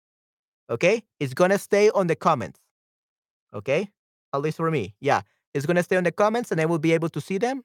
Okay? 0.71 1.05
It's 1.21 1.35
gonna 1.35 1.59
stay 1.59 1.91
on 1.91 2.07
the 2.07 2.17
comments. 2.17 2.61
Okay? 3.55 3.91
At 4.33 4.43
least 4.43 4.57
for 4.59 4.71
me. 4.71 4.95
Yeah. 5.01 5.23
It's 5.55 5.67
gonna 5.67 5.83
stay 5.83 5.97
on 5.97 6.05
the 6.05 6.13
comments 6.13 6.51
and 6.53 6.61
I 6.61 6.67
will 6.67 6.79
be 6.79 6.93
able 6.93 7.09
to 7.11 7.21
see 7.21 7.39
them. 7.39 7.65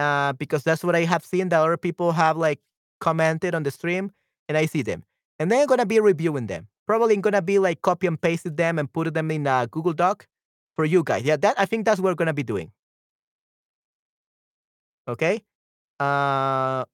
Uh, 0.00 0.32
because 0.32 0.64
that's 0.64 0.82
what 0.82 0.96
I 0.96 1.04
have 1.04 1.24
seen 1.24 1.50
that 1.50 1.60
other 1.60 1.76
people 1.76 2.12
have 2.12 2.36
like 2.36 2.60
commented 3.00 3.54
on 3.54 3.62
the 3.62 3.70
stream 3.70 4.10
and 4.48 4.56
I 4.56 4.64
see 4.66 4.80
them. 4.82 5.04
And 5.38 5.50
then 5.50 5.60
I'm 5.60 5.66
gonna 5.66 5.86
be 5.86 6.00
reviewing 6.00 6.46
them. 6.46 6.68
Probably 6.86 7.16
gonna 7.18 7.42
be 7.42 7.58
like 7.58 7.82
copy 7.82 8.06
and 8.06 8.20
pasted 8.20 8.56
them 8.56 8.78
and 8.78 8.90
put 8.90 9.12
them 9.12 9.30
in 9.30 9.46
a 9.46 9.68
Google 9.70 9.92
Doc 9.92 10.26
for 10.76 10.84
you 10.84 11.04
guys. 11.04 11.22
Yeah, 11.24 11.36
that 11.36 11.54
I 11.58 11.66
think 11.66 11.84
that's 11.84 12.00
what 12.00 12.10
we're 12.10 12.14
gonna 12.16 12.32
be 12.32 12.42
doing. 12.42 12.72
Okay. 15.06 15.42
Uh 16.00 16.84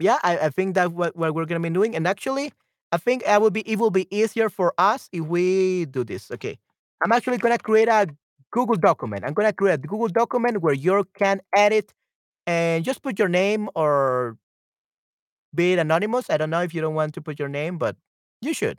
yeah, 0.00 0.18
I, 0.22 0.38
I 0.38 0.48
think 0.50 0.74
that's 0.76 0.90
what, 0.92 1.16
what 1.16 1.34
we're 1.34 1.46
gonna 1.46 1.60
be 1.60 1.70
doing. 1.70 1.96
And 1.96 2.06
actually, 2.06 2.52
I 2.92 2.98
think 2.98 3.26
I 3.26 3.38
will 3.38 3.50
be 3.50 3.60
it 3.62 3.78
will 3.78 3.90
be 3.90 4.06
easier 4.14 4.48
for 4.48 4.72
us 4.78 5.08
if 5.12 5.24
we 5.26 5.86
do 5.86 6.04
this. 6.04 6.30
Okay. 6.30 6.58
I'm 7.02 7.12
actually 7.12 7.38
gonna 7.38 7.58
create 7.58 7.88
a 7.88 8.06
Google 8.50 8.76
document. 8.76 9.24
I'm 9.24 9.34
gonna 9.34 9.52
create 9.52 9.74
a 9.74 9.78
Google 9.78 10.08
document 10.08 10.62
where 10.62 10.74
you 10.74 11.04
can 11.14 11.40
edit 11.54 11.92
and 12.46 12.84
just 12.84 13.02
put 13.02 13.18
your 13.18 13.28
name 13.28 13.70
or 13.76 14.38
be 15.54 15.72
it 15.72 15.78
anonymous. 15.78 16.30
I 16.30 16.36
don't 16.36 16.50
know 16.50 16.62
if 16.62 16.74
you 16.74 16.80
don't 16.80 16.94
want 16.94 17.14
to 17.14 17.20
put 17.22 17.38
your 17.38 17.48
name, 17.48 17.78
but 17.78 17.96
you 18.40 18.52
should. 18.54 18.78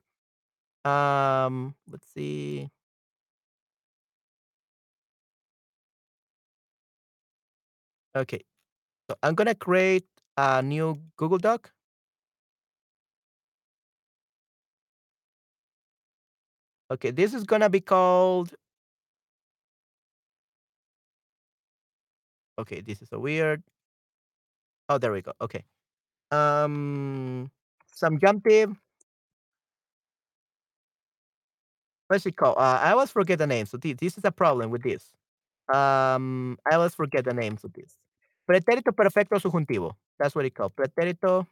Um, 0.86 1.76
let's 1.90 2.08
see. 2.14 2.70
Okay. 8.16 8.42
So 9.10 9.18
I'm 9.24 9.36
gonna 9.36 9.56
create 9.56 10.08
a 10.38 10.62
new 10.64 11.02
Google 11.18 11.38
Doc. 11.40 11.72
Okay, 16.92 17.12
this 17.12 17.34
is 17.34 17.44
gonna 17.44 17.70
be 17.70 17.82
called 17.82 18.56
Okay, 22.60 22.82
this 22.82 23.02
is 23.02 23.10
a 23.12 23.20
weird. 23.20 23.64
Oh, 24.90 24.98
there 24.98 25.12
we 25.12 25.22
go. 25.22 25.34
Okay. 25.42 25.64
Um 26.32 27.52
subjunctive. 27.94 28.76
What's 32.08 32.26
it 32.26 32.36
called? 32.36 32.58
Uh, 32.58 32.80
I 32.82 32.92
always 32.92 33.12
forget 33.12 33.38
the 33.38 33.48
name. 33.48 33.66
So 33.66 33.78
thi- 33.78 33.94
this 33.94 34.18
is 34.18 34.26
a 34.26 34.32
problem 34.32 34.72
with 34.72 34.82
this. 34.84 35.14
Um, 35.74 36.58
I 36.72 36.76
always 36.76 36.96
forget 36.96 37.26
the 37.26 37.34
names 37.34 37.64
of 37.64 37.74
this. 37.74 37.98
Pretérito 38.50 38.96
perfecto 38.96 39.38
subjuntivo. 39.40 39.94
That's 40.20 40.36
what 40.36 40.46
it 40.46 40.56
called. 40.56 40.76
Pretérito. 40.76 41.48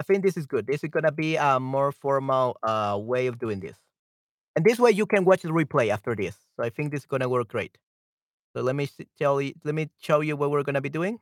I 0.00 0.04
think 0.04 0.22
this 0.22 0.36
is 0.36 0.46
good. 0.46 0.66
This 0.66 0.84
is 0.84 0.90
gonna 0.90 1.12
be 1.12 1.36
a 1.36 1.58
more 1.60 1.92
formal 1.92 2.56
uh 2.62 2.98
way 3.00 3.26
of 3.26 3.38
doing 3.38 3.60
this. 3.60 3.76
And 4.56 4.64
this 4.64 4.78
way 4.78 4.90
you 4.90 5.06
can 5.06 5.24
watch 5.24 5.42
the 5.42 5.50
replay 5.50 5.90
after 5.90 6.14
this. 6.16 6.36
So 6.56 6.64
I 6.64 6.70
think 6.70 6.90
this 6.90 7.00
is 7.02 7.06
gonna 7.06 7.28
work 7.28 7.48
great. 7.48 7.78
So 8.54 8.62
let 8.62 8.76
me 8.76 8.88
tell 9.18 9.40
you 9.40 9.54
let 9.64 9.74
me 9.74 9.90
show 10.00 10.20
you 10.20 10.36
what 10.36 10.50
we're 10.50 10.64
gonna 10.64 10.80
be 10.80 10.88
doing. 10.90 11.20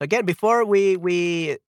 Again, 0.00 0.24
before 0.24 0.64
we 0.64 0.96
we 0.96 1.58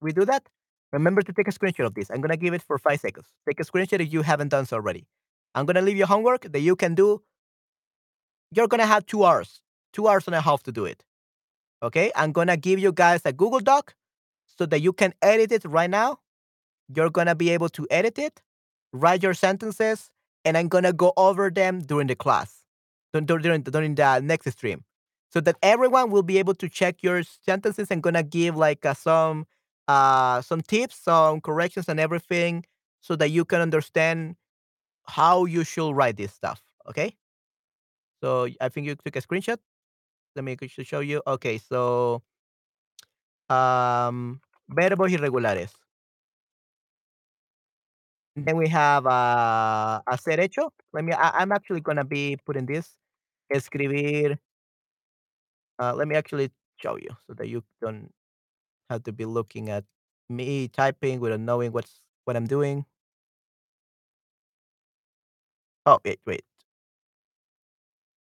we 0.00 0.12
do 0.12 0.24
that, 0.24 0.48
remember 0.92 1.22
to 1.22 1.32
take 1.32 1.48
a 1.48 1.52
screenshot 1.52 1.86
of 1.86 1.94
this. 1.94 2.10
I'm 2.10 2.20
gonna 2.20 2.36
give 2.36 2.54
it 2.54 2.62
for 2.62 2.78
five 2.78 3.00
seconds. 3.00 3.26
Take 3.48 3.60
a 3.60 3.64
screenshot 3.64 4.00
if 4.00 4.12
you 4.12 4.22
haven't 4.22 4.48
done 4.48 4.66
so 4.66 4.76
already. 4.76 5.06
I'm 5.54 5.66
gonna 5.66 5.82
leave 5.82 5.96
you 5.96 6.06
homework 6.06 6.50
that 6.52 6.60
you 6.60 6.76
can 6.76 6.94
do. 6.94 7.22
You're 8.50 8.68
gonna 8.68 8.86
have 8.86 9.06
two 9.06 9.24
hours, 9.24 9.60
two 9.92 10.08
hours 10.08 10.26
and 10.26 10.34
a 10.34 10.40
half 10.40 10.62
to 10.64 10.72
do 10.72 10.84
it. 10.84 11.04
Okay, 11.82 12.12
I'm 12.16 12.32
gonna 12.32 12.56
give 12.56 12.80
you 12.80 12.92
guys 12.92 13.22
a 13.24 13.32
Google 13.32 13.60
Doc 13.60 13.94
so 14.46 14.66
that 14.66 14.80
you 14.80 14.92
can 14.92 15.14
edit 15.22 15.52
it 15.52 15.64
right 15.66 15.90
now. 15.90 16.20
You're 16.94 17.10
gonna 17.10 17.36
be 17.36 17.50
able 17.50 17.70
to 17.70 17.88
edit 17.90 18.18
it, 18.18 18.42
write 18.94 19.24
your 19.24 19.34
sentences, 19.34 20.10
and 20.46 20.58
I'm 20.58 20.68
gonna 20.68 20.94
go 20.94 21.14
over 21.18 21.50
them 21.50 21.80
during 21.82 22.08
the 22.08 22.16
class, 22.16 22.64
dur- 23.14 23.22
dur- 23.22 23.40
during 23.40 23.62
during 23.64 23.96
the 23.96 24.20
next 24.20 24.50
stream, 24.52 24.84
so 25.30 25.40
that 25.42 25.56
everyone 25.62 26.10
will 26.12 26.24
be 26.24 26.38
able 26.38 26.54
to 26.56 26.70
check 26.70 27.02
your 27.02 27.24
sentences 27.24 27.90
and 27.92 28.02
gonna 28.02 28.24
give 28.24 28.56
like 28.56 28.86
uh, 28.86 28.94
some 28.94 29.46
uh 29.88 30.42
some 30.42 30.62
tips, 30.62 30.96
some 30.96 31.40
corrections, 31.42 31.88
and 31.88 32.00
everything, 32.00 32.64
so 33.02 33.16
that 33.16 33.30
you 33.30 33.44
can 33.46 33.62
understand 33.62 34.36
how 35.08 35.44
you 35.46 35.64
should 35.64 35.92
write 35.94 36.16
this 36.18 36.32
stuff. 36.32 36.62
Okay, 36.88 37.16
so 38.22 38.48
I 38.60 38.68
think 38.68 38.86
you 38.86 38.94
took 38.94 39.16
a 39.16 39.22
screenshot. 39.22 39.58
Let 40.36 40.44
me 40.44 40.56
sh- 40.68 40.86
show 40.86 41.00
you. 41.00 41.22
Okay, 41.26 41.58
so 41.58 42.22
um, 43.48 44.40
verbos 44.68 45.12
irregulares. 45.12 45.72
Then 48.36 48.56
we 48.58 48.68
have 48.68 49.06
uh, 49.06 50.02
hacer 50.08 50.38
hecho. 50.40 50.70
Let 50.92 51.04
me. 51.04 51.12
I, 51.12 51.40
I'm 51.42 51.52
actually 51.52 51.80
gonna 51.80 52.04
be 52.04 52.38
putting 52.46 52.66
this. 52.66 52.96
Escribir. 53.54 54.38
Uh, 55.80 55.94
let 55.94 56.08
me 56.08 56.16
actually 56.16 56.50
show 56.82 56.96
you 56.96 57.10
so 57.26 57.34
that 57.34 57.48
you 57.48 57.62
don't 57.82 58.10
have 58.90 59.02
to 59.04 59.12
be 59.12 59.24
looking 59.26 59.70
at 59.70 59.84
me 60.30 60.68
typing 60.68 61.20
without 61.20 61.40
knowing 61.40 61.72
what's 61.72 62.00
what 62.24 62.36
I'm 62.36 62.46
doing. 62.46 62.86
Oh 65.86 65.98
wait, 66.04 66.20
wait. 66.26 66.44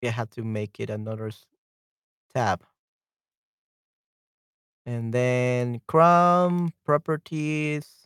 You 0.03 0.11
have 0.13 0.31
to 0.33 0.43
make 0.45 0.81
it 0.81 0.91
another 0.91 1.31
tab, 2.35 2.63
and 4.87 5.13
then 5.15 5.81
Chrome 5.89 6.73
properties. 6.85 8.02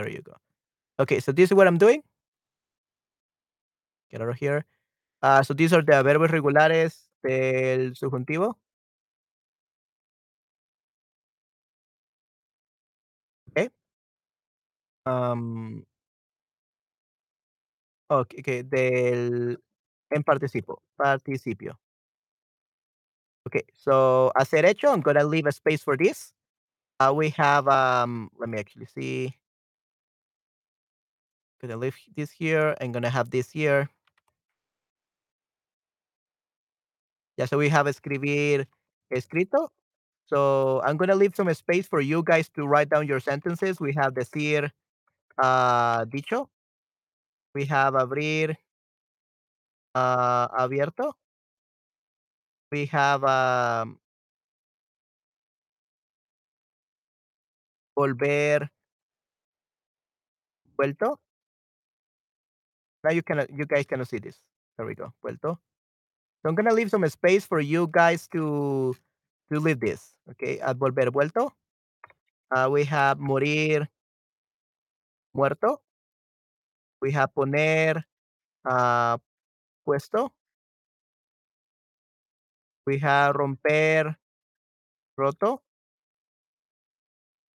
There 0.00 0.08
you 0.10 0.22
go. 0.22 0.32
Okay, 0.98 1.20
so 1.20 1.30
this 1.30 1.50
is 1.50 1.54
what 1.54 1.66
I'm 1.66 1.76
doing. 1.76 2.02
Get 4.10 4.22
out 4.22 4.30
of 4.30 4.36
here. 4.38 4.64
Uh, 5.22 5.42
so 5.42 5.52
these 5.52 5.74
are 5.74 5.82
the 5.82 6.02
verbos 6.02 6.30
regulares 6.30 7.10
del 7.22 7.92
subjuntivo. 7.94 8.56
Okay. 13.50 13.68
Um, 15.04 15.84
okay, 18.10 18.38
okay, 18.40 18.62
del 18.62 19.58
en 20.10 20.22
participo, 20.24 20.82
participio. 20.96 21.78
Okay, 23.46 23.64
so 23.76 24.32
hacer 24.34 24.64
hecho, 24.64 24.88
I'm 24.92 25.02
gonna 25.02 25.24
leave 25.24 25.46
a 25.46 25.52
space 25.52 25.82
for 25.82 25.96
this. 25.98 26.32
Uh, 26.98 27.12
we 27.14 27.30
have 27.36 27.68
um, 27.68 28.30
let 28.38 28.48
me 28.48 28.58
actually 28.58 28.86
see. 28.86 29.36
Gonna 31.60 31.76
leave 31.76 31.96
this 32.16 32.30
here. 32.30 32.74
I'm 32.80 32.92
gonna 32.92 33.10
have 33.10 33.30
this 33.30 33.50
here. 33.50 33.90
Yeah, 37.36 37.46
so 37.46 37.58
we 37.58 37.68
have 37.68 37.86
escribir 37.86 38.66
escrito. 39.12 39.68
So 40.26 40.80
I'm 40.82 40.96
gonna 40.96 41.16
leave 41.16 41.34
some 41.36 41.52
space 41.54 41.86
for 41.86 42.00
you 42.00 42.22
guys 42.22 42.48
to 42.50 42.66
write 42.66 42.88
down 42.88 43.06
your 43.06 43.20
sentences. 43.20 43.80
We 43.80 43.92
have 43.94 44.14
decir 44.14 44.70
uh, 45.38 46.04
dicho. 46.06 46.48
We 47.54 47.66
have 47.66 47.94
abrir 47.94 48.56
uh, 49.94 50.48
abierto. 50.48 51.12
We 52.72 52.86
have 52.86 53.24
um, 53.24 53.98
volver 57.96 58.68
vuelto. 60.78 61.18
Now 63.04 63.10
you 63.10 63.22
cannot, 63.22 63.50
you 63.50 63.64
guys 63.64 63.86
cannot 63.86 64.08
see 64.08 64.18
this. 64.18 64.36
There 64.76 64.86
we 64.86 64.94
go, 64.94 65.12
vuelto. 65.24 65.58
So 66.42 66.48
I'm 66.48 66.54
gonna 66.54 66.72
leave 66.72 66.90
some 66.90 67.06
space 67.08 67.44
for 67.44 67.60
you 67.60 67.88
guys 67.90 68.26
to 68.32 68.94
to 69.52 69.58
leave 69.60 69.80
this. 69.80 70.14
Okay, 70.30 70.60
at 70.60 70.78
volver 70.78 71.10
vuelto. 71.10 71.50
Uh, 72.50 72.68
we 72.70 72.84
have 72.84 73.18
morir 73.18 73.88
muerto. 75.34 75.80
We 77.00 77.12
have 77.12 77.32
poner 77.34 78.04
uh, 78.64 79.16
puesto. 79.86 80.32
We 82.86 82.98
have 82.98 83.36
romper 83.36 84.16
roto. 85.16 85.62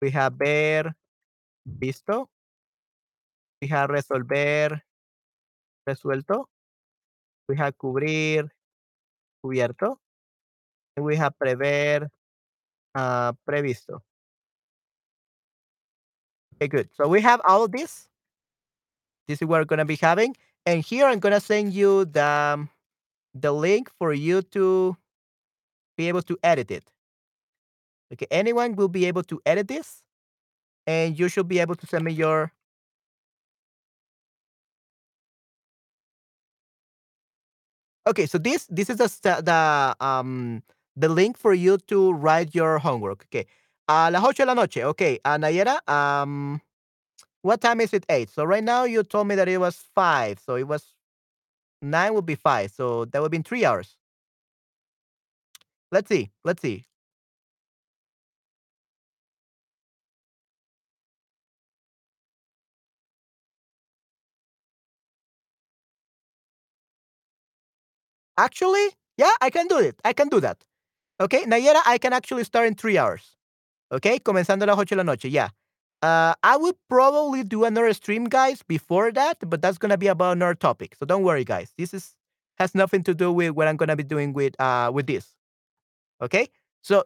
We 0.00 0.10
have 0.10 0.34
ver 0.34 0.94
visto. 1.66 2.28
We 3.60 3.68
have 3.68 3.90
resolver 3.90 4.80
resuelto. 5.88 6.46
We 7.48 7.56
have 7.56 7.76
cubrir 7.78 8.48
cubierto. 9.44 9.96
We 10.96 11.16
have 11.16 11.34
prever, 11.38 12.08
uh, 12.94 13.32
previsto. 13.48 14.00
Okay, 16.56 16.68
good. 16.68 16.88
So 16.94 17.08
we 17.08 17.20
have 17.20 17.40
all 17.44 17.64
of 17.64 17.72
this. 17.72 18.08
This 19.26 19.42
is 19.42 19.48
what 19.48 19.60
we're 19.60 19.64
gonna 19.64 19.84
be 19.84 19.96
having, 19.96 20.36
and 20.66 20.82
here 20.84 21.06
I'm 21.06 21.18
gonna 21.18 21.40
send 21.40 21.72
you 21.72 22.04
the 22.04 22.68
the 23.34 23.52
link 23.52 23.90
for 23.98 24.12
you 24.12 24.42
to 24.54 24.96
be 25.96 26.08
able 26.08 26.22
to 26.22 26.38
edit 26.42 26.70
it. 26.70 26.84
Okay, 28.12 28.26
anyone 28.30 28.76
will 28.76 28.88
be 28.88 29.06
able 29.06 29.24
to 29.24 29.40
edit 29.46 29.66
this, 29.68 30.02
and 30.86 31.18
you 31.18 31.28
should 31.28 31.48
be 31.48 31.58
able 31.60 31.74
to 31.76 31.86
send 31.86 32.04
me 32.04 32.12
your 32.12 32.52
Okay, 38.06 38.26
so 38.26 38.38
this 38.38 38.66
this 38.66 38.90
is 38.90 38.98
the 38.98 39.08
the 39.42 39.96
um 40.04 40.62
the 40.96 41.08
link 41.08 41.38
for 41.38 41.54
you 41.54 41.78
to 41.88 42.12
write 42.12 42.54
your 42.54 42.78
homework. 42.78 43.26
Okay. 43.28 43.46
A 43.88 44.10
las 44.10 44.22
ocho 44.24 44.44
de 44.44 44.46
la 44.46 44.54
noche. 44.54 44.78
Okay. 44.78 45.18
Uh, 45.24 45.38
Nayera, 45.38 45.86
um, 45.88 46.60
what 47.42 47.60
time 47.60 47.80
is 47.80 47.92
it? 47.94 48.04
Eight. 48.08 48.30
So 48.30 48.44
right 48.44 48.64
now 48.64 48.84
you 48.84 49.02
told 49.02 49.28
me 49.28 49.34
that 49.36 49.48
it 49.48 49.58
was 49.58 49.76
five. 49.94 50.38
So 50.40 50.56
it 50.56 50.68
was 50.68 50.84
nine 51.82 52.14
would 52.14 52.26
be 52.26 52.34
five. 52.36 52.70
So 52.72 53.06
that 53.06 53.22
would 53.22 53.30
be 53.30 53.38
in 53.38 53.42
three 53.42 53.64
hours. 53.64 53.96
Let's 55.92 56.08
see. 56.08 56.30
Let's 56.44 56.62
see. 56.62 56.84
Actually, 68.36 68.88
yeah, 69.16 69.32
I 69.40 69.50
can 69.50 69.66
do 69.68 69.78
it. 69.78 69.96
I 70.04 70.12
can 70.12 70.28
do 70.28 70.40
that. 70.40 70.64
Okay, 71.20 71.44
Nayera, 71.44 71.80
I 71.86 71.98
can 71.98 72.12
actually 72.12 72.44
start 72.44 72.66
in 72.66 72.74
three 72.74 72.98
hours. 72.98 73.36
Okay, 73.92 74.18
comenzando 74.18 74.62
a 74.64 74.66
las 74.74 74.84
de 74.86 74.96
la 74.96 75.02
noche. 75.04 75.26
Yeah. 75.26 75.50
Uh, 76.02 76.34
I 76.42 76.56
would 76.56 76.74
probably 76.88 77.44
do 77.44 77.64
another 77.64 77.92
stream, 77.94 78.24
guys, 78.24 78.62
before 78.62 79.12
that, 79.12 79.38
but 79.48 79.62
that's 79.62 79.78
gonna 79.78 79.96
be 79.96 80.08
about 80.08 80.32
another 80.32 80.54
topic. 80.54 80.96
So 80.98 81.06
don't 81.06 81.22
worry, 81.22 81.44
guys. 81.44 81.72
This 81.78 81.94
is 81.94 82.14
has 82.58 82.74
nothing 82.74 83.02
to 83.04 83.14
do 83.14 83.32
with 83.32 83.52
what 83.52 83.68
I'm 83.68 83.76
gonna 83.76 83.96
be 83.96 84.02
doing 84.02 84.32
with 84.32 84.54
uh 84.60 84.90
with 84.92 85.06
this. 85.06 85.34
Okay, 86.20 86.48
so 86.82 87.04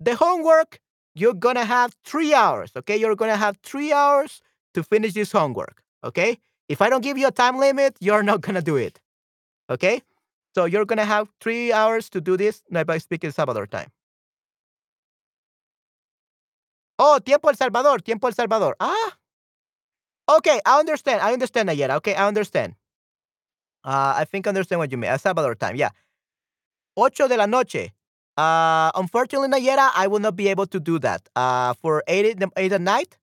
the 0.00 0.14
homework 0.16 0.80
you're 1.14 1.34
gonna 1.34 1.64
have 1.64 1.94
three 2.04 2.34
hours. 2.34 2.72
Okay, 2.76 2.96
you're 2.96 3.16
gonna 3.16 3.36
have 3.36 3.56
three 3.62 3.92
hours 3.92 4.40
to 4.74 4.82
finish 4.82 5.14
this 5.14 5.32
homework. 5.32 5.82
Okay, 6.04 6.38
if 6.68 6.82
I 6.82 6.88
don't 6.90 7.02
give 7.02 7.18
you 7.18 7.28
a 7.28 7.32
time 7.32 7.58
limit, 7.58 7.96
you're 8.00 8.22
not 8.22 8.40
gonna 8.40 8.62
do 8.62 8.76
it. 8.76 9.00
Okay, 9.70 10.02
so 10.54 10.64
you're 10.66 10.84
gonna 10.84 11.04
have 11.04 11.28
three 11.40 11.72
hours 11.72 12.08
to 12.10 12.20
do 12.20 12.36
this. 12.36 12.62
No, 12.70 12.84
I 12.88 12.98
speak 12.98 13.24
in 13.24 13.32
Salvador 13.32 13.66
time. 13.66 13.90
Oh, 16.98 17.18
tiempo 17.24 17.48
El 17.48 17.56
Salvador, 17.56 18.00
tiempo 18.02 18.28
El 18.28 18.34
Salvador. 18.34 18.76
Ah. 18.80 19.18
Okay, 20.28 20.60
I 20.64 20.78
understand. 20.78 21.20
I 21.20 21.32
understand, 21.32 21.68
Nayera. 21.68 21.96
Okay, 21.96 22.14
I 22.14 22.26
understand. 22.28 22.74
Uh, 23.84 24.14
I 24.16 24.24
think 24.24 24.46
I 24.46 24.50
understand 24.50 24.78
what 24.78 24.90
you 24.92 24.98
mean. 24.98 25.16
Salvador 25.18 25.54
time, 25.54 25.76
yeah. 25.76 25.90
Ocho 26.96 27.28
de 27.28 27.36
la 27.36 27.46
noche. 27.46 27.90
Uh, 28.36 28.90
unfortunately, 28.94 29.48
Nayera, 29.48 29.90
I 29.94 30.06
will 30.06 30.20
not 30.20 30.36
be 30.36 30.48
able 30.48 30.66
to 30.66 30.80
do 30.80 30.98
that. 31.00 31.28
Uh, 31.34 31.74
for 31.74 32.02
eight, 32.06 32.26
in 32.26 32.38
the- 32.38 32.50
eight 32.56 32.72
at 32.72 32.80
night, 32.80 33.18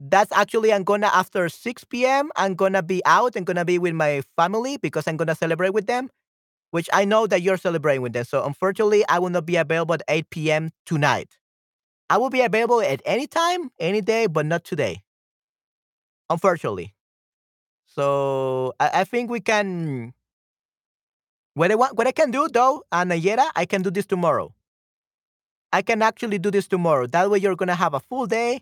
that's 0.00 0.32
actually 0.32 0.72
I'm 0.72 0.84
gonna 0.84 1.08
after 1.08 1.48
6 1.48 1.84
p.m. 1.84 2.30
I'm 2.36 2.54
gonna 2.54 2.82
be 2.82 3.02
out. 3.06 3.36
I'm 3.36 3.44
gonna 3.44 3.64
be 3.64 3.78
with 3.78 3.94
my 3.94 4.22
family 4.36 4.76
because 4.78 5.06
I'm 5.06 5.16
gonna 5.16 5.34
celebrate 5.34 5.70
with 5.74 5.86
them, 5.86 6.10
which 6.70 6.88
I 6.92 7.04
know 7.04 7.26
that 7.26 7.42
you're 7.42 7.56
celebrating 7.56 8.02
with 8.02 8.12
them. 8.12 8.24
So 8.24 8.44
unfortunately, 8.44 9.04
I 9.08 9.18
will 9.18 9.30
not 9.30 9.46
be 9.46 9.56
available 9.56 9.94
at 9.94 10.02
8 10.08 10.30
p.m. 10.30 10.70
tonight. 10.84 11.36
I 12.08 12.18
will 12.18 12.30
be 12.30 12.40
available 12.42 12.80
at 12.80 13.02
any 13.04 13.26
time, 13.26 13.70
any 13.80 14.00
day, 14.00 14.26
but 14.26 14.46
not 14.46 14.64
today. 14.64 15.02
Unfortunately. 16.30 16.94
So 17.86 18.74
I, 18.78 19.00
I 19.00 19.04
think 19.04 19.30
we 19.30 19.40
can. 19.40 20.12
What 21.54 21.72
I 21.72 21.74
want, 21.74 21.96
what 21.96 22.06
I 22.06 22.12
can 22.12 22.30
do 22.30 22.48
though, 22.52 22.84
uh, 22.92 23.04
Nayera, 23.04 23.50
I 23.56 23.64
can 23.64 23.82
do 23.82 23.90
this 23.90 24.04
tomorrow. 24.06 24.54
I 25.72 25.82
can 25.82 26.02
actually 26.02 26.38
do 26.38 26.50
this 26.50 26.68
tomorrow. 26.68 27.06
That 27.06 27.30
way, 27.30 27.38
you're 27.38 27.56
gonna 27.56 27.74
have 27.74 27.94
a 27.94 28.00
full 28.00 28.26
day 28.26 28.60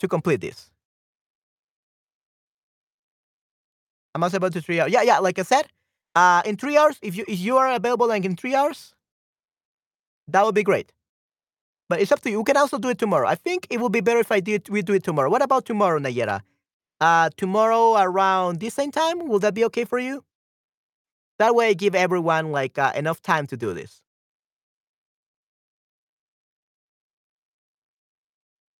to 0.00 0.08
complete 0.08 0.40
this. 0.40 0.70
I'm 4.14 4.22
also 4.22 4.36
about 4.38 4.52
to 4.54 4.60
three 4.60 4.80
hours. 4.80 4.92
Yeah, 4.92 5.02
yeah. 5.02 5.18
Like 5.18 5.38
I 5.38 5.42
said, 5.42 5.66
uh, 6.14 6.42
in 6.44 6.56
three 6.56 6.76
hours, 6.76 6.98
if 7.02 7.16
you 7.16 7.24
if 7.28 7.38
you 7.40 7.56
are 7.58 7.72
available 7.72 8.08
like 8.08 8.24
in 8.24 8.36
three 8.36 8.54
hours, 8.54 8.94
that 10.28 10.44
would 10.44 10.54
be 10.54 10.62
great. 10.62 10.92
But 11.88 12.00
it's 12.00 12.12
up 12.12 12.20
to 12.22 12.30
you. 12.30 12.38
We 12.38 12.44
can 12.44 12.56
also 12.56 12.78
do 12.78 12.88
it 12.88 12.98
tomorrow. 12.98 13.28
I 13.28 13.34
think 13.34 13.66
it 13.70 13.80
would 13.80 13.92
be 13.92 14.00
better 14.00 14.20
if 14.20 14.32
I 14.32 14.40
did 14.40 14.68
we 14.68 14.82
do 14.82 14.94
it 14.94 15.04
tomorrow. 15.04 15.30
What 15.30 15.42
about 15.42 15.66
tomorrow, 15.66 15.98
Nayera? 15.98 16.42
Uh, 17.00 17.30
tomorrow 17.36 17.96
around 18.00 18.60
this 18.60 18.74
same 18.74 18.92
time, 18.92 19.28
will 19.28 19.40
that 19.40 19.54
be 19.54 19.64
okay 19.66 19.84
for 19.84 19.98
you? 19.98 20.24
That 21.38 21.54
way, 21.54 21.68
I 21.68 21.74
give 21.74 21.94
everyone 21.94 22.52
like 22.52 22.78
uh, 22.78 22.92
enough 22.94 23.20
time 23.20 23.46
to 23.48 23.56
do 23.56 23.74
this. 23.74 24.00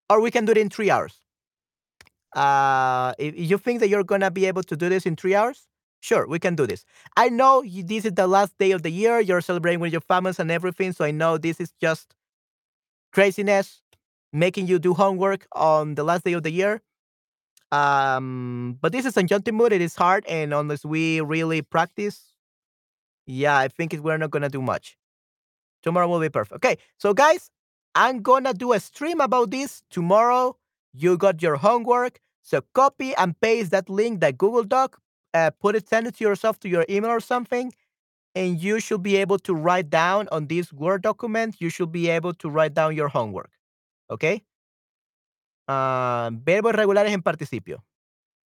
Or 0.09 0.21
we 0.21 0.31
can 0.31 0.45
do 0.45 0.53
it 0.53 0.59
in 0.59 0.71
three 0.71 0.91
hours. 0.91 1.19
Uh, 2.35 3.13
if 3.19 3.35
you 3.37 3.59
think 3.59 3.81
that 3.81 3.89
you're 3.89 4.05
gonna 4.05 4.31
be 4.31 4.47
able 4.47 4.63
to 4.63 4.77
do 4.77 4.89
this 4.89 5.05
in 5.05 5.17
three 5.17 5.35
hours, 5.35 5.69
sure, 6.03 6.27
we 6.27 6.39
can 6.39 6.55
do 6.55 6.67
this. 6.67 6.85
I 7.17 7.31
know 7.31 7.63
this 7.67 8.05
is 8.05 8.13
the 8.13 8.27
last 8.27 8.53
day 8.59 8.73
of 8.73 8.83
the 8.83 8.91
year. 8.91 9.21
You're 9.21 9.41
celebrating 9.41 9.81
with 9.81 9.93
your 9.93 10.03
families 10.03 10.39
and 10.39 10.51
everything, 10.51 10.93
so 10.93 11.05
I 11.05 11.13
know 11.13 11.39
this 11.39 11.61
is 11.61 11.73
just 11.81 12.15
craziness, 13.13 13.83
making 14.33 14.67
you 14.67 14.79
do 14.79 14.95
homework 14.95 15.47
on 15.53 15.95
the 15.95 16.05
last 16.05 16.25
day 16.25 16.33
of 16.35 16.43
the 16.43 16.51
year. 16.51 16.83
Um, 17.71 18.79
but 18.81 18.93
this 18.93 19.07
is 19.07 19.15
John 19.27 19.43
Timur. 19.43 19.69
It 19.73 19.81
is 19.81 19.97
hard, 19.97 20.27
and 20.27 20.53
unless 20.53 20.85
we 20.85 21.21
really 21.21 21.63
practice, 21.63 22.35
yeah, 23.27 23.57
I 23.57 23.69
think 23.69 23.95
we're 23.95 24.19
not 24.19 24.31
gonna 24.31 24.51
do 24.51 24.63
much. 24.63 24.97
Tomorrow 25.83 26.09
will 26.09 26.21
be 26.21 26.29
perfect. 26.29 26.57
Okay, 26.57 26.77
so 26.99 27.15
guys, 27.15 27.51
I'm 27.95 28.23
gonna 28.23 28.55
do 28.55 28.73
a 28.73 28.81
stream 28.81 29.21
about 29.21 29.51
this 29.51 29.83
tomorrow. 29.91 30.57
You 30.93 31.17
got 31.17 31.43
your 31.43 31.57
homework, 31.57 32.21
so 32.43 32.63
copy 32.75 33.15
and 33.17 33.39
paste 33.41 33.71
that 33.71 33.89
link, 33.89 34.21
that 34.21 34.39
Google 34.39 34.65
Doc, 34.65 34.99
uh, 35.35 35.51
put 35.61 35.77
it, 35.77 35.89
send 35.89 36.07
it 36.07 36.17
to 36.17 36.25
yourself 36.25 36.59
to 36.61 36.69
your 36.69 36.85
email 36.89 37.11
or 37.11 37.21
something, 37.21 37.73
and 38.35 38.63
you 38.63 38.81
should 38.81 39.03
be 39.03 39.17
able 39.17 39.39
to 39.41 39.55
write 39.55 39.91
down 39.91 40.29
on 40.33 40.47
this 40.47 40.73
Word 40.73 41.03
document. 41.03 41.57
You 41.61 41.71
should 41.71 41.93
be 41.93 42.09
able 42.09 42.35
to 42.35 42.49
write 42.49 42.75
down 42.75 42.95
your 42.95 43.09
homework. 43.09 43.51
Okay. 44.11 44.43
Uh, 45.69 46.31
verbos 46.33 46.75
regulares 46.75 47.13
en 47.13 47.23
participio. 47.23 47.79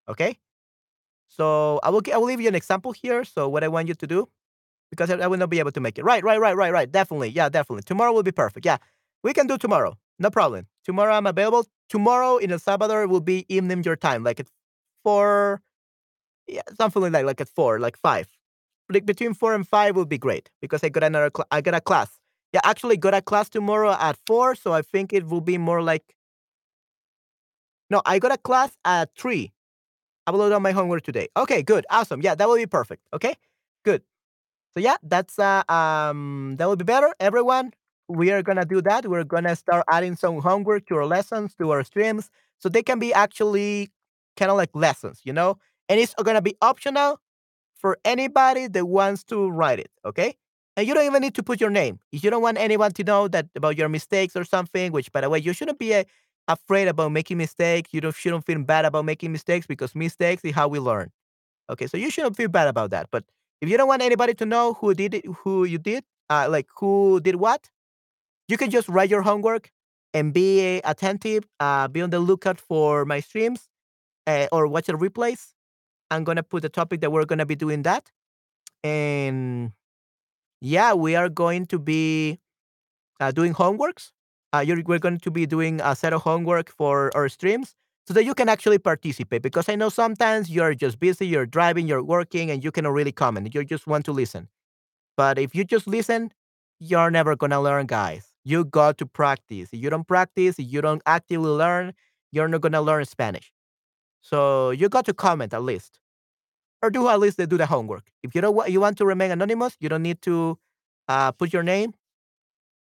Okay. 0.09 0.39
So 1.29 1.81
I 1.83 1.91
will 1.91 2.03
I 2.13 2.17
will 2.19 2.27
leave 2.27 2.41
you 2.41 2.49
an 2.49 2.55
example 2.55 2.93
here. 2.93 3.25
So 3.25 3.49
what 3.49 3.65
I 3.65 3.69
want 3.69 3.89
you 3.89 3.95
to 3.95 4.07
do, 4.07 4.29
because 4.91 5.11
I, 5.11 5.17
I 5.17 5.27
will 5.27 5.39
not 5.39 5.51
be 5.51 5.59
able 5.59 5.73
to 5.73 5.81
make 5.81 5.99
it. 5.99 6.05
Right, 6.05 6.23
right, 6.23 6.41
right, 6.41 6.57
right, 6.57 6.73
right. 6.73 6.91
Definitely, 6.91 7.31
yeah, 7.31 7.49
definitely. 7.49 7.83
Tomorrow 7.83 8.13
will 8.13 8.23
be 8.23 8.33
perfect. 8.33 8.65
Yeah, 8.65 8.79
we 9.23 9.33
can 9.33 9.47
do 9.47 9.59
tomorrow. 9.59 9.99
No 10.19 10.31
problem. 10.31 10.67
Tomorrow 10.85 11.15
I'm 11.15 11.27
available. 11.27 11.67
Tomorrow 11.89 12.39
in 12.39 12.53
El 12.53 12.59
Salvador 12.59 13.07
will 13.07 13.21
be 13.21 13.45
evening 13.49 13.83
your 13.83 13.97
time, 13.97 14.23
like 14.25 14.41
at 14.41 14.47
four, 15.03 15.61
yeah, 16.49 16.63
something 16.79 17.03
like 17.03 17.13
that, 17.13 17.27
like 17.27 17.41
at 17.41 17.49
four, 17.49 17.79
like 17.81 17.97
five. 17.97 18.29
Like 18.91 19.07
between 19.07 19.35
four 19.35 19.55
and 19.55 19.67
five 19.67 19.97
will 19.97 20.05
be 20.07 20.19
great 20.19 20.51
because 20.61 20.85
I 20.85 20.89
got 20.91 21.03
another, 21.05 21.31
cl- 21.37 21.47
I 21.51 21.61
got 21.61 21.75
a 21.75 21.81
class. 21.81 22.21
Yeah, 22.53 22.61
actually 22.65 22.97
got 22.97 23.15
a 23.15 23.23
class 23.23 23.49
tomorrow 23.49 23.97
at 23.99 24.17
four, 24.27 24.55
so 24.55 24.73
I 24.73 24.83
think 24.83 25.13
it 25.13 25.27
will 25.29 25.41
be 25.41 25.59
more 25.59 25.83
like. 25.83 26.15
No, 27.91 28.03
I 28.05 28.19
got 28.19 28.33
a 28.33 28.39
class 28.39 28.77
at 28.85 29.11
three. 29.17 29.53
I 30.27 30.33
will 30.33 30.51
do 30.51 30.61
my 30.61 30.73
homework 30.73 31.03
today. 31.03 31.29
Okay, 31.37 31.63
good, 31.63 31.87
awesome. 31.91 32.23
Yeah, 32.23 32.35
that 32.35 32.49
will 32.49 32.57
be 32.57 32.67
perfect. 32.67 33.03
Okay, 33.15 33.35
good. 33.85 34.03
So 34.77 34.83
yeah, 34.83 34.97
that's 35.03 35.39
uh 35.39 35.65
um 35.69 36.57
that 36.59 36.67
will 36.69 36.77
be 36.77 36.85
better. 36.85 37.15
Everyone, 37.21 37.73
we 38.09 38.33
are 38.33 38.43
gonna 38.43 38.67
do 38.67 38.83
that. 38.83 39.07
We're 39.09 39.25
gonna 39.25 39.57
start 39.57 39.85
adding 39.91 40.17
some 40.17 40.41
homework 40.41 40.87
to 40.89 40.97
our 40.97 41.07
lessons, 41.07 41.55
to 41.57 41.71
our 41.73 41.85
streams, 41.85 42.31
so 42.59 42.69
they 42.69 42.83
can 42.83 42.99
be 42.99 43.13
actually 43.15 43.91
kind 44.37 44.51
of 44.51 44.57
like 44.57 44.71
lessons, 44.75 45.21
you 45.25 45.33
know. 45.33 45.59
And 45.89 46.01
it's 46.01 46.15
gonna 46.15 46.43
be 46.43 46.57
optional 46.63 47.21
for 47.77 47.99
anybody 48.05 48.67
that 48.69 48.87
wants 48.87 49.25
to 49.25 49.49
write 49.51 49.81
it. 49.81 49.91
Okay, 50.05 50.37
and 50.77 50.87
you 50.87 50.95
don't 50.95 51.07
even 51.07 51.23
need 51.23 51.35
to 51.37 51.43
put 51.43 51.61
your 51.61 51.71
name 51.71 52.01
if 52.13 52.25
you 52.25 52.31
don't 52.31 52.43
want 52.43 52.59
anyone 52.59 52.93
to 52.93 53.05
know 53.05 53.29
that 53.29 53.47
about 53.57 53.77
your 53.79 53.89
mistakes 53.89 54.37
or 54.37 54.45
something. 54.45 54.93
Which, 54.93 55.13
by 55.13 55.21
the 55.23 55.31
way, 55.31 55.39
you 55.39 55.53
shouldn't 55.53 55.79
be 55.79 55.95
uh, 55.95 56.05
afraid 56.49 56.89
about 56.89 57.13
making 57.13 57.39
mistakes. 57.39 57.91
You 57.93 58.01
don't 58.01 58.15
shouldn't 58.15 58.47
feel 58.47 58.63
bad 58.63 58.85
about 58.85 59.05
making 59.05 59.33
mistakes 59.33 59.67
because 59.67 59.95
mistakes 59.95 60.45
is 60.45 60.55
how 60.55 60.69
we 60.69 60.79
learn. 60.81 61.11
Okay, 61.71 61.87
so 61.87 61.97
you 61.97 62.11
shouldn't 62.11 62.37
feel 62.37 62.49
bad 62.49 62.69
about 62.69 62.91
that. 62.91 63.09
But 63.11 63.25
if 63.61 63.69
you 63.69 63.77
don't 63.77 63.89
want 63.89 64.03
anybody 64.03 64.35
to 64.35 64.47
know 64.47 64.75
who 64.75 64.95
did 64.95 65.15
it, 65.15 65.27
who 65.45 65.65
you 65.65 65.79
did, 65.79 66.05
uh, 66.31 66.49
like 66.51 66.69
who 66.79 67.21
did 67.21 67.37
what, 67.37 67.69
you 68.49 68.57
can 68.57 68.71
just 68.71 68.89
write 68.89 69.11
your 69.11 69.23
homework 69.23 69.71
and 70.15 70.33
be 70.33 70.81
attentive. 70.85 71.45
Uh, 71.61 71.89
be 71.89 72.03
on 72.03 72.11
the 72.11 72.21
lookout 72.21 72.61
for 72.61 73.05
my 73.05 73.21
streams 73.21 73.69
uh, 74.27 74.49
or 74.53 74.67
watch 74.67 74.87
the 74.87 74.95
replays. 74.95 75.53
I'm 76.11 76.25
gonna 76.25 76.43
put 76.43 76.63
the 76.63 76.69
topic 76.69 77.01
that 77.01 77.13
we're 77.13 77.25
gonna 77.25 77.47
be 77.47 77.57
doing 77.57 77.83
that, 77.83 78.11
and 78.85 79.73
yeah, 80.61 80.95
we 80.95 81.15
are 81.17 81.29
going 81.29 81.67
to 81.67 81.79
be 81.79 82.39
uh, 83.21 83.31
doing 83.31 83.55
homeworks. 83.55 84.13
Uh, 84.53 84.65
we're 84.87 84.99
going 84.99 85.19
to 85.19 85.31
be 85.31 85.47
doing 85.47 85.81
a 85.83 85.95
set 85.95 86.13
of 86.13 86.23
homework 86.23 86.71
for 86.71 87.15
our 87.17 87.29
streams 87.29 87.75
so 88.07 88.15
that 88.15 88.25
you 88.25 88.35
can 88.35 88.49
actually 88.49 88.79
participate. 88.79 89.43
Because 89.43 89.69
I 89.69 89.75
know 89.75 89.89
sometimes 89.89 90.51
you're 90.51 90.75
just 90.75 90.99
busy, 90.99 91.27
you're 91.27 91.47
driving, 91.47 91.87
you're 91.89 92.03
working, 92.03 92.51
and 92.51 92.65
you 92.65 92.71
cannot 92.71 92.93
really 92.93 93.13
comment. 93.13 93.55
You 93.55 93.65
just 93.65 93.87
want 93.87 94.05
to 94.07 94.13
listen. 94.13 94.49
But 95.17 95.39
if 95.39 95.55
you 95.55 95.65
just 95.65 95.87
listen, 95.87 96.33
you're 96.81 97.11
never 97.11 97.37
gonna 97.37 97.61
learn, 97.61 97.87
guys. 97.87 98.33
You 98.45 98.65
got 98.65 98.99
to 98.99 99.07
practice. 99.07 99.71
If 99.73 99.81
you 99.81 99.91
don't 99.91 100.07
practice, 100.07 100.59
if 100.59 100.67
you 100.71 100.81
don't 100.81 101.03
actively 101.07 101.51
learn, 101.51 101.93
you're 102.33 102.49
not 102.49 102.61
gonna 102.61 102.83
learn 102.83 103.05
Spanish. 103.05 103.53
So 104.27 104.71
you 104.71 104.89
got 104.89 105.05
to 105.07 105.15
comment 105.15 105.55
at 105.55 105.63
least, 105.63 106.01
or 106.83 106.91
do 106.91 107.09
at 107.09 107.21
least 107.21 107.37
they 107.37 107.47
do 107.47 107.57
the 107.57 107.67
homework. 107.67 108.11
If 108.25 108.35
you 108.35 108.41
don't 108.41 108.69
you 108.69 108.81
want 108.81 108.99
to 108.99 109.07
remain 109.07 109.31
anonymous, 109.31 109.77
you 109.79 109.89
don't 109.89 110.03
need 110.03 110.21
to 110.23 110.59
uh, 111.07 111.31
put 111.31 111.53
your 111.53 111.63
name. 111.63 111.95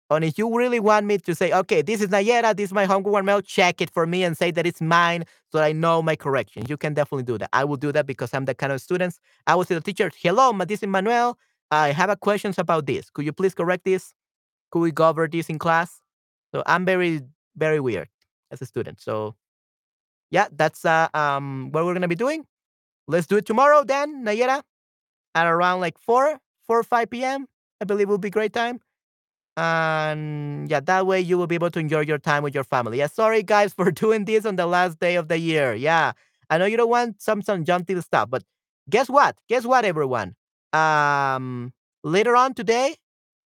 And 0.09 0.24
if 0.24 0.39
you 0.39 0.56
really 0.56 0.78
want 0.78 1.06
me 1.06 1.19
to 1.19 1.35
say, 1.35 1.52
okay, 1.52 1.82
this 1.82 2.01
is 2.01 2.10
Nayera, 2.10 2.55
this 2.55 2.66
is 2.66 2.73
my 2.73 2.85
homework 2.85 3.24
mail, 3.24 3.40
check 3.40 3.81
it 3.81 3.90
for 3.90 4.06
me 4.06 4.23
and 4.23 4.36
say 4.36 4.52
that 4.52 4.66
it's 4.66 4.81
mine 4.81 5.24
so 5.51 5.59
I 5.59 5.73
know 5.73 6.01
my 6.01 6.14
correction. 6.14 6.64
You 6.69 6.77
can 6.77 6.94
definitely 6.94 7.24
do 7.24 7.39
that. 7.39 7.48
I 7.52 7.64
will 7.64 7.78
do 7.78 7.90
that 7.90 8.06
because 8.06 8.32
I'm 8.35 8.44
the 8.44 8.55
kind 8.55 8.73
of 8.73 8.81
students. 8.81 9.19
I 9.48 9.56
will 9.56 9.64
say 9.64 9.74
to 9.74 9.81
the 9.81 9.85
teacher, 9.85 10.12
hello, 10.16 10.52
this 10.64 10.81
is 10.82 10.89
Manuel. 10.89 11.39
I 11.73 11.90
have 11.90 12.10
a 12.10 12.16
questions 12.16 12.59
about 12.59 12.86
this. 12.86 13.10
Could 13.10 13.24
you 13.24 13.32
please 13.32 13.55
correct 13.55 13.85
this? 13.85 14.14
Could 14.70 14.81
we 14.81 14.93
go 14.93 15.09
over 15.09 15.27
this 15.27 15.48
in 15.48 15.59
class? 15.59 16.01
So 16.55 16.62
I'm 16.66 16.85
very, 16.85 17.23
very 17.56 17.81
weird 17.81 18.09
as 18.52 18.62
a 18.62 18.66
student. 18.66 19.01
So 19.01 19.35
yeah, 20.32 20.48
that's 20.52 20.86
uh, 20.86 21.09
um 21.14 21.70
what 21.72 21.86
we're 21.86 21.94
gonna 21.94 22.09
be 22.09 22.16
doing. 22.16 22.46
Let's 23.09 23.26
do 23.28 23.36
it 23.38 23.46
tomorrow 23.46 23.84
then, 23.84 24.24
Nayera, 24.24 24.62
at 25.34 25.46
around 25.46 25.80
like 25.80 25.98
4, 25.98 26.38
4 26.66 26.80
or 26.80 26.84
5 26.84 27.24
p.m. 27.24 27.46
I 27.80 27.84
believe 27.86 28.09
will 28.09 28.18
be 28.18 28.30
great 28.30 28.52
time. 28.52 28.80
And 29.56 30.70
yeah, 30.70 30.80
that 30.80 31.06
way 31.06 31.20
you 31.20 31.36
will 31.38 31.46
be 31.46 31.56
able 31.56 31.70
to 31.70 31.78
enjoy 31.80 32.00
your 32.00 32.18
time 32.18 32.42
with 32.42 32.54
your 32.54 32.64
family. 32.64 32.98
Yeah, 32.98 33.09
sorry 33.09 33.42
guys 33.42 33.74
for 33.78 33.90
doing 33.90 34.24
this 34.24 34.46
on 34.46 34.56
the 34.56 34.66
last 34.66 34.98
day 35.00 35.16
of 35.16 35.28
the 35.28 35.38
year. 35.38 35.74
Yeah, 35.74 36.12
I 36.50 36.59
know 36.59 36.64
you 36.66 36.76
don't 36.76 36.90
want 36.90 37.20
some 37.22 37.42
some 37.42 37.64
jumpy 37.64 38.00
stuff, 38.00 38.30
but 38.30 38.42
guess 38.90 39.09
what? 39.10 39.36
Guess 39.48 39.64
what, 39.66 39.84
everyone? 39.84 40.34
Um, 40.72 41.72
later 42.02 42.34
on 42.36 42.54
today, 42.54 42.96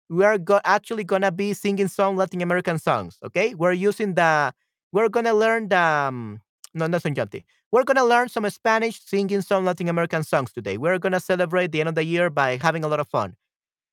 we 0.08 0.24
are 0.24 0.38
go- 0.38 0.60
actually 0.64 1.04
gonna 1.04 1.32
be 1.32 1.54
singing 1.54 1.88
some 1.88 2.16
Latin 2.16 2.42
American 2.42 2.78
songs. 2.78 3.18
Okay, 3.24 3.54
we're 3.54 3.72
using 3.72 4.14
the 4.14 4.52
we're 4.92 5.08
gonna 5.08 5.34
learn 5.34 5.68
the 5.68 5.78
um, 5.80 6.40
no, 6.76 6.86
not 6.86 7.02
Sanjanti. 7.02 7.44
We're 7.72 7.84
gonna 7.84 8.04
learn 8.04 8.28
some 8.28 8.48
Spanish 8.50 9.00
singing 9.04 9.42
some 9.42 9.64
Latin 9.64 9.88
American 9.88 10.22
songs 10.24 10.52
today. 10.52 10.76
We're 10.78 10.98
gonna 10.98 11.20
celebrate 11.20 11.72
the 11.72 11.80
end 11.80 11.88
of 11.88 11.94
the 11.96 12.04
year 12.04 12.30
by 12.30 12.58
having 12.62 12.84
a 12.84 12.88
lot 12.88 13.00
of 13.00 13.08
fun. 13.08 13.36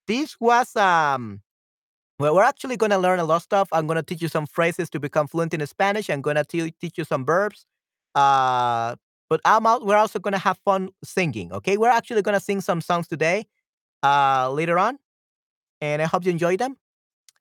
This 0.07 0.37
was 0.39 0.75
um 0.75 1.41
well, 2.19 2.35
we're 2.35 2.43
actually 2.43 2.77
gonna 2.77 2.99
learn 2.99 3.19
a 3.19 3.25
lot 3.25 3.37
of 3.37 3.43
stuff. 3.43 3.69
I'm 3.71 3.87
gonna 3.87 4.03
teach 4.03 4.21
you 4.21 4.27
some 4.29 4.45
phrases 4.47 4.89
to 4.91 4.99
become 4.99 5.27
fluent 5.27 5.53
in 5.53 5.65
Spanish. 5.67 6.09
I'm 6.09 6.21
gonna 6.21 6.43
te- 6.45 6.71
teach 6.81 6.97
you 6.97 7.05
some 7.05 7.25
verbs. 7.25 7.65
Uh, 8.15 8.95
but 9.29 9.41
I'm 9.45 9.65
out, 9.65 9.85
we're 9.85 9.97
also 9.97 10.19
gonna 10.19 10.37
have 10.37 10.59
fun 10.65 10.89
singing. 11.03 11.51
Okay, 11.53 11.77
we're 11.77 11.89
actually 11.89 12.21
gonna 12.21 12.39
sing 12.39 12.61
some 12.61 12.81
songs 12.81 13.07
today. 13.07 13.47
Uh, 14.03 14.51
later 14.51 14.79
on, 14.79 14.99
and 15.81 16.01
I 16.01 16.05
hope 16.05 16.25
you 16.25 16.31
enjoy 16.31 16.57
them. 16.57 16.77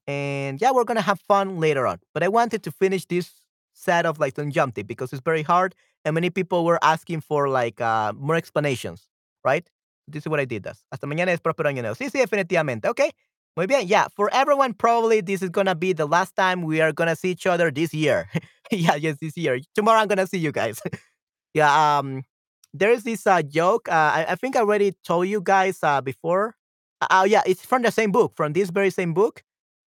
And 0.06 0.60
yeah, 0.60 0.72
we're 0.72 0.84
gonna 0.84 1.02
have 1.02 1.20
fun 1.28 1.60
later 1.60 1.86
on. 1.86 2.00
But 2.14 2.22
I 2.24 2.28
wanted 2.28 2.62
to 2.64 2.72
finish 2.72 3.06
this 3.06 3.30
set 3.72 4.06
of 4.06 4.18
like 4.18 4.34
Tunjamti 4.34 4.86
because 4.86 5.12
it's 5.12 5.22
very 5.22 5.42
hard, 5.42 5.74
and 6.04 6.14
many 6.14 6.30
people 6.30 6.64
were 6.64 6.78
asking 6.82 7.20
for 7.20 7.48
like 7.48 7.80
uh, 7.80 8.12
more 8.16 8.36
explanations, 8.36 9.08
right? 9.44 9.68
This 10.08 10.24
is 10.24 10.28
what 10.28 10.40
I 10.40 10.44
did. 10.44 10.64
This. 10.64 10.84
Hasta 10.92 11.06
mañana 11.06 11.28
es 11.28 11.40
próspero 11.40 11.66
año 11.66 11.82
nuevo. 11.82 11.94
Sí, 11.94 12.10
sí, 12.10 12.20
definitivamente. 12.24 12.86
Okay. 12.86 13.10
Muy 13.56 13.66
bien. 13.66 13.86
Yeah, 13.86 14.08
for 14.16 14.30
everyone, 14.32 14.72
probably 14.72 15.20
this 15.20 15.42
is 15.42 15.50
gonna 15.50 15.74
be 15.74 15.92
the 15.92 16.06
last 16.06 16.34
time 16.36 16.62
we 16.62 16.80
are 16.80 16.92
gonna 16.92 17.14
see 17.16 17.30
each 17.32 17.46
other 17.46 17.70
this 17.70 17.92
year. 17.92 18.28
yeah, 18.70 18.94
yes, 18.94 19.16
this 19.20 19.36
year. 19.36 19.60
Tomorrow 19.74 20.00
I'm 20.00 20.08
gonna 20.08 20.26
see 20.26 20.38
you 20.38 20.52
guys. 20.52 20.80
yeah. 21.54 21.98
Um, 21.98 22.22
there 22.72 22.90
is 22.90 23.04
this 23.04 23.26
uh, 23.26 23.42
joke. 23.42 23.88
Uh, 23.88 24.12
I, 24.14 24.26
I 24.30 24.34
think 24.36 24.56
I 24.56 24.60
already 24.60 24.92
told 25.04 25.28
you 25.28 25.42
guys 25.42 25.78
uh, 25.82 26.00
before. 26.00 26.56
Uh, 27.02 27.06
oh 27.10 27.24
yeah, 27.24 27.42
it's 27.46 27.64
from 27.64 27.82
the 27.82 27.90
same 27.90 28.10
book, 28.10 28.32
from 28.36 28.54
this 28.54 28.70
very 28.70 28.90
same 28.90 29.12
book. 29.12 29.42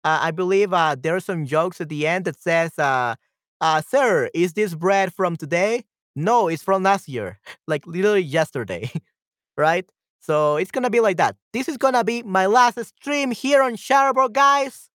Uh, 0.04 0.20
I 0.22 0.32
believe 0.32 0.74
uh, 0.74 0.96
there 1.00 1.16
are 1.16 1.22
some 1.22 1.46
jokes 1.46 1.80
at 1.80 1.88
the 1.88 2.06
end 2.06 2.26
that 2.26 2.38
says, 2.38 2.78
uh, 2.78 3.16
uh, 3.64 3.82
"Sir, 3.82 4.30
is 4.36 4.54
this 4.54 4.76
bread 4.76 5.14
from 5.14 5.38
today?" 5.38 5.86
No, 6.16 6.50
it's 6.50 6.64
from 6.64 6.84
last 6.84 7.10
year, 7.10 7.40
like 7.68 7.88
literally 7.88 8.22
yesterday, 8.24 8.92
right? 9.58 9.90
So 10.22 10.58
it's 10.58 10.72
gonna 10.72 10.92
be 10.92 11.02
like 11.02 11.18
that. 11.18 11.38
This 11.54 11.70
is 11.70 11.78
gonna 11.78 12.04
be 12.04 12.24
my 12.24 12.48
last 12.48 12.80
stream 12.86 13.32
here 13.32 13.64
on 13.64 13.76
Shutterbug, 13.76 14.34
guys. 14.34 14.90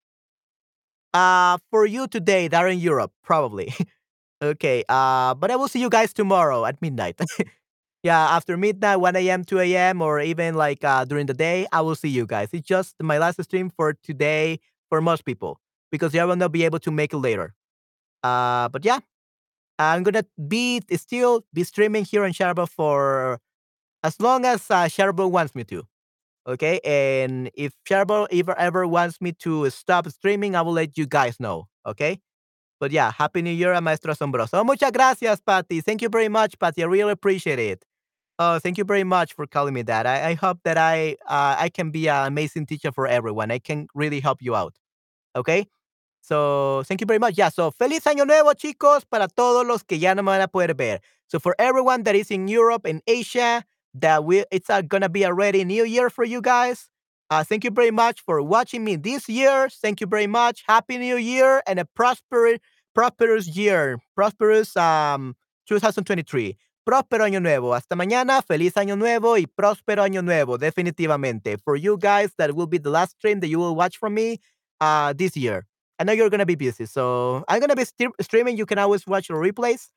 Uh, 1.13 1.57
for 1.71 1.85
you 1.85 2.07
today, 2.07 2.47
that 2.47 2.61
are 2.61 2.67
in 2.67 2.79
Europe, 2.79 3.11
probably. 3.23 3.73
okay. 4.43 4.83
Uh, 4.89 5.33
but 5.35 5.51
I 5.51 5.55
will 5.55 5.67
see 5.67 5.79
you 5.79 5.89
guys 5.89 6.13
tomorrow 6.13 6.65
at 6.65 6.81
midnight. 6.81 7.19
Yeah, 8.03 8.19
after 8.35 8.57
midnight, 8.57 8.97
1 9.01 9.29
a.m., 9.29 9.43
2 9.43 9.59
a.m., 9.75 10.01
or 10.01 10.21
even 10.21 10.55
like 10.55 10.83
uh, 10.83 11.05
during 11.05 11.25
the 11.25 11.33
day, 11.33 11.67
I 11.73 11.81
will 11.81 11.95
see 11.95 12.09
you 12.09 12.25
guys. 12.25 12.49
It's 12.53 12.67
just 12.67 12.95
my 13.01 13.17
last 13.17 13.43
stream 13.43 13.69
for 13.69 13.93
today 13.93 14.59
for 14.89 15.01
most 15.01 15.25
people 15.25 15.59
because 15.91 16.15
I 16.15 16.25
will 16.25 16.35
not 16.37 16.51
be 16.53 16.63
able 16.65 16.79
to 16.79 16.91
make 16.91 17.13
it 17.13 17.17
later. 17.17 17.55
Uh, 18.23 18.69
but 18.69 18.85
yeah, 18.85 18.99
I'm 19.79 20.03
gonna 20.03 20.25
be 20.47 20.81
still 20.95 21.45
be 21.53 21.63
streaming 21.63 22.05
here 22.05 22.23
on 22.23 22.31
Shutterbug 22.31 22.69
for 22.69 23.39
as 24.03 24.19
long 24.19 24.45
as 24.45 24.69
uh, 24.69 24.85
Shutterbug 24.85 25.31
wants 25.31 25.55
me 25.55 25.63
to. 25.65 25.83
Okay, 26.47 26.79
and 26.85 27.51
if 27.53 27.73
Shutterbug 27.87 28.27
ever 28.31 28.57
ever 28.57 28.87
wants 28.87 29.19
me 29.21 29.33
to 29.43 29.69
stop 29.69 30.07
streaming, 30.09 30.55
I 30.55 30.61
will 30.61 30.73
let 30.73 30.97
you 30.97 31.05
guys 31.05 31.39
know. 31.39 31.67
Okay. 31.85 32.19
But 32.79 32.91
yeah, 32.91 33.11
Happy 33.11 33.41
New 33.41 33.51
Year, 33.51 33.79
Maestro 33.81 34.13
Asombroso. 34.13 34.63
Muchas 34.63 34.91
gracias, 34.91 35.41
Patty. 35.41 35.81
Thank 35.81 36.03
you 36.03 36.09
very 36.09 36.29
much, 36.29 36.59
Patty. 36.59 36.83
I 36.83 36.85
really 36.85 37.11
appreciate 37.11 37.57
it. 37.59 37.83
Oh, 38.39 38.59
thank 38.59 38.77
you 38.77 38.83
very 38.83 39.03
much 39.03 39.33
for 39.33 39.47
calling 39.47 39.73
me 39.73 39.81
that. 39.83 40.05
I, 40.05 40.29
I 40.29 40.33
hope 40.35 40.59
that 40.63 40.77
I 40.77 41.17
uh, 41.27 41.55
I 41.57 41.69
can 41.69 41.89
be 41.89 42.07
an 42.07 42.27
amazing 42.27 42.67
teacher 42.67 42.91
for 42.91 43.07
everyone. 43.07 43.49
I 43.49 43.57
can 43.59 43.87
really 43.95 44.19
help 44.19 44.41
you 44.43 44.55
out. 44.55 44.75
Okay. 45.35 45.65
So 46.27 46.83
thank 46.85 46.99
you 46.99 47.07
very 47.07 47.19
much. 47.19 47.37
Yeah. 47.37 47.47
So 47.47 47.71
feliz 47.71 48.03
año 48.05 48.25
nuevo, 48.27 48.53
chicos, 48.53 49.05
para 49.09 49.29
todos 49.29 49.65
los 49.65 49.83
que 49.83 49.97
ya 49.97 50.13
no 50.13 50.23
me 50.23 50.31
van 50.31 50.41
a 50.41 50.47
poder 50.49 50.73
ver. 50.73 50.99
So 51.29 51.39
for 51.39 51.55
everyone 51.57 52.03
that 52.03 52.15
is 52.15 52.29
in 52.31 52.49
Europe 52.49 52.85
and 52.85 53.01
Asia, 53.07 53.63
that 53.93 54.25
we 54.25 54.43
it's 54.51 54.69
uh, 54.69 54.81
gonna 54.81 55.07
be 55.07 55.23
a 55.23 55.27
already 55.27 55.63
New 55.63 55.85
Year 55.85 56.09
for 56.09 56.25
you 56.25 56.41
guys. 56.41 56.89
Uh, 57.29 57.45
thank 57.45 57.63
you 57.63 57.71
very 57.71 57.91
much 57.91 58.19
for 58.21 58.41
watching 58.41 58.83
me 58.83 58.97
this 58.97 59.29
year. 59.29 59.69
Thank 59.69 60.01
you 60.01 60.07
very 60.07 60.27
much. 60.27 60.63
Happy 60.67 60.97
New 60.97 61.15
Year 61.15 61.61
and 61.65 61.79
a 61.79 61.85
prosperous, 61.85 62.59
prosperous 62.93 63.47
year. 63.47 63.97
Prosperous 64.13 64.75
um 64.75 65.33
2023. 65.69 66.57
Próspero 66.85 67.23
año 67.23 67.41
nuevo. 67.41 67.73
Hasta 67.73 67.95
mañana. 67.95 68.43
Feliz 68.45 68.73
año 68.73 68.97
nuevo 68.97 69.37
y 69.37 69.45
próspero 69.45 70.03
año 70.03 70.21
nuevo. 70.21 70.57
Definitivamente. 70.57 71.57
For 71.63 71.77
you 71.77 71.97
guys, 71.97 72.31
that 72.37 72.53
will 72.53 72.67
be 72.67 72.79
the 72.79 72.89
last 72.89 73.11
stream 73.11 73.39
that 73.39 73.47
you 73.47 73.59
will 73.59 73.75
watch 73.75 73.97
from 73.97 74.13
me 74.13 74.41
uh, 74.81 75.13
this 75.13 75.37
year. 75.37 75.65
I 75.99 76.03
know 76.03 76.13
you're 76.13 76.29
gonna 76.29 76.45
be 76.45 76.55
busy, 76.55 76.85
so 76.85 77.43
I'm 77.47 77.59
gonna 77.59 77.75
be 77.75 77.85
st- 77.85 78.13
streaming. 78.21 78.57
You 78.57 78.65
can 78.65 78.77
always 78.77 79.07
watch 79.07 79.27
the 79.29 79.33
replays. 79.33 79.87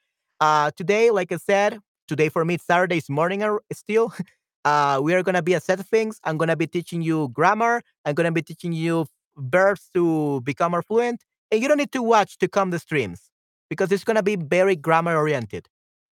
Uh, 0.41 0.71
today, 0.77 1.11
like 1.11 1.31
I 1.33 1.37
said, 1.37 1.79
today 2.09 2.29
for 2.31 2.45
me 2.45 2.55
it's 2.55 2.65
Saturday's 2.65 3.09
morning 3.09 3.43
still. 3.73 4.13
Uh, 4.63 5.01
we 5.03 5.15
are 5.15 5.23
gonna 5.23 5.41
be 5.41 5.55
a 5.55 5.61
set 5.61 5.81
of 5.81 5.87
things. 5.87 6.21
I'm 6.23 6.37
gonna 6.37 6.55
be 6.55 6.67
teaching 6.67 7.01
you 7.01 7.31
grammar. 7.31 7.81
I'm 8.05 8.15
gonna 8.15 8.31
be 8.31 8.43
teaching 8.43 8.75
you 8.75 9.07
verbs 9.39 9.89
to 9.95 10.43
become 10.43 10.73
more 10.73 10.83
fluent. 10.83 11.25
And 11.51 11.63
you 11.63 11.67
don't 11.67 11.79
need 11.79 11.93
to 11.93 12.03
watch 12.03 12.37
to 12.41 12.47
come 12.47 12.69
the 12.69 12.79
streams 12.79 13.31
because 13.71 13.91
it's 13.91 14.05
gonna 14.05 14.23
be 14.23 14.37
very 14.37 14.77
grammar 14.77 15.17
oriented. 15.17 15.67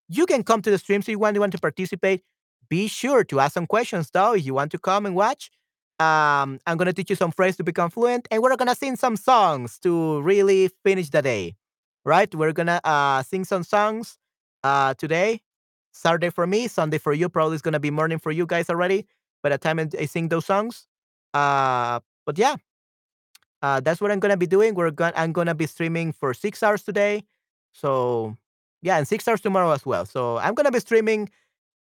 You 0.09 0.24
can 0.24 0.43
come 0.44 0.62
to 0.62 0.70
the 0.70 0.78
streams 0.78 1.05
if 1.05 1.09
you 1.12 1.19
want, 1.19 1.35
you 1.35 1.40
want 1.40 1.52
to 1.52 1.59
participate. 1.59 2.23
Be 2.70 2.89
sure 2.89 3.23
to 3.24 3.40
ask 3.40 3.52
some 3.52 3.66
questions 3.66 4.10
though 4.12 4.32
if 4.35 4.47
you 4.47 4.55
want 4.55 4.70
to 4.73 4.78
come 4.78 5.05
and 5.06 5.15
watch. 5.15 5.51
Um, 6.00 6.60
I'm 6.66 6.76
gonna 6.76 6.92
teach 6.92 7.10
you 7.10 7.16
some 7.16 7.32
phrases 7.32 7.56
to 7.58 7.64
become 7.64 7.90
fluent, 7.90 8.28
and 8.30 8.42
we're 8.42 8.54
gonna 8.56 8.74
sing 8.76 8.96
some 8.96 9.16
songs 9.16 9.78
to 9.80 10.20
really 10.22 10.68
finish 10.84 11.10
the 11.10 11.22
day. 11.22 11.56
Right? 12.04 12.32
We're 12.34 12.52
gonna 12.52 12.80
uh 12.84 13.22
sing 13.22 13.44
some 13.44 13.64
songs 13.64 14.18
uh 14.62 14.94
today. 14.94 15.40
Saturday 15.92 16.30
for 16.30 16.46
me, 16.46 16.68
Sunday 16.68 16.98
for 16.98 17.12
you. 17.12 17.28
Probably 17.28 17.54
it's 17.54 17.62
gonna 17.62 17.80
be 17.80 17.90
morning 17.90 18.18
for 18.18 18.30
you 18.30 18.46
guys 18.46 18.70
already 18.70 19.06
by 19.42 19.48
the 19.50 19.58
time 19.58 19.80
I 19.80 20.06
sing 20.06 20.28
those 20.28 20.46
songs. 20.46 20.86
Uh, 21.34 22.00
but 22.24 22.38
yeah, 22.38 22.56
uh, 23.62 23.80
that's 23.80 24.00
what 24.00 24.10
I'm 24.10 24.20
gonna 24.20 24.36
be 24.36 24.46
doing. 24.46 24.74
We're 24.74 24.90
gonna 24.90 25.12
I'm 25.16 25.32
gonna 25.32 25.54
be 25.54 25.66
streaming 25.66 26.12
for 26.12 26.32
six 26.34 26.62
hours 26.62 26.82
today. 26.82 27.24
So 27.72 28.36
yeah, 28.82 28.98
and 28.98 29.06
six 29.08 29.26
hours 29.26 29.40
tomorrow 29.40 29.72
as 29.72 29.84
well. 29.84 30.06
So 30.06 30.38
I'm 30.38 30.54
gonna 30.54 30.70
be 30.70 30.80
streaming 30.80 31.30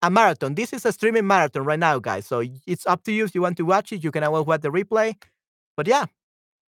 a 0.03 0.11
marathon. 0.11 0.55
This 0.55 0.73
is 0.73 0.85
a 0.85 0.93
streaming 0.93 1.27
marathon 1.27 1.65
right 1.65 1.79
now, 1.79 1.99
guys. 1.99 2.27
So 2.27 2.43
it's 2.67 2.87
up 2.87 3.03
to 3.05 3.13
you 3.13 3.25
if 3.25 3.35
you 3.35 3.43
want 3.43 3.57
to 3.59 3.65
watch 3.65 3.93
it. 3.93 4.05
You 4.05 4.11
can 4.11 4.25
always 4.25 4.47
watch 4.47 4.63
the 4.63 4.71
replay. 4.71 5.15
But 5.77 5.87
yeah, 5.87 6.07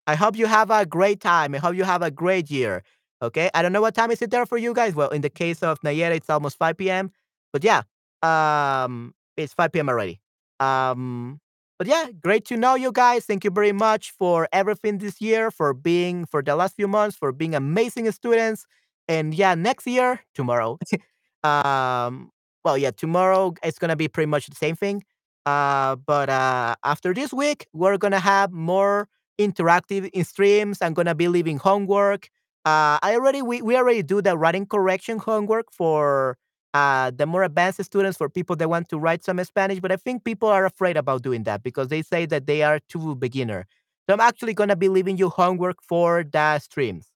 I 0.08 0.16
hope 0.16 0.38
you 0.38 0.46
have 0.48 0.72
a 0.72 0.86
great 0.86 1.22
time. 1.22 1.56
I 1.56 1.58
hope 1.60 1.76
you 1.76 1.84
have 1.84 2.02
a 2.02 2.12
great 2.12 2.50
year. 2.52 2.84
Okay. 3.22 3.50
I 3.54 3.62
don't 3.62 3.72
know 3.74 3.82
what 3.82 3.96
time 3.96 4.12
is 4.12 4.22
it 4.22 4.32
there 4.32 4.46
for 4.46 4.58
you 4.58 4.74
guys. 4.74 4.96
Well, 4.96 5.10
in 5.10 5.22
the 5.22 5.30
case 5.30 5.64
of 5.64 5.80
Nayera, 5.82 6.16
it's 6.16 6.30
almost 6.30 6.58
5 6.58 6.78
p.m. 6.78 7.12
But 7.54 7.64
yeah, 7.64 7.84
um, 8.22 9.14
it's 9.38 9.54
5 9.54 9.72
p.m. 9.72 9.90
already. 9.90 10.22
Um, 10.60 11.40
but 11.78 11.88
yeah, 11.88 12.08
great 12.22 12.46
to 12.46 12.58
know 12.58 12.76
you 12.76 12.92
guys. 12.92 13.26
Thank 13.26 13.44
you 13.44 13.52
very 13.52 13.74
much 13.74 14.12
for 14.12 14.48
everything 14.54 15.00
this 15.00 15.20
year, 15.20 15.52
for 15.52 15.74
being 15.74 16.26
for 16.26 16.42
the 16.42 16.56
last 16.56 16.76
few 16.76 16.88
months, 16.88 17.18
for 17.18 17.32
being 17.32 17.56
amazing 17.56 18.10
students. 18.12 18.66
And 19.08 19.34
yeah, 19.34 19.56
next 19.56 19.86
year, 19.86 20.22
tomorrow, 20.34 20.80
um, 21.44 22.32
well, 22.66 22.78
yeah, 22.78 22.92
tomorrow 22.92 23.54
it's 23.64 23.80
gonna 23.80 23.96
be 23.96 24.08
pretty 24.08 24.28
much 24.28 24.48
the 24.48 24.56
same 24.56 24.76
thing. 24.76 25.04
Uh, 25.46 25.96
but 25.96 26.30
uh, 26.30 26.76
after 26.84 27.14
this 27.14 27.32
week, 27.32 27.68
we're 27.74 27.98
gonna 27.98 28.20
have 28.20 28.52
more 28.52 29.08
interactive 29.40 30.10
in 30.14 30.24
streams. 30.26 30.80
I'm 30.82 30.94
gonna 30.94 31.16
be 31.16 31.28
leaving 31.28 31.58
homework. 31.58 32.28
Uh, 32.66 32.98
I 33.04 33.14
already 33.14 33.44
we, 33.44 33.62
we 33.62 33.78
already 33.78 34.02
do 34.02 34.22
the 34.22 34.36
writing 34.38 34.66
correction 34.66 35.20
homework 35.20 35.68
for 35.72 36.38
uh, 36.74 37.12
the 37.16 37.28
more 37.28 37.44
advanced 37.44 37.84
students 37.84 38.18
for 38.18 38.28
people 38.30 38.56
that 38.58 38.70
want 38.70 38.90
to 38.90 38.98
write 38.98 39.24
some 39.24 39.42
Spanish. 39.44 39.80
But 39.80 39.92
I 39.92 39.98
think 39.98 40.24
people 40.26 40.50
are 40.50 40.66
afraid 40.66 40.98
about 40.98 41.22
doing 41.22 41.44
that 41.44 41.62
because 41.64 41.90
they 41.90 42.02
say 42.02 42.26
that 42.26 42.48
they 42.48 42.64
are 42.64 42.80
too 42.90 43.16
beginner. 43.16 43.68
So 44.10 44.14
I'm 44.14 44.20
actually 44.22 44.56
gonna 44.56 44.76
be 44.76 44.90
leaving 44.90 45.18
you 45.18 45.30
homework 45.30 45.78
for 45.84 46.24
the 46.24 46.58
streams. 46.60 47.12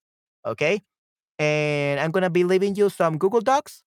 Okay, 0.46 0.84
and 1.40 2.00
I'm 2.00 2.12
gonna 2.12 2.30
be 2.30 2.44
leaving 2.44 2.76
you 2.76 2.90
some 2.90 3.18
Google 3.18 3.42
Docs 3.42 3.84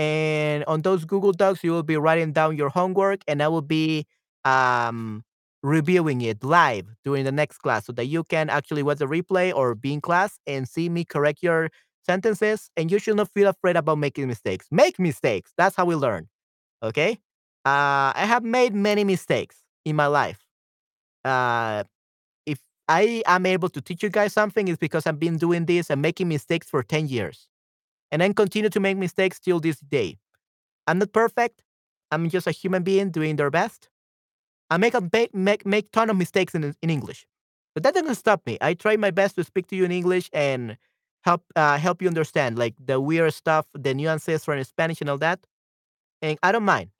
and 0.00 0.64
on 0.64 0.80
those 0.80 1.04
Google 1.04 1.32
Docs, 1.32 1.62
you 1.62 1.72
will 1.72 1.82
be 1.82 1.98
writing 1.98 2.32
down 2.32 2.56
your 2.56 2.70
homework, 2.70 3.20
and 3.28 3.42
I 3.42 3.48
will 3.48 3.60
be 3.60 4.06
um, 4.46 5.22
reviewing 5.62 6.22
it 6.22 6.42
live 6.42 6.86
during 7.04 7.24
the 7.26 7.32
next 7.32 7.58
class 7.58 7.84
so 7.84 7.92
that 7.92 8.06
you 8.06 8.24
can 8.24 8.48
actually 8.48 8.82
watch 8.82 8.96
the 8.98 9.04
replay 9.06 9.54
or 9.54 9.74
be 9.74 9.92
in 9.92 10.00
class 10.00 10.38
and 10.46 10.66
see 10.66 10.88
me 10.88 11.04
correct 11.04 11.42
your 11.42 11.68
sentences. 12.06 12.70
And 12.78 12.90
you 12.90 12.98
should 12.98 13.16
not 13.16 13.30
feel 13.34 13.48
afraid 13.48 13.76
about 13.76 13.98
making 13.98 14.26
mistakes. 14.26 14.66
Make 14.70 14.98
mistakes. 14.98 15.52
That's 15.58 15.76
how 15.76 15.84
we 15.84 15.96
learn. 15.96 16.28
Okay. 16.82 17.18
Uh, 17.66 18.12
I 18.16 18.24
have 18.26 18.44
made 18.44 18.74
many 18.74 19.04
mistakes 19.04 19.56
in 19.84 19.96
my 19.96 20.06
life. 20.06 20.40
Uh, 21.24 21.84
if 22.46 22.60
I 22.88 23.22
am 23.26 23.46
able 23.46 23.70
to 23.70 23.82
teach 23.82 24.02
you 24.02 24.10
guys 24.10 24.34
something, 24.34 24.68
it's 24.68 24.78
because 24.78 25.06
I've 25.06 25.20
been 25.20 25.38
doing 25.38 25.66
this 25.66 25.90
and 25.90 26.02
making 26.02 26.28
mistakes 26.28 26.68
for 26.68 26.84
10 26.84 27.08
years 27.08 27.49
and 28.12 28.22
then 28.22 28.34
continue 28.34 28.70
to 28.70 28.80
make 28.80 28.96
mistakes 28.96 29.38
till 29.38 29.60
this 29.60 29.80
day. 29.80 30.18
I'm 30.86 30.98
not 30.98 31.12
perfect. 31.12 31.62
I'm 32.10 32.28
just 32.28 32.46
a 32.46 32.50
human 32.50 32.82
being 32.82 33.10
doing 33.10 33.36
their 33.36 33.50
best. 33.50 33.88
I 34.70 34.76
make 34.76 34.94
a 34.94 35.02
make 35.32 35.66
make 35.66 35.90
ton 35.92 36.10
of 36.10 36.16
mistakes 36.16 36.54
in 36.54 36.74
in 36.82 36.90
English, 36.90 37.26
but 37.74 37.82
that 37.82 37.94
doesn't 37.94 38.14
stop 38.16 38.42
me. 38.46 38.58
I 38.60 38.74
try 38.74 38.96
my 38.96 39.10
best 39.10 39.36
to 39.36 39.44
speak 39.44 39.66
to 39.68 39.76
you 39.76 39.84
in 39.84 39.92
English 39.92 40.30
and 40.32 40.76
help 41.22 41.42
uh, 41.56 41.78
help 41.78 42.02
you 42.02 42.08
understand 42.08 42.58
like 42.58 42.74
the 42.78 43.00
weird 43.00 43.34
stuff, 43.34 43.66
the 43.74 43.94
nuances 43.94 44.44
from 44.44 44.62
Spanish 44.64 45.00
and 45.00 45.10
all 45.10 45.18
that. 45.18 45.40
And 46.22 46.38
I 46.42 46.52
don't 46.52 46.64
mind. 46.64 46.90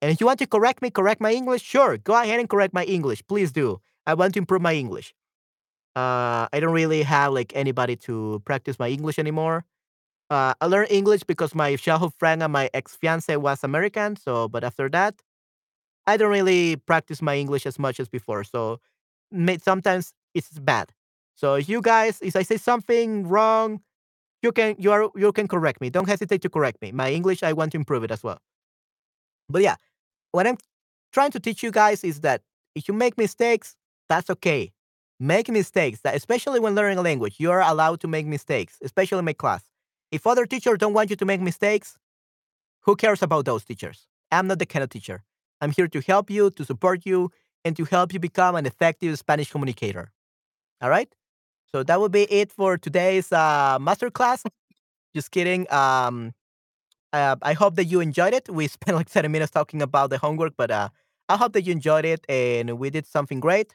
And 0.00 0.12
if 0.12 0.20
you 0.20 0.26
want 0.26 0.38
to 0.40 0.46
correct 0.46 0.80
me, 0.82 0.90
correct 0.90 1.20
my 1.20 1.32
English, 1.32 1.62
sure, 1.62 1.98
go 1.98 2.14
ahead 2.14 2.38
and 2.38 2.48
correct 2.48 2.72
my 2.72 2.84
English. 2.84 3.22
Please 3.26 3.50
do. 3.52 3.80
I 4.06 4.14
want 4.14 4.34
to 4.34 4.38
improve 4.38 4.62
my 4.62 4.74
English. 4.74 5.12
Uh, 5.96 6.46
I 6.52 6.60
don't 6.60 6.72
really 6.72 7.02
have 7.02 7.32
like 7.32 7.52
anybody 7.56 7.96
to 8.06 8.40
practice 8.44 8.78
my 8.78 8.88
English 8.88 9.18
anymore. 9.18 9.64
Uh, 10.30 10.54
I 10.60 10.66
learned 10.66 10.90
English 10.90 11.22
because 11.24 11.54
my 11.54 11.76
childhood 11.76 12.12
friend 12.18 12.42
and 12.42 12.52
my 12.52 12.70
ex 12.74 12.96
fiance 12.96 13.34
was 13.36 13.64
American. 13.64 14.16
So, 14.16 14.48
but 14.48 14.62
after 14.64 14.88
that, 14.90 15.14
I 16.06 16.16
don't 16.16 16.30
really 16.30 16.76
practice 16.76 17.22
my 17.22 17.36
English 17.36 17.66
as 17.66 17.78
much 17.78 18.00
as 18.00 18.08
before. 18.08 18.44
So, 18.44 18.80
sometimes 19.62 20.12
it's 20.34 20.50
bad. 20.58 20.92
So, 21.36 21.56
you 21.56 21.80
guys, 21.82 22.20
if 22.22 22.36
I 22.36 22.42
say 22.42 22.56
something 22.58 23.28
wrong, 23.28 23.80
you 24.42 24.52
can 24.52 24.76
you 24.78 24.92
are 24.92 25.10
you 25.16 25.32
can 25.32 25.48
correct 25.48 25.80
me. 25.80 25.90
Don't 25.90 26.08
hesitate 26.08 26.42
to 26.42 26.50
correct 26.50 26.82
me. 26.82 26.92
My 26.92 27.10
English, 27.12 27.42
I 27.42 27.52
want 27.54 27.72
to 27.72 27.78
improve 27.78 28.04
it 28.04 28.10
as 28.12 28.22
well. 28.24 28.40
But 29.48 29.62
yeah, 29.62 29.76
what 30.32 30.46
I'm 30.46 30.58
trying 31.12 31.30
to 31.32 31.40
teach 31.40 31.62
you 31.62 31.70
guys 31.70 32.04
is 32.04 32.20
that 32.22 32.42
if 32.74 32.88
you 32.88 32.94
make 32.94 33.18
mistakes, 33.18 33.76
that's 34.08 34.30
okay. 34.30 34.72
Make 35.20 35.48
mistakes, 35.50 36.00
that 36.02 36.16
especially 36.16 36.60
when 36.60 36.74
learning 36.74 36.98
a 36.98 37.02
language, 37.02 37.36
you 37.38 37.50
are 37.50 37.62
allowed 37.62 38.00
to 38.00 38.08
make 38.08 38.26
mistakes, 38.26 38.78
especially 38.82 39.20
in 39.20 39.24
my 39.26 39.34
class. 39.34 39.64
If 40.10 40.26
other 40.26 40.46
teachers 40.46 40.78
don't 40.78 40.94
want 40.94 41.10
you 41.10 41.16
to 41.16 41.24
make 41.24 41.40
mistakes, 41.40 41.96
who 42.82 42.96
cares 42.96 43.22
about 43.22 43.44
those 43.44 43.64
teachers? 43.64 44.06
I'm 44.30 44.46
not 44.46 44.58
the 44.58 44.66
kind 44.66 44.82
of 44.82 44.90
teacher. 44.90 45.22
I'm 45.60 45.70
here 45.70 45.88
to 45.88 46.00
help 46.00 46.30
you, 46.30 46.50
to 46.50 46.64
support 46.64 47.04
you, 47.04 47.30
and 47.64 47.76
to 47.76 47.84
help 47.84 48.12
you 48.12 48.20
become 48.20 48.54
an 48.54 48.66
effective 48.66 49.18
Spanish 49.18 49.50
communicator. 49.50 50.12
All 50.80 50.88
right? 50.88 51.12
So 51.70 51.82
that 51.82 52.00
will 52.00 52.08
be 52.08 52.22
it 52.24 52.50
for 52.50 52.78
today's 52.78 53.30
uh, 53.32 53.78
masterclass. 53.78 54.46
Just 55.14 55.30
kidding. 55.30 55.70
Um, 55.72 56.32
uh, 57.12 57.36
I 57.42 57.52
hope 57.52 57.76
that 57.76 57.84
you 57.84 58.00
enjoyed 58.00 58.32
it. 58.32 58.48
We 58.48 58.68
spent 58.78 58.96
like 58.96 59.08
30 59.08 59.28
minutes 59.28 59.50
talking 59.50 59.82
about 59.82 60.10
the 60.10 60.18
homework, 60.18 60.54
but 60.56 60.70
uh, 60.70 60.88
I 61.28 61.36
hope 61.36 61.52
that 61.52 61.62
you 61.62 61.72
enjoyed 61.72 62.04
it 62.04 62.24
and 62.28 62.78
we 62.78 62.90
did 62.90 63.06
something 63.06 63.40
great. 63.40 63.74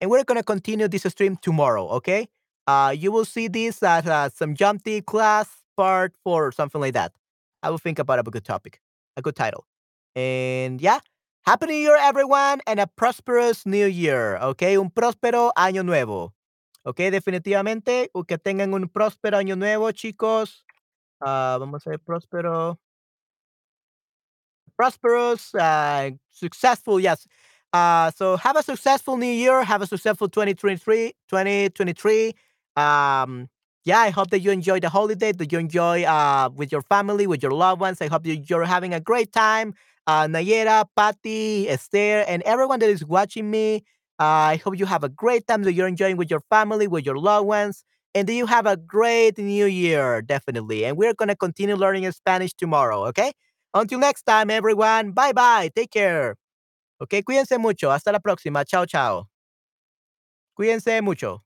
And 0.00 0.10
we're 0.10 0.24
going 0.24 0.36
to 0.36 0.44
continue 0.44 0.88
this 0.88 1.02
stream 1.02 1.36
tomorrow, 1.36 1.88
okay? 1.88 2.28
Uh, 2.66 2.94
you 2.96 3.12
will 3.12 3.24
see 3.24 3.48
this 3.48 3.82
as 3.82 4.06
uh, 4.06 4.28
some 4.30 4.54
jump 4.54 4.86
class 5.06 5.59
part 5.80 6.12
four 6.22 6.46
or 6.46 6.52
something 6.52 6.78
like 6.78 6.92
that. 6.92 7.12
I 7.62 7.70
will 7.70 7.78
think 7.78 7.98
about 7.98 8.18
a 8.18 8.22
good 8.22 8.44
topic, 8.44 8.82
a 9.16 9.22
good 9.22 9.34
title. 9.34 9.64
And 10.14 10.78
yeah, 10.78 11.00
Happy 11.46 11.66
New 11.66 11.74
Year, 11.74 11.96
everyone, 11.98 12.60
and 12.66 12.78
a 12.80 12.86
prosperous 12.86 13.64
New 13.64 13.86
Year, 13.86 14.36
okay? 14.52 14.76
Un 14.76 14.90
próspero 14.90 15.52
año 15.56 15.82
nuevo. 15.82 16.34
Ok, 16.84 16.98
definitivamente, 17.10 18.10
que 18.28 18.36
tengan 18.36 18.74
un 18.74 18.88
próspero 18.90 19.38
año 19.38 19.56
nuevo, 19.56 19.90
chicos. 19.92 20.64
Uh, 21.22 21.58
vamos 21.58 21.86
a 21.86 21.90
ver, 21.90 21.98
próspero. 21.98 22.78
Prosperous, 24.76 25.54
uh, 25.54 26.10
successful, 26.30 27.00
yes. 27.00 27.26
Uh, 27.72 28.10
so 28.10 28.36
have 28.36 28.56
a 28.56 28.62
successful 28.62 29.16
new 29.16 29.32
year. 29.32 29.62
Have 29.62 29.80
a 29.80 29.86
successful 29.86 30.28
2023. 30.28 31.14
2023. 31.28 32.34
Um, 32.76 33.48
yeah, 33.84 33.98
I 34.00 34.10
hope 34.10 34.30
that 34.30 34.40
you 34.40 34.50
enjoy 34.50 34.80
the 34.80 34.88
holiday, 34.90 35.32
that 35.32 35.52
you 35.52 35.58
enjoy 35.58 36.04
uh, 36.04 36.50
with 36.54 36.70
your 36.70 36.82
family, 36.82 37.26
with 37.26 37.42
your 37.42 37.52
loved 37.52 37.80
ones. 37.80 38.00
I 38.00 38.08
hope 38.08 38.22
you're 38.26 38.64
having 38.64 38.92
a 38.94 39.00
great 39.00 39.32
time. 39.32 39.74
Uh, 40.06 40.26
Nayera, 40.26 40.84
Patty, 40.96 41.68
Esther, 41.68 42.24
and 42.28 42.42
everyone 42.42 42.80
that 42.80 42.90
is 42.90 43.04
watching 43.04 43.50
me. 43.50 43.84
Uh, 44.18 44.52
I 44.52 44.56
hope 44.62 44.78
you 44.78 44.84
have 44.86 45.02
a 45.02 45.08
great 45.08 45.46
time 45.46 45.62
that 45.62 45.72
you're 45.72 45.88
enjoying 45.88 46.16
with 46.18 46.30
your 46.30 46.42
family, 46.50 46.86
with 46.88 47.06
your 47.06 47.16
loved 47.16 47.46
ones, 47.46 47.84
and 48.14 48.28
that 48.28 48.34
you 48.34 48.46
have 48.46 48.66
a 48.66 48.76
great 48.76 49.38
new 49.38 49.64
year, 49.66 50.20
definitely. 50.20 50.84
And 50.84 50.96
we're 50.98 51.14
going 51.14 51.28
to 51.28 51.36
continue 51.36 51.74
learning 51.76 52.10
Spanish 52.12 52.52
tomorrow, 52.52 53.06
okay? 53.06 53.32
Until 53.72 53.98
next 53.98 54.24
time, 54.24 54.50
everyone. 54.50 55.12
Bye 55.12 55.32
bye. 55.32 55.70
Take 55.74 55.90
care. 55.92 56.36
Ok, 57.00 57.22
cuídense 57.24 57.58
mucho. 57.58 57.90
Hasta 57.90 58.12
la 58.12 58.20
próxima. 58.20 58.64
Chao, 58.66 58.84
chao. 58.86 59.28
Cuídense 60.54 61.00
mucho. 61.02 61.42